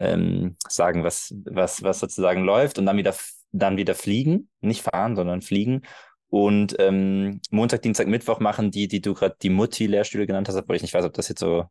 ähm, 0.00 0.56
sagen, 0.68 1.04
was, 1.04 1.34
was, 1.44 1.82
was 1.82 2.00
sozusagen 2.00 2.44
läuft 2.44 2.78
und 2.78 2.86
dann 2.86 2.96
wieder, 2.96 3.14
dann 3.52 3.76
wieder 3.76 3.94
fliegen, 3.94 4.48
nicht 4.60 4.82
fahren, 4.82 5.16
sondern 5.16 5.42
fliegen. 5.42 5.82
Und 6.30 6.76
ähm, 6.78 7.40
Montag, 7.50 7.82
Dienstag, 7.82 8.06
Mittwoch 8.06 8.38
machen 8.38 8.70
die, 8.70 8.86
die 8.86 9.00
du 9.00 9.14
gerade 9.14 9.36
die 9.40 9.48
Mutti-Lehrstühle 9.48 10.26
genannt 10.26 10.48
hast, 10.48 10.56
obwohl 10.56 10.76
ich 10.76 10.82
nicht 10.82 10.92
weiß, 10.92 11.04
ob 11.04 11.14
das 11.14 11.28
jetzt 11.28 11.40
so 11.40 11.64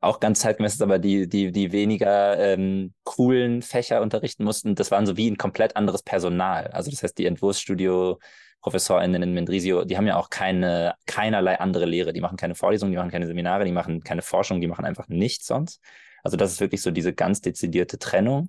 auch 0.00 0.20
ganz 0.20 0.40
zeitgemäß 0.40 0.74
ist, 0.74 0.82
aber 0.82 0.98
die, 0.98 1.28
die, 1.28 1.50
die 1.50 1.72
weniger 1.72 2.38
ähm, 2.38 2.94
coolen 3.04 3.62
Fächer 3.62 4.02
unterrichten 4.02 4.44
mussten, 4.44 4.74
das 4.74 4.90
waren 4.90 5.06
so 5.06 5.16
wie 5.16 5.28
ein 5.30 5.38
komplett 5.38 5.76
anderes 5.76 6.02
Personal. 6.02 6.68
Also 6.68 6.90
das 6.90 7.02
heißt, 7.02 7.18
die 7.18 7.26
Entwurfsstudio 7.26 8.20
ProfessorInnen 8.64 9.22
in 9.22 9.34
Mendrisio, 9.34 9.84
die 9.84 9.98
haben 9.98 10.06
ja 10.06 10.16
auch 10.16 10.30
keine, 10.30 10.94
keinerlei 11.04 11.60
andere 11.60 11.84
Lehre. 11.84 12.14
Die 12.14 12.22
machen 12.22 12.38
keine 12.38 12.54
Vorlesungen, 12.54 12.92
die 12.92 12.96
machen 12.96 13.10
keine 13.10 13.26
Seminare, 13.26 13.66
die 13.66 13.72
machen 13.72 14.02
keine 14.02 14.22
Forschung, 14.22 14.62
die 14.62 14.66
machen 14.66 14.86
einfach 14.86 15.06
nichts 15.08 15.46
sonst. 15.46 15.82
Also 16.22 16.38
das 16.38 16.52
ist 16.52 16.60
wirklich 16.60 16.80
so 16.80 16.90
diese 16.90 17.12
ganz 17.12 17.42
dezidierte 17.42 17.98
Trennung. 17.98 18.48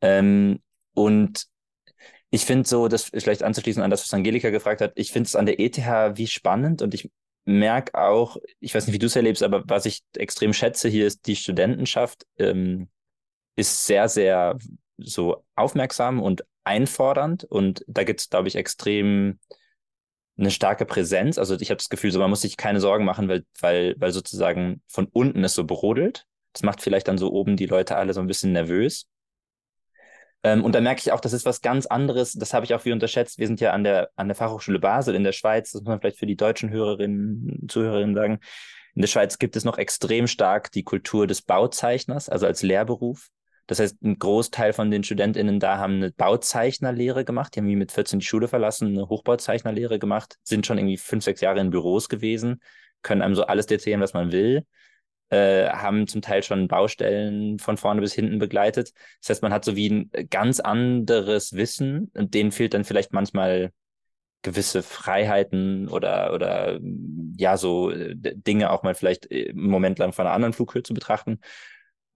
Ähm, 0.00 0.62
und 0.94 1.48
ich 2.30 2.46
finde 2.46 2.66
so, 2.66 2.88
das 2.88 3.04
vielleicht 3.04 3.42
anzuschließen 3.42 3.82
an 3.82 3.90
das, 3.90 4.02
was 4.02 4.14
Angelika 4.14 4.48
gefragt 4.48 4.80
hat, 4.80 4.92
ich 4.94 5.12
finde 5.12 5.26
es 5.26 5.36
an 5.36 5.44
der 5.44 5.60
ETH 5.60 5.76
wie 5.76 6.26
spannend 6.26 6.80
und 6.80 6.94
ich 6.94 7.10
merke 7.44 7.94
auch, 7.94 8.38
ich 8.58 8.74
weiß 8.74 8.86
nicht, 8.86 8.94
wie 8.94 8.98
du 8.98 9.06
es 9.06 9.16
erlebst, 9.16 9.42
aber 9.42 9.64
was 9.66 9.84
ich 9.84 10.00
extrem 10.16 10.54
schätze 10.54 10.88
hier 10.88 11.06
ist, 11.06 11.26
die 11.26 11.36
Studentenschaft 11.36 12.26
ähm, 12.38 12.88
ist 13.54 13.84
sehr, 13.84 14.08
sehr 14.08 14.56
so 14.96 15.44
aufmerksam 15.56 16.22
und 16.22 16.42
einfordernd 16.66 17.44
und 17.44 17.84
da 17.86 18.04
gibt 18.04 18.20
es, 18.20 18.30
glaube 18.30 18.48
ich, 18.48 18.56
extrem 18.56 19.38
eine 20.38 20.50
starke 20.50 20.84
Präsenz. 20.84 21.38
Also 21.38 21.58
ich 21.58 21.70
habe 21.70 21.78
das 21.78 21.88
Gefühl, 21.88 22.10
so 22.10 22.18
man 22.18 22.30
muss 22.30 22.42
sich 22.42 22.56
keine 22.56 22.80
Sorgen 22.80 23.04
machen, 23.04 23.28
weil, 23.28 23.44
weil, 23.60 23.94
weil 23.98 24.12
sozusagen 24.12 24.82
von 24.86 25.06
unten 25.12 25.44
es 25.44 25.54
so 25.54 25.64
brodelt. 25.64 26.26
Das 26.52 26.62
macht 26.62 26.82
vielleicht 26.82 27.08
dann 27.08 27.18
so 27.18 27.32
oben 27.32 27.56
die 27.56 27.66
Leute 27.66 27.96
alle 27.96 28.12
so 28.12 28.20
ein 28.20 28.26
bisschen 28.26 28.52
nervös. 28.52 29.08
Ähm, 30.42 30.64
und 30.64 30.74
da 30.74 30.80
merke 30.80 31.00
ich 31.00 31.12
auch, 31.12 31.20
das 31.20 31.32
ist 31.32 31.46
was 31.46 31.62
ganz 31.62 31.86
anderes. 31.86 32.32
Das 32.32 32.52
habe 32.52 32.64
ich 32.66 32.74
auch 32.74 32.84
wie 32.84 32.92
unterschätzt. 32.92 33.38
Wir 33.38 33.46
sind 33.46 33.60
ja 33.60 33.72
an 33.72 33.84
der, 33.84 34.10
an 34.16 34.28
der 34.28 34.34
Fachhochschule 34.34 34.78
Basel 34.78 35.14
in 35.14 35.24
der 35.24 35.32
Schweiz. 35.32 35.72
Das 35.72 35.82
muss 35.82 35.88
man 35.88 36.00
vielleicht 36.00 36.18
für 36.18 36.26
die 36.26 36.36
deutschen 36.36 36.70
Hörerinnen, 36.70 37.66
Zuhörerinnen 37.68 38.14
sagen. 38.14 38.40
In 38.94 39.02
der 39.02 39.08
Schweiz 39.08 39.38
gibt 39.38 39.56
es 39.56 39.64
noch 39.64 39.76
extrem 39.76 40.26
stark 40.26 40.70
die 40.72 40.84
Kultur 40.84 41.26
des 41.26 41.42
Bauzeichners, 41.42 42.28
also 42.28 42.46
als 42.46 42.62
Lehrberuf. 42.62 43.28
Das 43.66 43.80
heißt, 43.80 44.02
ein 44.02 44.18
Großteil 44.18 44.72
von 44.72 44.90
den 44.90 45.02
StudentInnen 45.02 45.58
da 45.58 45.78
haben 45.78 45.94
eine 45.94 46.12
Bauzeichnerlehre 46.12 47.24
gemacht. 47.24 47.54
Die 47.54 47.60
haben 47.60 47.66
wie 47.66 47.76
mit 47.76 47.92
14 47.92 48.20
die 48.20 48.26
Schule 48.26 48.48
verlassen, 48.48 48.88
eine 48.88 49.08
Hochbauzeichnerlehre 49.08 49.98
gemacht, 49.98 50.36
sind 50.44 50.66
schon 50.66 50.78
irgendwie 50.78 50.96
fünf, 50.96 51.24
sechs 51.24 51.40
Jahre 51.40 51.60
in 51.60 51.70
Büros 51.70 52.08
gewesen, 52.08 52.60
können 53.02 53.22
einem 53.22 53.34
so 53.34 53.44
alles 53.44 53.66
erzählen, 53.66 54.00
was 54.00 54.14
man 54.14 54.32
will. 54.32 54.64
Äh, 55.28 55.70
haben 55.70 56.06
zum 56.06 56.22
Teil 56.22 56.44
schon 56.44 56.68
Baustellen 56.68 57.58
von 57.58 57.76
vorne 57.76 58.00
bis 58.00 58.14
hinten 58.14 58.38
begleitet. 58.38 58.92
Das 59.20 59.30
heißt, 59.30 59.42
man 59.42 59.52
hat 59.52 59.64
so 59.64 59.74
wie 59.74 59.90
ein 59.90 60.10
ganz 60.30 60.60
anderes 60.60 61.54
Wissen 61.54 62.12
und 62.14 62.32
denen 62.34 62.52
fehlt 62.52 62.74
dann 62.74 62.84
vielleicht 62.84 63.12
manchmal 63.12 63.72
gewisse 64.42 64.84
Freiheiten 64.84 65.88
oder 65.88 66.32
oder 66.32 66.78
ja 67.36 67.56
so 67.56 67.90
äh, 67.90 68.14
Dinge 68.14 68.70
auch 68.70 68.84
mal 68.84 68.94
vielleicht 68.94 69.28
äh, 69.32 69.50
einen 69.50 69.68
Moment 69.68 69.98
lang 69.98 70.12
von 70.12 70.26
einer 70.26 70.34
anderen 70.34 70.52
Flughöhe 70.52 70.84
zu 70.84 70.94
betrachten. 70.94 71.40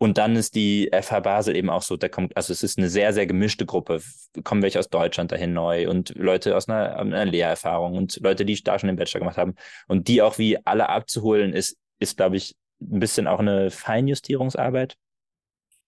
Und 0.02 0.16
dann 0.16 0.34
ist 0.34 0.54
die 0.54 0.90
FH 0.92 1.20
Basel 1.20 1.54
eben 1.54 1.68
auch 1.68 1.82
so, 1.82 1.94
da 1.98 2.08
kommt, 2.08 2.34
also 2.34 2.54
es 2.54 2.62
ist 2.62 2.78
eine 2.78 2.88
sehr, 2.88 3.12
sehr 3.12 3.26
gemischte 3.26 3.66
Gruppe. 3.66 4.00
Kommen 4.44 4.62
welche 4.62 4.78
aus 4.78 4.88
Deutschland 4.88 5.30
dahin 5.30 5.52
neu 5.52 5.90
und 5.90 6.14
Leute 6.16 6.56
aus 6.56 6.70
einer, 6.70 6.96
einer 6.96 7.26
Lehrerfahrung 7.26 7.98
und 7.98 8.18
Leute, 8.22 8.46
die 8.46 8.62
da 8.62 8.78
schon 8.78 8.86
den 8.86 8.96
Bachelor 8.96 9.20
gemacht 9.20 9.36
haben. 9.36 9.56
Und 9.88 10.08
die 10.08 10.22
auch 10.22 10.38
wie 10.38 10.56
alle 10.64 10.88
abzuholen, 10.88 11.52
ist, 11.52 11.76
ist, 11.98 12.16
glaube 12.16 12.38
ich, 12.38 12.56
ein 12.80 12.98
bisschen 12.98 13.26
auch 13.26 13.40
eine 13.40 13.70
Feinjustierungsarbeit. 13.70 14.96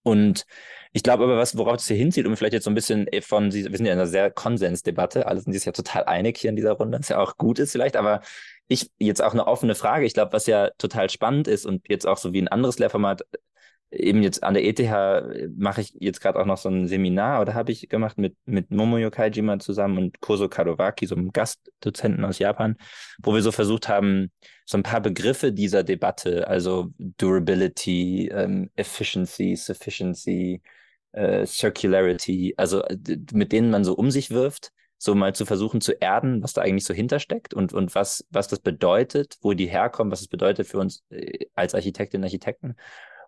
Und 0.03 0.45
ich 0.93 1.03
glaube 1.03 1.25
aber, 1.25 1.39
was, 1.39 1.57
worauf 1.57 1.77
es 1.77 1.87
hier 1.87 1.97
hinzieht, 1.97 2.27
um 2.27 2.37
vielleicht 2.37 2.53
jetzt 2.53 2.65
so 2.65 2.71
ein 2.71 2.75
bisschen 2.75 3.07
von, 3.23 3.51
wir 3.51 3.63
sind 3.63 3.87
ja 3.87 3.95
in 3.95 3.99
einer 3.99 4.07
sehr 4.07 4.31
Konsensdebatte, 4.31 5.27
alle 5.27 5.41
sind 5.41 5.55
sich 5.55 5.65
ja 5.65 5.73
total 5.73 6.05
einig 6.05 6.37
hier 6.37 6.51
in 6.51 6.57
dieser 6.57 6.73
Runde, 6.73 6.99
was 6.99 7.09
ja 7.09 7.19
auch 7.19 7.39
gut 7.39 7.59
ist 7.59 7.73
vielleicht, 7.73 7.97
aber 7.97 8.21
ich 8.69 8.91
jetzt 8.99 9.23
auch 9.23 9.33
eine 9.33 9.47
offene 9.47 9.75
Frage. 9.75 10.05
Ich 10.05 10.13
glaube, 10.13 10.35
was 10.35 10.47
ja 10.47 10.69
total 10.77 11.09
spannend 11.09 11.49
ist 11.49 11.65
und 11.65 11.89
jetzt 11.89 12.07
auch 12.07 12.19
so 12.19 12.35
wie 12.35 12.43
ein 12.43 12.49
anderes 12.49 12.79
Lehrformat 12.79 13.23
eben 13.93 14.23
jetzt 14.23 14.43
an 14.43 14.55
der 14.55 14.65
ETH 14.65 14.81
mache 15.57 15.83
ich 15.83 15.95
jetzt 16.01 16.21
gerade 16.21 16.41
auch 16.41 16.47
noch 16.47 16.57
so 16.57 16.69
ein 16.69 16.89
Seminar 16.89 17.41
oder 17.43 17.55
habe 17.55 17.73
ich 17.73 17.89
gemacht 17.89 18.19
mit, 18.19 18.37
mit 18.47 18.71
Momoyo 18.71 19.11
Kaijima 19.11 19.59
zusammen 19.59 19.99
und 19.99 20.21
Koso 20.21 20.49
Kadowaki, 20.49 21.07
so 21.07 21.15
einem 21.15 21.33
Gastdozenten 21.33 22.25
aus 22.25 22.39
Japan, 22.39 22.77
wo 23.23 23.35
wir 23.35 23.43
so 23.43 23.53
versucht 23.53 23.89
haben, 23.89 24.33
so 24.65 24.79
ein 24.79 24.83
paar 24.83 25.01
Begriffe 25.01 25.53
dieser 25.53 25.83
Debatte, 25.83 26.49
also 26.49 26.89
Durability, 26.99 28.29
ähm, 28.33 28.71
Efficiency, 28.77 29.57
Sufficiency, 29.57 30.63
äh, 31.13 31.45
Circularity, 31.45 32.55
also 32.57 32.83
mit 33.33 33.53
denen 33.53 33.71
man 33.71 33.85
so 33.85 33.95
um 33.95 34.11
sich 34.11 34.31
wirft, 34.31 34.73
so 34.97 35.15
mal 35.15 35.35
zu 35.35 35.45
versuchen 35.45 35.81
zu 35.81 35.93
erden, 35.93 36.43
was 36.43 36.53
da 36.53 36.63
eigentlich 36.63 36.85
so 36.85 36.95
hintersteckt 36.95 37.55
und, 37.55 37.73
und 37.73 37.95
was, 37.95 38.25
was 38.31 38.49
das 38.49 38.61
bedeutet, 38.61 39.37
wo 39.43 39.53
die 39.53 39.67
herkommen, 39.67 40.13
was 40.13 40.21
es 40.21 40.29
bedeutet 40.29 40.67
für 40.69 40.79
uns 40.79 41.05
äh, 41.11 41.47
als 41.55 41.75
Architektinnen 41.75 42.23
und 42.23 42.27
Architekten. 42.27 42.77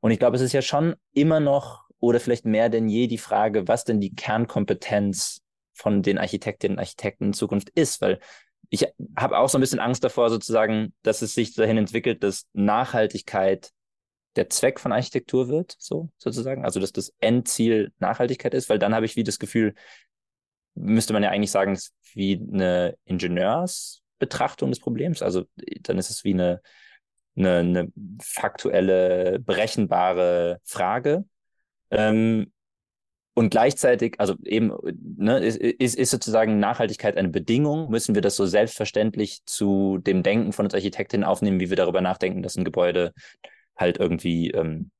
Und 0.05 0.11
ich 0.11 0.19
glaube, 0.19 0.37
es 0.37 0.43
ist 0.43 0.53
ja 0.53 0.61
schon 0.61 0.97
immer 1.15 1.41
noch 1.41 1.89
oder 1.99 2.21
vielleicht 2.21 2.45
mehr 2.45 2.69
denn 2.69 2.91
je 2.91 3.07
die 3.07 3.17
Frage, 3.17 3.67
was 3.69 3.85
denn 3.85 4.03
die 4.03 4.15
Kernkompetenz 4.15 5.41
von 5.73 6.03
den 6.03 6.19
Architektinnen 6.19 6.77
und 6.77 6.81
Architekten 6.81 7.25
in 7.25 7.33
Zukunft 7.33 7.71
ist, 7.71 8.03
weil 8.03 8.21
ich 8.69 8.87
habe 9.17 9.39
auch 9.39 9.49
so 9.49 9.57
ein 9.57 9.63
bisschen 9.63 9.81
Angst 9.81 10.05
davor, 10.05 10.29
sozusagen, 10.29 10.93
dass 11.05 11.23
es 11.23 11.33
sich 11.33 11.55
dahin 11.55 11.79
entwickelt, 11.79 12.23
dass 12.23 12.45
Nachhaltigkeit 12.53 13.71
der 14.37 14.51
Zweck 14.51 14.79
von 14.79 14.93
Architektur 14.93 15.49
wird, 15.49 15.75
so 15.79 16.11
sozusagen, 16.19 16.67
also 16.67 16.81
dass 16.81 16.93
das 16.93 17.15
Endziel 17.21 17.91
Nachhaltigkeit 17.99 18.53
ist, 18.53 18.69
weil 18.69 18.79
dann 18.79 18.95
habe 18.95 19.07
ich 19.07 19.17
wie 19.17 19.25
das 19.25 19.39
Gefühl, 19.39 19.75
müsste 20.75 21.15
man 21.15 21.23
ja 21.23 21.31
eigentlich 21.31 21.51
sagen, 21.51 21.73
ist 21.73 21.95
wie 22.13 22.39
eine 22.53 22.99
Ingenieursbetrachtung 23.07 24.69
des 24.69 24.81
Problems. 24.81 25.23
Also 25.23 25.47
dann 25.81 25.97
ist 25.97 26.11
es 26.11 26.25
wie 26.25 26.35
eine, 26.35 26.61
eine, 27.37 27.59
eine 27.59 27.93
faktuelle, 28.23 29.39
berechenbare 29.41 30.61
Frage. 30.65 31.25
Ähm, 31.91 32.53
und 33.35 33.51
gleichzeitig, 33.51 34.15
also 34.21 34.37
eben, 34.45 34.73
ne, 35.17 35.41
ist, 35.41 35.57
ist, 35.97 36.11
sozusagen 36.11 36.61
Nachhaltigkeit 36.61 37.17
eine 37.17 37.31
Bedingung? 37.31 37.91
Müssen 37.91 38.15
wir 38.15 38.23
das 38.23 38.37
so 38.37 38.47
selbstverständlich 38.47 39.45
zu 39.45 39.99
dem 39.99 40.23
Denken 40.23 40.53
von 40.53 40.67
uns 40.67 40.75
Architektinnen 40.75 41.25
aufnehmen, 41.25 41.59
wie 41.59 41.69
wir 41.69 41.77
darüber 41.77 42.01
nachdenken, 42.01 42.43
dass 42.43 42.57
ein 42.57 42.65
Gebäude 42.65 43.13
halt 43.77 43.99
irgendwie 43.99 44.51
ähm, 44.53 44.93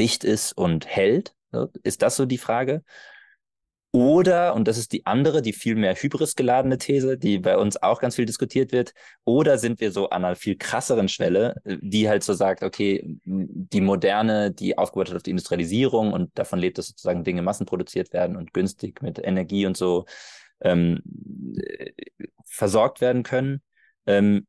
dicht 0.00 0.24
ist 0.24 0.52
und 0.52 0.86
hält? 0.86 1.34
Ist 1.84 2.02
das 2.02 2.16
so 2.16 2.26
die 2.26 2.38
Frage? 2.38 2.82
Oder, 3.94 4.56
und 4.56 4.66
das 4.66 4.76
ist 4.76 4.90
die 4.90 5.06
andere, 5.06 5.40
die 5.40 5.52
viel 5.52 5.76
mehr 5.76 5.94
Hybris 5.94 6.34
geladene 6.34 6.78
These, 6.78 7.16
die 7.16 7.38
bei 7.38 7.56
uns 7.56 7.80
auch 7.80 8.00
ganz 8.00 8.16
viel 8.16 8.26
diskutiert 8.26 8.72
wird, 8.72 8.92
oder 9.22 9.56
sind 9.56 9.78
wir 9.78 9.92
so 9.92 10.10
an 10.10 10.24
einer 10.24 10.34
viel 10.34 10.56
krasseren 10.56 11.06
Schwelle, 11.06 11.62
die 11.64 12.08
halt 12.08 12.24
so 12.24 12.32
sagt, 12.32 12.64
okay, 12.64 13.04
die 13.24 13.80
Moderne, 13.80 14.50
die 14.50 14.76
aufgebaut 14.76 15.10
hat 15.10 15.16
auf 15.16 15.22
die 15.22 15.30
Industrialisierung 15.30 16.12
und 16.12 16.36
davon 16.36 16.58
lebt, 16.58 16.78
dass 16.78 16.88
sozusagen 16.88 17.22
Dinge 17.22 17.42
massenproduziert 17.42 18.12
werden 18.12 18.34
und 18.34 18.52
günstig 18.52 19.00
mit 19.00 19.20
Energie 19.24 19.64
und 19.64 19.76
so 19.76 20.06
ähm, 20.60 21.00
versorgt 22.46 23.00
werden 23.00 23.22
können, 23.22 23.62
ähm, 24.06 24.48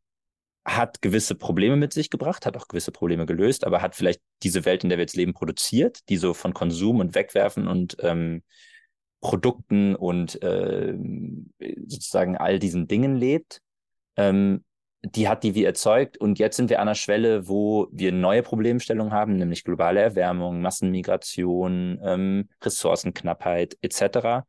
hat 0.65 1.03
gewisse 1.03 1.35
Probleme 1.35 1.75
mit 1.75 1.93
sich 1.93 2.09
gebracht, 2.09 2.47
hat 2.47 2.57
auch 2.57 2.67
gewisse 2.67 2.91
Probleme 2.91 3.27
gelöst, 3.27 3.63
aber 3.63 3.83
hat 3.83 3.93
vielleicht 3.93 4.21
diese 4.41 4.65
Welt, 4.65 4.83
in 4.83 4.89
der 4.89 4.97
wir 4.97 5.03
jetzt 5.03 5.15
leben, 5.15 5.33
produziert, 5.33 5.99
die 6.09 6.17
so 6.17 6.33
von 6.33 6.55
Konsum 6.55 6.99
und 6.99 7.13
Wegwerfen 7.13 7.67
und 7.67 7.95
ähm, 7.99 8.41
Produkten 9.21 9.95
und 9.95 10.41
äh, 10.43 10.95
sozusagen 11.87 12.37
all 12.37 12.59
diesen 12.59 12.87
Dingen 12.87 13.15
lebt, 13.15 13.61
ähm, 14.17 14.63
die 15.03 15.27
hat 15.27 15.43
die 15.43 15.55
wie 15.55 15.63
erzeugt. 15.63 16.17
Und 16.17 16.39
jetzt 16.39 16.57
sind 16.57 16.69
wir 16.69 16.79
an 16.79 16.87
einer 16.87 16.95
Schwelle, 16.95 17.47
wo 17.47 17.87
wir 17.91 18.11
neue 18.11 18.43
Problemstellungen 18.43 19.13
haben, 19.13 19.35
nämlich 19.35 19.63
globale 19.63 20.01
Erwärmung, 20.01 20.61
Massenmigration, 20.61 21.99
ähm, 22.03 22.49
Ressourcenknappheit 22.61 23.77
etc. 23.81 24.45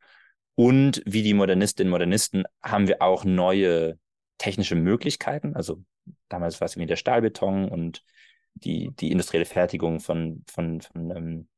Und 0.54 1.02
wie 1.04 1.22
die 1.22 1.34
Modernistinnen 1.34 1.88
und 1.88 1.98
Modernisten 1.98 2.44
haben 2.62 2.88
wir 2.88 3.02
auch 3.02 3.24
neue 3.24 3.98
technische 4.38 4.74
Möglichkeiten. 4.74 5.54
Also 5.54 5.82
damals 6.28 6.60
war 6.60 6.66
es 6.66 6.76
wie 6.76 6.86
der 6.86 6.96
Stahlbeton 6.96 7.68
und 7.68 8.02
die, 8.54 8.90
die 8.98 9.12
industrielle 9.12 9.44
Fertigung 9.44 10.00
von, 10.00 10.44
von, 10.46 10.80
von 10.80 11.10
ähm, 11.10 11.48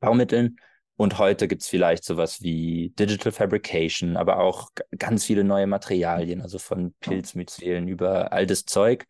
Baumitteln. 0.00 0.56
Und 1.02 1.18
heute 1.18 1.48
gibt 1.48 1.62
es 1.62 1.68
vielleicht 1.68 2.04
sowas 2.04 2.42
wie 2.42 2.90
Digital 2.90 3.32
Fabrication, 3.32 4.16
aber 4.16 4.38
auch 4.38 4.70
ganz 4.96 5.24
viele 5.24 5.42
neue 5.42 5.66
Materialien, 5.66 6.40
also 6.40 6.60
von 6.60 6.94
Pilzmycelen 7.00 7.88
über 7.88 8.32
all 8.32 8.46
das 8.46 8.66
Zeug. 8.66 9.06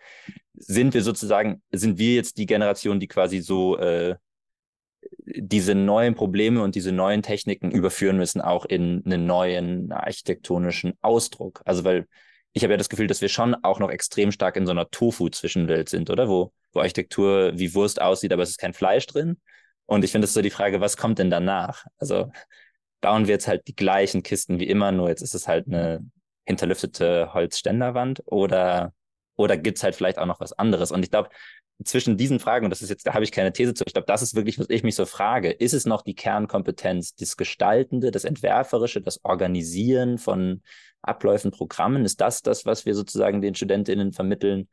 Sind 0.54 0.94
wir 0.94 1.02
sozusagen, 1.02 1.60
sind 1.70 1.98
wir 1.98 2.14
jetzt 2.14 2.38
die 2.38 2.46
Generation, 2.46 2.98
die 2.98 3.08
quasi 3.08 3.40
so 3.40 3.76
äh, 3.76 4.16
diese 5.26 5.74
neuen 5.74 6.14
Probleme 6.14 6.62
und 6.62 6.76
diese 6.76 6.92
neuen 6.92 7.20
Techniken 7.20 7.70
überführen 7.70 8.16
müssen, 8.16 8.40
auch 8.40 8.64
in 8.64 9.02
einen 9.04 9.26
neuen 9.26 9.92
architektonischen 9.92 10.94
Ausdruck? 11.02 11.60
Also, 11.66 11.84
weil 11.84 12.06
ich 12.54 12.62
habe 12.62 12.72
ja 12.72 12.78
das 12.78 12.88
Gefühl, 12.88 13.06
dass 13.06 13.20
wir 13.20 13.28
schon 13.28 13.54
auch 13.56 13.80
noch 13.80 13.90
extrem 13.90 14.32
stark 14.32 14.56
in 14.56 14.64
so 14.64 14.72
einer 14.72 14.88
Tofu-Zwischenwelt 14.88 15.90
sind, 15.90 16.08
oder? 16.08 16.26
Wo, 16.26 16.54
wo 16.72 16.80
Architektur 16.80 17.52
wie 17.54 17.74
Wurst 17.74 18.00
aussieht, 18.00 18.32
aber 18.32 18.44
es 18.44 18.48
ist 18.48 18.58
kein 18.58 18.72
Fleisch 18.72 19.06
drin. 19.06 19.36
Und 19.92 20.04
ich 20.04 20.12
finde 20.12 20.24
es 20.24 20.32
so 20.32 20.40
die 20.40 20.50
Frage, 20.50 20.80
was 20.80 20.96
kommt 20.96 21.18
denn 21.18 21.28
danach? 21.30 21.84
Also 21.98 22.32
bauen 23.02 23.26
wir 23.26 23.34
jetzt 23.34 23.46
halt 23.46 23.68
die 23.68 23.76
gleichen 23.76 24.22
Kisten 24.22 24.58
wie 24.58 24.66
immer, 24.66 24.90
nur 24.90 25.10
jetzt 25.10 25.20
ist 25.20 25.34
es 25.34 25.46
halt 25.48 25.66
eine 25.66 26.00
hinterlüftete 26.46 27.34
Holzständerwand 27.34 28.22
oder, 28.24 28.94
oder 29.36 29.58
gibt 29.58 29.76
es 29.76 29.84
halt 29.84 29.94
vielleicht 29.94 30.18
auch 30.18 30.24
noch 30.24 30.40
was 30.40 30.54
anderes? 30.54 30.92
Und 30.92 31.02
ich 31.02 31.10
glaube, 31.10 31.28
zwischen 31.84 32.16
diesen 32.16 32.40
Fragen, 32.40 32.64
und 32.64 32.70
das 32.70 32.80
ist 32.80 32.88
jetzt, 32.88 33.06
da 33.06 33.12
habe 33.12 33.24
ich 33.24 33.32
keine 33.32 33.52
These 33.52 33.74
zu, 33.74 33.84
ich 33.86 33.92
glaube, 33.92 34.06
das 34.06 34.22
ist 34.22 34.34
wirklich, 34.34 34.58
was 34.58 34.70
ich 34.70 34.82
mich 34.82 34.94
so 34.94 35.04
frage, 35.04 35.50
ist 35.50 35.74
es 35.74 35.84
noch 35.84 36.00
die 36.00 36.14
Kernkompetenz, 36.14 37.14
das 37.16 37.36
Gestaltende, 37.36 38.10
das 38.10 38.24
Entwerferische, 38.24 39.02
das 39.02 39.22
Organisieren 39.24 40.16
von 40.16 40.62
Abläufen, 41.02 41.50
Programmen? 41.50 42.06
Ist 42.06 42.22
das 42.22 42.40
das, 42.40 42.64
was 42.64 42.86
wir 42.86 42.94
sozusagen 42.94 43.42
den 43.42 43.54
StudentInnen 43.54 44.12
vermitteln? 44.12 44.68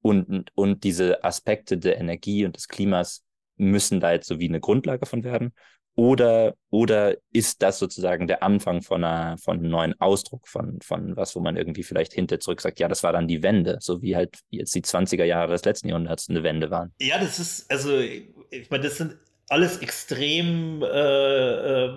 Und, 0.00 0.52
und 0.54 0.84
diese 0.84 1.22
Aspekte 1.22 1.76
der 1.76 1.98
Energie 1.98 2.46
und 2.46 2.56
des 2.56 2.68
Klimas 2.68 3.24
müssen 3.56 4.00
da 4.00 4.12
jetzt 4.12 4.28
so 4.28 4.38
wie 4.40 4.48
eine 4.48 4.60
Grundlage 4.60 5.06
von 5.06 5.24
werden? 5.24 5.52
Oder, 5.96 6.54
oder 6.70 7.14
ist 7.32 7.62
das 7.62 7.78
sozusagen 7.78 8.26
der 8.26 8.42
Anfang 8.42 8.82
von, 8.82 9.04
einer, 9.04 9.38
von 9.38 9.58
einem 9.58 9.70
neuen 9.70 10.00
Ausdruck, 10.00 10.48
von, 10.48 10.80
von 10.82 11.16
was, 11.16 11.36
wo 11.36 11.40
man 11.40 11.56
irgendwie 11.56 11.84
vielleicht 11.84 12.12
hinter 12.12 12.40
zurück 12.40 12.60
sagt, 12.60 12.80
ja, 12.80 12.88
das 12.88 13.04
war 13.04 13.12
dann 13.12 13.28
die 13.28 13.44
Wende, 13.44 13.78
so 13.80 14.02
wie 14.02 14.16
halt 14.16 14.40
jetzt 14.50 14.74
die 14.74 14.82
20er 14.82 15.22
Jahre 15.22 15.52
des 15.52 15.64
letzten 15.64 15.88
Jahrhunderts 15.88 16.28
eine 16.28 16.42
Wende 16.42 16.70
waren? 16.70 16.92
Ja, 17.00 17.20
das 17.20 17.38
ist, 17.38 17.70
also, 17.70 17.96
ich 18.00 18.70
meine, 18.70 18.82
das 18.82 18.96
sind 18.96 19.16
alles 19.48 19.78
extrem 19.78 20.82
äh, 20.82 21.84
äh, 21.84 21.90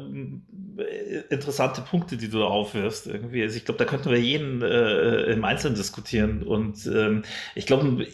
interessante 1.29 1.81
Punkte, 1.81 2.17
die 2.17 2.29
du 2.29 2.39
da 2.39 2.45
aufwirfst. 2.45 3.07
Irgendwie. 3.07 3.41
Also 3.41 3.57
ich 3.57 3.65
glaube, 3.65 3.79
da 3.79 3.85
könnten 3.85 4.11
wir 4.11 4.19
jeden 4.19 4.61
äh, 4.61 5.23
im 5.31 5.45
Einzelnen 5.45 5.75
diskutieren. 5.75 6.43
Und 6.43 6.85
ähm, 6.87 7.23
ich 7.55 7.65
glaube, 7.65 8.05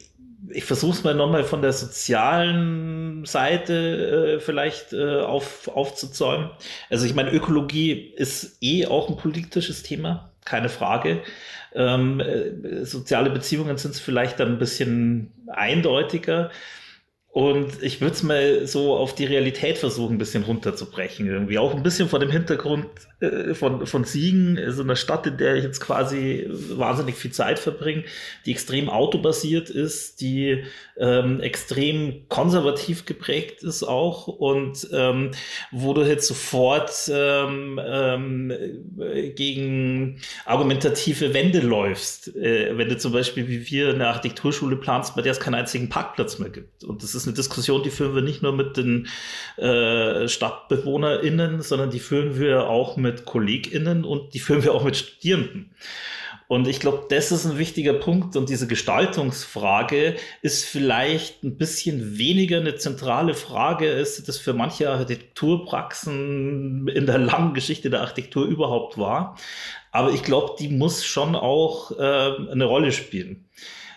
ich 0.49 0.63
versuche 0.65 0.91
es 0.91 1.03
mal 1.03 1.15
nochmal 1.15 1.43
von 1.43 1.61
der 1.61 1.73
sozialen 1.73 3.25
Seite 3.25 4.35
äh, 4.35 4.39
vielleicht 4.39 4.93
äh, 4.93 5.21
auf, 5.21 5.67
aufzuzäumen. 5.67 6.49
Also 6.89 7.05
ich 7.05 7.13
meine, 7.13 7.31
Ökologie 7.31 8.13
ist 8.15 8.57
eh 8.61 8.85
auch 8.87 9.09
ein 9.09 9.17
politisches 9.17 9.83
Thema, 9.83 10.31
keine 10.45 10.69
Frage. 10.69 11.21
Ähm, 11.73 12.19
äh, 12.19 12.85
soziale 12.85 13.29
Beziehungen 13.29 13.77
sind 13.77 13.91
es 13.91 13.99
vielleicht 13.99 14.39
dann 14.39 14.49
ein 14.49 14.59
bisschen 14.59 15.31
eindeutiger. 15.47 16.51
Und 17.34 17.81
ich 17.81 17.99
würde 17.99 18.13
es 18.13 18.21
mal 18.21 18.67
so 18.67 18.95
auf 18.95 19.15
die 19.15 19.25
Realität 19.25 19.79
versuchen, 19.79 20.15
ein 20.15 20.17
bisschen 20.19 20.43
runterzubrechen. 20.43 21.25
Irgendwie 21.25 21.57
auch 21.57 21.73
ein 21.73 21.81
bisschen 21.81 22.07
vor 22.07 22.19
dem 22.19 22.29
Hintergrund 22.29 22.86
äh, 23.21 23.55
von, 23.55 23.88
von 23.88 24.03
Siegen, 24.03 24.59
so 24.71 24.84
einer 24.84 24.95
Stadt, 24.95 25.25
in 25.25 25.38
der 25.38 25.55
ich 25.55 25.63
jetzt 25.63 25.79
quasi 25.79 26.47
wahnsinnig 26.47 27.15
viel 27.15 27.31
Zeit 27.31 27.57
verbringe, 27.57 28.03
die 28.45 28.51
extrem 28.51 28.88
autobasiert 28.88 29.71
ist, 29.71 30.21
die 30.21 30.63
ähm, 30.95 31.39
extrem 31.39 32.27
konservativ 32.29 33.05
geprägt 33.05 33.63
ist 33.63 33.81
auch 33.81 34.27
und 34.27 34.88
ähm, 34.93 35.31
wo 35.71 35.93
du 35.93 36.03
jetzt 36.03 36.27
sofort 36.27 36.91
ähm, 37.11 37.79
ähm, 37.84 38.53
gegen 39.36 40.19
argumentative 40.45 41.34
Wände 41.34 41.61
läufst. 41.61 42.36
Äh, 42.36 42.77
wenn 42.77 42.89
du 42.89 42.97
zum 42.97 43.11
Beispiel 43.11 43.47
wie 43.47 43.67
wir 43.71 43.89
eine 43.89 44.07
Architekturschule 44.07 44.75
planst, 44.75 45.15
bei 45.15 45.23
der 45.23 45.31
es 45.31 45.39
keinen 45.39 45.55
einzigen 45.55 45.89
Parkplatz 45.89 46.38
mehr 46.38 46.49
gibt. 46.49 46.84
Und 46.84 47.01
das 47.01 47.15
ist 47.15 47.22
eine 47.28 47.36
Diskussion, 47.36 47.84
die 47.84 47.89
führen 47.89 48.15
wir 48.15 48.21
nicht 48.21 48.41
nur 48.41 48.53
mit 48.53 48.78
den 48.78 49.07
äh, 49.57 50.28
StadtbewohnerInnen, 50.28 51.61
sondern 51.61 51.91
die 51.91 51.99
führen 51.99 52.39
wir 52.39 52.67
auch 52.67 52.97
mit 52.97 53.26
KollegInnen 53.26 54.05
und 54.05 54.34
die 54.34 54.39
führen 54.39 54.63
wir 54.63 54.74
auch 54.74 54.84
mit 54.84 54.97
Studierenden. 54.97 55.71
Und 56.47 56.67
ich 56.67 56.80
glaube, 56.80 57.05
das 57.09 57.32
ist 57.32 57.45
ein 57.45 57.57
wichtiger 57.57 57.93
Punkt. 57.93 58.36
Und 58.36 58.49
diese 58.49 58.67
Gestaltungsfrage 58.67 60.17
ist 60.41 60.65
vielleicht 60.65 61.43
ein 61.43 61.57
bisschen 61.57 62.17
weniger 62.17 62.57
eine 62.59 62.76
zentrale 62.76 63.34
Frage, 63.34 63.88
ist 63.88 64.28
das 64.28 64.38
für 64.38 64.53
manche 64.53 64.89
Architekturpraxen 64.89 66.88
in 66.89 67.05
der 67.05 67.17
langen 67.17 67.53
Geschichte 67.53 67.89
der 67.89 68.01
Architektur 68.01 68.45
überhaupt 68.45 68.97
war. 68.97 69.36
Aber 69.91 70.11
ich 70.11 70.21
glaube, 70.21 70.55
die 70.59 70.69
muss 70.69 71.03
schon 71.05 71.36
auch 71.36 71.91
äh, 71.97 72.51
eine 72.51 72.65
Rolle 72.65 72.91
spielen. 72.91 73.45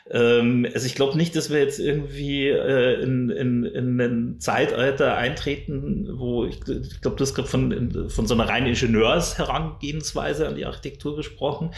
Ähm, 0.08 0.68
also 0.72 0.86
ich 0.86 0.94
glaube 0.94 1.16
nicht, 1.16 1.34
dass 1.34 1.50
wir 1.50 1.58
jetzt 1.58 1.80
irgendwie 1.80 2.46
äh, 2.48 3.02
in, 3.02 3.28
in, 3.30 3.64
in 3.64 4.00
ein 4.00 4.40
Zeitalter 4.40 5.16
eintreten, 5.16 6.08
wo 6.12 6.44
ich, 6.44 6.60
ich 6.68 7.00
glaube, 7.00 7.16
du 7.16 7.22
hast 7.22 7.34
gerade 7.34 7.48
von, 7.48 8.08
von 8.08 8.26
so 8.26 8.34
einer 8.34 8.48
reinen 8.48 8.68
Ingenieursherangehensweise 8.68 10.46
an 10.46 10.54
die 10.54 10.64
Architektur 10.64 11.16
gesprochen. 11.16 11.72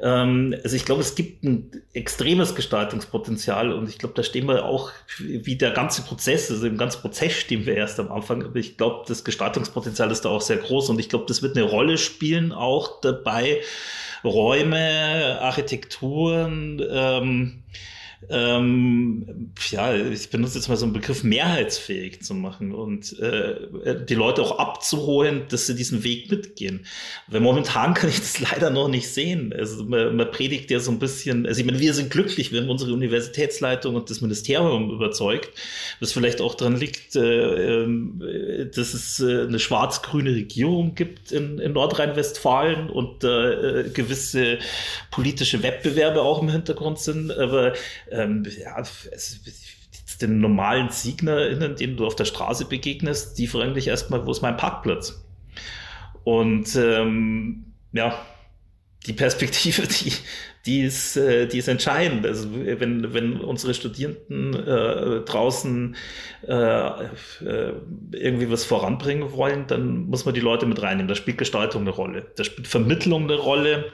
Ähm, 0.00 0.54
also 0.62 0.76
ich 0.76 0.84
glaube, 0.84 1.00
es 1.00 1.16
gibt 1.16 1.42
ein 1.42 1.70
extremes 1.92 2.54
Gestaltungspotenzial 2.54 3.72
und 3.72 3.88
ich 3.88 3.98
glaube, 3.98 4.14
da 4.14 4.22
stehen 4.22 4.46
wir 4.46 4.64
auch, 4.64 4.92
wie 5.18 5.56
der 5.56 5.72
ganze 5.72 6.02
Prozess, 6.02 6.52
also 6.52 6.66
im 6.66 6.78
ganzen 6.78 7.00
Prozess 7.00 7.32
stehen 7.32 7.66
wir 7.66 7.74
erst 7.74 7.98
am 7.98 8.12
Anfang, 8.12 8.44
aber 8.44 8.56
ich 8.56 8.76
glaube, 8.76 9.04
das 9.08 9.24
Gestaltungspotenzial 9.24 10.12
ist 10.12 10.24
da 10.24 10.28
auch 10.28 10.42
sehr 10.42 10.58
groß 10.58 10.90
und 10.90 11.00
ich 11.00 11.08
glaube, 11.08 11.24
das 11.26 11.42
wird 11.42 11.56
eine 11.56 11.66
Rolle 11.66 11.98
spielen 11.98 12.52
auch 12.52 13.00
dabei, 13.00 13.60
Räume, 14.24 15.38
Architekturen, 15.40 16.82
ähm, 16.90 17.62
ähm, 18.30 19.52
ja, 19.70 19.94
ich 19.94 20.30
benutze 20.30 20.58
jetzt 20.58 20.68
mal 20.68 20.76
so 20.76 20.84
einen 20.84 20.92
Begriff, 20.92 21.24
mehrheitsfähig 21.24 22.22
zu 22.22 22.34
machen 22.34 22.72
und 22.72 23.18
äh, 23.18 24.04
die 24.08 24.14
Leute 24.14 24.42
auch 24.42 24.58
abzuholen, 24.58 25.42
dass 25.48 25.66
sie 25.66 25.74
diesen 25.74 26.04
Weg 26.04 26.30
mitgehen. 26.30 26.86
Weil 27.28 27.40
momentan 27.40 27.94
kann 27.94 28.10
ich 28.10 28.18
das 28.18 28.40
leider 28.40 28.70
noch 28.70 28.88
nicht 28.88 29.08
sehen. 29.08 29.52
Also 29.56 29.84
man, 29.84 30.16
man 30.16 30.30
predigt 30.30 30.70
ja 30.70 30.80
so 30.80 30.90
ein 30.90 30.98
bisschen, 30.98 31.46
also 31.46 31.60
ich 31.60 31.66
meine, 31.66 31.80
wir 31.80 31.94
sind 31.94 32.10
glücklich, 32.10 32.52
wir 32.52 32.60
haben 32.60 32.70
unsere 32.70 32.92
Universitätsleitung 32.92 33.94
und 33.94 34.10
das 34.10 34.20
Ministerium 34.20 34.90
überzeugt, 34.90 35.50
was 36.00 36.12
vielleicht 36.12 36.40
auch 36.40 36.54
daran 36.54 36.76
liegt, 36.76 37.16
äh, 37.16 37.84
äh, 37.84 38.70
dass 38.74 38.94
es 38.94 39.20
äh, 39.20 39.42
eine 39.42 39.58
schwarz-grüne 39.58 40.30
Regierung 40.30 40.94
gibt 40.94 41.32
in, 41.32 41.58
in 41.58 41.72
Nordrhein-Westfalen 41.72 42.90
und 42.90 43.24
äh, 43.24 43.90
gewisse 43.92 44.58
politische 45.10 45.62
Wettbewerbe 45.62 46.22
auch 46.22 46.42
im 46.42 46.48
Hintergrund 46.48 46.98
sind. 46.98 47.30
Aber 47.36 47.72
ähm, 48.14 48.44
ja, 48.58 48.78
es, 48.78 49.40
den 50.20 50.40
normalen 50.40 50.90
SiegnerInnen, 50.90 51.76
denen 51.76 51.96
du 51.96 52.06
auf 52.06 52.16
der 52.16 52.24
Straße 52.24 52.66
begegnest, 52.66 53.38
die 53.38 53.46
fragen 53.46 53.74
dich 53.74 53.88
erstmal, 53.88 54.26
wo 54.26 54.30
ist 54.30 54.42
mein 54.42 54.56
Parkplatz? 54.56 55.24
Und 56.22 56.74
ähm, 56.76 57.64
ja, 57.92 58.18
die 59.06 59.12
Perspektive, 59.12 59.82
die, 59.86 60.12
die, 60.66 60.82
ist, 60.82 61.16
äh, 61.16 61.46
die 61.46 61.58
ist 61.58 61.68
entscheidend. 61.68 62.26
Also 62.26 62.48
wenn, 62.52 63.12
wenn 63.12 63.40
unsere 63.40 63.74
Studierenden 63.74 64.54
äh, 64.54 65.20
draußen 65.24 65.96
äh, 66.46 66.52
äh, 66.54 67.72
irgendwie 68.12 68.50
was 68.50 68.64
voranbringen 68.64 69.32
wollen, 69.32 69.66
dann 69.66 70.06
muss 70.06 70.24
man 70.24 70.34
die 70.34 70.40
Leute 70.40 70.66
mit 70.66 70.80
reinnehmen. 70.80 71.08
Da 71.08 71.14
spielt 71.14 71.38
Gestaltung 71.38 71.82
eine 71.82 71.90
Rolle. 71.90 72.26
Da 72.36 72.44
spielt 72.44 72.66
Vermittlung 72.66 73.24
eine 73.24 73.36
Rolle. 73.36 73.92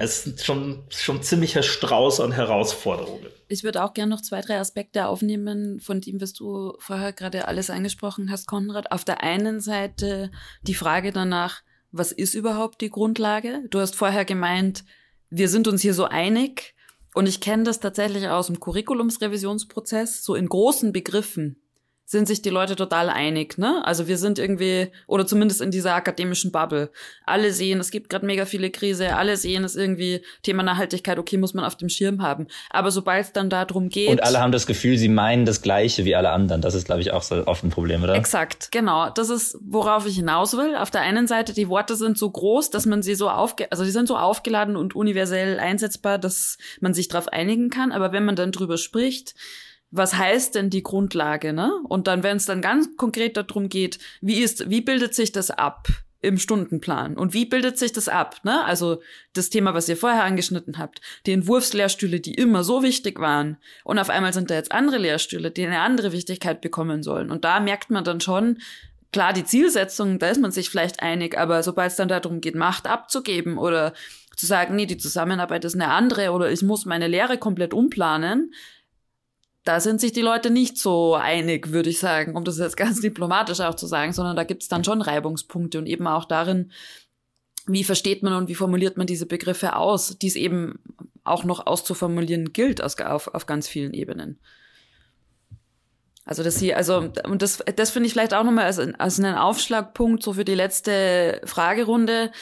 Es 0.00 0.28
ist 0.28 0.46
schon, 0.46 0.84
schon 0.90 1.24
ziemlicher 1.24 1.64
Strauß 1.64 2.20
an 2.20 2.30
Herausforderungen. 2.30 3.26
Ich 3.48 3.64
würde 3.64 3.82
auch 3.82 3.94
gerne 3.94 4.14
noch 4.14 4.22
zwei, 4.22 4.40
drei 4.40 4.60
Aspekte 4.60 5.08
aufnehmen, 5.08 5.80
von 5.80 6.00
dem, 6.00 6.20
was 6.20 6.32
du 6.32 6.74
vorher 6.78 7.12
gerade 7.12 7.48
alles 7.48 7.68
angesprochen 7.68 8.30
hast, 8.30 8.46
Konrad. 8.46 8.92
Auf 8.92 9.04
der 9.04 9.24
einen 9.24 9.58
Seite 9.60 10.30
die 10.62 10.74
Frage 10.74 11.10
danach, 11.10 11.62
was 11.90 12.12
ist 12.12 12.34
überhaupt 12.34 12.80
die 12.80 12.90
Grundlage? 12.90 13.64
Du 13.70 13.80
hast 13.80 13.96
vorher 13.96 14.24
gemeint, 14.24 14.84
wir 15.30 15.48
sind 15.48 15.66
uns 15.66 15.82
hier 15.82 15.94
so 15.94 16.04
einig. 16.04 16.76
Und 17.12 17.26
ich 17.26 17.40
kenne 17.40 17.64
das 17.64 17.80
tatsächlich 17.80 18.28
aus 18.28 18.46
dem 18.46 18.60
Curriculumsrevisionsprozess, 18.60 20.22
so 20.22 20.36
in 20.36 20.48
großen 20.48 20.92
Begriffen 20.92 21.60
sind 22.10 22.26
sich 22.26 22.40
die 22.40 22.48
Leute 22.48 22.74
total 22.74 23.10
einig, 23.10 23.58
ne? 23.58 23.82
Also 23.84 24.08
wir 24.08 24.16
sind 24.16 24.38
irgendwie, 24.38 24.90
oder 25.06 25.26
zumindest 25.26 25.60
in 25.60 25.70
dieser 25.70 25.94
akademischen 25.94 26.50
Bubble. 26.50 26.90
Alle 27.26 27.52
sehen, 27.52 27.80
es 27.80 27.90
gibt 27.90 28.08
gerade 28.08 28.24
mega 28.24 28.46
viele 28.46 28.70
Krise, 28.70 29.14
alle 29.14 29.36
sehen 29.36 29.62
es 29.62 29.76
irgendwie, 29.76 30.22
Thema 30.42 30.62
Nachhaltigkeit, 30.62 31.18
okay, 31.18 31.36
muss 31.36 31.52
man 31.52 31.66
auf 31.66 31.76
dem 31.76 31.90
Schirm 31.90 32.22
haben. 32.22 32.46
Aber 32.70 32.90
sobald 32.90 33.26
es 33.26 33.32
dann 33.34 33.50
darum 33.50 33.90
geht. 33.90 34.08
Und 34.08 34.22
alle 34.22 34.40
haben 34.40 34.52
das 34.52 34.66
Gefühl, 34.66 34.96
sie 34.96 35.10
meinen 35.10 35.44
das 35.44 35.60
Gleiche 35.60 36.06
wie 36.06 36.16
alle 36.16 36.30
anderen. 36.30 36.62
Das 36.62 36.74
ist, 36.74 36.86
glaube 36.86 37.02
ich, 37.02 37.10
auch 37.10 37.22
so 37.22 37.46
oft 37.46 37.62
ein 37.62 37.68
Problem, 37.68 38.02
oder? 38.02 38.14
Exakt, 38.14 38.72
genau. 38.72 39.10
Das 39.10 39.28
ist, 39.28 39.58
worauf 39.60 40.06
ich 40.06 40.16
hinaus 40.16 40.56
will. 40.56 40.76
Auf 40.76 40.90
der 40.90 41.02
einen 41.02 41.26
Seite, 41.26 41.52
die 41.52 41.68
Worte 41.68 41.94
sind 41.94 42.16
so 42.16 42.30
groß, 42.30 42.70
dass 42.70 42.86
man 42.86 43.02
sie 43.02 43.16
so 43.16 43.28
aufge, 43.28 43.70
also 43.70 43.84
die 43.84 43.90
sind 43.90 44.08
so 44.08 44.16
aufgeladen 44.16 44.76
und 44.76 44.96
universell 44.96 45.60
einsetzbar, 45.60 46.16
dass 46.16 46.56
man 46.80 46.94
sich 46.94 47.08
darauf 47.08 47.28
einigen 47.28 47.68
kann. 47.68 47.92
Aber 47.92 48.12
wenn 48.12 48.24
man 48.24 48.34
dann 48.34 48.50
drüber 48.50 48.78
spricht, 48.78 49.34
was 49.90 50.14
heißt 50.16 50.54
denn 50.54 50.70
die 50.70 50.82
Grundlage, 50.82 51.52
ne? 51.52 51.72
Und 51.88 52.06
dann, 52.06 52.22
wenn 52.22 52.36
es 52.36 52.46
dann 52.46 52.60
ganz 52.60 52.96
konkret 52.96 53.36
darum 53.36 53.68
geht, 53.68 53.98
wie 54.20 54.40
ist, 54.40 54.68
wie 54.68 54.80
bildet 54.80 55.14
sich 55.14 55.32
das 55.32 55.50
ab 55.50 55.88
im 56.20 56.36
Stundenplan? 56.36 57.16
Und 57.16 57.32
wie 57.32 57.46
bildet 57.46 57.78
sich 57.78 57.92
das 57.92 58.08
ab, 58.08 58.36
ne? 58.42 58.64
Also 58.64 59.00
das 59.32 59.50
Thema, 59.50 59.72
was 59.72 59.88
ihr 59.88 59.96
vorher 59.96 60.24
angeschnitten 60.24 60.78
habt, 60.78 61.00
die 61.26 61.32
Entwurfslehrstühle, 61.32 62.20
die 62.20 62.34
immer 62.34 62.64
so 62.64 62.82
wichtig 62.82 63.18
waren, 63.18 63.56
und 63.84 63.98
auf 63.98 64.10
einmal 64.10 64.32
sind 64.32 64.50
da 64.50 64.54
jetzt 64.54 64.72
andere 64.72 64.98
Lehrstühle, 64.98 65.50
die 65.50 65.66
eine 65.66 65.80
andere 65.80 66.12
Wichtigkeit 66.12 66.60
bekommen 66.60 67.02
sollen. 67.02 67.30
Und 67.30 67.44
da 67.44 67.60
merkt 67.60 67.90
man 67.90 68.04
dann 68.04 68.20
schon, 68.20 68.58
klar, 69.12 69.32
die 69.32 69.44
Zielsetzung, 69.44 70.18
da 70.18 70.28
ist 70.28 70.40
man 70.40 70.50
sich 70.50 70.68
vielleicht 70.68 71.02
einig, 71.02 71.38
aber 71.38 71.62
sobald 71.62 71.92
es 71.92 71.96
dann 71.96 72.08
darum 72.08 72.42
geht, 72.42 72.54
Macht 72.56 72.86
abzugeben 72.86 73.56
oder 73.56 73.94
zu 74.36 74.46
sagen, 74.46 74.76
nee, 74.76 74.86
die 74.86 74.98
Zusammenarbeit 74.98 75.64
ist 75.64 75.74
eine 75.74 75.88
andere 75.88 76.30
oder 76.30 76.50
ich 76.50 76.62
muss 76.62 76.84
meine 76.84 77.08
Lehre 77.08 77.38
komplett 77.38 77.74
umplanen, 77.74 78.52
da 79.68 79.80
sind 79.80 80.00
sich 80.00 80.12
die 80.12 80.22
Leute 80.22 80.48
nicht 80.48 80.78
so 80.78 81.14
einig, 81.14 81.72
würde 81.72 81.90
ich 81.90 81.98
sagen, 81.98 82.34
um 82.36 82.44
das 82.44 82.56
jetzt 82.56 82.78
ganz 82.78 83.00
diplomatisch 83.02 83.60
auch 83.60 83.74
zu 83.74 83.86
sagen, 83.86 84.14
sondern 84.14 84.34
da 84.34 84.44
gibt 84.44 84.62
es 84.62 84.68
dann 84.68 84.82
schon 84.82 85.02
Reibungspunkte 85.02 85.78
und 85.78 85.86
eben 85.86 86.06
auch 86.06 86.24
darin, 86.24 86.72
wie 87.66 87.84
versteht 87.84 88.22
man 88.22 88.32
und 88.32 88.48
wie 88.48 88.54
formuliert 88.54 88.96
man 88.96 89.06
diese 89.06 89.26
Begriffe 89.26 89.76
aus, 89.76 90.16
die 90.16 90.28
es 90.28 90.36
eben 90.36 90.78
auch 91.22 91.44
noch 91.44 91.66
auszuformulieren 91.66 92.54
gilt 92.54 92.82
auf, 92.82 93.28
auf 93.28 93.44
ganz 93.44 93.68
vielen 93.68 93.92
Ebenen. 93.92 94.38
Also 96.24 96.42
dass 96.42 96.56
sie, 96.56 96.74
also, 96.74 97.10
und 97.24 97.42
das, 97.42 97.62
das 97.76 97.90
finde 97.90 98.06
ich 98.06 98.14
vielleicht 98.14 98.32
auch 98.32 98.44
nochmal 98.44 98.64
als, 98.64 98.78
als 98.78 99.18
einen 99.18 99.34
Aufschlagpunkt 99.34 100.22
so 100.22 100.32
für 100.32 100.46
die 100.46 100.54
letzte 100.54 101.42
Fragerunde 101.44 102.32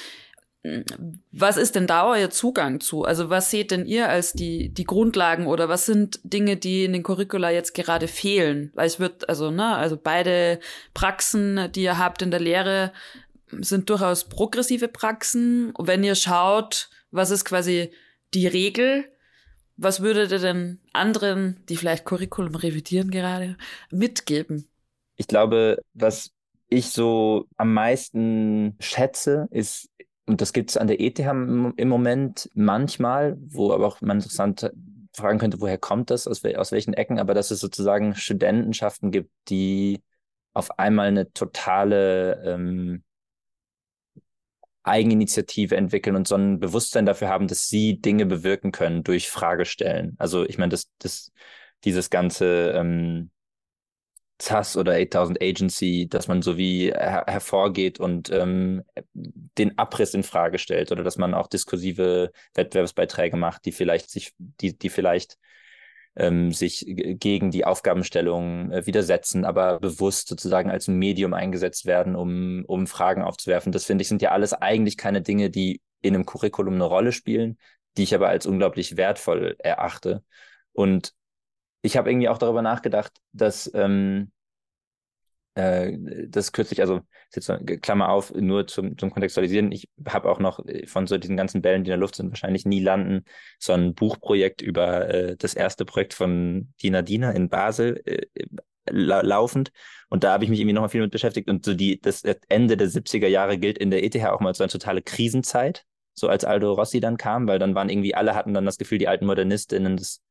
was 1.33 1.57
ist 1.57 1.75
denn 1.75 1.87
da 1.87 2.11
euer 2.11 2.31
Zugang 2.31 2.81
zu? 2.81 3.05
Also 3.05 3.31
was 3.31 3.51
seht 3.51 3.71
denn 3.71 3.87
ihr 3.87 4.09
als 4.09 4.33
die, 4.33 4.71
die 4.71 4.85
Grundlagen 4.85 5.47
oder 5.47 5.69
was 5.69 5.87
sind 5.87 6.21
Dinge, 6.25 6.57
die 6.57 6.85
in 6.85 6.93
den 6.93 7.03
Curricula 7.03 7.51
jetzt 7.51 7.75
gerade 7.75 8.09
fehlen? 8.09 8.71
Weil 8.75 8.87
es 8.87 8.99
wird, 8.99 9.29
also, 9.29 9.51
ne, 9.51 9.77
also 9.77 9.97
beide 9.97 10.61
Praxen, 10.95 11.71
die 11.73 11.83
ihr 11.83 11.99
habt 11.99 12.23
in 12.23 12.31
der 12.31 12.41
Lehre, 12.41 12.93
sind 13.51 13.91
durchaus 13.91 14.29
progressive 14.29 14.89
Praxen. 14.89 15.71
Und 15.73 15.87
wenn 15.87 16.05
ihr 16.05 16.15
schaut, 16.15 16.91
was 17.11 17.31
ist 17.31 17.45
quasi 17.45 17.91
die 18.35 18.47
Regel, 18.47 19.05
was 19.77 20.01
würdet 20.01 20.33
ihr 20.33 20.39
denn 20.39 20.81
anderen, 20.93 21.63
die 21.69 21.77
vielleicht 21.77 22.05
Curriculum 22.05 22.55
revidieren 22.55 23.11
gerade, 23.11 23.57
mitgeben? 23.91 24.69
Ich 25.17 25.29
glaube, 25.29 25.79
was 25.95 26.33
ich 26.69 26.91
so 26.91 27.47
am 27.57 27.75
meisten 27.75 28.77
schätze, 28.81 29.49
ist 29.51 29.89
und 30.27 30.41
das 30.41 30.53
gibt 30.53 30.71
es 30.71 30.77
an 30.77 30.89
der 30.89 31.01
ETH 31.01 31.19
im 31.21 31.89
Moment 31.89 32.51
manchmal, 32.55 33.37
wo 33.41 33.73
aber 33.73 33.87
auch 33.87 34.01
man 34.01 34.19
interessant 34.19 34.71
fragen 35.15 35.39
könnte, 35.39 35.61
woher 35.61 35.79
kommt 35.79 36.11
das, 36.11 36.27
aus, 36.27 36.45
aus 36.45 36.73
welchen 36.73 36.95
Ecken, 36.95 37.19
aber 37.19 37.33
dass 37.33 37.51
es 37.51 37.61
sozusagen 37.61 38.15
Studentenschaften 38.15 39.11
gibt, 39.11 39.31
die 39.49 40.03
auf 40.53 40.79
einmal 40.79 41.07
eine 41.09 41.33
totale 41.33 42.43
ähm, 42.45 43.03
Eigeninitiative 44.83 45.77
entwickeln 45.77 46.17
und 46.17 46.29
so 46.29 46.37
ein 46.37 46.61
Bewusstsein 46.61 47.07
dafür 47.07 47.29
haben, 47.29 47.49
dass 47.49 47.69
sie 47.69 48.01
Dinge 48.01 48.27
bewirken 48.27 48.73
können 48.73 49.03
durch 49.03 49.29
Fragestellen. 49.29 50.15
Also 50.19 50.45
ich 50.45 50.59
meine, 50.59 50.71
das, 50.71 50.89
das, 50.99 51.33
dieses 51.85 52.09
ganze 52.11 52.73
ähm, 52.73 53.31
ZAS 54.39 54.77
oder 54.77 54.93
8000 54.93 55.41
Agency, 55.41 56.09
dass 56.09 56.29
man 56.29 56.43
so 56.43 56.59
wie 56.59 56.93
her 56.93 57.25
hervorgeht 57.27 57.99
und 57.99 58.31
ähm, 58.31 58.83
den 59.15 59.79
Abriss 59.79 60.15
in 60.15 60.23
Frage 60.23 60.59
stellt 60.59 60.93
oder 60.93 61.03
dass 61.03 61.17
man 61.17 61.35
auch 61.35 61.47
diskursive 61.47 62.33
Wettbewerbsbeiträge 62.55 63.37
macht, 63.37 63.65
die 63.65 63.73
vielleicht 63.73 64.11
sich, 64.11 64.35
die, 64.39 64.77
die 64.77 64.91
vielleicht 64.91 65.39
ähm, 66.17 66.53
sich 66.53 66.85
gegen 66.87 67.51
die 67.51 67.65
Aufgabenstellung 67.65 68.71
äh, 68.73 68.87
widersetzen, 68.87 69.45
aber 69.45 69.81
bewusst 69.81 70.29
sozusagen 70.29 70.71
als 70.71 70.89
Medium 70.89 71.35
eingesetzt 71.35 71.87
werden, 71.87 72.17
um, 72.17 72.65
um 72.67 72.87
Fragen 72.87 73.23
aufzuwerfen. 73.23 73.73
Das 73.73 73.85
finde 73.85 74.03
ich 74.03 74.09
sind 74.09 74.23
ja 74.23 74.33
alles 74.33 74.53
eigentlich 74.53 74.97
keine 74.97 75.23
Dinge, 75.23 75.51
die 75.51 75.81
in 76.03 76.15
einem 76.15 76.27
Curriculum 76.27 76.75
eine 76.75 76.85
Rolle 76.85 77.13
spielen, 77.13 77.59
die 77.97 78.03
ich 78.03 78.15
aber 78.15 78.29
als 78.29 78.47
unglaublich 78.47 78.97
wertvoll 78.97 79.57
erachte. 79.59 80.23
Und 80.73 81.13
ich 81.87 81.97
habe 81.97 82.11
irgendwie 82.11 82.29
auch 82.29 82.39
darüber 82.39 82.63
nachgedacht, 82.63 83.13
dass 83.33 83.71
ähm, 83.75 84.31
äh, 85.55 85.97
das 86.29 86.53
kürzlich, 86.53 86.81
also 86.81 87.01
jetzt 87.35 87.51
Klammer 87.83 88.11
auf, 88.11 88.33
nur 88.35 88.67
zum, 88.67 88.99
zum 88.99 89.11
Kontextualisieren, 89.11 89.73
ich 89.73 89.89
habe 90.07 90.31
auch 90.31 90.39
noch 90.39 90.65
äh, 90.67 90.87
von 90.87 91.07
so 91.07 91.17
diesen 91.19 91.37
ganzen 91.37 91.63
Bällen, 91.63 91.85
die 91.85 91.89
in 91.89 91.93
der 91.93 91.99
Luft 91.99 92.17
sind, 92.17 92.31
wahrscheinlich 92.31 92.67
nie 92.67 92.81
landen, 92.81 93.25
so 93.59 93.73
ein 93.73 93.95
Buchprojekt 93.95 94.63
über 94.63 95.09
äh, 95.09 95.37
das 95.37 95.55
erste 95.55 95.85
Projekt 95.85 96.15
von 96.15 96.73
Dina 96.83 97.03
Dina 97.03 97.31
in 97.31 97.49
Basel 97.49 98.03
äh, 98.05 98.27
la 98.91 99.23
laufend. 99.23 99.73
Und 100.09 100.25
da 100.25 100.33
habe 100.33 100.45
ich 100.45 100.51
mich 100.51 100.61
irgendwie 100.61 100.75
nochmal 100.75 100.91
viel 100.91 101.01
mit 101.01 101.11
beschäftigt. 101.11 101.49
Und 101.49 101.65
so 101.65 101.75
die, 101.75 102.01
das 102.01 102.23
Ende 102.49 102.77
der 102.77 102.89
70er 102.89 103.27
Jahre 103.27 103.59
gilt 103.59 103.79
in 103.79 103.91
der 103.91 104.05
ETH 104.05 104.17
auch 104.27 104.41
mal 104.41 104.49
als 104.49 104.59
so 104.59 104.65
eine 104.65 104.71
totale 104.71 105.03
Krisenzeit, 105.03 105.85
so 106.15 106.29
als 106.29 106.45
Aldo 106.45 106.73
Rossi 106.73 107.01
dann 107.01 107.17
kam, 107.17 107.49
weil 107.49 107.59
dann 107.59 107.75
waren 107.75 107.89
irgendwie 107.89 108.15
alle 108.15 108.35
hatten 108.35 108.55
dann 108.55 108.65
das 108.65 108.79
Gefühl, 108.79 108.99
die 108.99 109.09
alten 109.09 109.27
Modernistinnen, 109.27 109.97
das 109.97 110.23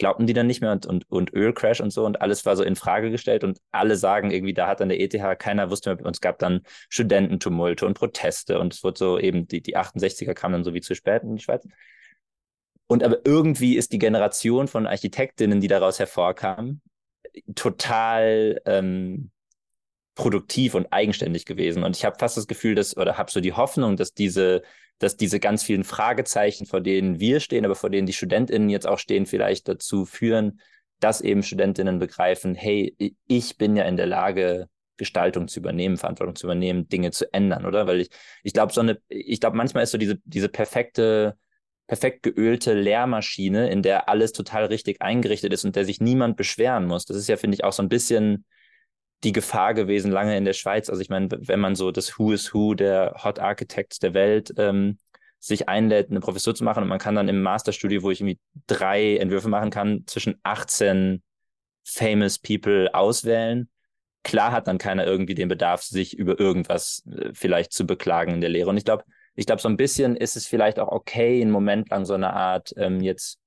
glaubten 0.00 0.26
die 0.26 0.32
dann 0.32 0.48
nicht 0.48 0.62
mehr 0.62 0.72
und, 0.72 0.86
und, 0.86 1.08
und 1.10 1.32
Ölcrash 1.32 1.80
und 1.80 1.90
so 1.92 2.04
und 2.04 2.22
alles 2.22 2.44
war 2.46 2.56
so 2.56 2.64
in 2.64 2.74
Frage 2.74 3.10
gestellt 3.10 3.44
und 3.44 3.60
alle 3.70 3.96
sagen 3.96 4.30
irgendwie, 4.32 4.54
da 4.54 4.66
hat 4.66 4.80
an 4.80 4.88
der 4.88 4.98
ETH 4.98 5.38
keiner 5.38 5.70
wusste 5.70 5.94
mehr, 5.94 6.04
und 6.04 6.16
es 6.16 6.20
gab 6.20 6.38
dann 6.40 6.62
Studententumulte 6.88 7.86
und 7.86 7.94
Proteste 7.94 8.58
und 8.58 8.74
es 8.74 8.82
wurde 8.82 8.98
so 8.98 9.18
eben, 9.18 9.46
die, 9.46 9.62
die 9.62 9.76
68er 9.76 10.34
kamen 10.34 10.54
dann 10.54 10.64
so 10.64 10.74
wie 10.74 10.80
zu 10.80 10.94
spät 10.94 11.22
in 11.22 11.36
die 11.36 11.42
Schweiz. 11.42 11.66
Und 12.88 13.04
aber 13.04 13.18
irgendwie 13.24 13.76
ist 13.76 13.92
die 13.92 13.98
Generation 13.98 14.66
von 14.66 14.86
Architektinnen, 14.86 15.60
die 15.60 15.68
daraus 15.68 15.98
hervorkam, 15.98 16.80
total 17.54 18.60
ähm, 18.64 19.30
produktiv 20.20 20.74
und 20.74 20.92
eigenständig 20.92 21.46
gewesen. 21.46 21.82
Und 21.82 21.96
ich 21.96 22.04
habe 22.04 22.18
fast 22.18 22.36
das 22.36 22.46
Gefühl, 22.46 22.74
dass, 22.74 22.94
oder 22.94 23.16
habe 23.16 23.30
so 23.30 23.40
die 23.40 23.54
Hoffnung, 23.54 23.96
dass 23.96 24.12
diese, 24.12 24.60
dass 24.98 25.16
diese 25.16 25.40
ganz 25.40 25.62
vielen 25.62 25.82
Fragezeichen, 25.82 26.66
vor 26.66 26.82
denen 26.82 27.20
wir 27.20 27.40
stehen, 27.40 27.64
aber 27.64 27.74
vor 27.74 27.88
denen 27.88 28.06
die 28.06 28.12
StudentInnen 28.12 28.68
jetzt 28.68 28.86
auch 28.86 28.98
stehen, 28.98 29.24
vielleicht 29.24 29.66
dazu 29.66 30.04
führen, 30.04 30.60
dass 30.98 31.22
eben 31.22 31.42
StudentInnen 31.42 31.98
begreifen, 31.98 32.54
hey, 32.54 32.94
ich 33.26 33.56
bin 33.56 33.76
ja 33.76 33.84
in 33.84 33.96
der 33.96 34.04
Lage, 34.04 34.68
Gestaltung 34.98 35.48
zu 35.48 35.58
übernehmen, 35.58 35.96
Verantwortung 35.96 36.36
zu 36.36 36.46
übernehmen, 36.46 36.86
Dinge 36.86 37.12
zu 37.12 37.32
ändern, 37.32 37.64
oder? 37.64 37.86
Weil 37.86 38.02
ich, 38.02 38.10
ich 38.42 38.52
glaube, 38.52 38.74
so 38.74 38.82
eine, 38.82 39.00
ich 39.08 39.40
glaube, 39.40 39.56
manchmal 39.56 39.84
ist 39.84 39.92
so 39.92 39.96
diese, 39.96 40.18
diese 40.24 40.50
perfekte, 40.50 41.38
perfekt 41.86 42.22
geölte 42.22 42.74
Lehrmaschine, 42.74 43.70
in 43.70 43.80
der 43.80 44.10
alles 44.10 44.32
total 44.32 44.66
richtig 44.66 45.00
eingerichtet 45.00 45.54
ist 45.54 45.64
und 45.64 45.76
der 45.76 45.86
sich 45.86 45.98
niemand 45.98 46.36
beschweren 46.36 46.84
muss. 46.84 47.06
Das 47.06 47.16
ist 47.16 47.28
ja, 47.28 47.38
finde 47.38 47.54
ich, 47.54 47.64
auch 47.64 47.72
so 47.72 47.82
ein 47.82 47.88
bisschen 47.88 48.44
die 49.24 49.32
Gefahr 49.32 49.74
gewesen 49.74 50.10
lange 50.10 50.36
in 50.36 50.44
der 50.44 50.52
Schweiz. 50.54 50.88
Also 50.88 51.02
ich 51.02 51.10
meine, 51.10 51.28
wenn 51.30 51.60
man 51.60 51.74
so 51.74 51.90
das 51.90 52.18
Who 52.18 52.32
is 52.32 52.54
Who 52.54 52.74
der 52.74 53.14
Hot 53.22 53.38
Architects 53.38 53.98
der 53.98 54.14
Welt 54.14 54.54
ähm, 54.56 54.98
sich 55.38 55.68
einlädt, 55.68 56.10
eine 56.10 56.20
Professur 56.20 56.54
zu 56.54 56.64
machen 56.64 56.82
und 56.82 56.88
man 56.88 56.98
kann 56.98 57.14
dann 57.14 57.28
im 57.28 57.42
Masterstudio, 57.42 58.02
wo 58.02 58.10
ich 58.10 58.20
irgendwie 58.20 58.38
drei 58.66 59.16
Entwürfe 59.16 59.48
machen 59.48 59.70
kann, 59.70 60.04
zwischen 60.06 60.38
18 60.42 61.22
famous 61.84 62.38
people 62.38 62.94
auswählen. 62.94 63.68
Klar 64.22 64.52
hat 64.52 64.68
dann 64.68 64.78
keiner 64.78 65.06
irgendwie 65.06 65.34
den 65.34 65.48
Bedarf, 65.48 65.82
sich 65.82 66.16
über 66.16 66.38
irgendwas 66.38 67.02
äh, 67.10 67.30
vielleicht 67.32 67.72
zu 67.72 67.86
beklagen 67.86 68.34
in 68.34 68.40
der 68.40 68.50
Lehre. 68.50 68.68
Und 68.68 68.76
ich 68.76 68.84
glaube, 68.84 69.04
ich 69.34 69.46
glaube, 69.46 69.62
so 69.62 69.68
ein 69.68 69.78
bisschen 69.78 70.16
ist 70.16 70.36
es 70.36 70.46
vielleicht 70.46 70.78
auch 70.78 70.88
okay, 70.88 71.40
einen 71.40 71.50
Moment 71.50 71.88
lang 71.88 72.04
so 72.04 72.14
eine 72.14 72.34
Art 72.34 72.74
ähm, 72.76 73.00
jetzt 73.00 73.39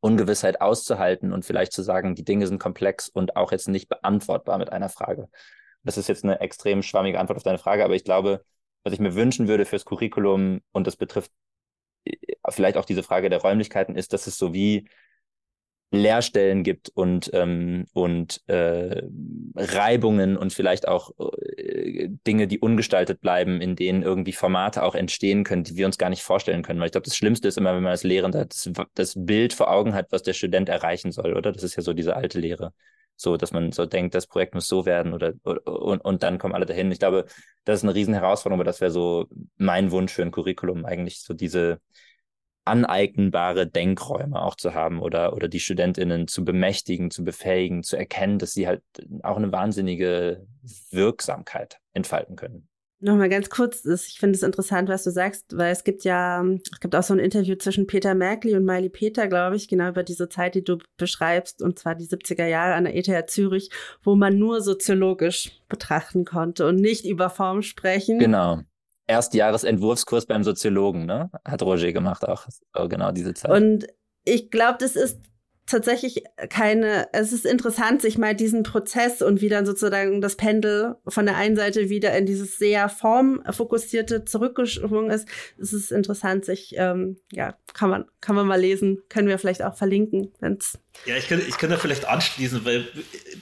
Ungewissheit 0.00 0.60
auszuhalten 0.60 1.32
und 1.32 1.44
vielleicht 1.44 1.72
zu 1.72 1.82
sagen, 1.82 2.14
die 2.14 2.24
Dinge 2.24 2.46
sind 2.46 2.58
komplex 2.58 3.08
und 3.08 3.36
auch 3.36 3.52
jetzt 3.52 3.68
nicht 3.68 3.88
beantwortbar 3.88 4.58
mit 4.58 4.72
einer 4.72 4.88
Frage. 4.88 5.28
Das 5.82 5.96
ist 5.98 6.08
jetzt 6.08 6.24
eine 6.24 6.40
extrem 6.40 6.82
schwammige 6.82 7.18
Antwort 7.18 7.38
auf 7.38 7.42
deine 7.42 7.58
Frage, 7.58 7.84
aber 7.84 7.94
ich 7.94 8.04
glaube, 8.04 8.44
was 8.84 8.92
ich 8.92 9.00
mir 9.00 9.14
wünschen 9.14 9.48
würde 9.48 9.64
fürs 9.64 9.84
Curriculum, 9.84 10.60
und 10.72 10.86
das 10.86 10.96
betrifft 10.96 11.32
äh, 12.04 12.16
vielleicht 12.50 12.76
auch 12.76 12.84
diese 12.84 13.02
Frage 13.02 13.30
der 13.30 13.40
Räumlichkeiten, 13.40 13.96
ist, 13.96 14.12
dass 14.12 14.26
es 14.26 14.38
so 14.38 14.54
wie 14.54 14.88
Leerstellen 15.90 16.64
gibt 16.64 16.90
und, 16.90 17.30
ähm, 17.32 17.86
und 17.94 18.42
äh, 18.46 19.02
Reibungen 19.54 20.36
und 20.36 20.52
vielleicht 20.52 20.86
auch 20.86 21.12
äh, 21.56 22.08
Dinge, 22.26 22.46
die 22.46 22.58
ungestaltet 22.58 23.22
bleiben, 23.22 23.62
in 23.62 23.74
denen 23.74 24.02
irgendwie 24.02 24.32
Formate 24.32 24.82
auch 24.82 24.94
entstehen 24.94 25.44
können, 25.44 25.64
die 25.64 25.76
wir 25.76 25.86
uns 25.86 25.96
gar 25.96 26.10
nicht 26.10 26.22
vorstellen 26.22 26.62
können. 26.62 26.78
Weil 26.78 26.86
ich 26.86 26.92
glaube, 26.92 27.06
das 27.06 27.16
Schlimmste 27.16 27.48
ist 27.48 27.56
immer, 27.56 27.74
wenn 27.74 27.82
man 27.82 27.92
als 27.92 28.04
Lehrender 28.04 28.44
das, 28.44 28.70
das 28.94 29.14
Bild 29.16 29.54
vor 29.54 29.70
Augen 29.70 29.94
hat, 29.94 30.12
was 30.12 30.22
der 30.22 30.34
Student 30.34 30.68
erreichen 30.68 31.10
soll, 31.10 31.34
oder? 31.34 31.52
Das 31.52 31.62
ist 31.62 31.76
ja 31.76 31.82
so 31.82 31.94
diese 31.94 32.16
alte 32.16 32.38
Lehre. 32.38 32.74
So, 33.16 33.36
dass 33.36 33.50
man 33.50 33.72
so 33.72 33.86
denkt, 33.86 34.14
das 34.14 34.26
Projekt 34.26 34.54
muss 34.54 34.68
so 34.68 34.86
werden 34.86 35.12
oder, 35.14 35.32
oder 35.42 35.66
und, 35.66 36.04
und 36.04 36.22
dann 36.22 36.38
kommen 36.38 36.54
alle 36.54 36.66
dahin. 36.66 36.92
Ich 36.92 36.98
glaube, 37.00 37.24
das 37.64 37.80
ist 37.80 37.84
eine 37.84 37.94
riesen 37.94 38.14
Herausforderung, 38.14 38.60
aber 38.60 38.64
das 38.64 38.80
wäre 38.80 38.90
so 38.92 39.26
mein 39.56 39.90
Wunsch 39.90 40.12
für 40.12 40.22
ein 40.22 40.30
Curriculum, 40.30 40.84
eigentlich 40.84 41.22
so 41.22 41.34
diese, 41.34 41.80
aneignbare 42.68 43.66
Denkräume 43.66 44.40
auch 44.40 44.54
zu 44.54 44.74
haben 44.74 45.00
oder, 45.00 45.34
oder 45.34 45.48
die 45.48 45.60
StudentInnen 45.60 46.28
zu 46.28 46.44
bemächtigen, 46.44 47.10
zu 47.10 47.24
befähigen, 47.24 47.82
zu 47.82 47.96
erkennen, 47.96 48.38
dass 48.38 48.52
sie 48.52 48.66
halt 48.66 48.82
auch 49.22 49.36
eine 49.36 49.52
wahnsinnige 49.52 50.46
Wirksamkeit 50.90 51.80
entfalten 51.92 52.36
können. 52.36 52.68
Nochmal 53.00 53.28
ganz 53.28 53.48
kurz, 53.48 53.84
ich 53.84 54.18
finde 54.18 54.36
es 54.36 54.42
interessant, 54.42 54.88
was 54.88 55.04
du 55.04 55.10
sagst, 55.10 55.56
weil 55.56 55.70
es 55.70 55.84
gibt 55.84 56.02
ja, 56.02 56.44
es 56.44 56.80
gibt 56.80 56.96
auch 56.96 57.04
so 57.04 57.14
ein 57.14 57.20
Interview 57.20 57.54
zwischen 57.54 57.86
Peter 57.86 58.12
Merkley 58.16 58.56
und 58.56 58.64
Miley 58.64 58.88
Peter, 58.88 59.28
glaube 59.28 59.54
ich, 59.54 59.68
genau 59.68 59.90
über 59.90 60.02
diese 60.02 60.28
Zeit, 60.28 60.56
die 60.56 60.64
du 60.64 60.78
beschreibst, 60.96 61.62
und 61.62 61.78
zwar 61.78 61.94
die 61.94 62.06
70er 62.06 62.46
Jahre 62.46 62.74
an 62.74 62.84
der 62.84 62.96
ETH 62.96 63.30
Zürich, 63.30 63.70
wo 64.02 64.16
man 64.16 64.36
nur 64.36 64.62
soziologisch 64.62 65.52
betrachten 65.68 66.24
konnte 66.24 66.66
und 66.66 66.76
nicht 66.76 67.06
über 67.06 67.30
Form 67.30 67.62
sprechen. 67.62 68.18
Genau. 68.18 68.62
Erstjahresentwurfskurs 69.08 70.26
beim 70.26 70.44
Soziologen, 70.44 71.06
ne? 71.06 71.30
Hat 71.44 71.62
Roger 71.62 71.92
gemacht 71.92 72.28
auch. 72.28 72.46
So, 72.74 72.88
genau 72.88 73.10
diese 73.10 73.34
Zeit. 73.34 73.50
Und 73.50 73.86
ich 74.24 74.50
glaube, 74.50 74.76
das 74.78 74.94
ist 74.94 75.18
tatsächlich 75.68 76.24
keine, 76.48 77.08
es 77.12 77.32
ist 77.32 77.44
interessant, 77.44 78.02
sich 78.02 78.18
mal 78.18 78.34
diesen 78.34 78.62
Prozess 78.62 79.22
und 79.22 79.40
wie 79.40 79.48
dann 79.48 79.66
sozusagen 79.66 80.20
das 80.20 80.36
Pendel 80.36 80.96
von 81.06 81.26
der 81.26 81.36
einen 81.36 81.56
Seite 81.56 81.88
wieder 81.90 82.16
in 82.16 82.26
dieses 82.26 82.58
sehr 82.58 82.88
formfokussierte 82.88 84.24
zurückgeschwungen 84.24 85.10
ist. 85.10 85.28
Es 85.58 85.72
ist 85.72 85.92
interessant, 85.92 86.44
sich, 86.44 86.74
ähm, 86.76 87.18
ja, 87.32 87.56
kann 87.74 87.90
man, 87.90 88.06
kann 88.20 88.34
man 88.34 88.46
mal 88.46 88.60
lesen, 88.60 89.02
können 89.08 89.28
wir 89.28 89.38
vielleicht 89.38 89.62
auch 89.62 89.76
verlinken, 89.76 90.32
wenn's. 90.40 90.78
Ja, 91.04 91.16
ich 91.16 91.28
kann, 91.28 91.40
ich 91.46 91.58
kann 91.58 91.70
da 91.70 91.76
vielleicht 91.76 92.06
anschließen, 92.06 92.64
weil 92.64 92.88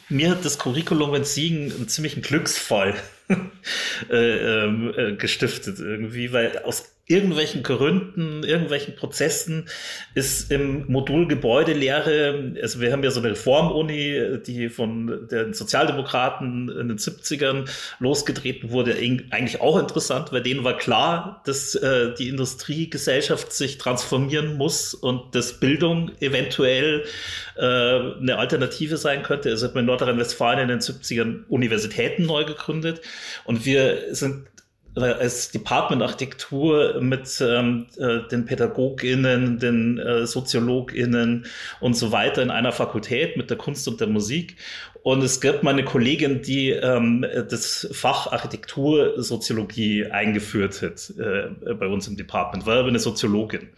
mir 0.09 0.31
hat 0.31 0.45
das 0.45 0.59
Curriculum 0.59 1.15
in 1.15 1.25
Siegen 1.25 1.73
einen 1.73 1.89
ziemlichen 1.89 2.23
Glücksfall 2.23 2.95
äh, 4.11 4.65
ähm, 4.65 4.93
äh, 4.97 5.17
gestiftet 5.17 5.79
irgendwie, 5.79 6.33
weil 6.33 6.59
aus 6.59 6.96
irgendwelchen 7.09 7.63
Gründen, 7.63 8.43
irgendwelchen 8.43 8.97
Prozessen 8.97 9.69
ist 10.15 10.51
im 10.51 10.91
Modul 10.91 11.29
Gebäudelehre, 11.29 12.55
also 12.61 12.81
wir 12.81 12.91
haben 12.91 13.05
ja 13.05 13.13
so 13.13 13.21
eine 13.21 13.31
Reformuni, 13.31 14.41
die 14.45 14.69
von 14.69 15.29
den 15.29 15.55
Sozialdemokraten 15.55 16.69
in 16.69 16.89
den 16.89 16.99
70ern 16.99 17.69
losgetreten 18.01 18.71
wurde, 18.71 18.97
eigentlich 19.31 19.61
auch 19.61 19.79
interessant, 19.79 20.33
weil 20.33 20.43
denen 20.43 20.65
war 20.65 20.77
klar, 20.77 21.43
dass 21.47 21.77
äh, 21.77 22.13
die 22.15 22.29
Industriegesellschaft 22.29 23.53
sich 23.53 23.79
transformieren 23.79 24.57
muss 24.57 24.93
und 24.93 25.33
dass 25.37 25.61
Bildung 25.61 26.11
eventuell 26.19 27.05
äh, 27.57 27.61
eine 27.61 28.37
Alternative 28.37 28.97
sein 28.97 29.23
könnte. 29.23 29.51
Also 29.51 29.69
hat 29.69 29.77
man 29.77 29.83
in 29.83 29.87
Nordrhein-Westfalen 29.87 30.59
in 30.59 30.69
den 30.69 30.81
70ern 30.81 31.45
Universitäten 31.49 32.27
neu 32.27 32.45
gegründet 32.45 33.01
und 33.45 33.65
wir 33.65 34.13
sind 34.13 34.47
als 34.97 35.51
Department 35.51 36.03
Architektur 36.03 37.01
mit 37.01 37.41
ähm, 37.41 37.87
äh, 37.99 38.21
den 38.31 38.47
PädagogInnen, 38.47 39.59
den 39.59 39.99
äh, 39.99 40.27
SoziologInnen 40.27 41.47
und 41.81 41.95
so 41.95 42.13
weiter 42.13 42.43
in 42.43 42.51
einer 42.51 42.73
Fakultät 42.73 43.37
mit 43.37 43.51
der 43.51 43.59
Kunst 43.59 43.87
und 43.89 44.01
der 44.01 44.09
Musik. 44.09 44.57
Und 45.03 45.23
es 45.23 45.41
gibt 45.41 45.63
meine 45.63 45.85
Kollegin, 45.85 46.43
die 46.43 46.71
ähm, 46.71 47.25
das 47.49 47.89
Fach 47.93 48.33
Architektur 48.33 49.23
Soziologie 49.23 50.07
eingeführt 50.07 50.83
hat 50.83 51.13
äh, 51.19 51.75
bei 51.75 51.87
uns 51.87 52.09
im 52.09 52.17
Department, 52.17 52.67
war 52.67 52.79
aber 52.79 52.89
eine 52.89 52.99
Soziologin. 52.99 53.69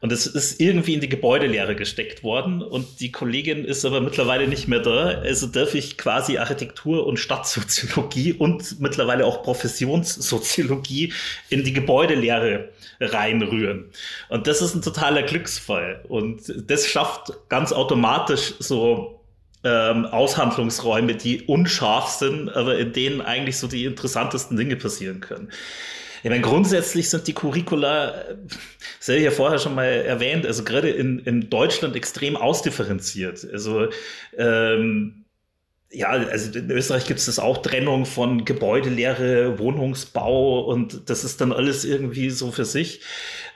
Und 0.00 0.12
es 0.12 0.26
ist 0.26 0.60
irgendwie 0.60 0.94
in 0.94 1.00
die 1.00 1.10
Gebäudelehre 1.10 1.76
gesteckt 1.76 2.22
worden 2.22 2.62
und 2.62 3.00
die 3.00 3.12
Kollegin 3.12 3.66
ist 3.66 3.84
aber 3.84 4.00
mittlerweile 4.00 4.48
nicht 4.48 4.66
mehr 4.66 4.80
da. 4.80 5.08
Also 5.20 5.46
darf 5.46 5.74
ich 5.74 5.98
quasi 5.98 6.38
Architektur 6.38 7.06
und 7.06 7.18
Stadtsoziologie 7.18 8.32
und 8.32 8.80
mittlerweile 8.80 9.26
auch 9.26 9.42
Professionssoziologie 9.42 11.12
in 11.50 11.64
die 11.64 11.74
Gebäudelehre 11.74 12.70
reinrühren. 12.98 13.90
Und 14.30 14.46
das 14.46 14.62
ist 14.62 14.74
ein 14.74 14.82
totaler 14.82 15.22
Glücksfall. 15.22 16.02
Und 16.08 16.50
das 16.66 16.86
schafft 16.86 17.32
ganz 17.50 17.72
automatisch 17.72 18.54
so 18.58 19.20
ähm, 19.64 20.06
Aushandlungsräume, 20.06 21.14
die 21.14 21.42
unscharf 21.42 22.08
sind, 22.08 22.48
aber 22.48 22.78
in 22.78 22.94
denen 22.94 23.20
eigentlich 23.20 23.58
so 23.58 23.66
die 23.66 23.84
interessantesten 23.84 24.56
Dinge 24.56 24.76
passieren 24.76 25.20
können. 25.20 25.50
Ich 26.22 26.30
meine, 26.30 26.42
grundsätzlich 26.42 27.08
sind 27.08 27.26
die 27.26 27.32
Curricula, 27.32 28.24
das 28.98 29.08
habe 29.08 29.18
ich 29.18 29.24
ja 29.24 29.30
vorher 29.30 29.58
schon 29.58 29.74
mal 29.74 29.84
erwähnt, 29.84 30.46
also 30.46 30.64
gerade 30.64 30.90
in, 30.90 31.20
in 31.20 31.48
Deutschland 31.48 31.96
extrem 31.96 32.36
ausdifferenziert. 32.36 33.46
Also 33.52 33.88
ähm, 34.36 35.24
ja, 35.92 36.08
also 36.10 36.56
in 36.56 36.70
Österreich 36.70 37.06
gibt 37.06 37.18
es 37.18 37.26
das 37.26 37.38
auch 37.38 37.58
Trennung 37.62 38.06
von 38.06 38.44
Gebäudelehre, 38.44 39.58
Wohnungsbau 39.58 40.60
und 40.60 41.10
das 41.10 41.24
ist 41.24 41.40
dann 41.40 41.52
alles 41.52 41.84
irgendwie 41.84 42.30
so 42.30 42.52
für 42.52 42.64
sich. 42.64 43.00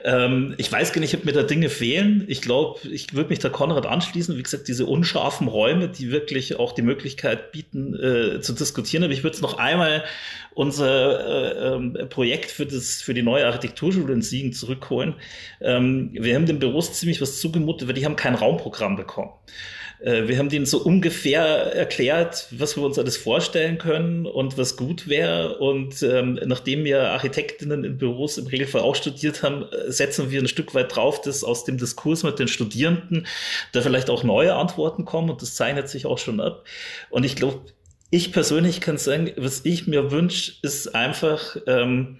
Ähm, 0.05 0.53
ich 0.57 0.71
weiß 0.71 0.93
gar 0.93 1.01
nicht, 1.01 1.15
ob 1.15 1.25
mir 1.25 1.31
da 1.31 1.41
Dinge 1.41 1.67
fehlen. 1.67 2.25
Ich 2.27 2.41
glaube, 2.41 2.87
ich 2.87 3.15
würde 3.15 3.29
mich 3.29 3.39
da 3.39 3.49
Konrad 3.49 3.87
anschließen. 3.87 4.37
Wie 4.37 4.43
gesagt, 4.43 4.67
diese 4.67 4.85
unscharfen 4.85 5.47
Räume, 5.47 5.89
die 5.89 6.11
wirklich 6.11 6.59
auch 6.59 6.73
die 6.73 6.83
Möglichkeit 6.83 7.51
bieten, 7.51 7.95
äh, 7.95 8.39
zu 8.39 8.53
diskutieren. 8.53 9.03
Aber 9.03 9.13
ich 9.13 9.23
würde 9.23 9.35
es 9.35 9.41
noch 9.41 9.57
einmal 9.57 10.03
unser 10.53 11.75
äh, 11.75 12.01
äh, 12.01 12.05
Projekt 12.05 12.51
für, 12.51 12.67
das, 12.67 13.01
für 13.01 13.15
die 13.15 13.23
neue 13.23 13.47
Architekturschule 13.47 14.13
in 14.13 14.21
Siegen 14.21 14.53
zurückholen. 14.53 15.15
Ähm, 15.59 16.11
wir 16.13 16.35
haben 16.35 16.45
dem 16.45 16.59
Büros 16.59 16.93
ziemlich 16.93 17.19
was 17.19 17.39
zugemutet, 17.39 17.87
weil 17.87 17.95
die 17.95 18.05
haben 18.05 18.15
kein 18.15 18.35
Raumprogramm 18.35 18.95
bekommen. 18.95 19.31
Äh, 19.99 20.27
wir 20.27 20.37
haben 20.37 20.49
denen 20.49 20.65
so 20.65 20.79
ungefähr 20.79 21.43
erklärt, 21.43 22.47
was 22.51 22.75
wir 22.75 22.83
uns 22.83 22.99
alles 22.99 23.17
vorstellen 23.17 23.77
können 23.77 24.25
und 24.25 24.57
was 24.57 24.77
gut 24.77 25.07
wäre. 25.07 25.57
Und 25.57 26.03
ähm, 26.03 26.39
nachdem 26.45 26.83
wir 26.83 27.09
Architektinnen 27.11 27.83
in 27.83 27.97
Büros 27.97 28.37
im 28.37 28.47
Regelfall 28.47 28.81
auch 28.81 28.95
studiert 28.95 29.43
haben, 29.43 29.63
äh, 29.63 29.91
setzen 29.91 30.31
wir 30.31 30.41
ein 30.41 30.47
Stück 30.47 30.73
weit 30.75 30.95
drauf, 30.95 31.21
dass 31.21 31.43
aus 31.43 31.63
dem 31.65 31.77
Diskurs 31.77 32.23
mit 32.23 32.39
den 32.39 32.47
Studierenden 32.47 33.27
da 33.71 33.81
vielleicht 33.81 34.09
auch 34.09 34.23
neue 34.23 34.55
Antworten 34.55 35.05
kommen 35.05 35.29
und 35.29 35.41
das 35.41 35.55
zeichnet 35.55 35.89
sich 35.89 36.05
auch 36.05 36.17
schon 36.17 36.39
ab. 36.39 36.65
Und 37.09 37.23
ich 37.23 37.35
glaube, 37.35 37.61
ich 38.11 38.31
persönlich 38.31 38.81
kann 38.81 38.97
sagen, 38.97 39.31
was 39.35 39.65
ich 39.65 39.87
mir 39.87 40.11
wünsche, 40.11 40.53
ist 40.61 40.93
einfach 40.93 41.57
ähm, 41.67 42.19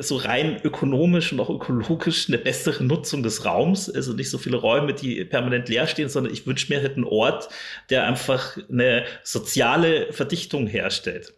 so 0.00 0.16
rein 0.16 0.60
ökonomisch 0.64 1.32
und 1.32 1.40
auch 1.40 1.50
ökologisch 1.50 2.28
eine 2.28 2.38
bessere 2.38 2.84
Nutzung 2.84 3.22
des 3.22 3.44
Raums. 3.44 3.88
Also 3.88 4.12
nicht 4.12 4.30
so 4.30 4.38
viele 4.38 4.56
Räume, 4.56 4.92
die 4.92 5.24
permanent 5.24 5.68
leer 5.68 5.86
stehen, 5.86 6.08
sondern 6.08 6.32
ich 6.32 6.46
wünsche 6.46 6.72
mir 6.72 6.82
halt 6.82 6.96
einen 6.96 7.04
Ort, 7.04 7.48
der 7.90 8.06
einfach 8.06 8.58
eine 8.68 9.04
soziale 9.22 10.12
Verdichtung 10.12 10.66
herstellt 10.66 11.32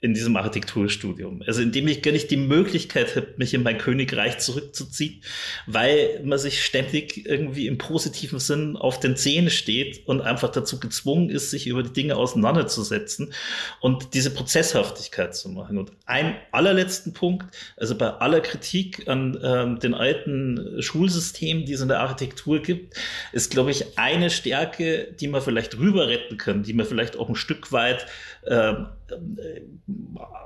in 0.00 0.14
diesem 0.14 0.36
Architekturstudium. 0.36 1.42
Also 1.44 1.60
indem 1.60 1.88
ich 1.88 2.02
gar 2.02 2.12
nicht 2.12 2.30
die 2.30 2.36
Möglichkeit 2.36 3.16
habe, 3.16 3.34
mich 3.36 3.52
in 3.52 3.64
mein 3.64 3.78
Königreich 3.78 4.38
zurückzuziehen, 4.38 5.22
weil 5.66 6.20
man 6.22 6.38
sich 6.38 6.64
ständig 6.64 7.26
irgendwie 7.26 7.66
im 7.66 7.78
positiven 7.78 8.38
Sinn 8.38 8.76
auf 8.76 9.00
den 9.00 9.16
Zehen 9.16 9.50
steht 9.50 10.06
und 10.06 10.20
einfach 10.20 10.50
dazu 10.52 10.78
gezwungen 10.78 11.30
ist, 11.30 11.50
sich 11.50 11.66
über 11.66 11.82
die 11.82 11.92
Dinge 11.92 12.14
auseinanderzusetzen 12.14 13.32
und 13.80 14.14
diese 14.14 14.30
Prozesshaftigkeit 14.30 15.34
zu 15.34 15.48
machen. 15.48 15.78
Und 15.78 15.90
ein 16.06 16.36
allerletzten 16.52 17.12
Punkt, 17.12 17.52
also 17.76 17.98
bei 17.98 18.08
aller 18.08 18.40
Kritik 18.40 19.08
an 19.08 19.36
ähm, 19.42 19.80
den 19.80 19.94
alten 19.94 20.80
Schulsystemen, 20.80 21.64
die 21.64 21.72
es 21.72 21.80
in 21.80 21.88
der 21.88 22.00
Architektur 22.00 22.62
gibt, 22.62 22.94
ist, 23.32 23.50
glaube 23.50 23.72
ich, 23.72 23.98
eine 23.98 24.30
Stärke, 24.30 25.12
die 25.18 25.26
man 25.26 25.42
vielleicht 25.42 25.76
rüber 25.76 26.06
retten 26.06 26.36
kann, 26.36 26.62
die 26.62 26.72
man 26.72 26.86
vielleicht 26.86 27.16
auch 27.16 27.28
ein 27.28 27.34
Stück 27.34 27.72
weit 27.72 28.06
äh, 28.42 28.74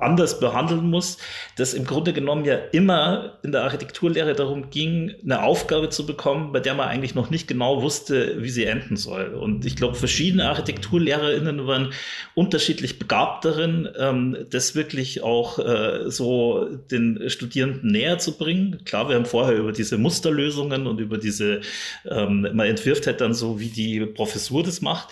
anders 0.01 0.41
behandeln 0.41 0.89
muss, 0.89 1.19
dass 1.57 1.75
im 1.75 1.85
Grunde 1.85 2.13
genommen 2.13 2.45
ja 2.45 2.57
immer 2.73 3.39
in 3.43 3.53
der 3.53 3.63
Architekturlehre 3.63 4.35
darum 4.35 4.71
ging, 4.71 5.15
eine 5.23 5.43
Aufgabe 5.43 5.89
zu 5.89 6.07
bekommen, 6.07 6.53
bei 6.53 6.61
der 6.61 6.75
man 6.75 6.89
eigentlich 6.89 7.15
noch 7.15 7.31
nicht 7.31 7.49
genau 7.49 7.83
wusste, 7.83 8.43
wie 8.43 8.51
sie 8.51 8.65
enden 8.65 8.97
soll. 8.97 9.35
Und 9.35 9.65
ich 9.65 9.77
glaube, 9.77 9.97
verschiedene 9.97 10.49
ArchitekturlehrerInnen 10.49 11.67
waren 11.67 11.93
unterschiedlich 12.35 12.99
begabt 12.99 13.45
darin, 13.45 13.89
ähm, 13.99 14.37
das 14.51 14.75
wirklich 14.75 15.23
auch 15.23 15.59
äh, 15.59 16.11
so 16.11 16.69
den 16.91 17.31
Studierenden 17.31 17.91
näher 17.91 18.19
zu 18.19 18.37
bringen. 18.37 18.81
Klar, 18.85 19.09
wir 19.09 19.17
haben 19.17 19.27
vorher 19.27 19.57
über 19.57 19.73
diese 19.73 19.99
Musterlösungen 19.99 20.87
und 20.87 21.01
über 21.01 21.19
diese, 21.19 21.61
ähm, 22.09 22.49
man 22.53 22.67
entwirft 22.67 23.07
halt 23.07 23.21
dann 23.21 23.35
so, 23.35 23.61
wie 23.61 23.69
die 23.69 24.01
Professur 24.07 24.63
das 24.63 24.81
macht. 24.81 25.09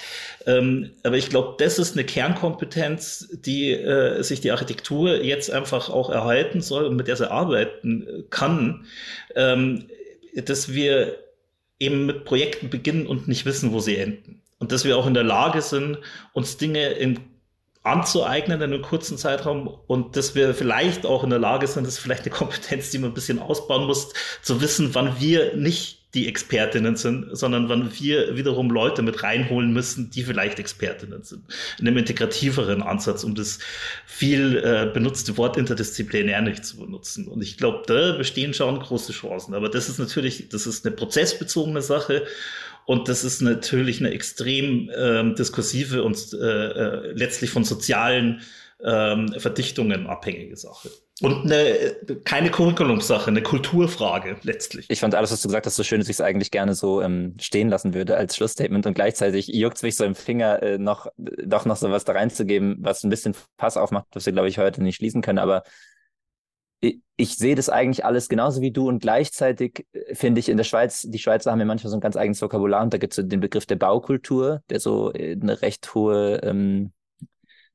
Ähm, 0.46 0.90
aber 1.02 1.16
ich 1.16 1.28
glaube, 1.28 1.56
das 1.58 1.78
ist 1.78 1.96
eine 1.96 2.04
Kernkompetenz, 2.04 2.79
die 3.30 3.72
äh, 3.72 4.22
sich 4.22 4.40
die 4.40 4.50
Architektur 4.50 5.22
jetzt 5.22 5.50
einfach 5.50 5.90
auch 5.90 6.10
erhalten 6.10 6.60
soll 6.60 6.84
und 6.84 6.96
mit 6.96 7.08
der 7.08 7.16
sie 7.16 7.30
arbeiten 7.30 8.24
kann, 8.30 8.86
ähm, 9.34 9.86
dass 10.34 10.72
wir 10.72 11.18
eben 11.78 12.06
mit 12.06 12.24
Projekten 12.24 12.70
beginnen 12.70 13.06
und 13.06 13.28
nicht 13.28 13.46
wissen, 13.46 13.72
wo 13.72 13.80
sie 13.80 13.96
enden. 13.96 14.42
Und 14.58 14.72
dass 14.72 14.84
wir 14.84 14.96
auch 14.96 15.06
in 15.06 15.14
der 15.14 15.24
Lage 15.24 15.62
sind, 15.62 15.98
uns 16.32 16.58
Dinge 16.58 16.90
in 16.90 17.18
anzueignen 17.82 18.60
in 18.60 18.74
einem 18.74 18.82
kurzen 18.82 19.16
Zeitraum 19.16 19.66
und 19.86 20.16
dass 20.16 20.34
wir 20.34 20.54
vielleicht 20.54 21.06
auch 21.06 21.24
in 21.24 21.30
der 21.30 21.38
Lage 21.38 21.66
sind, 21.66 21.86
das 21.86 21.94
ist 21.94 22.00
vielleicht 22.00 22.22
eine 22.22 22.30
Kompetenz, 22.30 22.90
die 22.90 22.98
man 22.98 23.10
ein 23.10 23.14
bisschen 23.14 23.38
ausbauen 23.38 23.86
muss, 23.86 24.12
zu 24.42 24.60
wissen, 24.60 24.94
wann 24.94 25.18
wir 25.18 25.56
nicht 25.56 25.99
die 26.14 26.26
Expertinnen 26.26 26.96
sind, 26.96 27.28
sondern 27.36 27.68
wann 27.68 27.90
wir 27.98 28.36
wiederum 28.36 28.70
Leute 28.70 29.02
mit 29.02 29.22
reinholen 29.22 29.72
müssen, 29.72 30.10
die 30.10 30.24
vielleicht 30.24 30.58
Expertinnen 30.58 31.22
sind. 31.22 31.42
In 31.78 31.86
einem 31.86 31.98
integrativeren 31.98 32.82
Ansatz, 32.82 33.22
um 33.22 33.34
das 33.34 33.60
viel 34.06 34.56
äh, 34.58 34.90
benutzte 34.92 35.36
Wort 35.36 35.56
interdisziplinär 35.56 36.42
nicht 36.42 36.64
zu 36.64 36.78
benutzen. 36.78 37.28
Und 37.28 37.42
ich 37.42 37.56
glaube, 37.56 37.82
da 37.86 38.16
bestehen 38.16 38.54
schon 38.54 38.80
große 38.80 39.12
Chancen. 39.12 39.54
Aber 39.54 39.68
das 39.68 39.88
ist 39.88 39.98
natürlich, 39.98 40.48
das 40.48 40.66
ist 40.66 40.84
eine 40.84 40.96
prozessbezogene 40.96 41.82
Sache. 41.82 42.26
Und 42.86 43.08
das 43.08 43.22
ist 43.22 43.40
natürlich 43.40 44.00
eine 44.00 44.10
extrem 44.10 44.90
ähm, 44.96 45.36
diskursive 45.36 46.02
und 46.02 46.32
äh, 46.32 46.36
äh, 46.36 47.12
letztlich 47.12 47.50
von 47.50 47.62
sozialen 47.62 48.40
ähm, 48.82 49.32
Verdichtungen 49.38 50.08
abhängige 50.08 50.56
Sache. 50.56 50.90
Und 51.20 51.44
eine, 51.44 51.96
keine 52.24 52.50
Curriculumsache, 52.50 53.28
eine 53.28 53.42
Kulturfrage 53.42 54.36
letztlich. 54.42 54.86
Ich 54.88 55.00
fand 55.00 55.14
alles, 55.14 55.30
was 55.30 55.42
du 55.42 55.48
gesagt 55.48 55.66
hast, 55.66 55.76
so 55.76 55.82
schön, 55.82 56.00
dass 56.00 56.08
ich 56.08 56.16
es 56.16 56.20
eigentlich 56.20 56.50
gerne 56.50 56.74
so 56.74 57.02
ähm, 57.02 57.34
stehen 57.38 57.68
lassen 57.68 57.92
würde 57.92 58.16
als 58.16 58.36
Schlussstatement 58.36 58.86
und 58.86 58.94
gleichzeitig 58.94 59.48
juckt 59.48 59.76
es 59.76 59.82
mich 59.82 59.96
so 59.96 60.04
im 60.04 60.14
Finger, 60.14 60.62
äh, 60.62 60.78
noch, 60.78 61.08
doch 61.18 61.66
noch 61.66 61.76
so 61.76 61.90
was 61.90 62.04
da 62.04 62.12
reinzugeben, 62.12 62.76
was 62.80 63.04
ein 63.04 63.10
bisschen 63.10 63.34
Pass 63.58 63.76
aufmacht, 63.76 64.06
was 64.12 64.24
wir, 64.24 64.32
glaube 64.32 64.48
ich, 64.48 64.58
heute 64.58 64.82
nicht 64.82 64.96
schließen 64.96 65.20
können. 65.20 65.38
Aber 65.38 65.62
ich, 66.80 67.00
ich 67.16 67.36
sehe 67.36 67.54
das 67.54 67.68
eigentlich 67.68 68.04
alles 68.04 68.28
genauso 68.28 68.62
wie 68.62 68.70
du 68.70 68.88
und 68.88 69.00
gleichzeitig 69.00 69.86
äh, 69.92 70.14
finde 70.14 70.40
ich 70.40 70.48
in 70.48 70.56
der 70.56 70.64
Schweiz, 70.64 71.02
die 71.02 71.18
Schweizer 71.18 71.52
haben 71.52 71.60
ja 71.60 71.66
manchmal 71.66 71.90
so 71.90 71.96
ein 71.98 72.00
ganz 72.00 72.16
eigenes 72.16 72.40
Vokabular 72.40 72.82
und 72.82 72.94
da 72.94 72.98
gibt 72.98 73.12
es 73.12 73.16
so 73.16 73.22
den 73.22 73.40
Begriff 73.40 73.66
der 73.66 73.76
Baukultur, 73.76 74.62
der 74.70 74.80
so 74.80 75.12
äh, 75.12 75.32
eine 75.32 75.60
recht 75.60 75.94
hohe 75.94 76.40
ähm, 76.42 76.92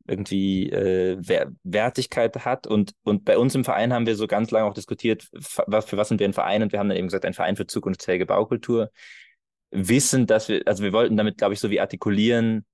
irgendwie 0.08 0.70
äh, 0.70 1.18
Wertigkeit 1.64 2.46
hat. 2.46 2.68
Und, 2.68 2.94
und 3.04 3.26
bei 3.26 3.38
uns 3.38 3.56
im 3.56 3.64
Verein 3.64 3.94
haben 3.94 4.06
wir 4.06 4.16
so 4.16 4.28
ganz 4.28 4.52
lange 4.52 4.66
auch 4.66 4.74
diskutiert, 4.74 5.24
für 5.24 5.66
was 5.68 6.08
sind 6.08 6.20
wir 6.20 6.28
ein 6.28 6.34
Verein? 6.34 6.64
Und 6.64 6.72
wir 6.72 6.80
haben 6.80 6.90
dann 6.90 6.98
eben 6.98 7.08
gesagt, 7.08 7.26
ein 7.26 7.34
Verein 7.34 7.56
für 7.56 7.68
zukunftsfähige 7.68 8.26
Baukultur. 8.26 8.92
Wissen, 9.72 10.28
dass 10.28 10.48
wir, 10.48 10.62
also 10.66 10.84
wir 10.84 10.94
wollten 10.94 11.18
damit, 11.18 11.38
glaube 11.38 11.54
ich, 11.54 11.60
so 11.60 11.70
wie 11.70 11.82
artikulieren, 11.82 12.66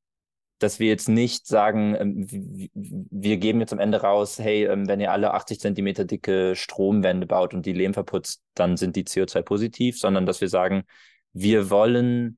dass 0.59 0.79
wir 0.79 0.87
jetzt 0.87 1.09
nicht 1.09 1.47
sagen, 1.47 1.95
ähm, 1.95 2.27
wir 2.73 3.37
geben 3.37 3.59
jetzt 3.59 3.73
am 3.73 3.79
Ende 3.79 4.01
raus, 4.01 4.37
hey, 4.37 4.65
ähm, 4.65 4.87
wenn 4.87 4.99
ihr 4.99 5.11
alle 5.11 5.33
80 5.33 5.59
Zentimeter 5.59 6.05
dicke 6.05 6.55
Stromwände 6.55 7.25
baut 7.25 7.53
und 7.53 7.65
die 7.65 7.73
Lehm 7.73 7.93
verputzt, 7.93 8.41
dann 8.53 8.77
sind 8.77 8.95
die 8.95 9.05
CO2 9.05 9.41
positiv, 9.41 9.97
sondern 9.97 10.25
dass 10.25 10.41
wir 10.41 10.49
sagen, 10.49 10.83
wir 11.33 11.69
wollen 11.69 12.37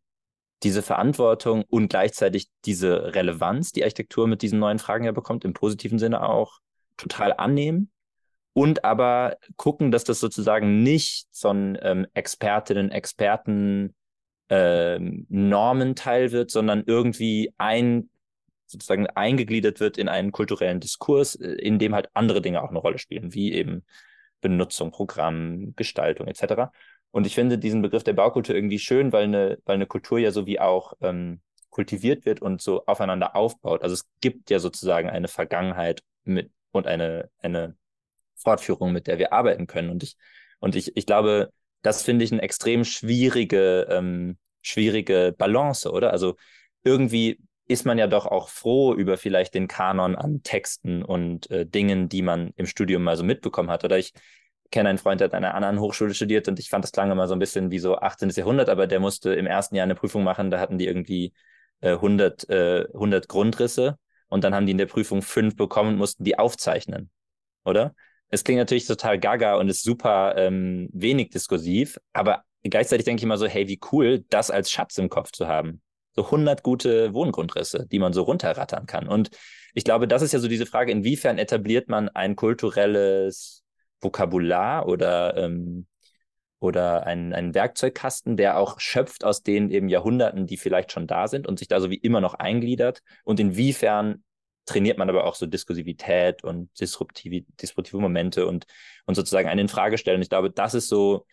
diese 0.64 0.82
Verantwortung 0.82 1.64
und 1.70 1.90
gleichzeitig 1.90 2.48
diese 2.66 3.14
Relevanz, 3.14 3.72
die 3.72 3.84
Architektur 3.84 4.28
mit 4.28 4.42
diesen 4.42 4.60
neuen 4.60 4.80
Fragen 4.80 5.06
ja 5.06 5.12
bekommt, 5.12 5.46
im 5.46 5.54
positiven 5.54 6.00
Sinne 6.00 6.28
auch 6.28 6.60
total 6.98 7.34
annehmen 7.34 7.92
und 8.54 8.86
aber 8.86 9.38
gucken, 9.58 9.92
dass 9.92 10.04
das 10.04 10.20
sozusagen 10.20 10.84
nicht 10.84 11.28
so 11.32 11.50
ein 11.50 11.78
ähm, 11.82 12.08
Expertinnen, 12.14 12.92
Experten 12.92 13.96
ähm, 14.50 15.26
Normenteil 15.30 16.32
wird, 16.32 16.52
sondern 16.52 16.84
irgendwie 16.86 17.54
ein 17.58 18.10
sozusagen 18.68 19.08
eingegliedert 19.08 19.80
wird 19.80 19.98
in 19.98 20.10
einen 20.10 20.32
kulturellen 20.32 20.80
Diskurs, 20.80 21.36
äh, 21.36 21.54
in 21.54 21.80
dem 21.80 21.96
halt 21.96 22.10
andere 22.14 22.42
Dinge 22.42 22.62
auch 22.62 22.70
eine 22.70 22.80
Rolle 22.80 23.00
spielen, 23.00 23.34
wie 23.34 23.54
eben 23.54 23.84
Benutzung, 24.42 24.92
Programm, 24.92 25.74
Gestaltung 25.76 26.28
etc. 26.28 26.72
Und 27.14 27.28
ich 27.28 27.36
finde 27.36 27.60
diesen 27.60 27.84
Begriff 27.84 28.04
der 28.04 28.14
Baukultur 28.14 28.56
irgendwie 28.56 28.80
schön, 28.80 29.14
weil 29.14 29.26
eine, 29.26 29.60
weil 29.66 29.76
eine 29.76 29.86
Kultur 29.86 30.18
ja 30.18 30.32
so 30.32 30.48
wie 30.48 30.60
auch 30.60 30.94
ähm, 31.00 31.42
kultiviert 31.70 32.26
wird 32.26 32.42
und 32.42 32.60
so 32.60 32.88
aufeinander 32.88 33.36
aufbaut. 33.36 33.84
Also 33.84 33.94
es 33.94 34.06
gibt 34.20 34.50
ja 34.50 34.58
sozusagen 34.58 35.12
eine 35.12 35.28
Vergangenheit 35.28 36.02
mit 36.24 36.50
und 36.72 36.88
eine, 36.88 37.30
eine 37.38 37.76
Fortführung, 38.36 38.92
mit 38.94 39.06
der 39.06 39.20
wir 39.20 39.32
arbeiten 39.32 39.68
können. 39.68 39.92
Und 39.92 40.02
ich, 40.02 40.16
und 40.58 40.76
ich, 40.76 40.98
ich 40.98 41.06
glaube, 41.06 41.52
das 41.84 42.02
finde 42.02 42.26
ich 42.26 42.32
eine 42.32 42.42
extrem 42.42 42.84
schwierige, 42.84 43.86
ähm, 43.92 44.40
schwierige 44.64 45.36
Balance, 45.38 45.92
oder? 45.92 46.12
Also 46.12 46.36
irgendwie 46.84 47.40
ist 47.68 47.86
man 47.86 48.00
ja 48.00 48.08
doch 48.08 48.26
auch 48.26 48.50
froh 48.50 48.96
über 48.96 49.18
vielleicht 49.18 49.54
den 49.54 49.68
Kanon 49.68 50.16
an 50.16 50.42
Texten 50.42 51.04
und 51.04 51.52
äh, 51.52 51.68
Dingen, 51.68 52.10
die 52.10 52.24
man 52.24 52.54
im 52.56 52.66
Studium 52.66 53.04
mal 53.04 53.18
so 53.18 53.24
mitbekommen 53.24 53.70
hat. 53.70 53.84
Oder 53.84 54.00
ich, 54.00 54.14
kenne 54.74 54.90
einen 54.90 54.98
Freund, 54.98 55.22
der 55.22 55.28
hat 55.28 55.34
an 55.34 55.46
einer 55.46 55.54
anderen 55.54 55.80
Hochschule 55.80 56.14
studiert 56.14 56.48
und 56.50 56.60
ich 56.60 56.70
fand 56.70 56.84
das 56.84 56.92
klang 56.92 57.12
immer 57.12 57.28
so 57.28 57.36
ein 57.36 57.40
bisschen 57.40 57.72
wie 57.72 57.80
so 57.80 57.96
18. 57.98 58.30
Jahrhundert, 58.32 58.70
aber 58.70 58.88
der 58.88 59.00
musste 59.00 59.34
im 59.34 59.46
ersten 59.46 59.76
Jahr 59.76 59.86
eine 59.86 59.96
Prüfung 59.96 60.24
machen, 60.24 60.52
da 60.52 60.60
hatten 60.60 60.78
die 60.78 60.88
irgendwie 60.88 61.34
äh, 61.82 61.92
100, 61.92 62.50
äh, 62.50 62.88
100 62.94 63.30
Grundrisse 63.30 63.98
und 64.28 64.44
dann 64.44 64.54
haben 64.54 64.66
die 64.66 64.72
in 64.72 64.78
der 64.78 64.88
Prüfung 64.88 65.22
fünf 65.22 65.56
bekommen 65.56 65.92
und 65.92 65.98
mussten 65.98 66.24
die 66.24 66.38
aufzeichnen, 66.38 67.10
oder? 67.64 67.96
Es 68.30 68.44
klingt 68.44 68.58
natürlich 68.58 68.88
total 68.88 69.20
gaga 69.20 69.56
und 69.58 69.70
ist 69.70 69.84
super 69.84 70.34
ähm, 70.38 70.90
wenig 70.92 71.30
diskursiv, 71.30 72.00
aber 72.12 72.44
gleichzeitig 72.64 73.06
denke 73.06 73.20
ich 73.20 73.24
immer 73.24 73.38
so, 73.38 73.46
hey, 73.46 73.68
wie 73.68 73.80
cool, 73.92 74.26
das 74.30 74.50
als 74.50 74.72
Schatz 74.72 74.98
im 74.98 75.08
Kopf 75.08 75.32
zu 75.32 75.48
haben. 75.48 75.82
So 76.16 76.26
100 76.26 76.64
gute 76.64 77.14
Wohngrundrisse, 77.14 77.86
die 77.92 78.00
man 78.00 78.12
so 78.12 78.24
runterrattern 78.24 78.88
kann. 78.88 79.08
Und 79.08 79.30
ich 79.76 79.84
glaube, 79.84 80.08
das 80.08 80.24
ist 80.24 80.32
ja 80.32 80.40
so 80.40 80.48
diese 80.48 80.66
Frage, 80.66 80.92
inwiefern 80.92 81.38
etabliert 81.38 81.90
man 81.90 82.10
ein 82.10 82.36
kulturelles 82.36 83.63
Vokabular 84.04 84.88
oder, 84.88 85.38
ähm, 85.38 85.88
oder 86.60 87.06
ein, 87.06 87.34
ein 87.34 87.54
Werkzeugkasten, 87.54 88.38
der 88.38 88.58
auch 88.58 88.80
schöpft 88.80 89.24
aus 89.24 89.44
den 89.44 89.70
eben 89.70 89.90
Jahrhunderten, 89.90 90.48
die 90.48 90.58
vielleicht 90.58 90.92
schon 90.92 91.08
da 91.08 91.28
sind 91.28 91.48
und 91.48 91.60
sich 91.60 91.68
da 91.68 91.80
so 91.80 91.90
wie 91.90 91.98
immer 91.98 92.22
noch 92.22 92.36
eingliedert 92.36 93.02
und 93.24 93.40
inwiefern 93.40 94.24
trainiert 94.66 94.98
man 94.98 95.10
aber 95.10 95.26
auch 95.26 95.36
so 95.36 95.46
Diskursivität 95.46 96.44
und 96.44 96.70
disruptive, 96.80 97.46
disruptive 97.62 98.00
Momente 98.00 98.48
und, 98.48 98.66
und 99.06 99.16
sozusagen 99.16 99.50
einen 99.50 99.62
in 99.62 99.68
Frage 99.68 99.98
stellen. 99.98 100.22
Ich 100.22 100.30
glaube, 100.30 100.52
das 100.52 100.74
ist 100.74 100.88
so, 100.88 101.26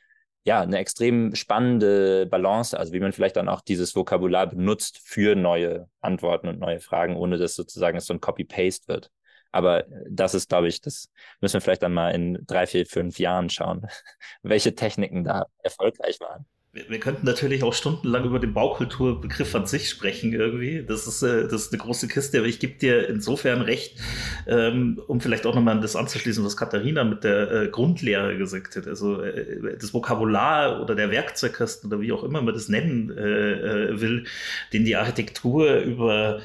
ja, 0.45 0.63
eine 0.63 0.79
extrem 0.79 1.35
spannende 1.35 2.27
Balance, 2.27 2.79
also 2.79 2.93
wie 2.93 3.01
man 3.01 3.13
vielleicht 3.13 3.37
dann 3.37 3.49
auch 3.49 3.61
dieses 3.61 3.95
Vokabular 3.95 4.47
benutzt 4.49 5.01
für 5.05 5.37
neue 5.37 5.89
Antworten 6.01 6.49
und 6.49 6.59
neue 6.59 6.81
Fragen, 6.81 7.17
ohne 7.17 7.39
dass 7.39 7.55
sozusagen 7.55 7.99
es 7.99 8.07
so 8.07 8.15
ein 8.15 8.21
Copy-Paste 8.21 8.89
wird. 8.89 9.11
Aber 9.53 9.85
das 10.09 10.35
ist, 10.35 10.49
glaube 10.49 10.69
ich, 10.69 10.81
das 10.81 11.09
müssen 11.41 11.55
wir 11.55 11.61
vielleicht 11.61 11.83
dann 11.83 11.95
mal 11.95 12.11
in 12.11 12.39
drei, 12.47 12.67
vier, 12.67 12.87
fünf 12.87 13.19
Jahren 13.19 13.51
schauen, 13.51 13.87
welche 14.43 14.75
Techniken 14.75 15.25
da 15.25 15.47
erfolgreich 15.63 16.21
waren. 16.21 16.47
wir, 16.73 16.89
wir 16.89 17.01
könnten 17.01 17.27
natürlich 17.27 17.65
auch 17.65 17.75
stundenlang 17.75 18.25
über 18.25 18.39
den 18.39 18.55
Baukulturbegriff 18.55 19.55
an 19.55 19.67
sich 19.67 19.89
sprechen 19.89 20.33
irgendwie. 20.33 20.85
Das 20.87 21.07
ist, 21.07 21.23
äh, 21.23 21.49
das 21.49 21.63
ist 21.63 21.73
eine 21.73 21.83
große 21.83 22.07
Kiste, 22.07 22.39
aber 22.39 22.47
ich 22.47 22.61
gebe 22.61 22.75
dir 22.75 23.09
insofern 23.09 23.61
recht, 23.61 23.99
ähm, 24.47 25.01
um 25.09 25.21
vielleicht 25.21 25.47
auch 25.47 25.55
nochmal 25.55 25.75
an 25.75 25.83
das 25.83 25.97
anzuschließen, 25.97 26.45
was 26.45 26.57
Katharina 26.57 27.03
mit 27.03 27.25
der 27.25 27.51
äh, 27.51 27.69
Grundlehre 27.69 28.37
gesagt 28.37 28.77
hat. 28.77 28.87
Also 28.87 29.21
äh, 29.21 29.77
das 29.79 29.93
Vokabular 29.93 30.81
oder 30.81 30.95
der 30.95 31.11
Werkzeugkasten 31.11 31.93
oder 31.93 32.01
wie 32.01 32.13
auch 32.13 32.23
immer 32.23 32.41
man 32.41 32.55
das 32.55 32.69
nennen 32.69 33.11
äh, 33.17 33.91
äh 33.91 34.01
will, 34.01 34.27
den 34.73 34.85
die 34.85 34.97
Architektur 34.97 35.79
über 35.79 36.41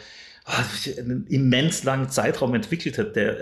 einen 0.45 1.25
immens 1.27 1.83
langen 1.83 2.09
Zeitraum 2.09 2.53
entwickelt 2.53 2.97
hat, 2.97 3.15
der 3.15 3.37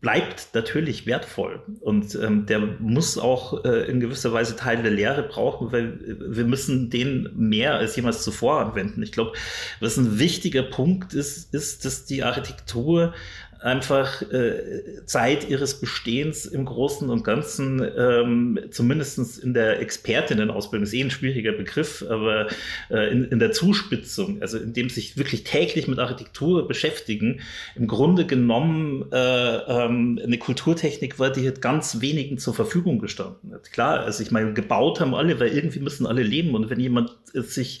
bleibt 0.00 0.50
natürlich 0.54 1.06
wertvoll 1.06 1.60
und 1.80 2.14
ähm, 2.14 2.46
der 2.46 2.60
muss 2.60 3.18
auch 3.18 3.64
äh, 3.64 3.90
in 3.90 3.98
gewisser 3.98 4.32
Weise 4.32 4.54
Teil 4.54 4.80
der 4.80 4.92
Lehre 4.92 5.24
brauchen, 5.24 5.72
weil 5.72 5.98
wir 6.20 6.44
müssen 6.44 6.88
den 6.88 7.28
mehr 7.34 7.74
als 7.74 7.96
jemals 7.96 8.22
zuvor 8.22 8.60
anwenden. 8.60 9.02
Ich 9.02 9.10
glaube, 9.10 9.32
was 9.80 9.96
ein 9.96 10.20
wichtiger 10.20 10.62
Punkt 10.62 11.14
ist, 11.14 11.52
ist, 11.52 11.84
dass 11.84 12.04
die 12.04 12.22
Architektur 12.22 13.12
einfach 13.60 14.22
äh, 14.22 15.04
Zeit 15.04 15.48
ihres 15.48 15.80
Bestehens 15.80 16.46
im 16.46 16.64
Großen 16.64 17.10
und 17.10 17.24
Ganzen, 17.24 17.84
ähm, 17.96 18.58
zumindest 18.70 19.38
in 19.38 19.54
der 19.54 19.80
Expertinnenausbildung, 19.80 20.84
ist 20.84 20.94
eh 20.94 21.02
ein 21.02 21.10
schwieriger 21.10 21.52
Begriff, 21.52 22.04
aber 22.08 22.48
äh, 22.90 23.10
in, 23.10 23.24
in 23.24 23.38
der 23.38 23.52
Zuspitzung, 23.52 24.40
also 24.42 24.58
in 24.58 24.72
dem 24.72 24.90
sich 24.90 25.16
wirklich 25.16 25.44
täglich 25.44 25.88
mit 25.88 25.98
Architektur 25.98 26.68
beschäftigen, 26.68 27.40
im 27.74 27.88
Grunde 27.88 28.26
genommen 28.26 29.06
äh, 29.12 29.56
ähm, 29.56 30.20
eine 30.22 30.38
Kulturtechnik 30.38 31.18
war, 31.18 31.30
die 31.30 31.46
hat 31.48 31.60
ganz 31.60 32.00
wenigen 32.00 32.38
zur 32.38 32.54
Verfügung 32.54 33.00
gestanden 33.00 33.52
hat. 33.52 33.72
Klar, 33.72 34.00
also 34.00 34.22
ich 34.22 34.30
meine, 34.30 34.52
gebaut 34.52 35.00
haben 35.00 35.14
alle, 35.14 35.40
weil 35.40 35.48
irgendwie 35.48 35.80
müssen 35.80 36.06
alle 36.06 36.22
leben 36.22 36.54
und 36.54 36.70
wenn 36.70 36.80
jemand 36.80 37.10
sich 37.32 37.80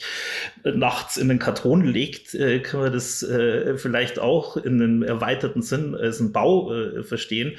nachts 0.64 1.16
in 1.16 1.28
den 1.28 1.38
Karton 1.38 1.84
legt, 1.84 2.34
äh, 2.34 2.60
kann 2.60 2.80
man 2.80 2.92
das 2.92 3.22
äh, 3.22 3.76
vielleicht 3.76 4.18
auch 4.18 4.56
in 4.56 4.82
einem 4.82 5.02
erweiterten 5.02 5.62
Sinn 5.68 5.94
als 5.94 6.20
ein 6.20 6.32
Bau 6.32 6.72
äh, 6.72 7.02
verstehen. 7.02 7.56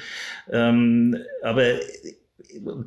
Ähm, 0.50 1.16
aber 1.42 1.74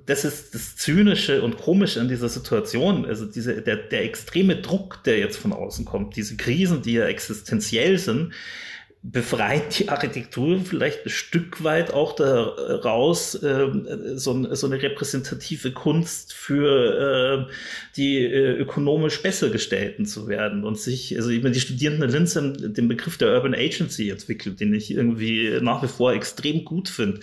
das 0.05 0.25
ist 0.25 0.53
das 0.53 0.75
Zynische 0.75 1.41
und 1.41 1.57
Komische 1.57 2.01
an 2.01 2.07
dieser 2.07 2.29
Situation. 2.29 3.05
Also 3.05 3.25
diese, 3.25 3.61
der, 3.61 3.77
der 3.77 4.03
extreme 4.03 4.57
Druck, 4.57 5.03
der 5.03 5.19
jetzt 5.19 5.37
von 5.37 5.53
außen 5.53 5.85
kommt, 5.85 6.15
diese 6.15 6.35
Krisen, 6.37 6.81
die 6.81 6.93
ja 6.93 7.05
existenziell 7.05 7.97
sind, 7.97 8.33
befreit 9.05 9.77
die 9.77 9.89
Architektur 9.89 10.61
vielleicht 10.63 11.05
ein 11.05 11.09
Stück 11.09 11.61
weit 11.61 11.93
auch 11.93 12.15
daraus, 12.15 13.35
äh, 13.35 13.67
so, 14.15 14.55
so, 14.55 14.67
eine 14.67 14.81
repräsentative 14.81 15.73
Kunst 15.73 16.31
für 16.31 17.47
äh, 17.49 17.53
die 17.97 18.23
äh, 18.23 18.53
ökonomisch 18.53 19.21
besser 19.21 19.49
gestellten 19.49 20.05
zu 20.05 20.29
werden 20.29 20.63
und 20.63 20.79
sich, 20.79 21.17
also 21.17 21.31
ich 21.31 21.43
meine, 21.43 21.53
die 21.53 21.59
Studierenden 21.59 22.03
in 22.07 22.15
Linz 22.15 22.37
haben 22.37 22.73
den 22.73 22.87
Begriff 22.87 23.17
der 23.17 23.33
Urban 23.33 23.53
Agency 23.53 24.09
entwickelt, 24.09 24.61
den 24.61 24.73
ich 24.73 24.89
irgendwie 24.89 25.59
nach 25.61 25.83
wie 25.83 25.87
vor 25.87 26.13
extrem 26.13 26.63
gut 26.63 26.87
finde. 26.87 27.19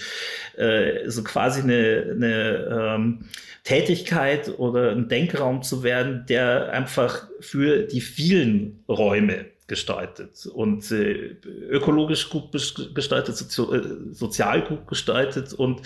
Äh, 0.59 1.09
so 1.09 1.24
quasi 1.24 1.62
eine, 1.62 2.09
eine 2.11 2.94
ähm, 2.94 3.24
Tätigkeit 3.65 4.59
oder 4.59 4.90
ein 4.90 5.09
Denkraum 5.09 5.62
zu 5.62 5.82
werden, 5.82 6.27
der 6.28 6.73
einfach 6.73 7.27
für 7.40 7.85
die 7.85 8.02
vielen 8.02 8.85
Räume 8.86 9.47
gestaltet 9.70 10.47
und 10.47 10.90
äh, 10.90 11.36
ökologisch 11.70 12.28
gut 12.28 12.51
gestaltet, 12.51 13.36
sozio 13.36 13.72
äh, 13.72 13.82
sozial 14.10 14.64
gut 14.64 14.88
gestaltet 14.88 15.52
und 15.52 15.82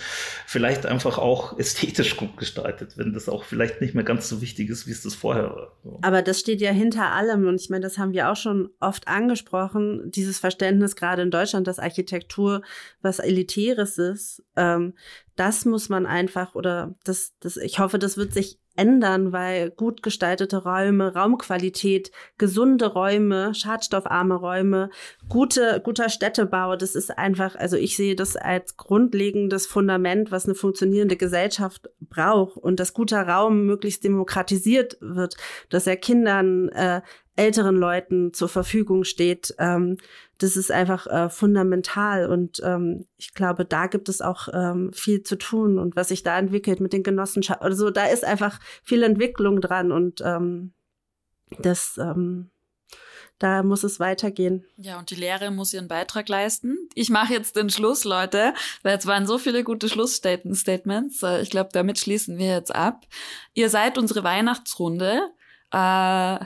vielleicht 0.47 0.87
einfach 0.87 1.19
auch 1.19 1.59
ästhetisch 1.59 2.17
gut 2.17 2.35
gestaltet, 2.35 2.97
wenn 2.97 3.13
das 3.13 3.29
auch 3.29 3.43
vielleicht 3.43 3.81
nicht 3.81 3.93
mehr 3.93 4.03
ganz 4.03 4.27
so 4.27 4.41
wichtig 4.41 4.71
ist, 4.71 4.87
wie 4.87 4.91
es 4.91 5.03
das 5.03 5.13
vorher 5.13 5.51
war. 5.51 5.71
So. 5.83 5.99
Aber 6.01 6.23
das 6.23 6.39
steht 6.39 6.61
ja 6.61 6.71
hinter 6.71 7.11
allem 7.11 7.47
und 7.47 7.61
ich 7.61 7.69
meine, 7.69 7.83
das 7.83 7.99
haben 7.99 8.11
wir 8.11 8.31
auch 8.31 8.35
schon 8.35 8.71
oft 8.79 9.07
angesprochen, 9.07 10.09
dieses 10.09 10.39
Verständnis 10.39 10.95
gerade 10.95 11.21
in 11.21 11.29
Deutschland, 11.29 11.67
dass 11.67 11.77
Architektur 11.77 12.63
was 13.03 13.19
Elitäres 13.19 13.99
ist. 13.99 14.43
Ähm, 14.55 14.95
das 15.35 15.65
muss 15.65 15.89
man 15.89 16.07
einfach 16.07 16.55
oder 16.55 16.95
das, 17.03 17.33
das, 17.39 17.57
ich 17.57 17.77
hoffe, 17.77 17.99
das 17.99 18.17
wird 18.17 18.33
sich 18.33 18.57
ändern, 18.75 19.31
weil 19.31 19.71
gut 19.71 20.03
gestaltete 20.03 20.63
Räume, 20.63 21.13
Raumqualität, 21.13 22.11
gesunde 22.37 22.87
Räume, 22.87 23.53
schadstoffarme 23.53 24.35
Räume, 24.35 24.89
gute, 25.29 25.81
guter 25.83 26.09
Städtebau, 26.09 26.75
das 26.75 26.95
ist 26.95 27.17
einfach, 27.17 27.55
also 27.55 27.77
ich 27.77 27.95
sehe 27.95 28.15
das 28.15 28.35
als 28.35 28.77
grundlegendes 28.77 29.67
Fundament, 29.67 30.31
was 30.31 30.45
eine 30.45 30.55
funktionierende 30.55 31.15
Gesellschaft 31.15 31.89
braucht 32.01 32.57
und 32.57 32.79
dass 32.79 32.93
guter 32.93 33.27
Raum 33.27 33.65
möglichst 33.65 34.03
demokratisiert 34.03 34.97
wird, 35.01 35.35
dass 35.69 35.87
er 35.87 35.97
Kindern 35.97 36.69
äh, 36.69 37.01
älteren 37.35 37.75
Leuten 37.75 38.33
zur 38.33 38.49
Verfügung 38.49 39.03
steht. 39.03 39.53
Ähm, 39.59 39.97
das 40.37 40.57
ist 40.57 40.71
einfach 40.71 41.07
äh, 41.07 41.29
fundamental 41.29 42.29
und 42.29 42.61
ähm, 42.63 43.05
ich 43.17 43.33
glaube, 43.33 43.65
da 43.65 43.87
gibt 43.87 44.09
es 44.09 44.21
auch 44.21 44.47
ähm, 44.53 44.91
viel 44.93 45.23
zu 45.23 45.37
tun 45.37 45.79
und 45.79 45.95
was 45.95 46.09
sich 46.09 46.23
da 46.23 46.37
entwickelt 46.37 46.79
mit 46.79 46.93
den 46.93 47.03
Genossenschaften. 47.03 47.65
Also 47.65 47.89
da 47.89 48.05
ist 48.05 48.25
einfach 48.25 48.59
viel 48.83 49.03
Entwicklung 49.03 49.61
dran 49.61 49.91
und 49.91 50.21
ähm, 50.25 50.73
das 51.59 51.97
ähm, 51.97 52.49
da 53.39 53.63
muss 53.63 53.83
es 53.83 53.99
weitergehen. 53.99 54.65
Ja, 54.77 54.97
und 54.97 55.11
die 55.11 55.15
Lehre 55.15 55.51
muss 55.51 55.73
ihren 55.73 55.89
Beitrag 55.89 56.29
leisten. 56.29 56.77
Ich 56.93 57.09
mache 57.09 57.33
jetzt 57.33 57.57
den 57.57 57.69
Schluss, 57.69 58.05
Leute, 58.05 58.53
weil 58.81 58.93
jetzt 58.93 59.07
waren 59.07 59.27
so 59.27 59.37
viele 59.37 59.63
gute 59.63 59.89
Schlussstatements. 59.89 61.21
Äh, 61.21 61.41
ich 61.41 61.49
glaube, 61.49 61.69
damit 61.73 61.99
schließen 61.99 62.37
wir 62.37 62.47
jetzt 62.47 62.73
ab. 62.73 63.05
Ihr 63.53 63.69
seid 63.69 63.97
unsere 63.97 64.23
Weihnachtsrunde. 64.23 65.21
Äh, 65.71 66.39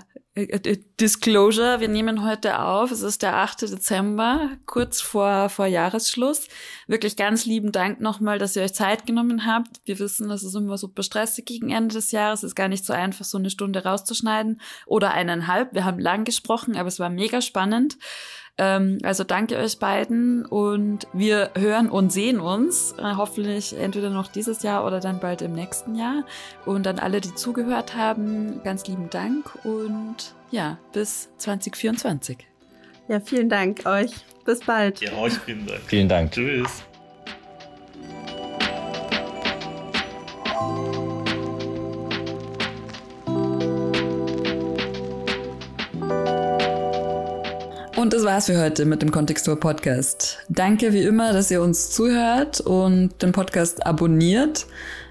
Disclosure, 0.99 1.80
wir 1.80 1.88
nehmen 1.88 2.26
heute 2.26 2.60
auf, 2.60 2.91
es 2.91 3.02
ist 3.02 3.22
der 3.22 3.38
8. 3.38 3.61
Dezember, 3.61 4.52
kurz 4.66 5.02
vor, 5.02 5.49
vor 5.49 5.66
Jahresschluss. 5.66 6.48
Wirklich 6.88 7.16
ganz 7.16 7.45
lieben 7.45 7.72
Dank 7.72 7.99
nochmal, 7.99 8.40
dass 8.40 8.56
ihr 8.56 8.64
euch 8.64 8.74
Zeit 8.74 9.06
genommen 9.06 9.45
habt. 9.45 9.82
Wir 9.86 9.99
wissen, 9.99 10.30
das 10.30 10.44
ist 10.44 10.56
immer 10.56 10.78
super 10.78 11.03
stressig 11.03 11.45
gegen 11.45 11.70
Ende 11.72 11.95
des 11.95 12.11
Jahres. 12.11 12.44
Es 12.44 12.49
ist 12.49 12.56
gar 12.56 12.68
nicht 12.68 12.86
so 12.86 12.94
einfach, 12.94 13.26
so 13.26 13.38
eine 13.38 13.49
Stunde 13.49 13.84
rauszuschneiden 13.84 14.61
oder 14.86 15.11
eineinhalb. 15.11 15.74
Wir 15.74 15.86
haben 15.86 15.99
lang 15.99 16.26
gesprochen, 16.26 16.76
aber 16.76 16.88
es 16.88 16.99
war 16.99 17.10
mega 17.10 17.41
spannend. 17.41 17.98
Ähm, 18.60 18.98
also 19.03 19.23
danke 19.23 19.56
euch 19.56 19.80
beiden 19.80 20.45
und 20.45 21.07
wir 21.14 21.52
hören 21.57 21.90
und 21.90 22.11
sehen 22.11 22.41
uns 22.41 22.94
äh, 22.98 23.15
hoffentlich 23.15 23.76
entweder 23.77 24.10
noch 24.10 24.27
dieses 24.27 24.64
Jahr 24.64 24.86
oder 24.86 24.99
dann 24.99 25.22
bald 25.22 25.41
im 25.41 25.53
nächsten 25.53 25.95
Jahr. 25.95 26.26
Und 26.65 26.86
an 26.86 26.99
alle, 26.99 27.22
die 27.22 27.34
zugehört 27.34 27.95
haben, 27.95 28.61
ganz 28.64 28.86
lieben 28.86 29.10
Dank 29.10 29.45
und 29.64 30.36
ja, 30.52 30.77
bis 30.91 31.30
2024. 31.38 32.38
Ja, 33.07 33.22
vielen 33.22 33.48
Dank 33.48 33.86
euch. 33.86 34.11
Bis 34.44 34.60
bald. 34.60 34.99
Ja, 34.99 35.14
euch 35.14 35.34
vielen 35.40 35.65
Dank. 35.65 35.81
Vielen 35.86 36.10
Dank. 36.10 36.31
Tschüss. 36.31 36.84
Und 48.00 48.14
das 48.14 48.24
war's 48.24 48.46
für 48.46 48.58
heute 48.58 48.86
mit 48.86 49.02
dem 49.02 49.12
Kontextur 49.12 49.60
Podcast. 49.60 50.38
Danke 50.48 50.94
wie 50.94 51.02
immer, 51.02 51.34
dass 51.34 51.52
ihr 51.52 51.62
uns 51.62 51.92
zuhört 51.92 52.62
und 52.62 53.22
den 53.22 53.34
Podcast 53.34 53.86
abonniert. 53.86 54.68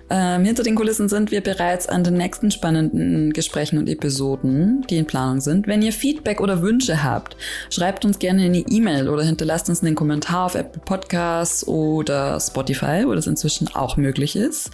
Ähm, 0.09 0.47
hinter 0.47 0.63
den 0.63 0.75
Kulissen 0.75 1.11
sind 1.11 1.31
wir 1.31 1.43
bereits 1.43 1.87
an 1.87 2.03
den 2.03 2.15
nächsten 2.15 2.51
spannenden 2.51 3.35
Gesprächen 3.35 3.77
und 3.77 3.91
Episoden, 3.91 4.87
die 4.89 4.97
in 4.97 5.05
Planung 5.05 5.43
sind. 5.43 5.67
Wenn 5.67 5.83
ihr 5.83 5.93
Feedback 5.93 6.41
oder 6.41 6.63
Wünsche 6.63 7.05
habt, 7.05 7.37
schreibt 7.69 8.07
uns 8.07 8.19
gerne 8.19 8.45
eine 8.45 8.61
E-Mail 8.61 9.11
oder 9.11 9.23
hinterlasst 9.23 9.69
uns 9.69 9.83
einen 9.83 9.95
Kommentar 9.95 10.47
auf 10.47 10.55
Apple 10.55 10.81
Podcasts 10.83 11.69
oder 11.69 12.41
Spotify, 12.41 13.03
wo 13.05 13.15
das 13.15 13.27
inzwischen 13.27 13.69
auch 13.75 13.99
möglich 13.99 14.35
ist. 14.35 14.71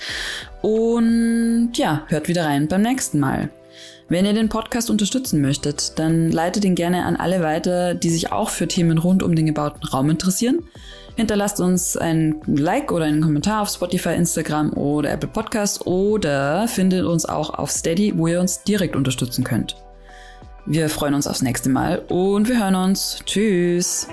Und 0.63 1.73
ja, 1.75 2.05
hört 2.07 2.29
wieder 2.29 2.45
rein 2.45 2.69
beim 2.69 2.83
nächsten 2.83 3.19
Mal. 3.19 3.51
Wenn 4.09 4.27
ihr 4.27 4.35
den 4.35 4.51
Podcast 4.51 4.91
unterstützen 4.91 5.41
möchtet, 5.41 5.99
dann 5.99 6.31
leitet 6.31 6.65
ihn 6.65 6.75
gerne 6.75 7.05
an 7.05 7.17
alle 7.17 7.41
weiter, 7.41 7.95
die 7.95 8.11
sich 8.11 8.33
auch 8.33 8.51
für 8.51 8.69
Themen 8.69 8.99
rund 8.99 9.23
um 9.23 9.35
den 9.35 9.47
gebauten 9.47 9.83
Raum 9.89 10.11
interessieren. 10.11 10.61
Hinterlasst 11.17 11.61
uns 11.61 11.97
ein 11.97 12.41
Like 12.47 12.93
oder 12.93 13.07
einen 13.07 13.23
Kommentar 13.23 13.63
auf 13.63 13.71
Spotify, 13.71 14.11
Instagram 14.11 14.73
oder 14.75 15.11
Apple 15.11 15.29
Podcast 15.29 15.87
oder 15.87 16.69
findet 16.69 17.05
uns 17.07 17.25
auch 17.25 17.51
auf 17.51 17.71
Steady, 17.71 18.13
wo 18.17 18.27
ihr 18.27 18.41
uns 18.41 18.63
direkt 18.65 18.95
unterstützen 18.95 19.45
könnt. 19.45 19.77
Wir 20.67 20.89
freuen 20.89 21.15
uns 21.15 21.27
aufs 21.27 21.43
nächste 21.43 21.69
Mal 21.69 22.01
und 22.09 22.49
wir 22.49 22.59
hören 22.59 22.75
uns. 22.75 23.21
Tschüss. 23.25 24.09